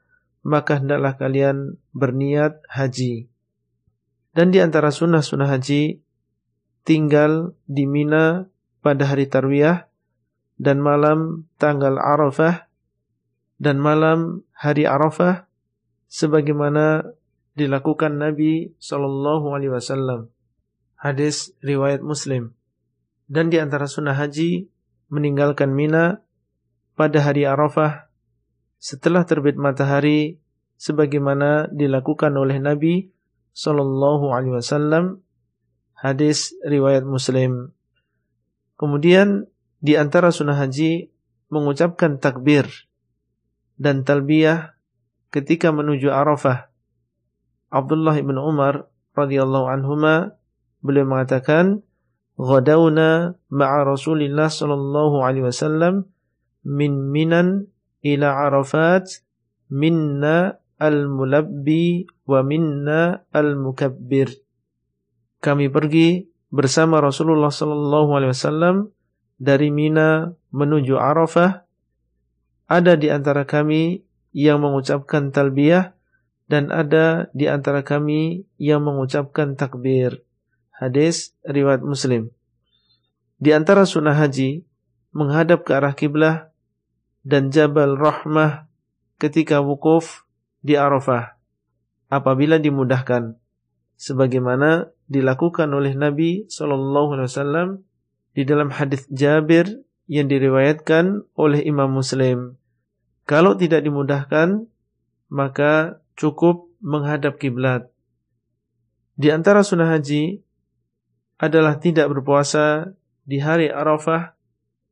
maka 0.46 0.80
hendaklah 0.80 1.14
kalian 1.20 1.76
berniat 1.92 2.64
haji 2.66 3.28
dan 4.32 4.50
di 4.50 4.58
antara 4.64 4.88
sunnah-sunnah 4.88 5.52
haji 5.52 6.00
tinggal 6.86 7.58
di 7.66 7.84
Mina 7.84 8.46
pada 8.80 9.10
hari 9.10 9.26
tarwiyah 9.26 9.90
dan 10.56 10.78
malam 10.78 11.50
tanggal 11.58 11.98
Arafah 11.98 12.70
dan 13.58 13.82
malam 13.82 14.46
hari 14.54 14.86
Arafah 14.86 15.50
sebagaimana 16.06 17.02
dilakukan 17.58 18.20
Nabi 18.20 18.70
sallallahu 18.78 19.50
alaihi 19.50 19.74
wasallam. 19.74 20.30
Hadis 20.96 21.52
riwayat 21.60 22.00
Muslim. 22.06 22.54
Dan 23.26 23.50
di 23.50 23.58
antara 23.58 23.90
sunnah 23.90 24.14
haji 24.14 24.70
meninggalkan 25.10 25.74
Mina 25.74 26.22
pada 26.94 27.20
hari 27.26 27.44
Arafah 27.44 28.06
setelah 28.78 29.26
terbit 29.26 29.58
matahari 29.58 30.38
sebagaimana 30.78 31.66
dilakukan 31.74 32.30
oleh 32.38 32.62
Nabi 32.62 33.10
sallallahu 33.50 34.30
alaihi 34.30 34.54
wasallam. 34.54 35.25
Hadis 35.96 36.52
riwayat 36.60 37.08
Muslim. 37.08 37.72
Kemudian 38.76 39.48
di 39.80 39.96
antara 39.96 40.28
sunnah 40.28 40.60
haji 40.60 41.08
mengucapkan 41.48 42.20
takbir 42.20 42.68
dan 43.80 44.04
talbiyah 44.04 44.76
ketika 45.32 45.72
menuju 45.72 46.12
Arafah. 46.12 46.68
Abdullah 47.72 48.12
bin 48.20 48.36
Umar 48.36 48.92
radhiyallahu 49.16 49.72
anhuma 49.72 50.36
beliau 50.84 51.08
mengatakan, 51.08 51.80
"Ghadawna 52.36 53.40
ma'a 53.48 53.80
Rasulillah 53.88 54.52
sallallahu 54.52 55.24
alaihi 55.24 55.48
wasallam 55.48 56.12
min 56.60 57.08
Minan 57.08 57.72
ila 58.04 58.52
Arafat 58.52 59.24
minna 59.72 60.60
al-mulabbi 60.76 62.04
wa 62.28 62.44
minna 62.44 63.24
al-mukabbir." 63.32 64.45
Kami 65.40 65.68
pergi 65.68 66.26
bersama 66.50 66.98
Rasulullah 67.02 67.52
sallallahu 67.52 68.10
alaihi 68.16 68.32
wasallam 68.32 68.76
dari 69.36 69.68
Mina 69.68 70.32
menuju 70.50 70.96
Arafah 70.96 71.66
ada 72.66 72.92
di 72.98 73.12
antara 73.12 73.46
kami 73.46 74.02
yang 74.34 74.64
mengucapkan 74.64 75.30
talbiyah 75.30 75.94
dan 76.46 76.70
ada 76.70 77.30
di 77.34 77.46
antara 77.50 77.82
kami 77.82 78.46
yang 78.58 78.82
mengucapkan 78.82 79.54
takbir. 79.58 80.22
Hadis 80.70 81.34
riwayat 81.46 81.82
Muslim. 81.82 82.30
Di 83.36 83.52
antara 83.52 83.84
sunnah 83.84 84.16
haji 84.16 84.64
menghadap 85.12 85.64
ke 85.64 85.72
arah 85.72 85.96
kiblah 85.96 86.52
dan 87.26 87.48
Jabal 87.48 87.96
Rahmah 87.96 88.68
ketika 89.16 89.64
wukuf 89.64 90.28
di 90.60 90.76
Arafah 90.76 91.36
apabila 92.12 92.60
dimudahkan 92.60 93.34
sebagaimana 93.96 94.92
dilakukan 95.08 95.72
oleh 95.72 95.96
Nabi 95.96 96.44
sallallahu 96.48 97.16
alaihi 97.16 97.28
wasallam 97.32 97.68
di 98.36 98.42
dalam 98.44 98.68
hadis 98.68 99.08
Jabir 99.08 99.82
yang 100.06 100.28
diriwayatkan 100.30 101.26
oleh 101.34 101.64
Imam 101.66 101.90
Muslim. 101.90 102.60
Kalau 103.26 103.58
tidak 103.58 103.82
dimudahkan, 103.82 104.70
maka 105.32 105.98
cukup 106.14 106.70
menghadap 106.78 107.42
kiblat. 107.42 107.90
Di 109.18 109.34
antara 109.34 109.66
sunnah 109.66 109.90
haji 109.90 110.44
adalah 111.40 111.80
tidak 111.80 112.06
berpuasa 112.12 112.94
di 113.26 113.42
hari 113.42 113.72
Arafah 113.72 114.36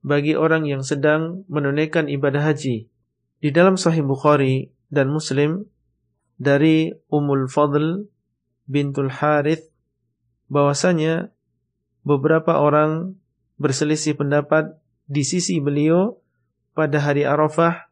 bagi 0.05 0.35
orang 0.35 0.67
yang 0.67 0.83
sedang 0.83 1.47
menunaikan 1.47 2.11
ibadah 2.11 2.43
haji. 2.53 2.91
Di 3.39 3.49
dalam 3.53 3.77
Sahih 3.77 4.03
Bukhari 4.03 4.73
dan 4.89 5.13
Muslim 5.13 5.69
dari 6.41 6.91
Ummul 7.13 7.47
Fadl 7.47 8.09
bintul 8.65 9.13
Harith 9.13 9.69
bahwasanya 10.49 11.33
beberapa 12.05 12.61
orang 12.61 13.17
berselisih 13.57 14.19
pendapat 14.19 14.77
di 15.09 15.25
sisi 15.25 15.61
beliau 15.61 16.21
pada 16.77 17.01
hari 17.01 17.25
Arafah 17.25 17.89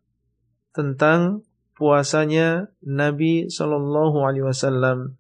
tentang 0.73 1.45
puasanya 1.77 2.73
Nabi 2.85 3.49
Shallallahu 3.49 4.25
Alaihi 4.25 4.47
Wasallam. 4.47 5.17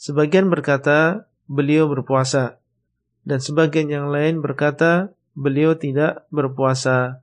Sebagian 0.00 0.48
berkata 0.48 1.28
beliau 1.50 1.90
berpuasa 1.90 2.60
dan 3.26 3.38
sebagian 3.38 3.88
yang 3.90 4.06
lain 4.08 4.40
berkata 4.40 5.12
beliau 5.36 5.76
tidak 5.76 6.26
berpuasa. 6.32 7.22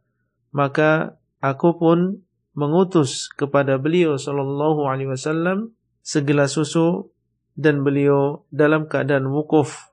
Maka 0.54 1.20
aku 1.44 1.78
pun 1.78 2.24
mengutus 2.58 3.30
kepada 3.30 3.78
beliau 3.78 4.18
Shallallahu 4.18 4.90
Alaihi 4.90 5.14
Wasallam 5.14 5.78
segelas 6.02 6.56
susu 6.58 7.12
dan 7.58 7.82
beliau 7.82 8.46
dalam 8.54 8.86
keadaan 8.86 9.28
wukuf 9.34 9.90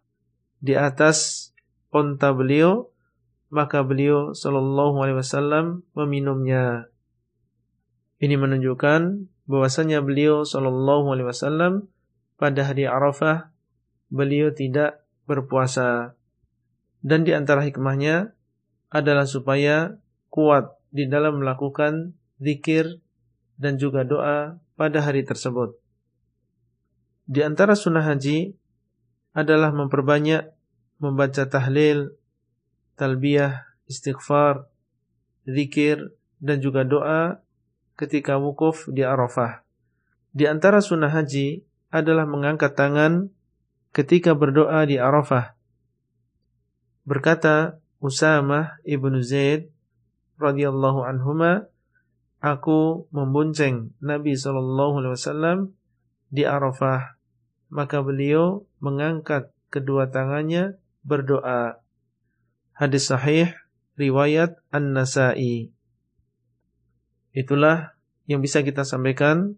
di 0.60 0.76
atas 0.76 1.50
onta 1.88 2.30
beliau 2.36 2.94
maka 3.54 3.86
beliau 3.86 4.34
sallallahu 4.34 4.98
alaihi 4.98 5.22
wasallam 5.22 5.86
meminumnya. 5.94 6.90
Ini 8.18 8.34
menunjukkan 8.34 9.30
bahwasanya 9.46 10.02
beliau 10.02 10.42
sallallahu 10.42 11.14
alaihi 11.14 11.30
wasallam 11.30 11.86
pada 12.34 12.66
hari 12.66 12.90
Arafah 12.90 13.54
beliau 14.10 14.50
tidak 14.50 15.06
berpuasa. 15.30 16.18
Dan 16.98 17.22
di 17.22 17.30
antara 17.30 17.62
hikmahnya 17.62 18.34
adalah 18.90 19.28
supaya 19.30 20.02
kuat 20.34 20.74
di 20.90 21.06
dalam 21.06 21.38
melakukan 21.38 22.18
zikir 22.42 22.98
dan 23.54 23.78
juga 23.78 24.02
doa 24.02 24.58
pada 24.74 24.98
hari 24.98 25.22
tersebut. 25.22 25.83
Di 27.24 27.40
antara 27.40 27.72
sunnah 27.72 28.04
haji 28.04 28.52
adalah 29.32 29.72
memperbanyak 29.72 30.52
membaca 31.00 31.44
tahlil 31.48 32.12
talbiyah, 33.00 33.64
istighfar, 33.88 34.68
zikir, 35.48 36.14
dan 36.38 36.60
juga 36.60 36.84
doa 36.84 37.40
ketika 37.96 38.36
wukuf 38.36 38.86
di 38.92 39.02
Arafah. 39.02 39.64
Di 40.34 40.44
antara 40.50 40.84
sunnah 40.84 41.10
haji 41.10 41.64
adalah 41.94 42.26
mengangkat 42.26 42.74
tangan 42.74 43.30
ketika 43.94 44.34
berdoa 44.34 44.82
di 44.84 44.98
Arafah. 44.98 45.54
Berkata 47.06 47.78
Usamah 48.04 48.82
ibnu 48.84 49.22
Zaid 49.24 49.72
radhiyallahu 50.36 51.06
anhuma, 51.06 51.70
aku 52.44 53.08
membonceng 53.14 53.96
Nabi 54.02 54.36
wasallam 54.36 55.72
di 56.34 56.42
Arafah, 56.42 57.14
maka 57.70 58.02
beliau 58.02 58.66
mengangkat 58.82 59.54
kedua 59.70 60.10
tangannya 60.10 60.74
berdoa. 61.06 61.78
Hadis 62.74 63.06
sahih 63.06 63.54
riwayat 63.94 64.58
An-Nasa'i. 64.74 65.70
Itulah 67.30 67.94
yang 68.26 68.42
bisa 68.42 68.66
kita 68.66 68.82
sampaikan 68.82 69.54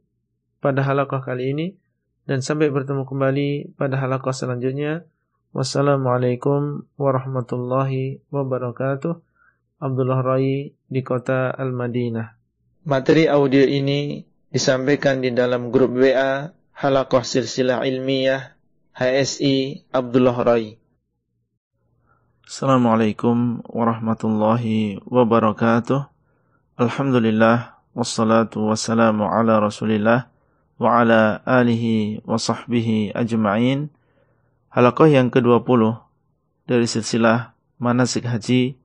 pada 0.61 0.85
halaqah 0.85 1.25
kali 1.25 1.57
ini 1.57 1.67
dan 2.29 2.45
sampai 2.45 2.69
bertemu 2.69 3.09
kembali 3.09 3.73
pada 3.81 3.97
halaqah 3.97 4.37
selanjutnya. 4.37 5.09
Wassalamualaikum 5.57 6.85
warahmatullahi 7.01 8.21
wabarakatuh. 8.29 9.17
Abdullah 9.81 10.21
Rai 10.21 10.73
di 10.73 11.01
kota 11.01 11.49
Al-Madinah. 11.53 12.37
Materi 12.85 13.29
audio 13.29 13.65
ini 13.65 14.21
disampaikan 14.53 15.21
di 15.21 15.33
dalam 15.33 15.69
grup 15.69 15.97
WA 15.97 16.56
Halaqah 16.77 17.25
Silsilah 17.25 17.89
Ilmiah 17.89 18.53
HSI 18.93 19.89
Abdullah 19.97 20.37
Rai. 20.45 20.77
Assalamualaikum 22.45 23.65
warahmatullahi 23.65 25.01
wabarakatuh. 25.09 26.05
Alhamdulillah 26.77 27.81
wassalatu 27.97 28.69
wassalamu 28.69 29.25
ala 29.25 29.57
Rasulillah 29.57 30.29
wa 30.77 31.01
ala 31.01 31.41
alihi 31.49 32.21
wa 32.29 32.37
sahbihi 32.37 33.17
ajma'in. 33.17 33.89
Halaqah 34.69 35.09
yang 35.09 35.33
ke-20 35.33 35.97
dari 36.69 36.85
silsilah 36.85 37.57
manasik 37.81 38.29
haji 38.29 38.77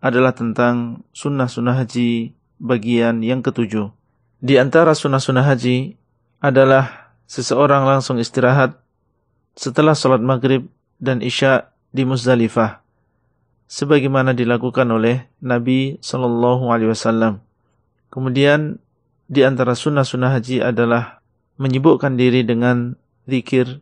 adalah 0.00 0.32
tentang 0.32 1.04
sunnah-sunnah 1.12 1.84
haji 1.84 2.32
bagian 2.56 3.20
yang 3.20 3.44
ketujuh. 3.44 3.92
Di 4.40 4.56
antara 4.56 4.96
sunnah-sunnah 4.96 5.44
haji 5.44 6.00
adalah 6.40 6.99
seseorang 7.30 7.86
langsung 7.86 8.18
istirahat 8.18 8.74
setelah 9.54 9.94
sholat 9.94 10.18
maghrib 10.18 10.66
dan 10.98 11.22
isya 11.22 11.70
di 11.94 12.02
Muzdalifah, 12.02 12.82
sebagaimana 13.70 14.34
dilakukan 14.34 14.90
oleh 14.90 15.30
Nabi 15.38 16.02
Shallallahu 16.02 16.74
Alaihi 16.74 16.90
Wasallam. 16.90 17.38
Kemudian 18.10 18.82
di 19.30 19.46
antara 19.46 19.78
sunnah-sunnah 19.78 20.34
haji 20.34 20.58
adalah 20.58 21.22
menyibukkan 21.54 22.18
diri 22.18 22.42
dengan 22.42 22.98
zikir 23.30 23.78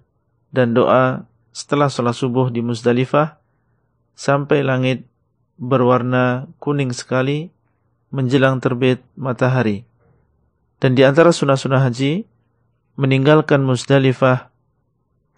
dan 0.53 0.77
doa 0.77 1.25
setelah 1.49 1.89
sholat 1.89 2.12
subuh 2.12 2.53
di 2.53 2.61
Muzdalifah 2.61 3.41
sampai 4.12 4.61
langit 4.61 5.09
berwarna 5.57 6.53
kuning 6.61 6.93
sekali 6.93 7.49
menjelang 8.12 8.61
terbit 8.61 9.01
matahari. 9.16 9.89
Dan 10.79 10.93
di 10.93 11.03
antara 11.03 11.33
sunnah-sunnah 11.33 11.81
haji, 11.89 12.29
meninggalkan 12.99 13.62
Muzdalifah 13.62 14.51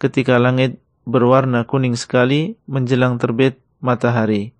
ketika 0.01 0.41
langit 0.41 0.81
berwarna 1.05 1.61
kuning 1.69 1.93
sekali 1.93 2.57
menjelang 2.65 3.21
terbit 3.21 3.61
matahari. 3.77 4.57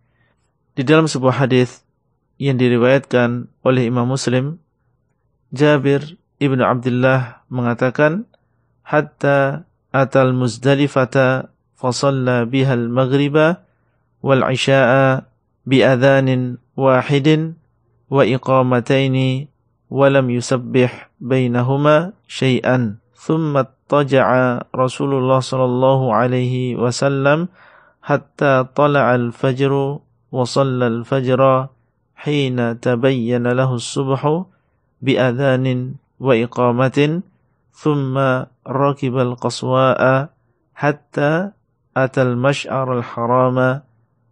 Di 0.77 0.85
dalam 0.85 1.09
sebuah 1.09 1.41
hadis 1.41 1.81
yang 2.37 2.61
diriwayatkan 2.61 3.49
oleh 3.65 3.89
Imam 3.89 4.05
Muslim, 4.05 4.61
Jabir 5.49 6.15
ibnu 6.37 6.61
Abdullah 6.61 7.41
mengatakan, 7.49 8.29
hatta 8.85 9.65
atal 9.91 10.31
muzdalifata 10.37 11.51
fasalla 11.75 12.45
biha 12.45 12.77
al-maghriba 12.77 13.65
wal 14.21 14.45
isya'a 14.45 15.25
bi'adhanin 15.65 16.61
wahidin 16.77 17.57
wa 18.07 18.23
iqamataini 18.25 19.51
ولم 19.91 20.29
يسبح 20.29 21.09
بينهما 21.19 22.11
شيئا. 22.27 22.95
ثم 23.15 23.57
اضطجع 23.57 24.27
رسول 24.75 25.11
الله 25.13 25.39
صلى 25.39 25.65
الله 25.65 26.13
عليه 26.13 26.75
وسلم 26.75 27.47
حتى 28.01 28.65
طلع 28.75 29.15
الفجر 29.15 29.99
وصلى 30.31 30.87
الفجر 30.87 31.67
حين 32.15 32.79
تبين 32.79 33.47
له 33.47 33.73
الصبح 33.73 34.43
بأذان 35.01 35.93
وإقامة. 36.19 37.21
ثم 37.71 38.15
ركب 38.67 39.17
القصواء 39.17 40.29
حتى 40.75 41.51
أتى 41.97 42.21
المشعر 42.21 42.87
الحرام 42.97 43.81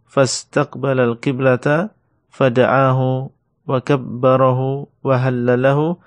فاستقبل 0.06 1.00
القبلة 1.00 1.88
فدعاه 2.30 3.30
wa 3.70 3.78
kabbarahu 3.78 4.90
wa 5.06 5.14
hallalahu 5.14 6.02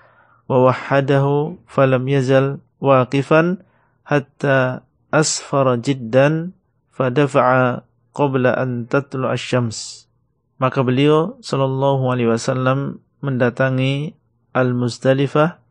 wa 0.51 0.57
wahadahu 0.67 1.55
falam 1.63 2.03
yazal 2.11 2.59
waqifan 2.83 3.63
hatta 4.03 4.83
asfara 5.15 5.79
jiddan 5.79 6.51
fadafa'a 6.91 7.87
qabla 8.11 8.59
an 8.59 8.91
tatlu 8.91 9.31
asy-syams 9.31 10.11
maka 10.59 10.83
beliau 10.83 11.39
sallallahu 11.39 12.11
alaihi 12.11 12.27
wasallam 12.35 12.99
mendatangi 13.23 14.19
Al-Muzdalifah 14.51 15.63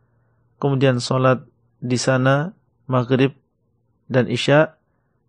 kemudian 0.57 0.97
salat 0.97 1.45
di 1.85 2.01
sana 2.01 2.57
maghrib 2.89 3.37
dan 4.09 4.33
isya 4.33 4.81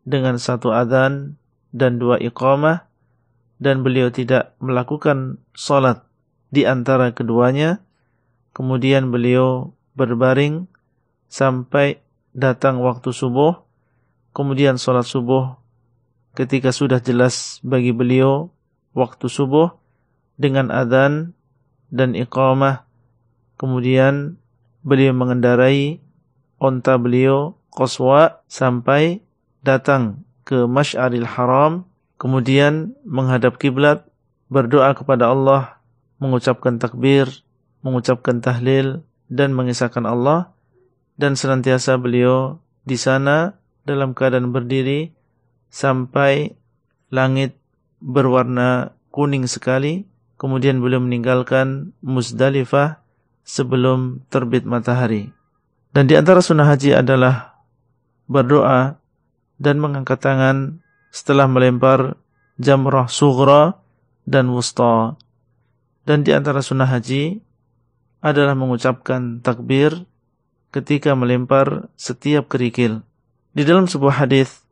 dengan 0.07 0.39
satu 0.39 0.71
adzan 0.71 1.35
dan 1.75 1.99
dua 1.99 2.17
iqamah 2.23 2.87
dan 3.59 3.83
beliau 3.83 4.07
tidak 4.09 4.55
melakukan 4.63 5.43
salat 5.51 6.01
di 6.53 6.69
antara 6.69 7.09
keduanya. 7.17 7.81
Kemudian 8.53 9.09
beliau 9.09 9.73
berbaring 9.97 10.69
sampai 11.25 12.05
datang 12.37 12.85
waktu 12.85 13.09
subuh. 13.09 13.65
Kemudian 14.37 14.77
sholat 14.77 15.09
subuh 15.09 15.57
ketika 16.37 16.69
sudah 16.69 17.01
jelas 17.01 17.57
bagi 17.65 17.89
beliau 17.93 18.53
waktu 18.93 19.25
subuh 19.25 19.73
dengan 20.37 20.69
adzan 20.69 21.33
dan 21.89 22.13
iqamah. 22.13 22.85
Kemudian 23.57 24.37
beliau 24.85 25.13
mengendarai 25.17 26.01
onta 26.61 26.97
beliau 27.01 27.57
Qaswa 27.73 28.45
sampai 28.45 29.25
datang 29.65 30.21
ke 30.45 30.69
Mash'aril 30.69 31.25
Haram, 31.25 31.89
kemudian 32.21 32.93
menghadap 33.01 33.57
kiblat, 33.57 34.05
berdoa 34.45 34.93
kepada 34.93 35.33
Allah, 35.33 35.81
mengucapkan 36.23 36.79
takbir, 36.79 37.27
mengucapkan 37.83 38.39
tahlil 38.39 39.03
dan 39.27 39.51
mengisahkan 39.51 40.07
Allah 40.07 40.55
dan 41.19 41.35
senantiasa 41.35 41.99
beliau 41.99 42.63
di 42.87 42.95
sana 42.95 43.59
dalam 43.83 44.15
keadaan 44.15 44.55
berdiri 44.55 45.11
sampai 45.67 46.55
langit 47.11 47.59
berwarna 47.99 48.95
kuning 49.11 49.45
sekali. 49.45 50.07
Kemudian 50.39 50.83
beliau 50.83 50.99
meninggalkan 50.99 51.95
Muzdalifah 52.03 52.99
sebelum 53.47 54.27
terbit 54.27 54.67
matahari. 54.67 55.31
Dan 55.93 56.09
di 56.09 56.17
antara 56.17 56.41
sunnah 56.41 56.67
haji 56.67 56.99
adalah 56.99 57.63
berdoa 58.27 58.97
dan 59.61 59.77
mengangkat 59.77 60.19
tangan 60.19 60.83
setelah 61.13 61.45
melempar 61.45 62.17
jamrah 62.57 63.07
sughra 63.07 63.77
dan 64.25 64.49
wusta. 64.49 65.15
Dan 66.03 66.27
di 66.27 66.35
antara 66.35 66.59
sunnah 66.59 66.87
haji 66.87 67.39
adalah 68.23 68.55
mengucapkan 68.55 69.39
takbir 69.43 70.07
ketika 70.71 71.15
melempar 71.15 71.91
setiap 71.95 72.47
kerikil. 72.47 73.03
Di 73.53 73.63
dalam 73.63 73.85
sebuah 73.87 74.25
hadis 74.25 74.63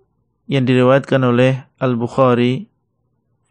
yang 0.49 0.65
diriwayatkan 0.65 1.21
oleh 1.21 1.63
Al-Bukhari 1.77 2.71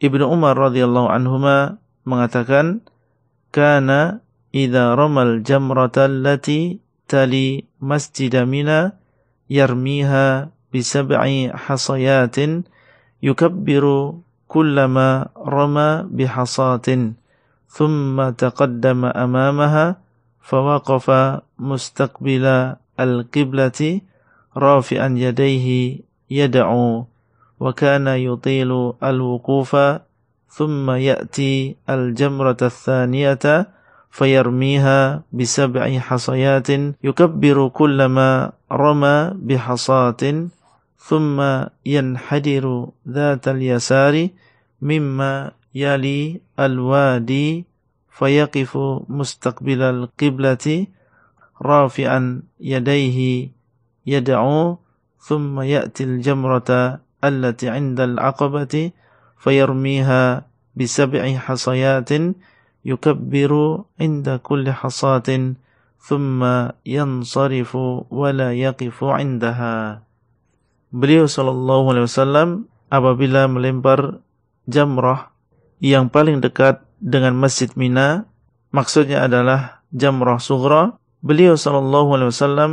Ibnu 0.00 0.24
Umar 0.24 0.56
radhiyallahu 0.56 1.12
anhuma 1.12 1.76
mengatakan 2.08 2.80
kana 3.52 4.24
idza 4.48 4.96
ramal 4.96 5.44
jamrata 5.44 6.08
allati 6.08 6.80
tali 7.04 7.68
masjid 7.76 8.32
Mina 8.48 8.96
yarmiha 9.52 10.48
bi 10.72 10.80
sab'i 10.80 11.52
hasayatin 11.52 12.64
yukabbiru 13.20 14.24
kullama 14.48 15.28
rama 15.36 16.08
bi 16.08 16.24
hasatin 16.24 17.19
thumma 17.70 18.34
taqaddama 18.34 19.14
amamaha 19.14 19.96
fawaqafa 20.42 21.46
mustaqbila 21.58 22.82
al-qiblati 22.98 24.02
rafi'an 24.54 25.16
yadayhi 25.16 26.04
yad'u 26.28 27.06
وكان 27.60 28.08
يطيل 28.08 28.72
الوقوف 29.04 29.76
ثم 30.48 30.90
يأتي 30.90 31.76
الجمرة 31.90 32.56
الثانية 32.62 33.68
فيرميها 34.10 35.22
بسبع 35.32 35.98
حصيات 35.98 36.68
يكبر 37.04 37.68
كلما 37.68 38.52
رمى 38.72 39.30
بحصاة 39.34 40.22
ثم 40.98 41.38
ينحدر 41.86 42.64
ذات 43.08 43.48
اليسار 43.48 44.28
مما 44.82 45.50
يلي 45.74 46.40
الوادي 46.58 47.64
فيقف 48.10 48.72
مستقبل 49.08 49.80
القبلة 49.82 50.66
رافعا 51.62 52.42
يديه 52.60 53.18
يدعو 54.06 54.78
ثم 55.20 55.60
يأتي 55.60 56.04
الجمرة 56.04 57.00
التي 57.24 57.68
عند 57.68 58.00
العقبة 58.00 58.74
فيرميها 59.38 60.22
بسبع 60.76 61.22
حصيات 61.36 62.10
يكبر 62.84 63.52
عند 64.00 64.26
كل 64.42 64.66
حصاة 64.72 65.28
ثم 66.00 66.40
ينصرف 66.86 67.72
ولا 68.10 68.48
يقف 68.56 69.04
عندها. 69.04 70.02
Beliau 70.90 71.30
Shallallahu 71.30 71.94
Alaihi 71.94 72.06
Wasallam 72.08 72.48
apabila 72.90 73.46
melempar 73.46 74.18
jamrah 74.66 75.30
yang 75.80 76.12
paling 76.12 76.44
dekat 76.44 76.84
dengan 77.00 77.32
Masjid 77.34 77.72
Mina, 77.72 78.28
maksudnya 78.70 79.24
adalah 79.24 79.80
jamrah 79.90 80.38
sugra. 80.38 81.00
Beliau 81.24 81.56
Shallallahu 81.56 82.16
Alaihi 82.16 82.30
Wasallam 82.32 82.72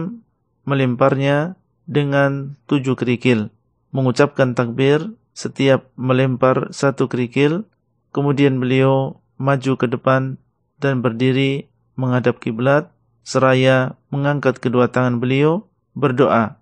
melemparnya 0.67 1.55
dengan 1.87 2.59
tujuh 2.67 2.99
kerikil, 2.99 3.51
mengucapkan 3.95 4.55
takbir 4.55 5.15
setiap 5.31 5.87
melempar 5.95 6.71
satu 6.75 7.07
kerikil, 7.07 7.67
kemudian 8.11 8.59
beliau 8.59 9.19
maju 9.39 9.73
ke 9.79 9.87
depan 9.87 10.39
dan 10.79 11.03
berdiri 11.03 11.71
menghadap 11.97 12.39
kiblat 12.39 12.91
seraya 13.27 13.99
mengangkat 14.07 14.63
kedua 14.63 14.87
tangan 14.87 15.19
beliau 15.19 15.67
berdoa 15.97 16.55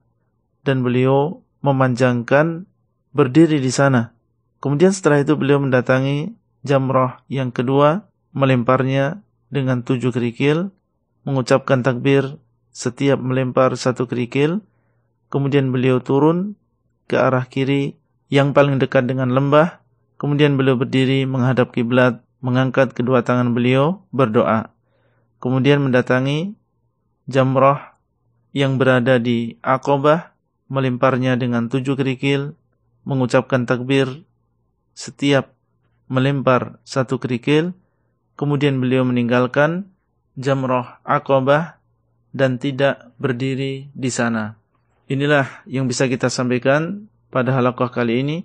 dan 0.65 0.81
beliau 0.81 1.45
memanjangkan 1.61 2.65
berdiri 3.13 3.61
di 3.61 3.69
sana. 3.69 4.14
Kemudian 4.65 4.89
setelah 4.89 5.21
itu 5.21 5.37
beliau 5.37 5.61
mendatangi 5.61 6.33
jamrah 6.65 7.21
yang 7.29 7.53
kedua, 7.53 8.09
melemparnya 8.33 9.21
dengan 9.53 9.85
tujuh 9.85 10.09
kerikil, 10.09 10.73
mengucapkan 11.21 11.85
takbir 11.85 12.41
setiap 12.73 13.21
melempar 13.21 13.77
satu 13.77 14.09
kerikil, 14.09 14.65
kemudian 15.29 15.69
beliau 15.69 16.01
turun 16.01 16.57
ke 17.05 17.13
arah 17.13 17.45
kiri 17.45 17.93
yang 18.33 18.57
paling 18.57 18.81
dekat 18.81 19.05
dengan 19.05 19.29
lembah, 19.37 19.85
kemudian 20.17 20.57
beliau 20.57 20.81
berdiri 20.81 21.29
menghadap 21.29 21.69
kiblat 21.69 22.25
mengangkat 22.41 22.89
kedua 22.97 23.21
tangan 23.21 23.53
beliau 23.53 24.01
berdoa. 24.09 24.73
Kemudian 25.37 25.77
mendatangi 25.77 26.57
jamrah 27.29 28.01
yang 28.49 28.81
berada 28.81 29.21
di 29.21 29.61
Aqabah, 29.61 30.33
melemparnya 30.73 31.37
dengan 31.37 31.69
tujuh 31.69 31.93
kerikil, 31.93 32.57
mengucapkan 33.05 33.69
takbir 33.69 34.25
setiap 34.95 35.51
melempar 36.07 36.79
satu 36.87 37.19
kerikil, 37.19 37.75
kemudian 38.39 38.79
beliau 38.79 39.03
meninggalkan 39.03 39.91
jamrah 40.39 41.03
Aqabah 41.03 41.77
dan 42.31 42.55
tidak 42.59 43.11
berdiri 43.19 43.91
di 43.91 44.09
sana. 44.09 44.55
Inilah 45.11 45.67
yang 45.69 45.85
bisa 45.85 46.09
kita 46.09 46.31
sampaikan 46.31 47.07
pada 47.29 47.53
halaqah 47.53 47.91
kali 47.91 48.23
ini 48.25 48.37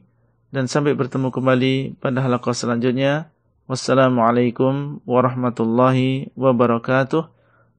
dan 0.50 0.66
sampai 0.66 0.98
bertemu 0.98 1.30
kembali 1.30 1.74
pada 2.02 2.20
halaqah 2.20 2.52
selanjutnya. 2.52 3.30
Wassalamualaikum 3.70 4.98
warahmatullahi 5.06 6.34
wabarakatuh. 6.34 7.30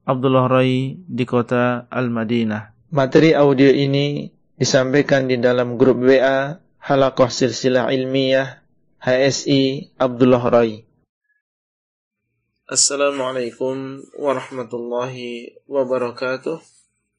Abdullah 0.08 0.48
Rai 0.48 0.96
di 0.98 1.24
kota 1.28 1.84
Al-Madinah. 1.92 2.90
Materi 2.90 3.36
audio 3.36 3.68
ini 3.70 4.26
disampaikan 4.56 5.28
di 5.28 5.36
dalam 5.38 5.76
grup 5.76 6.00
WA 6.02 6.58
Halakoh 6.82 7.30
Silsilah 7.30 7.92
Ilmiah 7.94 8.61
HSI 9.02 9.98
Abdullah 9.98 10.46
Rai. 10.46 10.86
Assalamualaikum 12.70 13.98
warahmatullahi 14.14 15.58
wabarakatuh. 15.66 16.62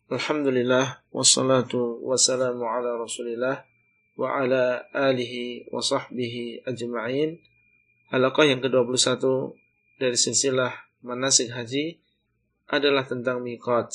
Alhamdulillah 0.07 1.03
wassalatu 1.11 1.99
wassalamu 2.07 2.63
ala 2.63 2.95
Rasulillah 2.95 3.67
wa 4.15 4.27
ala 4.31 4.87
alihi 4.95 5.67
wa 5.75 5.83
sahbihi 5.83 6.63
ajma'in. 6.63 7.43
Halaqah 8.15 8.47
yang 8.47 8.63
ke-21 8.63 9.19
dari 9.99 10.15
silsilah 10.15 10.71
manasik 11.03 11.51
haji 11.51 11.99
adalah 12.71 13.03
tentang 13.03 13.43
mikot. 13.43 13.91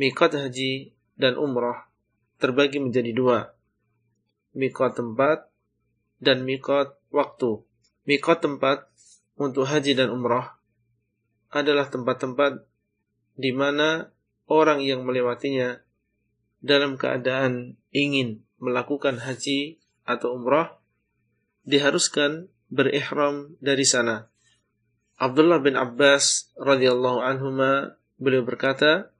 Mikot 0.00 0.40
haji 0.40 0.96
dan 1.20 1.36
umrah 1.36 1.92
terbagi 2.40 2.80
menjadi 2.80 3.12
dua. 3.12 3.52
Mikot 4.56 4.96
tempat 4.96 5.51
dan 6.22 6.46
mikot 6.46 6.94
waktu. 7.10 7.66
Mikot 8.06 8.38
tempat 8.38 8.86
untuk 9.34 9.66
haji 9.66 9.98
dan 9.98 10.14
umrah 10.14 10.54
adalah 11.50 11.90
tempat-tempat 11.90 12.62
di 13.34 13.50
mana 13.50 14.14
orang 14.46 14.78
yang 14.86 15.02
melewatinya 15.02 15.82
dalam 16.62 16.94
keadaan 16.94 17.74
ingin 17.90 18.46
melakukan 18.62 19.18
haji 19.18 19.82
atau 20.06 20.38
umrah 20.38 20.78
diharuskan 21.66 22.46
berihram 22.70 23.58
dari 23.58 23.82
sana. 23.82 24.30
Abdullah 25.18 25.58
bin 25.58 25.74
Abbas 25.74 26.54
radhiyallahu 26.58 27.18
anhuma 27.22 27.98
beliau 28.18 28.46
berkata, 28.46 29.10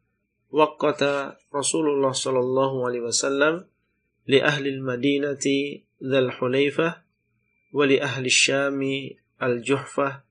waqata 0.50 1.38
Rasulullah 1.50 2.14
sallallahu 2.14 2.86
alaihi 2.86 3.06
wasallam 3.06 3.66
li 4.26 4.38
ahli 4.38 4.78
al-Madinati 4.78 5.82
dzal 6.02 6.34
Hulaifah 6.34 6.98
wa 7.70 7.86
li 7.86 8.02
ahli 8.02 8.26
Syam 8.26 8.82
al-Juhfah 9.38 10.26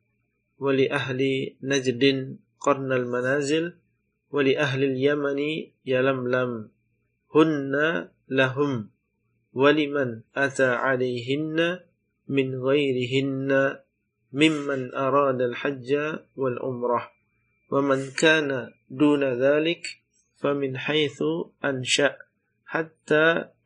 wa 0.60 0.70
li 0.76 0.92
ahli 0.92 1.56
Najd 1.64 2.04
qarn 2.60 2.92
al-manazil 2.92 3.80
wa 4.30 4.44
li 4.44 4.60
ahli 4.60 4.92
al-Yaman 4.92 5.40
yalamlam 5.88 6.70
hunna 7.32 8.12
lahum 8.28 8.92
wa 9.56 9.72
liman 9.72 10.28
ata 10.36 10.84
alaihinna 10.84 11.88
min 12.28 12.60
ghairihinna 12.60 13.80
mimman 14.36 14.92
arada 14.92 15.48
al-hajja 15.48 16.28
wal 16.36 16.60
umrah 16.60 17.08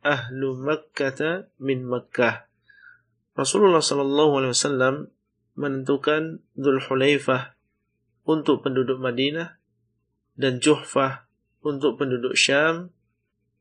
ahlu 0.06 0.54
makkah 0.54 1.50
min 1.58 1.82
makkah 1.82 2.46
Rasulullah 3.34 3.82
sallallahu 3.82 4.38
alaihi 4.38 4.54
wasallam 4.54 4.94
menentukan 5.58 6.40
Dzul 6.54 6.80
Hulaifah 6.86 7.58
untuk 8.24 8.62
penduduk 8.62 9.02
Madinah 9.02 9.58
dan 10.38 10.62
Juhfah 10.62 11.26
untuk 11.60 11.98
penduduk 11.98 12.38
Syam, 12.38 12.94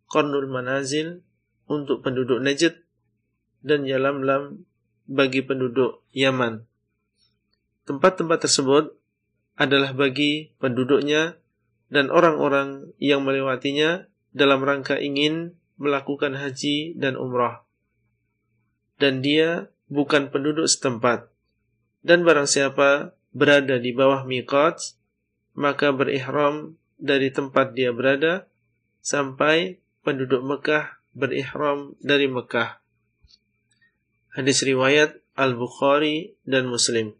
Qarnul 0.07 0.47
Manazil 0.47 1.25
untuk 1.65 2.05
penduduk 2.05 2.39
Najd 2.39 2.85
dan 3.65 3.83
Yalamlam 3.83 4.63
bagi 5.09 5.41
penduduk 5.41 6.05
Yaman. 6.13 6.69
Tempat-tempat 7.89 8.45
tersebut 8.45 8.93
adalah 9.57 9.91
bagi 9.91 10.53
penduduknya 10.61 11.41
dan 11.89 12.09
orang-orang 12.09 12.91
yang 12.97 13.23
melewatinya 13.23 14.05
dalam 14.35 14.61
rangka 14.61 14.99
ingin 14.99 15.55
melakukan 15.75 16.35
haji 16.35 16.95
dan 16.95 17.19
umrah. 17.19 17.63
Dan 18.95 19.19
dia 19.19 19.67
bukan 19.91 20.31
penduduk 20.31 20.65
setempat. 20.71 21.27
Dan 22.05 22.23
barang 22.23 22.47
siapa 22.47 23.17
berada 23.35 23.75
di 23.81 23.91
bawah 23.91 24.23
miqat, 24.23 24.95
maka 25.57 25.91
berihram 25.91 26.79
dari 26.95 27.31
tempat 27.31 27.75
dia 27.75 27.91
berada 27.91 28.47
sampai 29.03 29.83
penduduk 30.05 30.43
Mekah 30.43 31.01
berihram 31.15 31.95
dari 32.03 32.27
Mekah. 32.27 32.79
Hadis 34.35 34.63
riwayat 34.67 35.15
Al-Bukhari 35.35 36.35
dan 36.43 36.67
Muslim. 36.67 37.15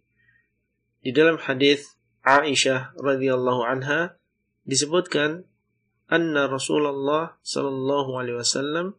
Di 0.99 1.15
dalam 1.15 1.39
hadis 1.39 1.95
Aisyah 2.25 2.97
radhiyallahu 2.97 3.61
anha 3.63 4.19
disebutkan 4.65 5.45
anna 6.09 6.45
Rasulullah 6.45 7.37
sallallahu 7.41 8.17
alaihi 8.17 8.37
wasallam 8.37 8.93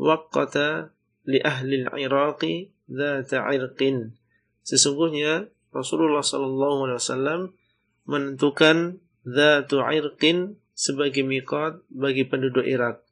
waqata 0.00 0.90
li 1.26 1.38
ahli 1.42 1.86
al-Iraqi 1.86 2.74
dzata 2.90 3.46
'irqin. 3.50 4.16
Sesungguhnya 4.66 5.50
Rasulullah 5.70 6.24
sallallahu 6.24 6.90
alaihi 6.90 6.98
wasallam 6.98 7.40
menentukan 8.08 8.98
dzatu 9.22 9.84
'irqin 9.84 10.58
sebagai 10.74 11.22
miqat 11.22 11.84
bagi 11.92 12.26
penduduk 12.26 12.66
Irak. 12.66 13.04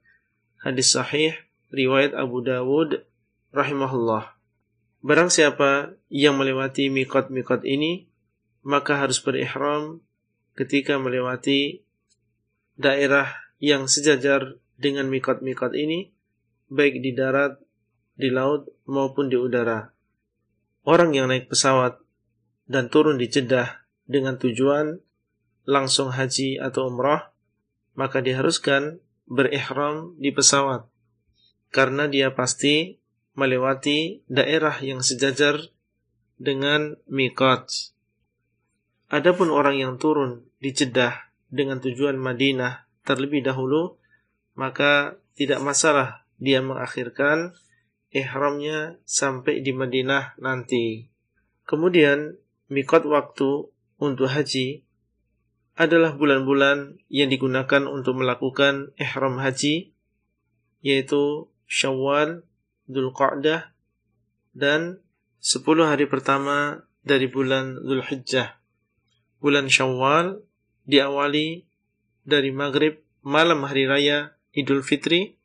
Hadis 0.58 0.96
sahih 0.96 1.36
riwayat 1.70 2.16
Abu 2.16 2.42
Dawud 2.42 3.04
rahimahullah. 3.54 4.34
Barang 4.98 5.30
siapa 5.30 5.94
yang 6.10 6.34
melewati 6.34 6.90
mikot-mikot 6.90 7.62
ini, 7.62 8.10
maka 8.66 8.98
harus 8.98 9.22
berihram 9.22 10.02
ketika 10.58 10.98
melewati 10.98 11.86
daerah 12.78 13.34
yang 13.58 13.90
sejajar 13.90 14.56
dengan 14.78 15.10
mikot-mikot 15.10 15.74
ini, 15.74 16.14
baik 16.70 17.02
di 17.02 17.10
darat, 17.12 17.58
di 18.14 18.30
laut, 18.30 18.70
maupun 18.86 19.26
di 19.26 19.34
udara. 19.34 19.90
Orang 20.86 21.12
yang 21.12 21.28
naik 21.28 21.50
pesawat 21.50 21.98
dan 22.70 22.86
turun 22.88 23.18
di 23.18 23.26
Jeddah 23.26 23.84
dengan 24.06 24.38
tujuan 24.38 25.02
langsung 25.68 26.14
haji 26.14 26.56
atau 26.62 26.88
umrah, 26.88 27.34
maka 27.98 28.22
diharuskan 28.22 29.02
berihram 29.28 30.16
di 30.16 30.32
pesawat. 30.32 30.88
Karena 31.68 32.08
dia 32.08 32.32
pasti 32.32 32.96
melewati 33.36 34.24
daerah 34.30 34.80
yang 34.80 35.04
sejajar 35.04 35.60
dengan 36.40 36.96
mikot. 37.10 37.68
Adapun 39.12 39.52
orang 39.52 39.76
yang 39.76 40.00
turun 40.00 40.48
di 40.62 40.72
Jeddah 40.72 41.27
dengan 41.48 41.80
tujuan 41.80 42.16
Madinah 42.20 42.88
terlebih 43.04 43.40
dahulu, 43.44 43.96
maka 44.56 45.16
tidak 45.32 45.64
masalah 45.64 46.28
dia 46.36 46.60
mengakhirkan 46.60 47.56
ihramnya 48.12 49.00
sampai 49.04 49.60
di 49.64 49.72
Madinah 49.72 50.38
nanti. 50.40 51.08
Kemudian 51.68 52.36
mikot 52.68 53.04
waktu 53.08 53.68
untuk 54.00 54.28
haji 54.28 54.84
adalah 55.78 56.16
bulan-bulan 56.16 56.98
yang 57.08 57.30
digunakan 57.30 57.86
untuk 57.86 58.18
melakukan 58.18 58.92
ihram 58.98 59.38
haji 59.38 59.94
yaitu 60.82 61.50
Syawal, 61.68 62.48
Dzulqa'dah 62.88 63.76
dan 64.56 65.04
10 65.38 65.64
hari 65.84 66.08
pertama 66.08 66.88
dari 67.04 67.28
bulan 67.28 67.78
Dzulhijjah 67.84 68.58
bulan 69.38 69.70
Syawal 69.70 70.42
diawali 70.88 71.68
dari 72.24 72.50
maghrib 72.50 73.04
malam 73.20 73.68
hari 73.68 73.84
raya 73.84 74.32
Idul 74.56 74.80
Fitri 74.80 75.36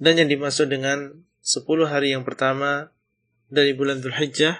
dan 0.00 0.16
yang 0.16 0.32
dimaksud 0.32 0.72
dengan 0.72 1.22
10 1.44 1.68
hari 1.84 2.16
yang 2.16 2.24
pertama 2.24 2.90
dari 3.52 3.76
bulan 3.76 4.00
Dhul 4.00 4.16
Hijjah 4.16 4.56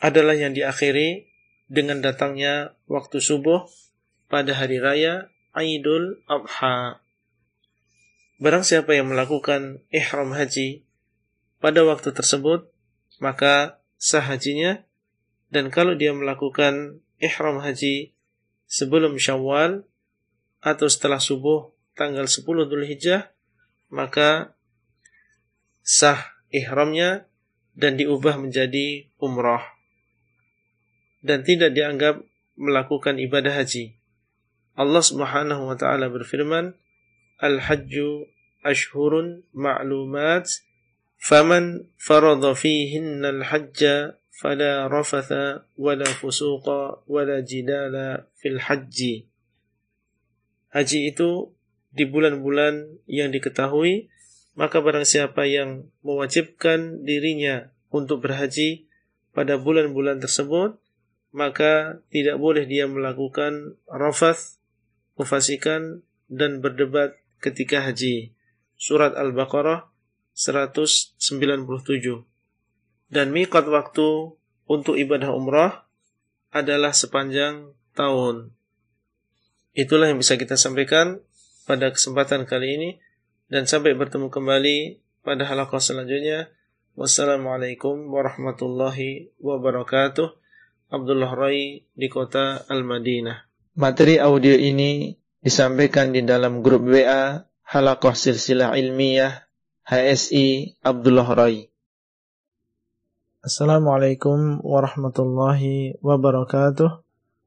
adalah 0.00 0.32
yang 0.32 0.56
diakhiri 0.56 1.28
dengan 1.68 2.00
datangnya 2.00 2.74
waktu 2.88 3.20
subuh 3.20 3.68
pada 4.26 4.56
hari 4.56 4.80
raya 4.80 5.28
Idul 5.52 6.24
Adha. 6.24 7.04
Barang 8.40 8.64
siapa 8.64 8.96
yang 8.96 9.12
melakukan 9.12 9.84
ihram 9.92 10.32
haji 10.32 10.88
pada 11.60 11.84
waktu 11.84 12.16
tersebut, 12.16 12.72
maka 13.20 13.84
sah 14.00 14.24
hajinya 14.24 14.88
dan 15.52 15.68
kalau 15.68 15.92
dia 15.92 16.16
melakukan 16.16 17.04
ihram 17.20 17.60
haji 17.60 18.16
sebelum 18.70 19.18
Syawal 19.18 19.82
atau 20.62 20.86
setelah 20.86 21.18
subuh 21.18 21.74
tanggal 21.98 22.30
10 22.30 22.46
Dhul 22.46 22.86
Hijjah 22.86 23.34
maka 23.90 24.54
sah 25.82 26.38
ihramnya 26.54 27.26
dan 27.74 27.98
diubah 27.98 28.38
menjadi 28.38 29.10
umrah 29.18 29.66
dan 31.20 31.42
tidak 31.42 31.74
dianggap 31.74 32.22
melakukan 32.54 33.18
ibadah 33.18 33.56
haji. 33.56 33.98
Allah 34.78 35.02
Subhanahu 35.04 35.68
wa 35.68 35.76
taala 35.76 36.08
berfirman, 36.08 36.72
"Al-hajju 37.40 38.28
ashhurun 38.64 39.44
ma'lumat, 39.52 40.48
faman 41.20 41.88
farada 42.00 42.56
fihinna 42.56 43.32
al-hajja 43.32 44.19
fala 44.40 44.88
rafatha 44.88 45.68
wala 45.76 46.08
fusuqa 46.16 47.04
wala 47.04 47.44
jidala 47.44 48.24
fil 48.40 48.56
haji. 48.56 49.28
Haji 50.72 51.12
itu 51.12 51.52
di 51.92 52.08
bulan-bulan 52.08 53.04
yang 53.04 53.28
diketahui, 53.28 54.08
maka 54.56 54.80
barang 54.80 55.04
siapa 55.04 55.44
yang 55.44 55.92
mewajibkan 56.00 57.04
dirinya 57.04 57.68
untuk 57.92 58.24
berhaji 58.24 58.88
pada 59.36 59.60
bulan-bulan 59.60 60.24
tersebut, 60.24 60.80
maka 61.36 62.00
tidak 62.08 62.40
boleh 62.40 62.64
dia 62.64 62.88
melakukan 62.88 63.76
rafath, 63.92 64.56
mufasikan, 65.20 66.00
dan 66.32 66.64
berdebat 66.64 67.18
ketika 67.44 67.84
haji. 67.84 68.32
Surat 68.80 69.12
Al-Baqarah 69.12 69.92
197 70.32 72.29
dan 73.10 73.34
miqat 73.34 73.66
waktu 73.66 74.32
untuk 74.70 74.94
ibadah 74.94 75.34
umrah 75.34 75.84
adalah 76.54 76.94
sepanjang 76.94 77.74
tahun. 77.92 78.54
Itulah 79.74 80.10
yang 80.10 80.18
bisa 80.18 80.38
kita 80.38 80.54
sampaikan 80.54 81.22
pada 81.66 81.90
kesempatan 81.90 82.46
kali 82.46 82.78
ini 82.78 82.90
dan 83.50 83.66
sampai 83.66 83.94
bertemu 83.98 84.30
kembali 84.30 85.02
pada 85.26 85.46
halaqah 85.46 85.82
selanjutnya. 85.82 86.50
Wassalamualaikum 86.98 88.10
warahmatullahi 88.10 89.30
wabarakatuh. 89.38 90.38
Abdullah 90.90 91.30
Rai 91.38 91.86
di 91.94 92.08
kota 92.10 92.66
Al-Madinah. 92.66 93.46
Materi 93.78 94.18
audio 94.18 94.58
ini 94.58 95.14
disampaikan 95.38 96.10
di 96.10 96.26
dalam 96.26 96.66
grup 96.66 96.90
WA 96.90 97.46
Halaqah 97.70 98.18
Silsilah 98.18 98.74
Ilmiah 98.74 99.46
HSI 99.86 100.82
Abdullah 100.82 101.30
Rai. 101.30 101.69
Assalamualaikum 103.40 104.60
warahmatullahi 104.60 105.96
wabarakatuh. 106.04 107.00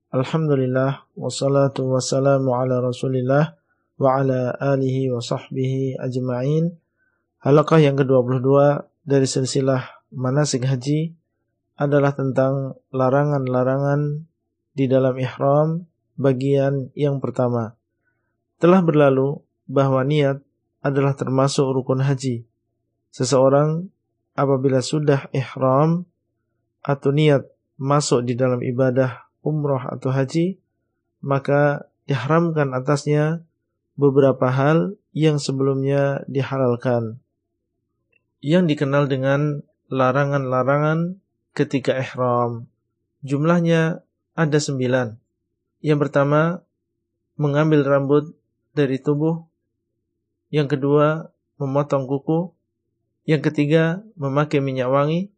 Alhamdulillah 0.10 1.06
wassalatu 1.14 1.86
wassalamu 1.94 2.58
ala 2.58 2.82
Rasulillah 2.82 3.54
wa 4.02 4.18
ala 4.18 4.58
alihi 4.58 5.14
wa 5.14 5.22
sahbihi 5.22 6.02
ajma'in. 6.02 6.74
Halakah 7.46 7.78
yang 7.78 7.94
ke-22 7.94 8.42
dari 9.06 9.30
silsilah 9.30 10.02
manasik 10.10 10.66
haji 10.66 11.14
adalah 11.78 12.18
tentang 12.18 12.74
larangan-larangan 12.90 14.26
di 14.74 14.90
dalam 14.90 15.14
ihram 15.22 15.86
bagian 16.18 16.90
yang 16.98 17.22
pertama. 17.22 17.78
Telah 18.58 18.82
berlalu 18.82 19.46
bahwa 19.70 20.02
niat 20.02 20.42
adalah 20.82 21.14
termasuk 21.14 21.70
rukun 21.70 22.02
haji. 22.02 22.50
Seseorang 23.14 23.94
apabila 24.34 24.82
sudah 24.82 25.30
ihram 25.34 26.06
atau 26.84 27.10
niat 27.14 27.48
masuk 27.78 28.26
di 28.28 28.34
dalam 28.38 28.62
ibadah 28.62 29.30
umroh 29.46 29.82
atau 29.82 30.10
haji, 30.14 30.58
maka 31.24 31.88
diharamkan 32.06 32.76
atasnya 32.76 33.46
beberapa 33.96 34.50
hal 34.50 34.98
yang 35.14 35.38
sebelumnya 35.38 36.26
dihalalkan. 36.26 37.22
Yang 38.44 38.76
dikenal 38.76 39.08
dengan 39.08 39.64
larangan-larangan 39.88 41.22
ketika 41.56 41.96
ihram. 41.96 42.68
Jumlahnya 43.24 44.04
ada 44.36 44.60
sembilan. 44.60 45.16
Yang 45.80 46.00
pertama, 46.10 46.60
mengambil 47.40 47.86
rambut 47.88 48.36
dari 48.76 49.00
tubuh. 49.00 49.48
Yang 50.52 50.78
kedua, 50.78 51.32
memotong 51.62 52.10
kuku. 52.10 52.52
Yang 53.24 53.52
ketiga, 53.52 54.04
memakai 54.20 54.60
minyak 54.60 54.92
wangi. 54.92 55.32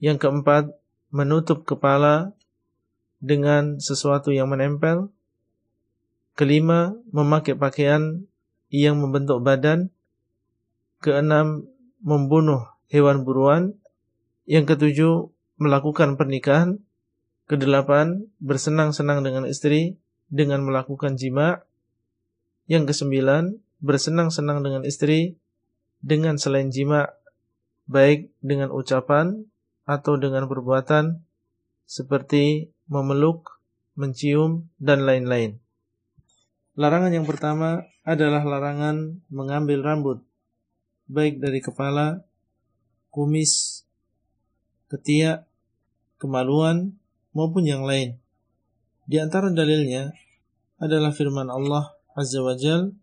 Yang 0.00 0.24
keempat, 0.24 0.72
menutup 1.12 1.68
kepala 1.68 2.32
dengan 3.20 3.76
sesuatu 3.76 4.32
yang 4.32 4.48
menempel. 4.48 5.12
Kelima, 6.32 6.96
memakai 7.12 7.52
pakaian 7.52 8.24
yang 8.72 8.96
membentuk 8.96 9.44
badan. 9.44 9.92
Keenam, 11.04 11.68
membunuh 12.00 12.64
hewan 12.88 13.28
buruan. 13.28 13.76
Yang 14.48 14.74
ketujuh, 14.74 15.28
melakukan 15.60 16.16
pernikahan. 16.16 16.80
Kedelapan, 17.52 18.32
bersenang-senang 18.40 19.20
dengan 19.20 19.44
istri 19.44 20.00
dengan 20.32 20.64
melakukan 20.64 21.20
jima. 21.20 21.68
Yang 22.64 22.96
kesembilan, 22.96 23.60
bersenang-senang 23.84 24.64
dengan 24.64 24.88
istri 24.88 25.36
dengan 26.02 26.36
selain 26.36 26.68
jima 26.68 27.08
baik 27.86 28.34
dengan 28.42 28.74
ucapan 28.74 29.46
atau 29.86 30.18
dengan 30.18 30.50
perbuatan 30.50 31.22
seperti 31.86 32.74
memeluk, 32.90 33.62
mencium 33.94 34.68
dan 34.82 35.06
lain-lain. 35.06 35.62
Larangan 36.74 37.12
yang 37.14 37.26
pertama 37.28 37.86
adalah 38.02 38.42
larangan 38.42 39.22
mengambil 39.30 39.84
rambut 39.84 40.18
baik 41.12 41.38
dari 41.44 41.60
kepala, 41.60 42.24
kumis, 43.12 43.84
ketiak, 44.88 45.44
kemaluan 46.16 46.96
maupun 47.36 47.68
yang 47.68 47.84
lain. 47.84 48.16
Di 49.04 49.20
antara 49.20 49.52
dalilnya 49.52 50.14
adalah 50.80 51.12
firman 51.12 51.52
Allah 51.52 51.92
Azza 52.16 52.40
wa 52.40 52.56
Jal, 52.56 52.96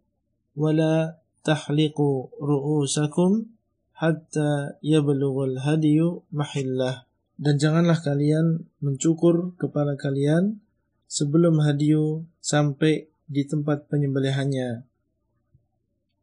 "Wala 0.57 1.18
tahliqu 1.45 2.33
ru'usakum 2.39 3.47
hatta 3.95 4.79
yablughul 4.79 5.59
hadiyu 5.59 6.23
mahillah 6.31 7.09
Dan 7.39 7.55
janganlah 7.55 7.95
kalian 8.03 8.67
mencukur 8.83 9.55
kepala 9.55 9.95
kalian 9.95 10.59
sebelum 11.07 11.63
hadiu 11.63 12.27
sampai 12.43 13.07
di 13.31 13.47
tempat 13.47 13.87
penyembelihannya. 13.87 14.83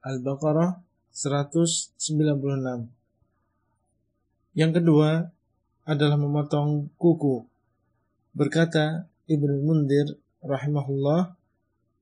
Al-Baqarah 0.05 0.85
196 1.17 2.93
Yang 4.53 4.73
kedua 4.77 5.33
adalah 5.89 6.21
memotong 6.21 6.93
kuku. 7.01 7.49
Berkata 8.37 9.09
Ibnu 9.25 9.65
Mundir 9.65 10.21
rahimahullah 10.45 11.33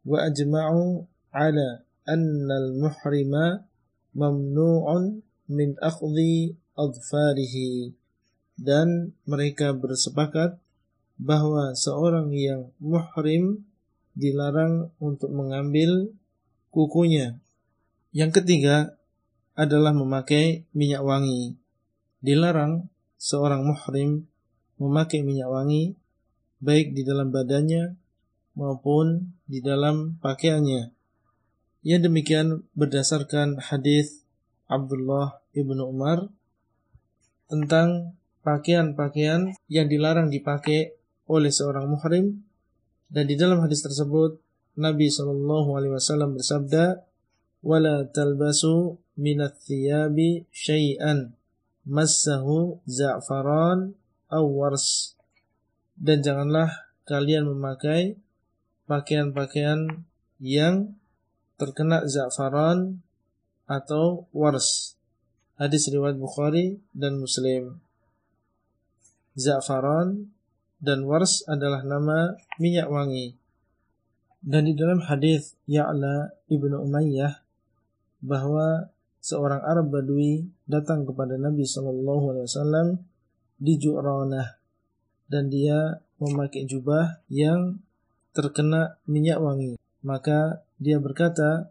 wa 0.04 0.18
ajma'u 0.26 1.06
ala 1.30 1.83
anna 2.04 2.54
al-muhrima 2.60 3.64
mamnu'un 4.14 5.24
min 5.50 5.76
akhdhi 5.80 6.54
adfarihi 6.76 7.92
dan 8.60 9.12
mereka 9.26 9.74
bersepakat 9.74 10.58
bahwa 11.18 11.74
seorang 11.74 12.30
yang 12.34 12.70
muhrim 12.78 13.66
dilarang 14.14 14.94
untuk 15.02 15.30
mengambil 15.34 16.10
kukunya. 16.70 17.38
Yang 18.14 18.42
ketiga 18.42 18.94
adalah 19.58 19.94
memakai 19.94 20.66
minyak 20.74 21.02
wangi. 21.02 21.58
Dilarang 22.22 22.90
seorang 23.18 23.66
muhrim 23.66 24.26
memakai 24.78 25.22
minyak 25.22 25.50
wangi 25.50 25.94
baik 26.62 26.94
di 26.94 27.02
dalam 27.06 27.30
badannya 27.30 27.94
maupun 28.58 29.34
di 29.46 29.58
dalam 29.62 30.18
pakaiannya. 30.18 30.94
Yang 31.84 32.08
demikian 32.08 32.64
berdasarkan 32.72 33.60
hadis 33.60 34.24
Abdullah 34.72 35.44
ibnu 35.52 35.84
Umar 35.84 36.32
tentang 37.44 38.16
pakaian-pakaian 38.40 39.52
yang 39.68 39.86
dilarang 39.92 40.32
dipakai 40.32 40.96
oleh 41.28 41.52
seorang 41.52 41.92
muhrim. 41.92 42.40
Dan 43.12 43.28
di 43.28 43.36
dalam 43.36 43.60
hadis 43.60 43.84
tersebut 43.84 44.40
Nabi 44.80 45.12
Shallallahu 45.12 45.76
alaihi 45.76 45.92
wasallam 45.92 46.40
bersabda 46.40 47.04
wala 47.60 48.08
talbasu 48.08 48.96
minat 49.20 49.60
thiyabi 49.68 50.48
syai'an 50.50 51.36
massahu 51.84 52.80
za'faran 52.88 53.92
aw 54.32 54.44
wars. 54.44 55.20
Dan 56.00 56.24
janganlah 56.24 56.90
kalian 57.04 57.44
memakai 57.44 58.16
pakaian-pakaian 58.88 60.08
yang 60.40 60.96
terkena 61.56 62.04
za'faran 62.06 63.00
atau 63.64 64.28
wars 64.34 64.98
hadis 65.56 65.88
riwayat 65.88 66.18
Bukhari 66.18 66.82
dan 66.92 67.16
Muslim 67.22 67.84
Za'faran 69.34 70.30
dan 70.78 71.02
wars 71.10 71.42
adalah 71.50 71.82
nama 71.82 72.38
minyak 72.62 72.86
wangi. 72.86 73.34
Dan 74.44 74.70
di 74.70 74.78
dalam 74.78 75.02
hadis 75.02 75.58
Ya'la 75.66 76.30
ibnu 76.46 76.78
Umayyah 76.78 77.42
bahwa 78.22 78.92
seorang 79.18 79.64
Arab 79.66 79.90
Badui 79.90 80.46
datang 80.68 81.02
kepada 81.02 81.34
Nabi 81.34 81.66
Shallallahu 81.66 82.24
Alaihi 82.30 82.46
Wasallam 82.46 82.88
di 83.58 83.74
Ju'ranah 83.80 84.60
dan 85.26 85.48
dia 85.50 85.98
memakai 86.20 86.68
jubah 86.68 87.24
yang 87.32 87.80
terkena 88.36 89.00
minyak 89.08 89.40
wangi. 89.40 89.80
Maka 90.04 90.62
dia 90.78 90.98
berkata, 90.98 91.70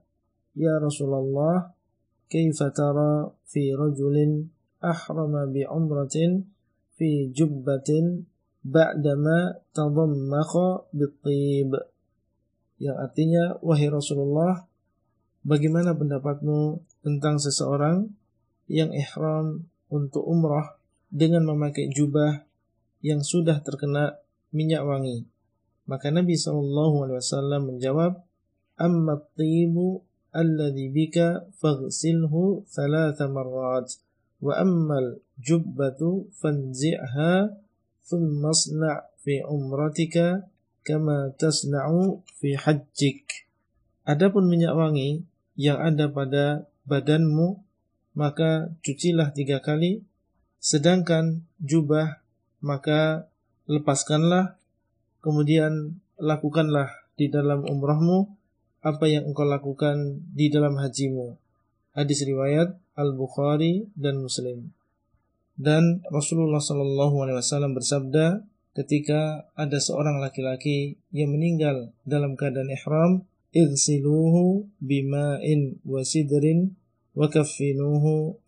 Ya 0.54 0.78
Rasulullah, 0.78 1.74
kaifa 2.30 2.70
fi 3.46 3.74
rajulin 3.74 4.50
ahrama 4.82 5.50
bi 5.50 5.66
umratin 5.66 6.50
fi 6.94 7.30
jubbatin 7.34 8.26
ba'dama 8.64 9.60
tadammaqa 9.76 10.88
bitib. 10.96 11.78
Yang 12.80 12.98
artinya 13.00 13.44
wahai 13.62 13.90
Rasulullah 13.92 14.66
bagaimana 15.46 15.94
pendapatmu 15.94 16.84
tentang 17.04 17.38
seseorang 17.38 18.12
yang 18.72 18.90
ihram 18.96 19.68
untuk 19.92 20.24
umrah 20.26 20.80
dengan 21.14 21.46
memakai 21.46 21.92
jubah 21.92 22.44
yang 23.04 23.22
sudah 23.22 23.60
terkena 23.62 24.18
minyak 24.56 24.82
wangi? 24.82 25.28
Maka 25.84 26.10
Nabi 26.10 26.40
SAW 26.40 27.44
menjawab 27.68 28.24
amma 28.79 29.21
tibu 29.35 30.05
alladhi 30.31 30.93
bika 30.95 31.49
faghsilhu 31.59 32.63
thalatha 32.71 33.27
marrat 33.27 33.89
wa 34.39 34.55
ammal 34.59 35.19
jubbatu 35.39 36.31
fanzi'ha 36.41 37.55
ثم 38.09 38.41
اصنع 38.41 39.21
في 39.21 39.45
umratika 39.45 40.49
kama 40.81 41.37
tasna'u 41.37 42.25
fi 42.41 42.57
hajjik. 42.57 43.45
Adapun 44.09 44.49
minyak 44.49 44.73
wangi 44.73 45.29
yang 45.61 45.77
ada 45.77 46.09
pada 46.09 46.65
badanmu, 46.89 47.61
maka 48.17 48.73
cucilah 48.81 49.37
tiga 49.37 49.61
kali, 49.61 50.01
sedangkan 50.57 51.45
jubah, 51.61 52.25
maka 52.65 53.29
lepaskanlah, 53.69 54.57
kemudian 55.21 56.01
lakukanlah 56.17 56.89
di 57.21 57.29
dalam 57.29 57.69
umrahmu 57.69 58.33
apa 58.84 59.08
yang 59.08 59.32
engkau 59.32 59.48
lakukan 59.48 60.20
di 60.36 60.52
dalam 60.52 60.76
hajimu. 60.76 61.40
Hadis 61.96 62.28
riwayat 62.28 62.76
Al-Bukhari 63.00 63.88
dan 63.96 64.20
Muslim. 64.20 64.76
Dan 65.56 66.04
Rasulullah 66.12 66.60
Shallallahu 66.60 67.24
Alaihi 67.24 67.40
Wasallam 67.40 67.72
bersabda, 67.78 68.44
ketika 68.76 69.48
ada 69.56 69.80
seorang 69.80 70.20
laki-laki 70.20 71.00
yang 71.16 71.32
meninggal 71.32 71.96
dalam 72.04 72.36
keadaan 72.36 72.74
ihram, 72.74 73.12
igsiluhu 73.54 74.68
bima'in 74.82 75.80
wa 75.86 76.02
sidrin 76.02 76.74
wa 77.14 77.30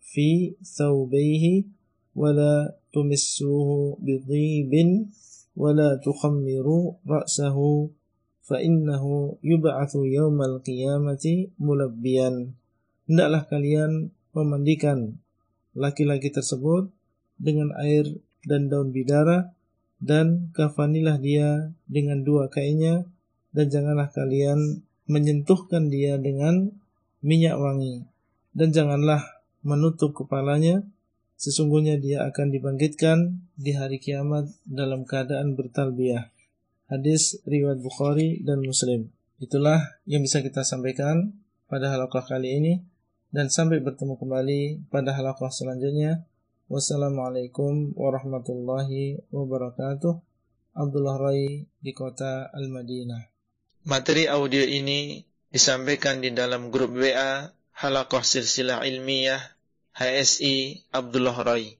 fi 0.02 0.58
thawbayhi 0.58 1.70
wa 2.18 2.34
la 2.34 2.74
tumissuhu 2.90 4.02
bidhibin 4.02 5.14
wa 5.54 5.70
ra'sahu 7.06 7.94
innahu 8.54 9.42
yub'atsu 9.42 10.06
yawmal 10.06 10.62
qiyamati 10.62 11.50
mulabbiyan. 11.58 12.54
Hendaklah 13.10 13.42
kalian 13.50 14.14
memandikan 14.30 15.18
laki-laki 15.74 16.30
tersebut 16.30 16.94
dengan 17.42 17.74
air 17.82 18.06
dan 18.46 18.70
daun 18.70 18.94
bidara 18.94 19.50
dan 19.98 20.54
kafanilah 20.54 21.18
dia 21.18 21.74
dengan 21.90 22.22
dua 22.22 22.46
kainnya 22.46 23.08
dan 23.50 23.66
janganlah 23.66 24.12
kalian 24.14 24.86
menyentuhkan 25.10 25.90
dia 25.90 26.14
dengan 26.20 26.70
minyak 27.24 27.58
wangi 27.58 28.06
dan 28.54 28.70
janganlah 28.70 29.42
menutup 29.66 30.14
kepalanya 30.14 30.86
sesungguhnya 31.36 31.98
dia 31.98 32.24
akan 32.28 32.52
dibangkitkan 32.52 33.18
di 33.58 33.74
hari 33.76 33.98
kiamat 34.00 34.48
dalam 34.64 35.04
keadaan 35.04 35.58
bertalbiyah 35.58 36.35
hadis 36.90 37.38
riwayat 37.46 37.78
Bukhari 37.82 38.42
dan 38.42 38.62
Muslim 38.62 39.10
itulah 39.42 39.78
yang 40.08 40.24
bisa 40.24 40.40
kita 40.40 40.66
sampaikan 40.66 41.36
pada 41.66 41.92
halaqah 41.92 42.24
kali 42.24 42.56
ini 42.56 42.72
dan 43.34 43.50
sampai 43.50 43.82
bertemu 43.82 44.16
kembali 44.16 44.90
pada 44.90 45.12
halaqah 45.12 45.50
selanjutnya 45.52 46.24
Wassalamualaikum 46.66 47.94
warahmatullahi 47.94 49.22
wabarakatuh. 49.30 50.18
Abdullah 50.74 51.14
Rai 51.14 51.62
di 51.62 51.92
kota 51.94 52.50
Al-Madinah. 52.50 53.22
Materi 53.86 54.26
audio 54.26 54.66
ini 54.66 55.22
disampaikan 55.46 56.18
di 56.18 56.34
dalam 56.34 56.74
grup 56.74 56.98
WA 56.98 57.54
Halakoh 57.70 58.26
Silsilah 58.26 58.82
Ilmiah 58.82 59.38
HSI 59.94 60.90
Abdullah 60.90 61.38
Rai. 61.38 61.78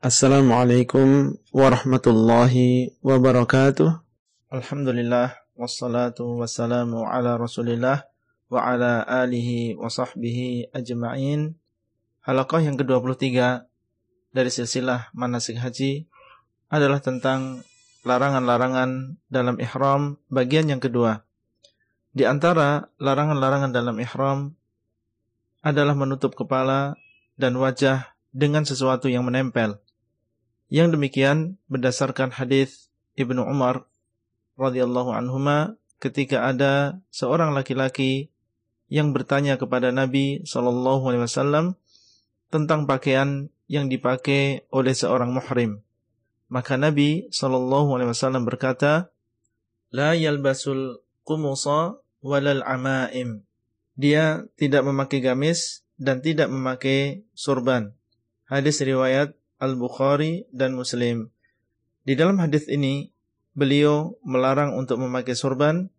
Assalamualaikum 0.00 1.36
warahmatullahi 1.52 2.96
wabarakatuh. 3.04 4.00
Alhamdulillah 4.48 5.36
wassalatu 5.52 6.40
wassalamu 6.40 7.04
ala 7.04 7.36
Rasulillah 7.36 8.08
wa 8.48 8.64
ala 8.64 9.04
alihi 9.04 9.76
wa 9.76 9.92
sahbihi 9.92 10.72
ajma'in. 10.72 11.52
Halaqah 12.24 12.64
yang 12.64 12.80
ke-23 12.80 13.60
dari 14.32 14.48
silsilah 14.48 15.12
manasik 15.12 15.60
haji 15.60 16.08
adalah 16.72 17.04
tentang 17.04 17.60
larangan-larangan 18.08 19.20
dalam 19.28 19.60
ihram 19.60 20.16
bagian 20.32 20.64
yang 20.72 20.80
kedua. 20.80 21.28
Di 22.16 22.24
antara 22.24 22.88
larangan-larangan 22.96 23.68
dalam 23.68 24.00
ihram 24.00 24.56
adalah 25.60 25.92
menutup 25.92 26.32
kepala 26.32 26.96
dan 27.36 27.52
wajah 27.60 28.16
dengan 28.32 28.64
sesuatu 28.64 29.12
yang 29.12 29.28
menempel. 29.28 29.76
Yang 30.70 30.94
demikian 30.94 31.58
berdasarkan 31.66 32.30
hadis 32.30 32.94
Ibnu 33.18 33.42
Umar 33.42 33.90
radhiyallahu 34.54 35.10
anhuma 35.10 35.74
ketika 35.98 36.46
ada 36.46 37.02
seorang 37.10 37.50
laki-laki 37.50 38.30
yang 38.86 39.10
bertanya 39.10 39.58
kepada 39.58 39.90
Nabi 39.90 40.46
sallallahu 40.46 41.10
alaihi 41.10 41.26
wasallam 41.26 41.74
tentang 42.54 42.86
pakaian 42.86 43.50
yang 43.70 43.86
dipakai 43.86 44.66
oleh 44.74 44.94
seorang 44.94 45.30
muhrim. 45.30 45.82
Maka 46.50 46.78
Nabi 46.78 47.30
sallallahu 47.30 47.94
alaihi 47.94 48.10
wasallam 48.10 48.42
berkata, 48.42 49.14
"La 49.94 50.18
yalbasul 50.18 51.02
qumusa 51.22 51.98
walal 52.22 52.62
amaim." 52.66 53.46
Dia 53.94 54.46
tidak 54.58 54.82
memakai 54.82 55.22
gamis 55.22 55.86
dan 55.94 56.18
tidak 56.18 56.50
memakai 56.50 57.22
surban. 57.34 57.94
Hadis 58.50 58.82
riwayat 58.82 59.38
Al-Bukhari 59.60 60.48
dan 60.50 60.74
Muslim. 60.74 61.28
Di 62.02 62.16
dalam 62.16 62.40
hadis 62.40 62.66
ini, 62.66 63.12
beliau 63.52 64.16
melarang 64.24 64.74
untuk 64.74 64.98
memakai 64.98 65.36
surban, 65.36 65.92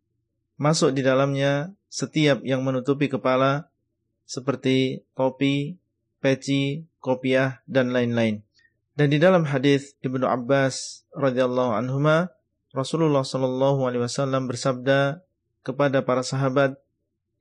masuk 0.57 0.91
di 0.97 1.05
dalamnya 1.05 1.71
setiap 1.87 2.41
yang 2.41 2.65
menutupi 2.65 3.07
kepala 3.07 3.69
seperti 4.25 5.05
topi, 5.13 5.77
peci, 6.23 6.87
kopiah 6.97 7.61
dan 7.69 7.93
lain-lain. 7.93 8.41
Dan 8.95 9.07
di 9.11 9.17
dalam 9.19 9.47
hadis 9.47 9.95
Ibnu 10.03 10.23
Abbas 10.23 11.07
radhiyallahu 11.15 11.73
anhuma 11.75 12.31
Rasulullah 12.71 13.27
sallallahu 13.27 13.83
alaihi 13.83 14.03
wasallam 14.07 14.47
bersabda 14.47 15.19
kepada 15.61 16.03
para 16.07 16.23
sahabat 16.23 16.79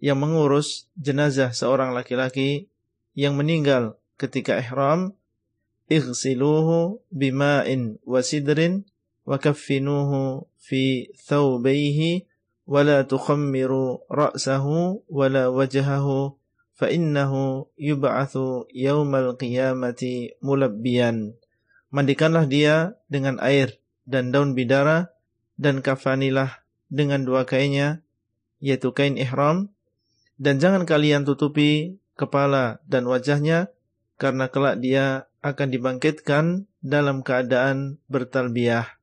yang 0.02 0.18
mengurus 0.18 0.90
jenazah 0.98 1.54
seorang 1.54 1.94
laki-laki 1.94 2.66
yang 3.14 3.36
meninggal 3.36 4.00
ketika 4.16 4.58
ihram 4.58 5.14
اغسلوه 5.91 6.69
بماء 7.11 7.67
وسدر 8.05 8.59
وكفنوه 9.25 10.11
في 10.57 10.83
ثوبيه 11.27 11.99
ولا 12.67 13.01
تخمروا 13.01 13.97
رأسه 14.11 14.65
ولا 15.09 15.47
وجهه 15.47 16.07
فإنه 16.73 17.31
يبعث 17.79 18.33
يوم 18.75 19.11
القيامة 19.15 20.01
ملبيا 20.41 21.11
Mandikanlah 21.95 22.43
dia 22.43 22.99
dengan 23.07 23.39
air 23.39 23.79
dan 24.03 24.27
daun 24.35 24.51
bidara 24.51 25.15
dan 25.55 25.79
kafanilah 25.79 26.65
dengan 26.91 27.23
dua 27.23 27.47
kainnya 27.47 28.03
yaitu 28.59 28.91
kain 28.91 29.15
ihram 29.15 29.71
dan 30.35 30.59
jangan 30.59 30.83
kalian 30.83 31.23
tutupi 31.23 32.03
kepala 32.19 32.83
dan 32.83 33.07
wajahnya 33.07 33.71
karena 34.19 34.51
kelak 34.51 34.83
dia 34.83 35.28
akan 35.40 35.68
dibangkitkan 35.72 36.68
dalam 36.84 37.24
keadaan 37.24 38.00
bertalbiyah. 38.08 39.00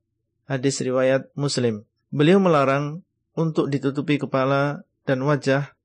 Hadis 0.47 0.79
riwayat 0.79 1.29
Muslim. 1.33 1.83
Beliau 2.13 2.39
melarang 2.39 3.03
untuk 3.35 3.67
ditutupi 3.67 4.17
kepala 4.17 4.87
dan 5.03 5.21
wajah 5.25 5.75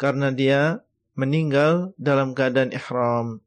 karena 0.00 0.32
dia 0.32 0.86
meninggal 1.16 1.92
dalam 1.96 2.32
keadaan 2.32 2.72
ihram. 2.72 3.40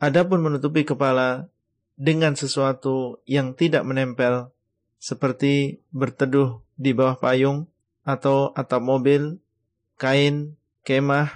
Adapun 0.00 0.40
menutupi 0.40 0.88
kepala 0.88 1.52
dengan 2.00 2.32
sesuatu 2.32 3.20
yang 3.28 3.52
tidak 3.52 3.84
menempel 3.84 4.48
seperti 4.96 5.84
berteduh 5.92 6.64
di 6.80 6.96
bawah 6.96 7.20
payung 7.20 7.68
atau 8.04 8.56
atap 8.56 8.80
mobil, 8.80 9.36
kain, 10.00 10.56
kemah, 10.84 11.28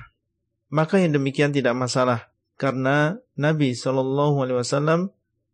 maka 0.72 1.00
yang 1.00 1.12
demikian 1.12 1.52
tidak 1.52 1.76
masalah 1.76 2.32
karena 2.56 3.20
Nabi 3.34 3.74
Shallallahu 3.74 4.46
Alaihi 4.46 4.58
Wasallam 4.62 5.00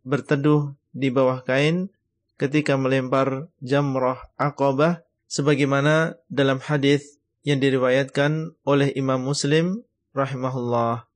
berteduh 0.05 0.77
di 0.93 1.09
bawah 1.09 1.41
kain 1.45 1.89
ketika 2.37 2.77
melempar 2.77 3.53
jamrah 3.61 4.21
akobah 4.41 5.05
sebagaimana 5.29 6.17
dalam 6.33 6.61
hadis 6.61 7.21
yang 7.45 7.61
diriwayatkan 7.61 8.57
oleh 8.65 8.93
Imam 8.97 9.21
Muslim 9.25 9.85
rahimahullah. 10.13 11.09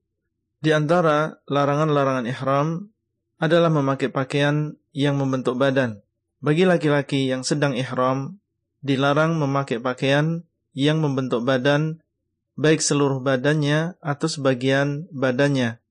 Di 0.65 0.73
antara 0.73 1.45
larangan-larangan 1.45 2.24
ihram 2.28 2.69
adalah 3.36 3.69
memakai 3.69 4.09
pakaian 4.09 4.81
yang 4.97 5.20
membentuk 5.20 5.61
badan. 5.61 6.01
Bagi 6.41 6.65
laki-laki 6.65 7.28
yang 7.28 7.45
sedang 7.45 7.77
ihram, 7.77 8.41
dilarang 8.81 9.36
memakai 9.36 9.81
pakaian 9.81 10.45
yang 10.73 11.01
membentuk 11.05 11.45
badan 11.45 12.01
baik 12.55 12.81
seluruh 12.81 13.20
badannya 13.20 13.99
atau 14.01 14.28
sebagian 14.31 15.11
badannya. 15.12 15.84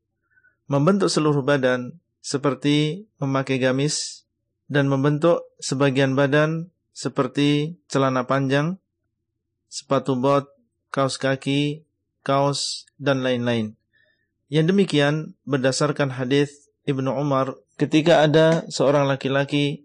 Membentuk 0.71 1.11
seluruh 1.11 1.43
badan 1.43 1.99
seperti 2.23 3.07
memakai 3.19 3.59
gamis 3.59 4.23
dan 4.71 4.87
membentuk 4.87 5.43
sebagian 5.59 6.15
badan 6.15 6.71
seperti 6.95 7.75
celana 7.91 8.23
panjang, 8.23 8.79
sepatu 9.67 10.15
bot, 10.15 10.47
kaos 10.93 11.19
kaki, 11.19 11.83
kaos, 12.23 12.87
dan 12.95 13.25
lain-lain. 13.25 13.75
Yang 14.47 14.65
demikian 14.71 15.15
berdasarkan 15.43 16.13
hadis 16.15 16.69
Ibnu 16.85 17.11
Umar 17.11 17.57
ketika 17.75 18.21
ada 18.21 18.63
seorang 18.69 19.09
laki-laki 19.09 19.83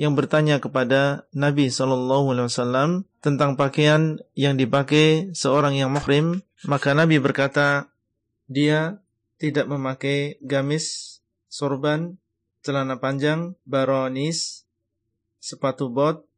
yang 0.00 0.16
bertanya 0.16 0.58
kepada 0.58 1.28
Nabi 1.36 1.68
Shallallahu 1.68 2.32
Alaihi 2.32 2.48
Wasallam 2.48 2.90
tentang 3.20 3.54
pakaian 3.60 4.16
yang 4.32 4.56
dipakai 4.56 5.36
seorang 5.36 5.76
yang 5.76 5.92
muhrim, 5.92 6.40
maka 6.64 6.96
Nabi 6.96 7.20
berkata, 7.20 7.92
dia 8.48 8.98
tidak 9.40 9.72
memakai 9.72 10.36
gamis, 10.44 11.18
sorban, 11.48 12.20
celana 12.60 13.00
panjang, 13.00 13.56
baronis, 13.64 14.68
sepatu 15.40 15.88
bot, 15.88 16.28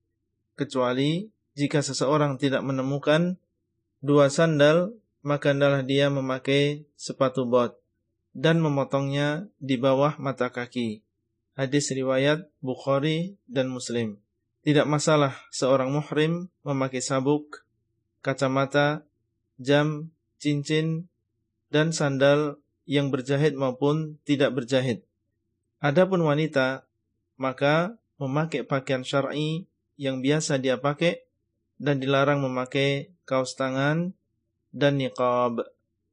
kecuali 0.55 1.27
jika 1.59 1.83
seseorang 1.83 2.39
tidak 2.39 2.63
menemukan 2.63 3.37
dua 3.99 4.31
sandal, 4.31 4.95
maka 5.27 5.51
adalah 5.51 5.83
dia 5.83 6.09
memakai 6.15 6.87
sepatu 6.95 7.43
bot 7.43 7.75
dan 8.33 8.63
memotongnya 8.63 9.51
di 9.59 9.77
bawah 9.77 10.15
mata 10.23 10.55
kaki. 10.55 11.03
Hadis 11.59 11.93
riwayat 11.93 12.49
Bukhari 12.65 13.37
dan 13.45 13.69
Muslim. 13.69 14.17
Tidak 14.63 14.87
masalah 14.87 15.37
seorang 15.51 15.91
muhrim 15.91 16.49
memakai 16.63 17.03
sabuk, 17.03 17.67
kacamata, 18.23 19.05
jam, 19.59 20.15
cincin, 20.39 21.11
dan 21.69 21.91
sandal 21.91 22.62
yang 22.93 23.09
berjahit 23.09 23.57
maupun 23.57 24.21
tidak 24.29 24.53
berjahit. 24.53 25.09
Adapun 25.81 26.29
wanita, 26.29 26.85
maka 27.41 27.97
memakai 28.21 28.69
pakaian 28.69 29.01
syar'i 29.01 29.65
yang 29.97 30.21
biasa 30.21 30.61
dia 30.61 30.77
pakai 30.77 31.25
dan 31.81 31.97
dilarang 32.05 32.45
memakai 32.45 33.17
kaos 33.25 33.57
tangan 33.57 34.13
dan 34.77 35.01
niqab. 35.01 35.65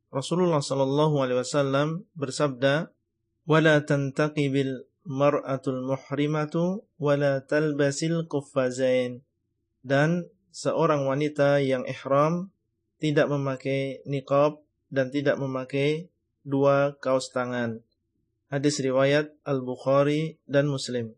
Rasulullah 0.09 0.63
sallallahu 0.63 1.19
alaihi 1.19 1.43
wasallam 1.43 2.07
bersabda, 2.15 2.95
"Wala 3.43 3.83
tantaqibil 3.83 4.87
mar'atul 5.03 5.83
muhrimatu 5.83 6.87
wala 6.95 7.43
talbasil 7.43 8.29
quffazain 8.29 9.25
dan 9.81 10.29
seorang 10.53 11.05
wanita 11.09 11.61
yang 11.61 11.81
ihram 11.89 12.53
tidak 13.01 13.25
memakai 13.31 14.05
niqab 14.05 14.61
dan 14.93 15.09
tidak 15.09 15.41
memakai 15.41 16.13
dua 16.43 16.95
kaos 16.99 17.31
tangan. 17.31 17.81
Hadis 18.49 18.81
riwayat 18.81 19.29
Al-Bukhari 19.45 20.41
dan 20.49 20.65
Muslim. 20.65 21.13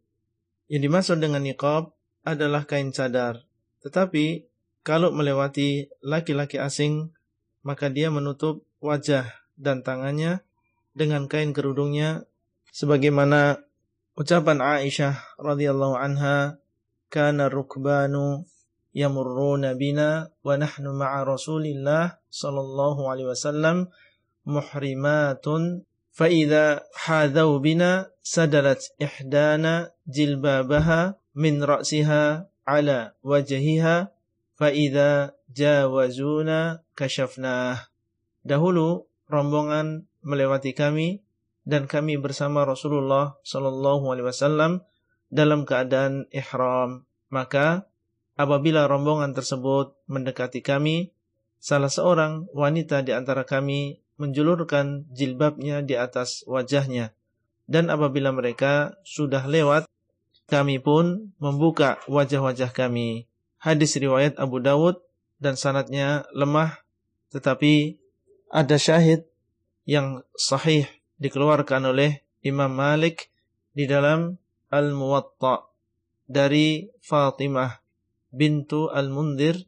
Yang 0.67 0.81
dimaksud 0.87 1.17
dengan 1.23 1.43
niqab 1.43 1.95
adalah 2.27 2.67
kain 2.67 2.91
cadar. 2.91 3.47
Tetapi 3.81 4.45
kalau 4.83 5.13
melewati 5.15 5.87
laki-laki 6.03 6.59
asing, 6.59 7.13
maka 7.63 7.87
dia 7.87 8.11
menutup 8.11 8.67
wajah 8.83 9.29
dan 9.55 9.85
tangannya 9.85 10.43
dengan 10.91 11.29
kain 11.31 11.55
kerudungnya 11.55 12.27
sebagaimana 12.73 13.63
Ucapan 14.11 14.59
Aisyah 14.59 15.39
radhiyallahu 15.39 15.95
anha, 15.95 16.59
"Kana 17.07 17.47
rukbanu 17.47 18.43
yamurruna 18.91 19.71
bina 19.79 20.27
wa 20.43 20.59
nahnu 20.59 20.91
ma'a 20.91 21.23
Rasulillah 21.23 22.19
sallallahu 22.27 23.07
alaihi 23.07 23.31
wasallam 23.31 23.87
muhrimatun 24.45 25.85
hadau 27.07 27.57
bina 27.63 28.11
sadalat 28.21 28.83
ihdana 28.99 29.95
jilbabaha 30.05 31.17
min 31.33 31.63
ra'siha 31.63 32.51
ala 32.67 33.15
wajhiha 33.23 34.11
fa 34.57 34.67
idza 34.69 35.33
jawazuna 35.49 36.83
kashafnah." 36.93 37.89
Dahulu 38.41 39.07
rombongan 39.29 40.05
melewati 40.21 40.73
kami 40.73 41.21
dan 41.65 41.85
kami 41.85 42.17
bersama 42.17 42.65
Rasulullah 42.65 43.37
Shallallahu 43.45 44.09
Alaihi 44.09 44.27
Wasallam 44.27 44.71
dalam 45.31 45.63
keadaan 45.63 46.27
ihram. 46.33 47.05
Maka 47.31 47.87
apabila 48.35 48.89
rombongan 48.89 49.31
tersebut 49.31 49.95
mendekati 50.09 50.59
kami, 50.59 51.15
salah 51.61 51.87
seorang 51.87 52.51
wanita 52.51 53.05
di 53.05 53.15
antara 53.15 53.47
kami 53.47 54.01
menjulurkan 54.21 55.09
jilbabnya 55.09 55.81
di 55.81 55.97
atas 55.97 56.45
wajahnya. 56.45 57.17
Dan 57.65 57.89
apabila 57.89 58.29
mereka 58.29 58.93
sudah 59.01 59.49
lewat, 59.49 59.89
kami 60.45 60.77
pun 60.77 61.33
membuka 61.41 61.97
wajah-wajah 62.05 62.69
kami. 62.69 63.25
Hadis 63.57 63.97
riwayat 63.97 64.37
Abu 64.37 64.61
Dawud 64.61 65.01
dan 65.41 65.57
sanatnya 65.57 66.29
lemah, 66.37 66.85
tetapi 67.33 67.97
ada 68.53 68.77
syahid 68.77 69.25
yang 69.89 70.21
sahih 70.37 70.85
dikeluarkan 71.17 71.89
oleh 71.89 72.21
Imam 72.45 72.69
Malik 72.69 73.33
di 73.73 73.87
dalam 73.87 74.37
Al-Muwatta 74.69 75.71
dari 76.27 76.87
Fatimah 76.99 77.81
bintu 78.31 78.87
Al-Mundir 78.87 79.67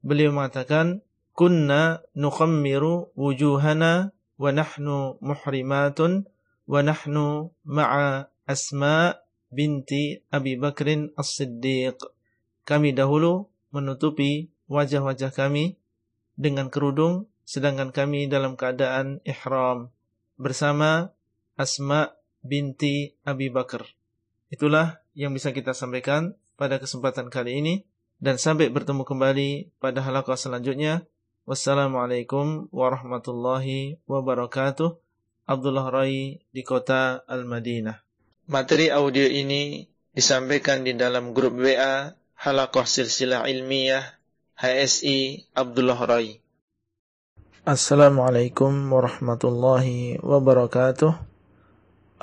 beliau 0.00 0.32
mengatakan 0.32 1.04
kunna 1.40 2.04
nukhammiru 2.12 3.16
wujuhana 3.16 4.12
wa 4.36 4.50
nahnu 4.52 5.16
muhrimatun 5.24 6.28
wa 6.68 6.80
nahnu 6.84 7.48
ma'a 7.64 8.28
Asma 8.44 9.16
binti 9.48 10.20
Abi 10.28 10.60
Bakrin 10.60 11.16
As-Siddiq 11.16 11.96
kami 12.68 12.92
dahulu 12.92 13.48
menutupi 13.72 14.52
wajah-wajah 14.68 15.32
kami 15.32 15.80
dengan 16.36 16.68
kerudung 16.68 17.24
sedangkan 17.48 17.88
kami 17.90 18.28
dalam 18.28 18.60
keadaan 18.60 19.24
ihram 19.24 19.88
bersama 20.36 21.16
Asma 21.56 22.12
binti 22.44 23.16
Abi 23.24 23.48
Bakar. 23.48 23.88
Itulah 24.52 25.00
yang 25.16 25.32
bisa 25.32 25.56
kita 25.56 25.72
sampaikan 25.72 26.36
pada 26.60 26.76
kesempatan 26.76 27.32
kali 27.32 27.64
ini 27.64 27.74
dan 28.20 28.36
sampai 28.36 28.68
bertemu 28.68 29.08
kembali 29.08 29.80
pada 29.80 30.04
halaqah 30.04 30.36
selanjutnya. 30.36 31.08
Wassalamualaikum 31.50 32.70
warahmatullahi 32.70 33.98
wabarakatuh. 34.06 34.94
Abdullah 35.50 35.90
Rai 35.90 36.38
di 36.46 36.62
kota 36.62 37.26
Al-Madinah. 37.26 37.98
Materi 38.46 38.86
audio 38.94 39.26
ini 39.26 39.82
disampaikan 40.14 40.86
di 40.86 40.94
dalam 40.94 41.34
grup 41.34 41.58
WA 41.58 42.14
Halaqah 42.38 42.86
Silsilah 42.86 43.50
Ilmiah 43.50 44.14
HSI 44.62 45.50
Abdullah 45.50 45.98
Rai. 45.98 46.38
Assalamualaikum 47.66 48.70
warahmatullahi 48.86 50.22
wabarakatuh 50.22 51.18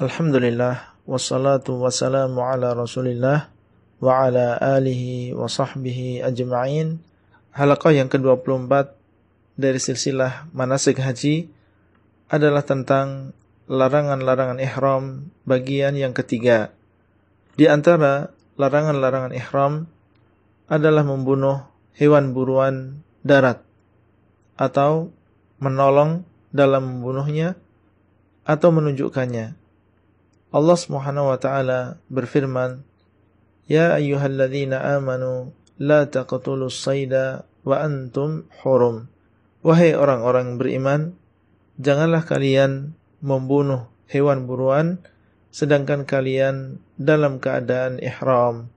Alhamdulillah 0.07 0.95
Wassalatu 1.03 1.83
wassalamu 1.83 2.47
ala 2.47 2.71
rasulillah 2.71 3.51
Wa 3.99 4.31
ala 4.31 4.55
alihi 4.55 5.35
wa 5.35 5.51
sahbihi 5.51 6.23
ajma'in 6.23 7.03
Halaqah 7.51 7.91
yang 7.91 8.07
ke-24 8.07 8.97
Dari 9.57 9.81
silsilah 9.81 10.53
manasik 10.53 11.01
haji 11.01 11.49
Adalah 12.29 12.63
tentang 12.63 13.33
Larangan-larangan 13.67 14.61
ihram 14.63 15.33
Bagian 15.43 15.97
yang 15.97 16.13
ketiga 16.13 16.71
Di 17.59 17.67
antara 17.67 18.31
larangan-larangan 18.55 19.33
ihram 19.33 19.89
Adalah 20.69 21.03
membunuh 21.03 21.65
hewan 21.97 22.31
buruan 22.37 23.01
darat 23.25 23.65
Atau 24.55 25.11
menolong 25.57 26.23
dalam 26.53 26.85
membunuhnya 26.85 27.57
atau 28.47 28.71
menunjukkannya. 28.71 29.59
Allah 30.47 30.77
Subhanahu 30.79 31.35
wa 31.35 31.37
taala 31.37 31.99
berfirman, 32.07 32.87
"Ya 33.67 33.91
ayyuhalladzina 33.99 34.79
amanu 34.95 35.51
la 35.75 36.07
taqtulus 36.07 36.79
sayda 36.79 37.43
wa 37.67 37.83
antum 37.83 38.47
hurum." 38.63 39.11
Wahai 39.65 39.97
orang-orang 39.97 40.61
beriman, 40.61 41.17
janganlah 41.81 42.25
kalian 42.25 42.93
membunuh 43.23 43.89
hewan 44.05 44.45
buruan 44.45 45.01
sedangkan 45.49 46.05
kalian 46.05 46.77
dalam 47.01 47.41
keadaan 47.41 47.97
ihram. 47.97 48.69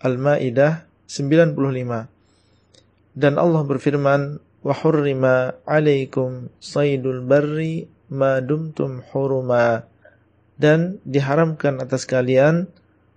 Al-Maidah 0.00 0.86
95. 1.10 2.08
Dan 3.18 3.34
Allah 3.36 3.62
berfirman, 3.66 4.40
wa 4.60 4.74
hurrima 4.76 5.56
alaikum 5.64 6.52
saydul 6.60 7.24
barri 7.24 7.88
ma 8.12 8.44
dumtum 8.44 9.00
huruma 9.12 9.88
dan 10.60 11.00
diharamkan 11.08 11.80
atas 11.80 12.04
kalian 12.04 12.68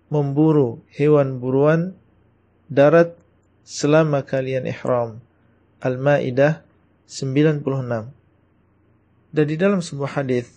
memburu 0.08 0.80
hewan 0.96 1.44
buruan 1.44 2.00
darat 2.72 3.20
selama 3.68 4.24
kalian 4.24 4.64
ihram 4.70 5.20
Al-Maidah 5.84 6.64
96 7.08 7.64
dan 9.34 9.46
di 9.50 9.56
dalam 9.58 9.82
sebuah 9.82 10.22
hadis 10.22 10.48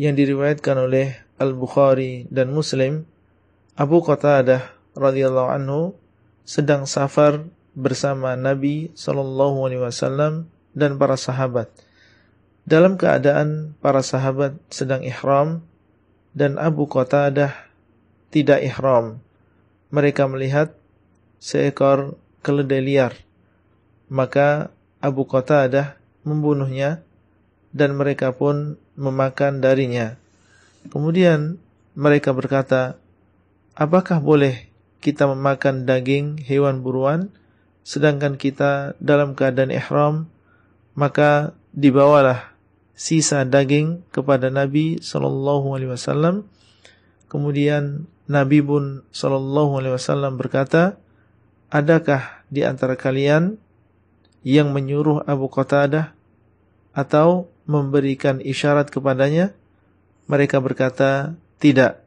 yang 0.00 0.14
diriwayatkan 0.14 0.76
oleh 0.78 1.18
Al-Bukhari 1.36 2.30
dan 2.30 2.54
Muslim 2.54 3.04
Abu 3.74 4.04
Qatadah 4.04 4.76
radhiyallahu 4.94 5.50
anhu 5.50 5.96
sedang 6.46 6.84
safar 6.84 7.48
bersama 7.72 8.34
Nabi 8.34 8.92
Shallallahu 8.94 9.66
Alaihi 9.66 9.82
Wasallam 9.82 10.50
dan 10.74 10.98
para 10.98 11.16
sahabat. 11.16 11.70
Dalam 12.68 12.94
keadaan 13.00 13.74
para 13.82 14.04
sahabat 14.04 14.54
sedang 14.70 15.02
ihram 15.02 15.64
dan 16.36 16.60
Abu 16.60 16.86
Qatadah 16.86 17.54
tidak 18.30 18.62
ihram. 18.62 19.18
Mereka 19.90 20.30
melihat 20.30 20.76
seekor 21.42 22.14
keledai 22.46 22.82
liar. 22.84 23.12
Maka 24.06 24.70
Abu 25.00 25.24
Qatadah 25.24 25.96
membunuhnya 26.22 27.00
dan 27.72 27.96
mereka 27.96 28.36
pun 28.36 28.76
memakan 28.96 29.64
darinya. 29.64 30.20
Kemudian 30.92 31.60
mereka 31.96 32.36
berkata, 32.36 33.00
"Apakah 33.76 34.20
boleh 34.20 34.68
kita 35.00 35.24
memakan 35.28 35.88
daging 35.88 36.40
hewan 36.44 36.84
buruan?" 36.84 37.32
sedangkan 37.90 38.36
kita 38.36 38.94
dalam 39.00 39.32
keadaan 39.32 39.72
ihram 39.72 40.28
maka 40.94 41.56
dibawalah 41.72 42.52
sisa 42.92 43.42
daging 43.48 44.04
kepada 44.12 44.52
Nabi 44.52 45.00
sallallahu 45.00 45.74
alaihi 45.74 45.90
wasallam 45.96 46.44
kemudian 47.32 48.04
Nabi 48.28 48.60
pun 48.60 49.02
sallallahu 49.10 49.80
alaihi 49.80 49.96
wasallam 49.96 50.36
berkata 50.36 51.00
adakah 51.72 52.44
di 52.52 52.62
antara 52.62 52.94
kalian 52.94 53.56
yang 54.46 54.72
menyuruh 54.72 55.24
Abu 55.28 55.52
Qatadah 55.52 56.16
atau 56.96 57.46
memberikan 57.68 58.42
isyarat 58.42 58.90
kepadanya 58.90 59.54
mereka 60.26 60.58
berkata 60.58 61.34
tidak 61.62 62.02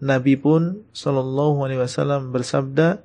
Nabi 0.00 0.40
pun 0.40 0.80
sallallahu 0.96 1.60
alaihi 1.60 1.80
wasallam 1.84 2.32
bersabda 2.32 3.04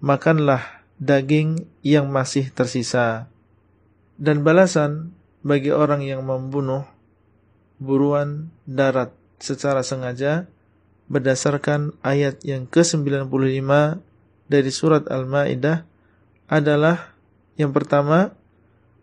makanlah 0.00 0.80
daging 0.96 1.68
yang 1.84 2.08
masih 2.08 2.48
tersisa. 2.52 3.28
Dan 4.20 4.44
balasan 4.44 5.16
bagi 5.40 5.72
orang 5.72 6.04
yang 6.04 6.24
membunuh 6.24 6.84
buruan 7.80 8.52
darat 8.68 9.12
secara 9.40 9.80
sengaja 9.80 10.44
berdasarkan 11.08 11.96
ayat 12.04 12.44
yang 12.44 12.68
ke-95 12.68 13.68
dari 14.52 14.70
surat 14.72 15.08
Al-Maidah 15.08 15.88
adalah 16.48 17.16
yang 17.60 17.76
pertama 17.76 18.32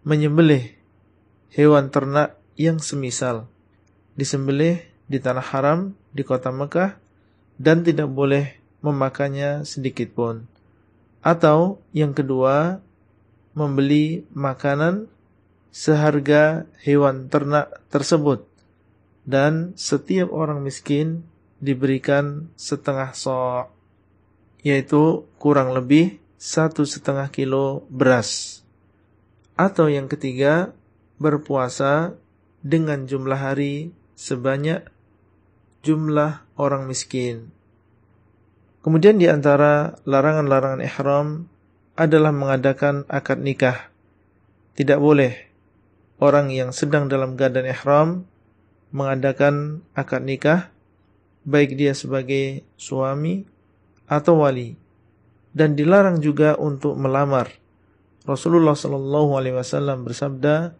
menyembelih 0.01 0.73
hewan 1.53 1.93
ternak 1.93 2.33
yang 2.57 2.81
semisal 2.81 3.45
disembelih 4.17 4.81
di 5.05 5.21
tanah 5.21 5.45
haram 5.53 5.93
di 6.09 6.25
kota 6.25 6.49
Mekah 6.49 6.97
dan 7.61 7.85
tidak 7.85 8.09
boleh 8.09 8.57
memakannya 8.81 9.61
sedikit 9.61 10.09
pun. 10.17 10.49
Atau 11.21 11.81
yang 11.93 12.17
kedua, 12.17 12.81
membeli 13.53 14.25
makanan 14.33 15.05
seharga 15.69 16.65
hewan 16.81 17.29
ternak 17.29 17.69
tersebut. 17.93 18.45
Dan 19.27 19.75
setiap 19.77 20.31
orang 20.31 20.63
miskin 20.63 21.27
diberikan 21.61 22.49
setengah 22.55 23.11
so' 23.13 23.69
yaitu 24.65 25.27
kurang 25.37 25.75
lebih 25.75 26.17
satu 26.37 26.85
setengah 26.85 27.33
kilo 27.33 27.85
beras. 27.89 28.61
Atau 29.57 29.89
yang 29.89 30.05
ketiga, 30.05 30.71
berpuasa 31.17 32.13
dengan 32.61 33.09
jumlah 33.09 33.37
hari 33.37 33.91
sebanyak 34.13 34.85
jumlah 35.81 36.45
orang 36.57 36.85
miskin. 36.85 37.49
Kemudian 38.85 39.17
di 39.19 39.27
antara 39.27 39.97
larangan-larangan 40.05 40.81
ihram 40.85 41.27
adalah 41.97 42.31
mengadakan 42.31 43.03
akad 43.09 43.41
nikah. 43.41 43.89
Tidak 44.77 45.01
boleh 45.01 45.33
orang 46.21 46.53
yang 46.53 46.69
sedang 46.69 47.09
dalam 47.09 47.33
keadaan 47.33 47.67
ihram 47.67 48.09
mengadakan 48.93 49.83
akad 49.97 50.23
nikah 50.23 50.69
baik 51.43 51.75
dia 51.75 51.91
sebagai 51.97 52.63
suami 52.79 53.43
atau 54.07 54.45
wali 54.45 54.79
dan 55.57 55.73
dilarang 55.73 56.21
juga 56.21 56.53
untuk 56.61 56.93
melamar. 56.93 57.49
Rasulullah 58.29 58.77
sallallahu 58.77 59.33
alaihi 59.33 59.57
wasallam 59.57 60.05
bersabda, 60.05 60.77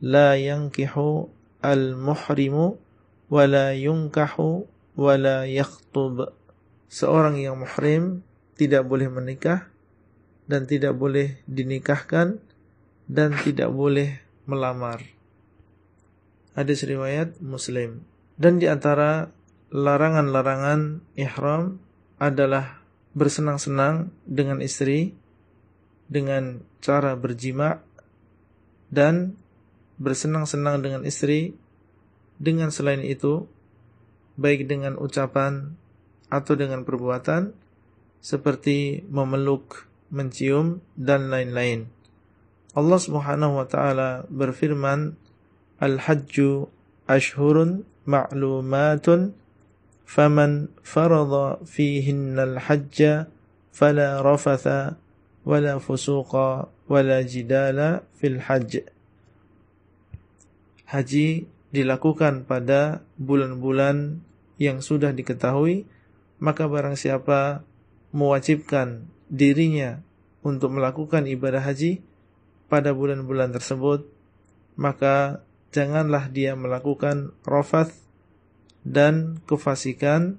"La 0.00 0.40
yankihu 0.40 1.28
al-muhrimu 1.60 2.80
wa 3.28 3.44
la 3.44 3.76
yunkahu 3.76 4.64
wa 4.96 5.12
la 5.20 5.44
yakhtub." 5.44 6.32
seorang 6.94 7.42
yang 7.42 7.58
muhrim 7.58 8.22
tidak 8.54 8.86
boleh 8.86 9.10
menikah 9.10 9.66
dan 10.46 10.70
tidak 10.70 10.94
boleh 10.94 11.42
dinikahkan 11.50 12.38
dan 13.10 13.34
tidak 13.42 13.74
boleh 13.74 14.22
melamar. 14.46 15.02
Hadis 16.54 16.86
riwayat 16.86 17.42
Muslim. 17.42 18.06
Dan 18.38 18.62
di 18.62 18.70
antara 18.70 19.34
larangan-larangan 19.74 21.02
ihram 21.18 21.82
adalah 22.22 22.83
bersenang-senang 23.14 24.10
dengan 24.26 24.58
istri 24.58 25.14
dengan 26.10 26.60
cara 26.82 27.16
berjima 27.16 27.80
dan 28.90 29.38
bersenang-senang 29.96 30.82
dengan 30.82 31.02
istri 31.06 31.54
dengan 32.36 32.74
selain 32.74 33.00
itu 33.00 33.46
baik 34.34 34.66
dengan 34.66 34.98
ucapan 34.98 35.78
atau 36.28 36.58
dengan 36.58 36.82
perbuatan 36.82 37.54
seperti 38.18 39.06
memeluk, 39.06 39.86
mencium 40.10 40.82
dan 40.98 41.30
lain-lain. 41.30 41.86
Allah 42.74 42.98
Subhanahu 42.98 43.62
wa 43.62 43.66
taala 43.70 44.26
berfirman, 44.26 45.14
"Al-hajju 45.78 46.66
ashhurun 47.06 47.86
ma'lumatun 48.08 49.36
faman 50.04 50.70
farada 50.84 51.60
fihinna 51.64 52.44
al-hajja 52.44 53.28
fala 53.74 54.20
rafatha 54.20 55.00
wala 55.44 55.80
fusuqa 55.80 56.68
wala 56.86 57.18
jidala 57.24 58.04
fil 58.16 58.40
hajj." 58.40 58.84
Haji 60.84 61.48
dilakukan 61.74 62.46
pada 62.46 63.02
bulan-bulan 63.18 64.22
yang 64.62 64.78
sudah 64.78 65.10
diketahui, 65.10 65.88
maka 66.38 66.70
barang 66.70 66.94
siapa 66.94 67.66
mewajibkan 68.14 69.10
dirinya 69.26 69.98
untuk 70.46 70.76
melakukan 70.76 71.26
ibadah 71.26 71.64
haji 71.64 71.98
pada 72.70 72.94
bulan-bulan 72.94 73.50
tersebut, 73.50 74.06
maka 74.78 75.42
janganlah 75.74 76.30
dia 76.30 76.54
melakukan 76.54 77.34
rofath 77.42 78.03
dan 78.84 79.40
kefasikan 79.48 80.36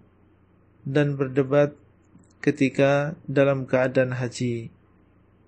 dan 0.85 1.17
berdebat 1.17 1.73
ketika 2.39 3.17
dalam 3.25 3.65
keadaan 3.65 4.13
haji. 4.13 4.69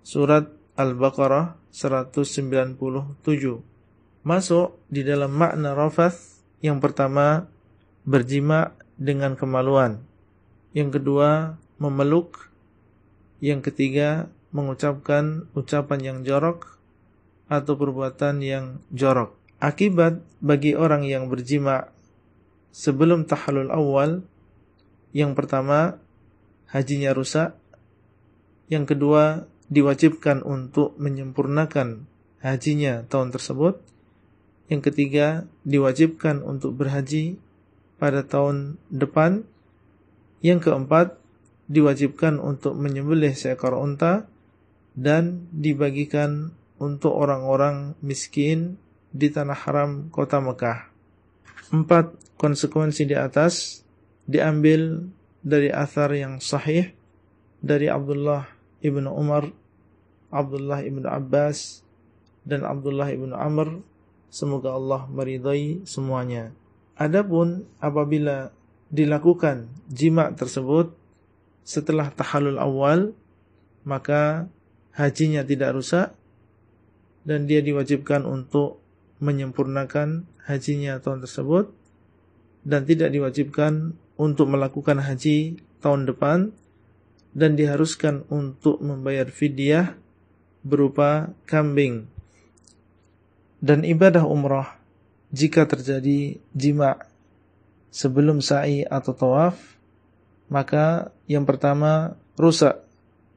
Surat 0.01 0.49
Al-Baqarah 0.73 1.61
197 1.69 2.81
masuk 4.25 4.75
di 4.91 5.07
dalam 5.07 5.31
makna 5.31 5.77
rafath 5.77 6.43
yang 6.59 6.81
pertama 6.81 7.47
berjima 8.03 8.73
dengan 8.97 9.37
kemaluan. 9.37 10.01
Yang 10.73 10.99
kedua 10.99 11.55
memeluk. 11.77 12.49
Yang 13.37 13.69
ketiga 13.69 14.33
mengucapkan 14.49 15.45
ucapan 15.53 15.99
yang 16.01 16.17
jorok 16.25 16.81
atau 17.45 17.77
perbuatan 17.77 18.41
yang 18.41 18.81
jorok. 18.89 19.37
Akibat 19.61 20.25
bagi 20.41 20.73
orang 20.73 21.05
yang 21.05 21.29
berjima 21.29 21.93
sebelum 22.77 23.25
tahalul 23.25 23.73
awal 23.73 24.21
yang 25.09 25.33
pertama 25.33 25.97
hajinya 26.69 27.17
rusak. 27.17 27.57
Yang 28.69 28.93
kedua 28.93 29.23
diwajibkan 29.73 30.45
untuk 30.45 30.93
menyempurnakan 31.01 32.05
hajinya 32.45 33.01
tahun 33.09 33.33
tersebut 33.33 33.81
yang 34.67 34.83
ketiga, 34.83 35.47
diwajibkan 35.63 36.43
untuk 36.43 36.75
berhaji 36.75 37.39
pada 37.95 38.27
tahun 38.27 38.75
depan. 38.91 39.47
Yang 40.43 40.69
keempat, 40.69 41.15
diwajibkan 41.71 42.37
untuk 42.43 42.75
menyembelih 42.75 43.31
seekor 43.31 43.79
unta 43.79 44.27
dan 44.93 45.47
dibagikan 45.55 46.51
untuk 46.77 47.15
orang-orang 47.15 47.95
miskin 48.03 48.75
di 49.15 49.31
tanah 49.31 49.55
haram 49.55 50.11
kota 50.11 50.43
Mekah. 50.43 50.91
Empat 51.71 52.11
konsekuensi 52.37 53.09
di 53.09 53.17
atas 53.17 53.81
diambil 54.29 55.09
dari 55.41 55.73
athar 55.73 56.13
yang 56.13 56.37
sahih 56.37 56.93
dari 57.59 57.89
Abdullah 57.89 58.45
ibnu 58.79 59.09
Umar, 59.09 59.49
Abdullah 60.29 60.85
ibnu 60.85 61.05
Abbas, 61.09 61.81
dan 62.47 62.63
Abdullah 62.63 63.09
ibnu 63.09 63.33
Amr 63.33 63.81
Semoga 64.27 64.75
Allah 64.75 65.07
meridai 65.07 65.81
semuanya. 65.87 66.51
Adapun 66.99 67.63
apabila 67.79 68.51
dilakukan 68.91 69.71
jima 69.87 70.31
tersebut 70.35 70.91
setelah 71.63 72.11
tahallul 72.11 72.59
awal, 72.59 72.99
maka 73.87 74.51
hajinya 74.95 75.47
tidak 75.47 75.79
rusak 75.79 76.11
dan 77.23 77.47
dia 77.47 77.63
diwajibkan 77.63 78.23
untuk 78.27 78.83
menyempurnakan 79.23 80.27
hajinya 80.47 80.99
tahun 80.99 81.23
tersebut 81.23 81.71
dan 82.67 82.83
tidak 82.83 83.15
diwajibkan 83.15 83.95
untuk 84.19 84.51
melakukan 84.51 84.99
haji 84.99 85.63
tahun 85.79 86.03
depan 86.03 86.51
dan 87.31 87.55
diharuskan 87.55 88.27
untuk 88.27 88.83
membayar 88.83 89.31
fidyah 89.31 89.95
berupa 90.67 91.31
kambing 91.47 92.11
dan 93.63 93.87
ibadah 93.87 94.27
umrah 94.27 94.75
jika 95.31 95.63
terjadi 95.63 96.43
jima 96.51 96.99
sebelum 97.87 98.43
sa'i 98.43 98.83
atau 98.83 99.15
tawaf 99.15 99.55
maka 100.51 101.11
yang 101.27 101.43
pertama 101.43 102.15
rusak 102.39 102.79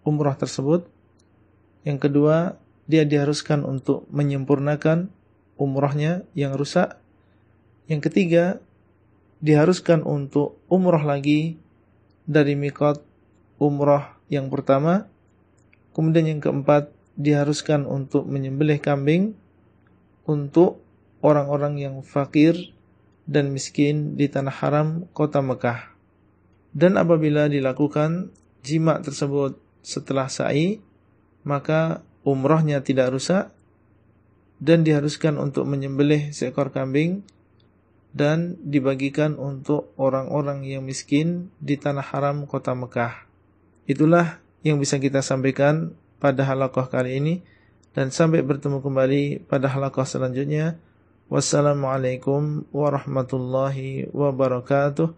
umrah 0.06 0.38
tersebut. 0.38 0.86
Yang 1.82 1.98
kedua 2.08 2.36
dia 2.90 3.06
diharuskan 3.06 3.62
untuk 3.66 4.06
menyempurnakan 4.10 5.10
umrahnya 5.58 6.26
yang 6.34 6.54
rusak. 6.54 6.98
Yang 7.90 8.10
ketiga 8.10 8.44
diharuskan 9.40 10.04
untuk 10.04 10.60
umrah 10.68 11.02
lagi 11.02 11.56
dari 12.28 12.54
mikot 12.54 13.00
umrah 13.60 14.16
yang 14.28 14.52
pertama 14.52 15.08
kemudian 15.96 16.28
yang 16.36 16.40
keempat 16.40 16.92
diharuskan 17.20 17.84
untuk 17.84 18.24
menyembelih 18.24 18.80
kambing 18.80 19.36
untuk 20.24 20.80
orang-orang 21.20 21.76
yang 21.76 22.00
fakir 22.00 22.56
dan 23.28 23.52
miskin 23.52 24.16
di 24.16 24.26
tanah 24.26 24.54
haram 24.62 24.88
kota 25.12 25.44
Mekah. 25.44 25.92
Dan 26.70 26.96
apabila 26.96 27.50
dilakukan 27.50 28.30
jima 28.62 28.98
tersebut 29.02 29.58
setelah 29.82 30.30
sa'i, 30.30 30.80
maka 31.42 32.00
umrohnya 32.22 32.80
tidak 32.84 33.14
rusak 33.14 33.50
dan 34.60 34.84
diharuskan 34.84 35.40
untuk 35.40 35.64
menyembelih 35.64 36.30
seekor 36.36 36.68
kambing 36.70 37.24
dan 38.10 38.58
dibagikan 38.62 39.38
untuk 39.38 39.94
orang-orang 39.94 40.66
yang 40.66 40.82
miskin 40.82 41.54
di 41.62 41.78
tanah 41.78 42.02
haram 42.02 42.46
kota 42.46 42.74
Mekah. 42.74 43.26
Itulah 43.86 44.42
yang 44.66 44.82
bisa 44.82 44.98
kita 44.98 45.22
sampaikan 45.22 45.94
pada 46.20 46.44
halakoh 46.44 46.86
kali 46.90 47.16
ini 47.16 47.34
dan 47.94 48.14
sampai 48.14 48.42
bertemu 48.42 48.82
kembali 48.82 49.46
pada 49.46 49.66
halaqah 49.70 50.06
selanjutnya. 50.06 50.78
Wassalamualaikum 51.30 52.66
warahmatullahi 52.74 54.10
wabarakatuh. 54.10 55.14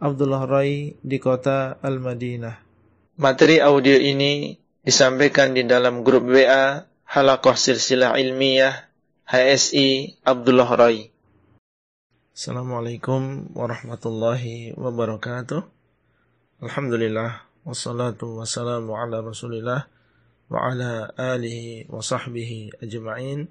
Abdullah 0.00 0.44
Rai 0.44 1.00
di 1.00 1.16
kota 1.16 1.80
Al-Madinah. 1.80 2.60
Materi 3.16 3.62
audio 3.62 3.96
ini 3.96 4.52
disampaikan 4.84 5.56
di 5.56 5.64
dalam 5.64 6.04
grup 6.04 6.28
WA 6.28 6.84
Halaqah 7.08 7.56
Silsilah 7.56 8.18
Ilmiah 8.20 8.92
HSI 9.24 10.20
Abdullah 10.20 10.68
Rai. 10.76 11.13
Assalamualaikum 12.34 13.54
warahmatullahi 13.54 14.74
wabarakatuh. 14.74 15.62
Alhamdulillah 16.66 17.46
wassalatu 17.62 18.42
wassalamu 18.42 18.98
ala 18.98 19.22
Rasulillah 19.22 19.86
wa 20.50 20.58
ala 20.66 21.14
alihi 21.14 21.86
wa 21.86 22.02
sahbihi 22.02 22.82
ajma'in. 22.82 23.46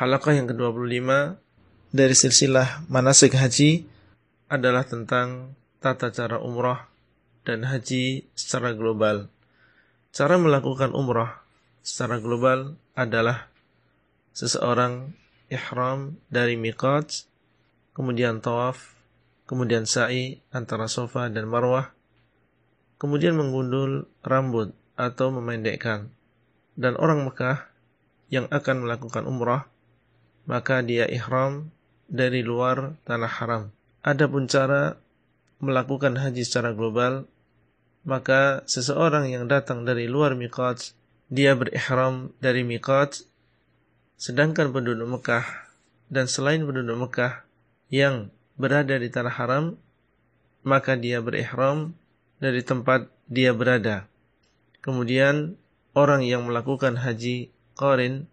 Halaqah 0.00 0.32
yang 0.32 0.48
ke-25 0.48 1.36
dari 1.92 2.16
silsilah 2.16 2.88
manasik 2.88 3.36
haji 3.36 3.84
adalah 4.48 4.88
tentang 4.88 5.52
tata 5.84 6.08
cara 6.08 6.40
umrah 6.40 6.88
dan 7.44 7.68
haji 7.68 8.24
secara 8.32 8.72
global. 8.72 9.28
Cara 10.08 10.40
melakukan 10.40 10.96
umrah 10.96 11.44
secara 11.84 12.16
global 12.16 12.80
adalah 12.96 13.52
seseorang 14.32 15.12
ihram 15.52 16.16
dari 16.32 16.56
miqat, 16.56 17.28
kemudian 17.94 18.42
tawaf, 18.42 18.92
kemudian 19.46 19.86
sa'i 19.86 20.42
antara 20.50 20.90
sofa 20.90 21.30
dan 21.30 21.46
marwah, 21.46 21.94
kemudian 22.98 23.38
menggundul 23.38 24.10
rambut 24.26 24.74
atau 24.98 25.30
memendekkan. 25.30 26.10
Dan 26.74 26.98
orang 26.98 27.22
Mekah 27.22 27.70
yang 28.34 28.50
akan 28.50 28.82
melakukan 28.82 29.30
umrah, 29.30 29.70
maka 30.44 30.82
dia 30.82 31.06
ihram 31.06 31.70
dari 32.10 32.42
luar 32.42 32.98
tanah 33.06 33.30
haram. 33.30 33.62
Adapun 34.02 34.50
cara 34.50 34.98
melakukan 35.62 36.18
haji 36.18 36.42
secara 36.42 36.74
global, 36.74 37.30
maka 38.04 38.66
seseorang 38.68 39.30
yang 39.30 39.46
datang 39.46 39.86
dari 39.86 40.10
luar 40.10 40.36
miqat, 40.36 40.92
dia 41.30 41.56
berihram 41.56 42.34
dari 42.42 42.66
miqat, 42.66 43.24
sedangkan 44.18 44.74
penduduk 44.74 45.08
Mekah 45.08 45.46
dan 46.12 46.28
selain 46.28 46.60
penduduk 46.66 47.00
Mekah 47.00 47.43
yang 47.90 48.30
berada 48.54 48.96
di 48.96 49.08
tanah 49.10 49.34
haram, 49.34 49.64
maka 50.64 50.96
dia 50.96 51.20
berihram 51.20 51.92
dari 52.40 52.64
tempat 52.64 53.08
dia 53.28 53.52
berada. 53.52 54.08
Kemudian 54.84 55.56
orang 55.96 56.24
yang 56.24 56.44
melakukan 56.44 57.00
haji 57.00 57.52
qarin 57.72 58.28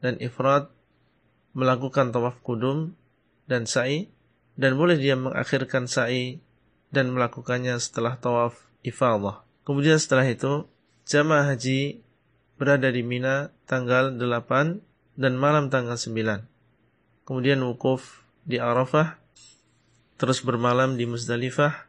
dan 0.00 0.16
ifrat 0.20 0.72
melakukan 1.54 2.10
tawaf 2.10 2.40
kudum 2.42 2.96
dan 3.46 3.68
sa'i 3.68 4.10
dan 4.56 4.74
boleh 4.74 4.98
dia 4.98 5.14
mengakhirkan 5.14 5.86
sa'i 5.86 6.40
dan 6.90 7.10
melakukannya 7.12 7.78
setelah 7.78 8.18
tawaf 8.18 8.56
ifadah. 8.86 9.42
Kemudian 9.66 10.00
setelah 10.00 10.26
itu 10.28 10.68
jamaah 11.04 11.52
haji 11.52 12.04
berada 12.56 12.88
di 12.88 13.02
Mina 13.02 13.50
tanggal 13.68 14.14
8 14.14 15.18
dan 15.18 15.32
malam 15.36 15.68
tanggal 15.68 15.96
9. 15.98 16.46
Kemudian 17.24 17.60
wukuf 17.64 18.23
di 18.44 18.60
Arafah, 18.60 19.16
terus 20.20 20.44
bermalam 20.44 21.00
di 21.00 21.08
Muzdalifah, 21.08 21.88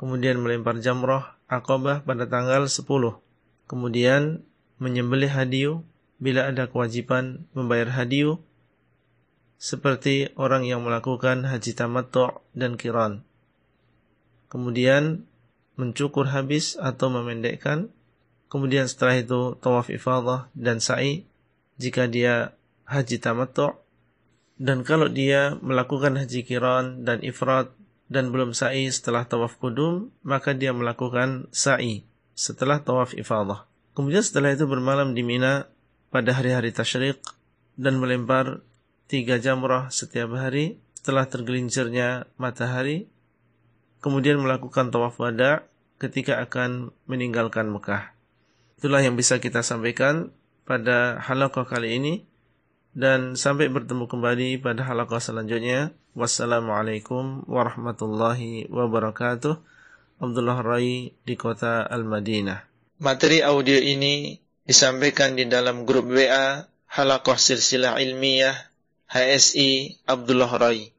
kemudian 0.00 0.40
melempar 0.40 0.80
jamroh 0.80 1.24
Aqabah 1.50 2.02
pada 2.06 2.24
tanggal 2.30 2.66
10. 2.66 2.86
Kemudian 3.68 4.42
menyembelih 4.80 5.30
hadiu 5.30 5.84
bila 6.20 6.48
ada 6.48 6.66
kewajiban 6.66 7.48
membayar 7.56 7.92
hadiu 7.92 8.40
seperti 9.60 10.32
orang 10.40 10.64
yang 10.64 10.80
melakukan 10.80 11.44
haji 11.44 11.76
tamattu' 11.76 12.40
dan 12.56 12.80
kiran. 12.80 13.26
Kemudian 14.48 15.28
mencukur 15.76 16.32
habis 16.32 16.80
atau 16.80 17.12
memendekkan. 17.12 17.92
Kemudian 18.50 18.88
setelah 18.88 19.20
itu 19.20 19.54
tawaf 19.60 19.92
ifadah 19.92 20.50
dan 20.58 20.82
sa'i 20.82 21.28
jika 21.78 22.10
dia 22.10 22.56
haji 22.88 23.20
tamattu' 23.20 23.78
dan 24.60 24.84
kalau 24.84 25.08
dia 25.08 25.56
melakukan 25.64 26.20
haji 26.20 26.44
kiran 26.44 27.00
dan 27.08 27.24
ifrat 27.24 27.72
dan 28.12 28.28
belum 28.28 28.52
sa'i 28.52 28.92
setelah 28.92 29.24
tawaf 29.24 29.56
kudum, 29.56 30.12
maka 30.20 30.52
dia 30.52 30.76
melakukan 30.76 31.48
sa'i 31.48 32.04
setelah 32.36 32.84
tawaf 32.84 33.16
ifadah. 33.16 33.64
Kemudian 33.96 34.20
setelah 34.20 34.52
itu 34.52 34.68
bermalam 34.68 35.16
di 35.16 35.24
Mina 35.24 35.64
pada 36.12 36.36
hari-hari 36.36 36.76
tasyrik 36.76 37.24
dan 37.80 37.96
melempar 37.96 38.60
tiga 39.08 39.40
jamrah 39.40 39.88
setiap 39.88 40.36
hari 40.36 40.76
setelah 40.92 41.24
tergelincirnya 41.24 42.28
matahari, 42.36 43.08
kemudian 44.04 44.44
melakukan 44.44 44.92
tawaf 44.92 45.16
wada 45.16 45.64
ketika 45.96 46.36
akan 46.36 46.92
meninggalkan 47.08 47.72
Mekah. 47.72 48.12
Itulah 48.76 49.00
yang 49.00 49.16
bisa 49.16 49.40
kita 49.40 49.64
sampaikan 49.64 50.36
pada 50.68 51.16
halaqah 51.24 51.64
kali 51.64 51.96
ini 51.96 52.28
dan 52.94 53.38
sampai 53.38 53.70
bertemu 53.70 54.10
kembali 54.10 54.58
pada 54.62 54.82
halaqah 54.86 55.22
selanjutnya. 55.22 55.94
Wassalamualaikum 56.18 57.46
warahmatullahi 57.46 58.66
wabarakatuh. 58.66 59.54
Abdullah 60.20 60.58
Rai 60.60 61.16
di 61.24 61.34
kota 61.38 61.86
Al-Madinah. 61.86 62.66
Materi 63.00 63.40
audio 63.40 63.80
ini 63.80 64.36
disampaikan 64.66 65.32
di 65.32 65.48
dalam 65.48 65.88
grup 65.88 66.12
WA 66.12 66.68
Halaqah 66.90 67.38
Silsilah 67.40 67.96
Ilmiah 67.96 68.52
HSI 69.08 70.04
Abdullah 70.04 70.50
Rai 70.60 70.92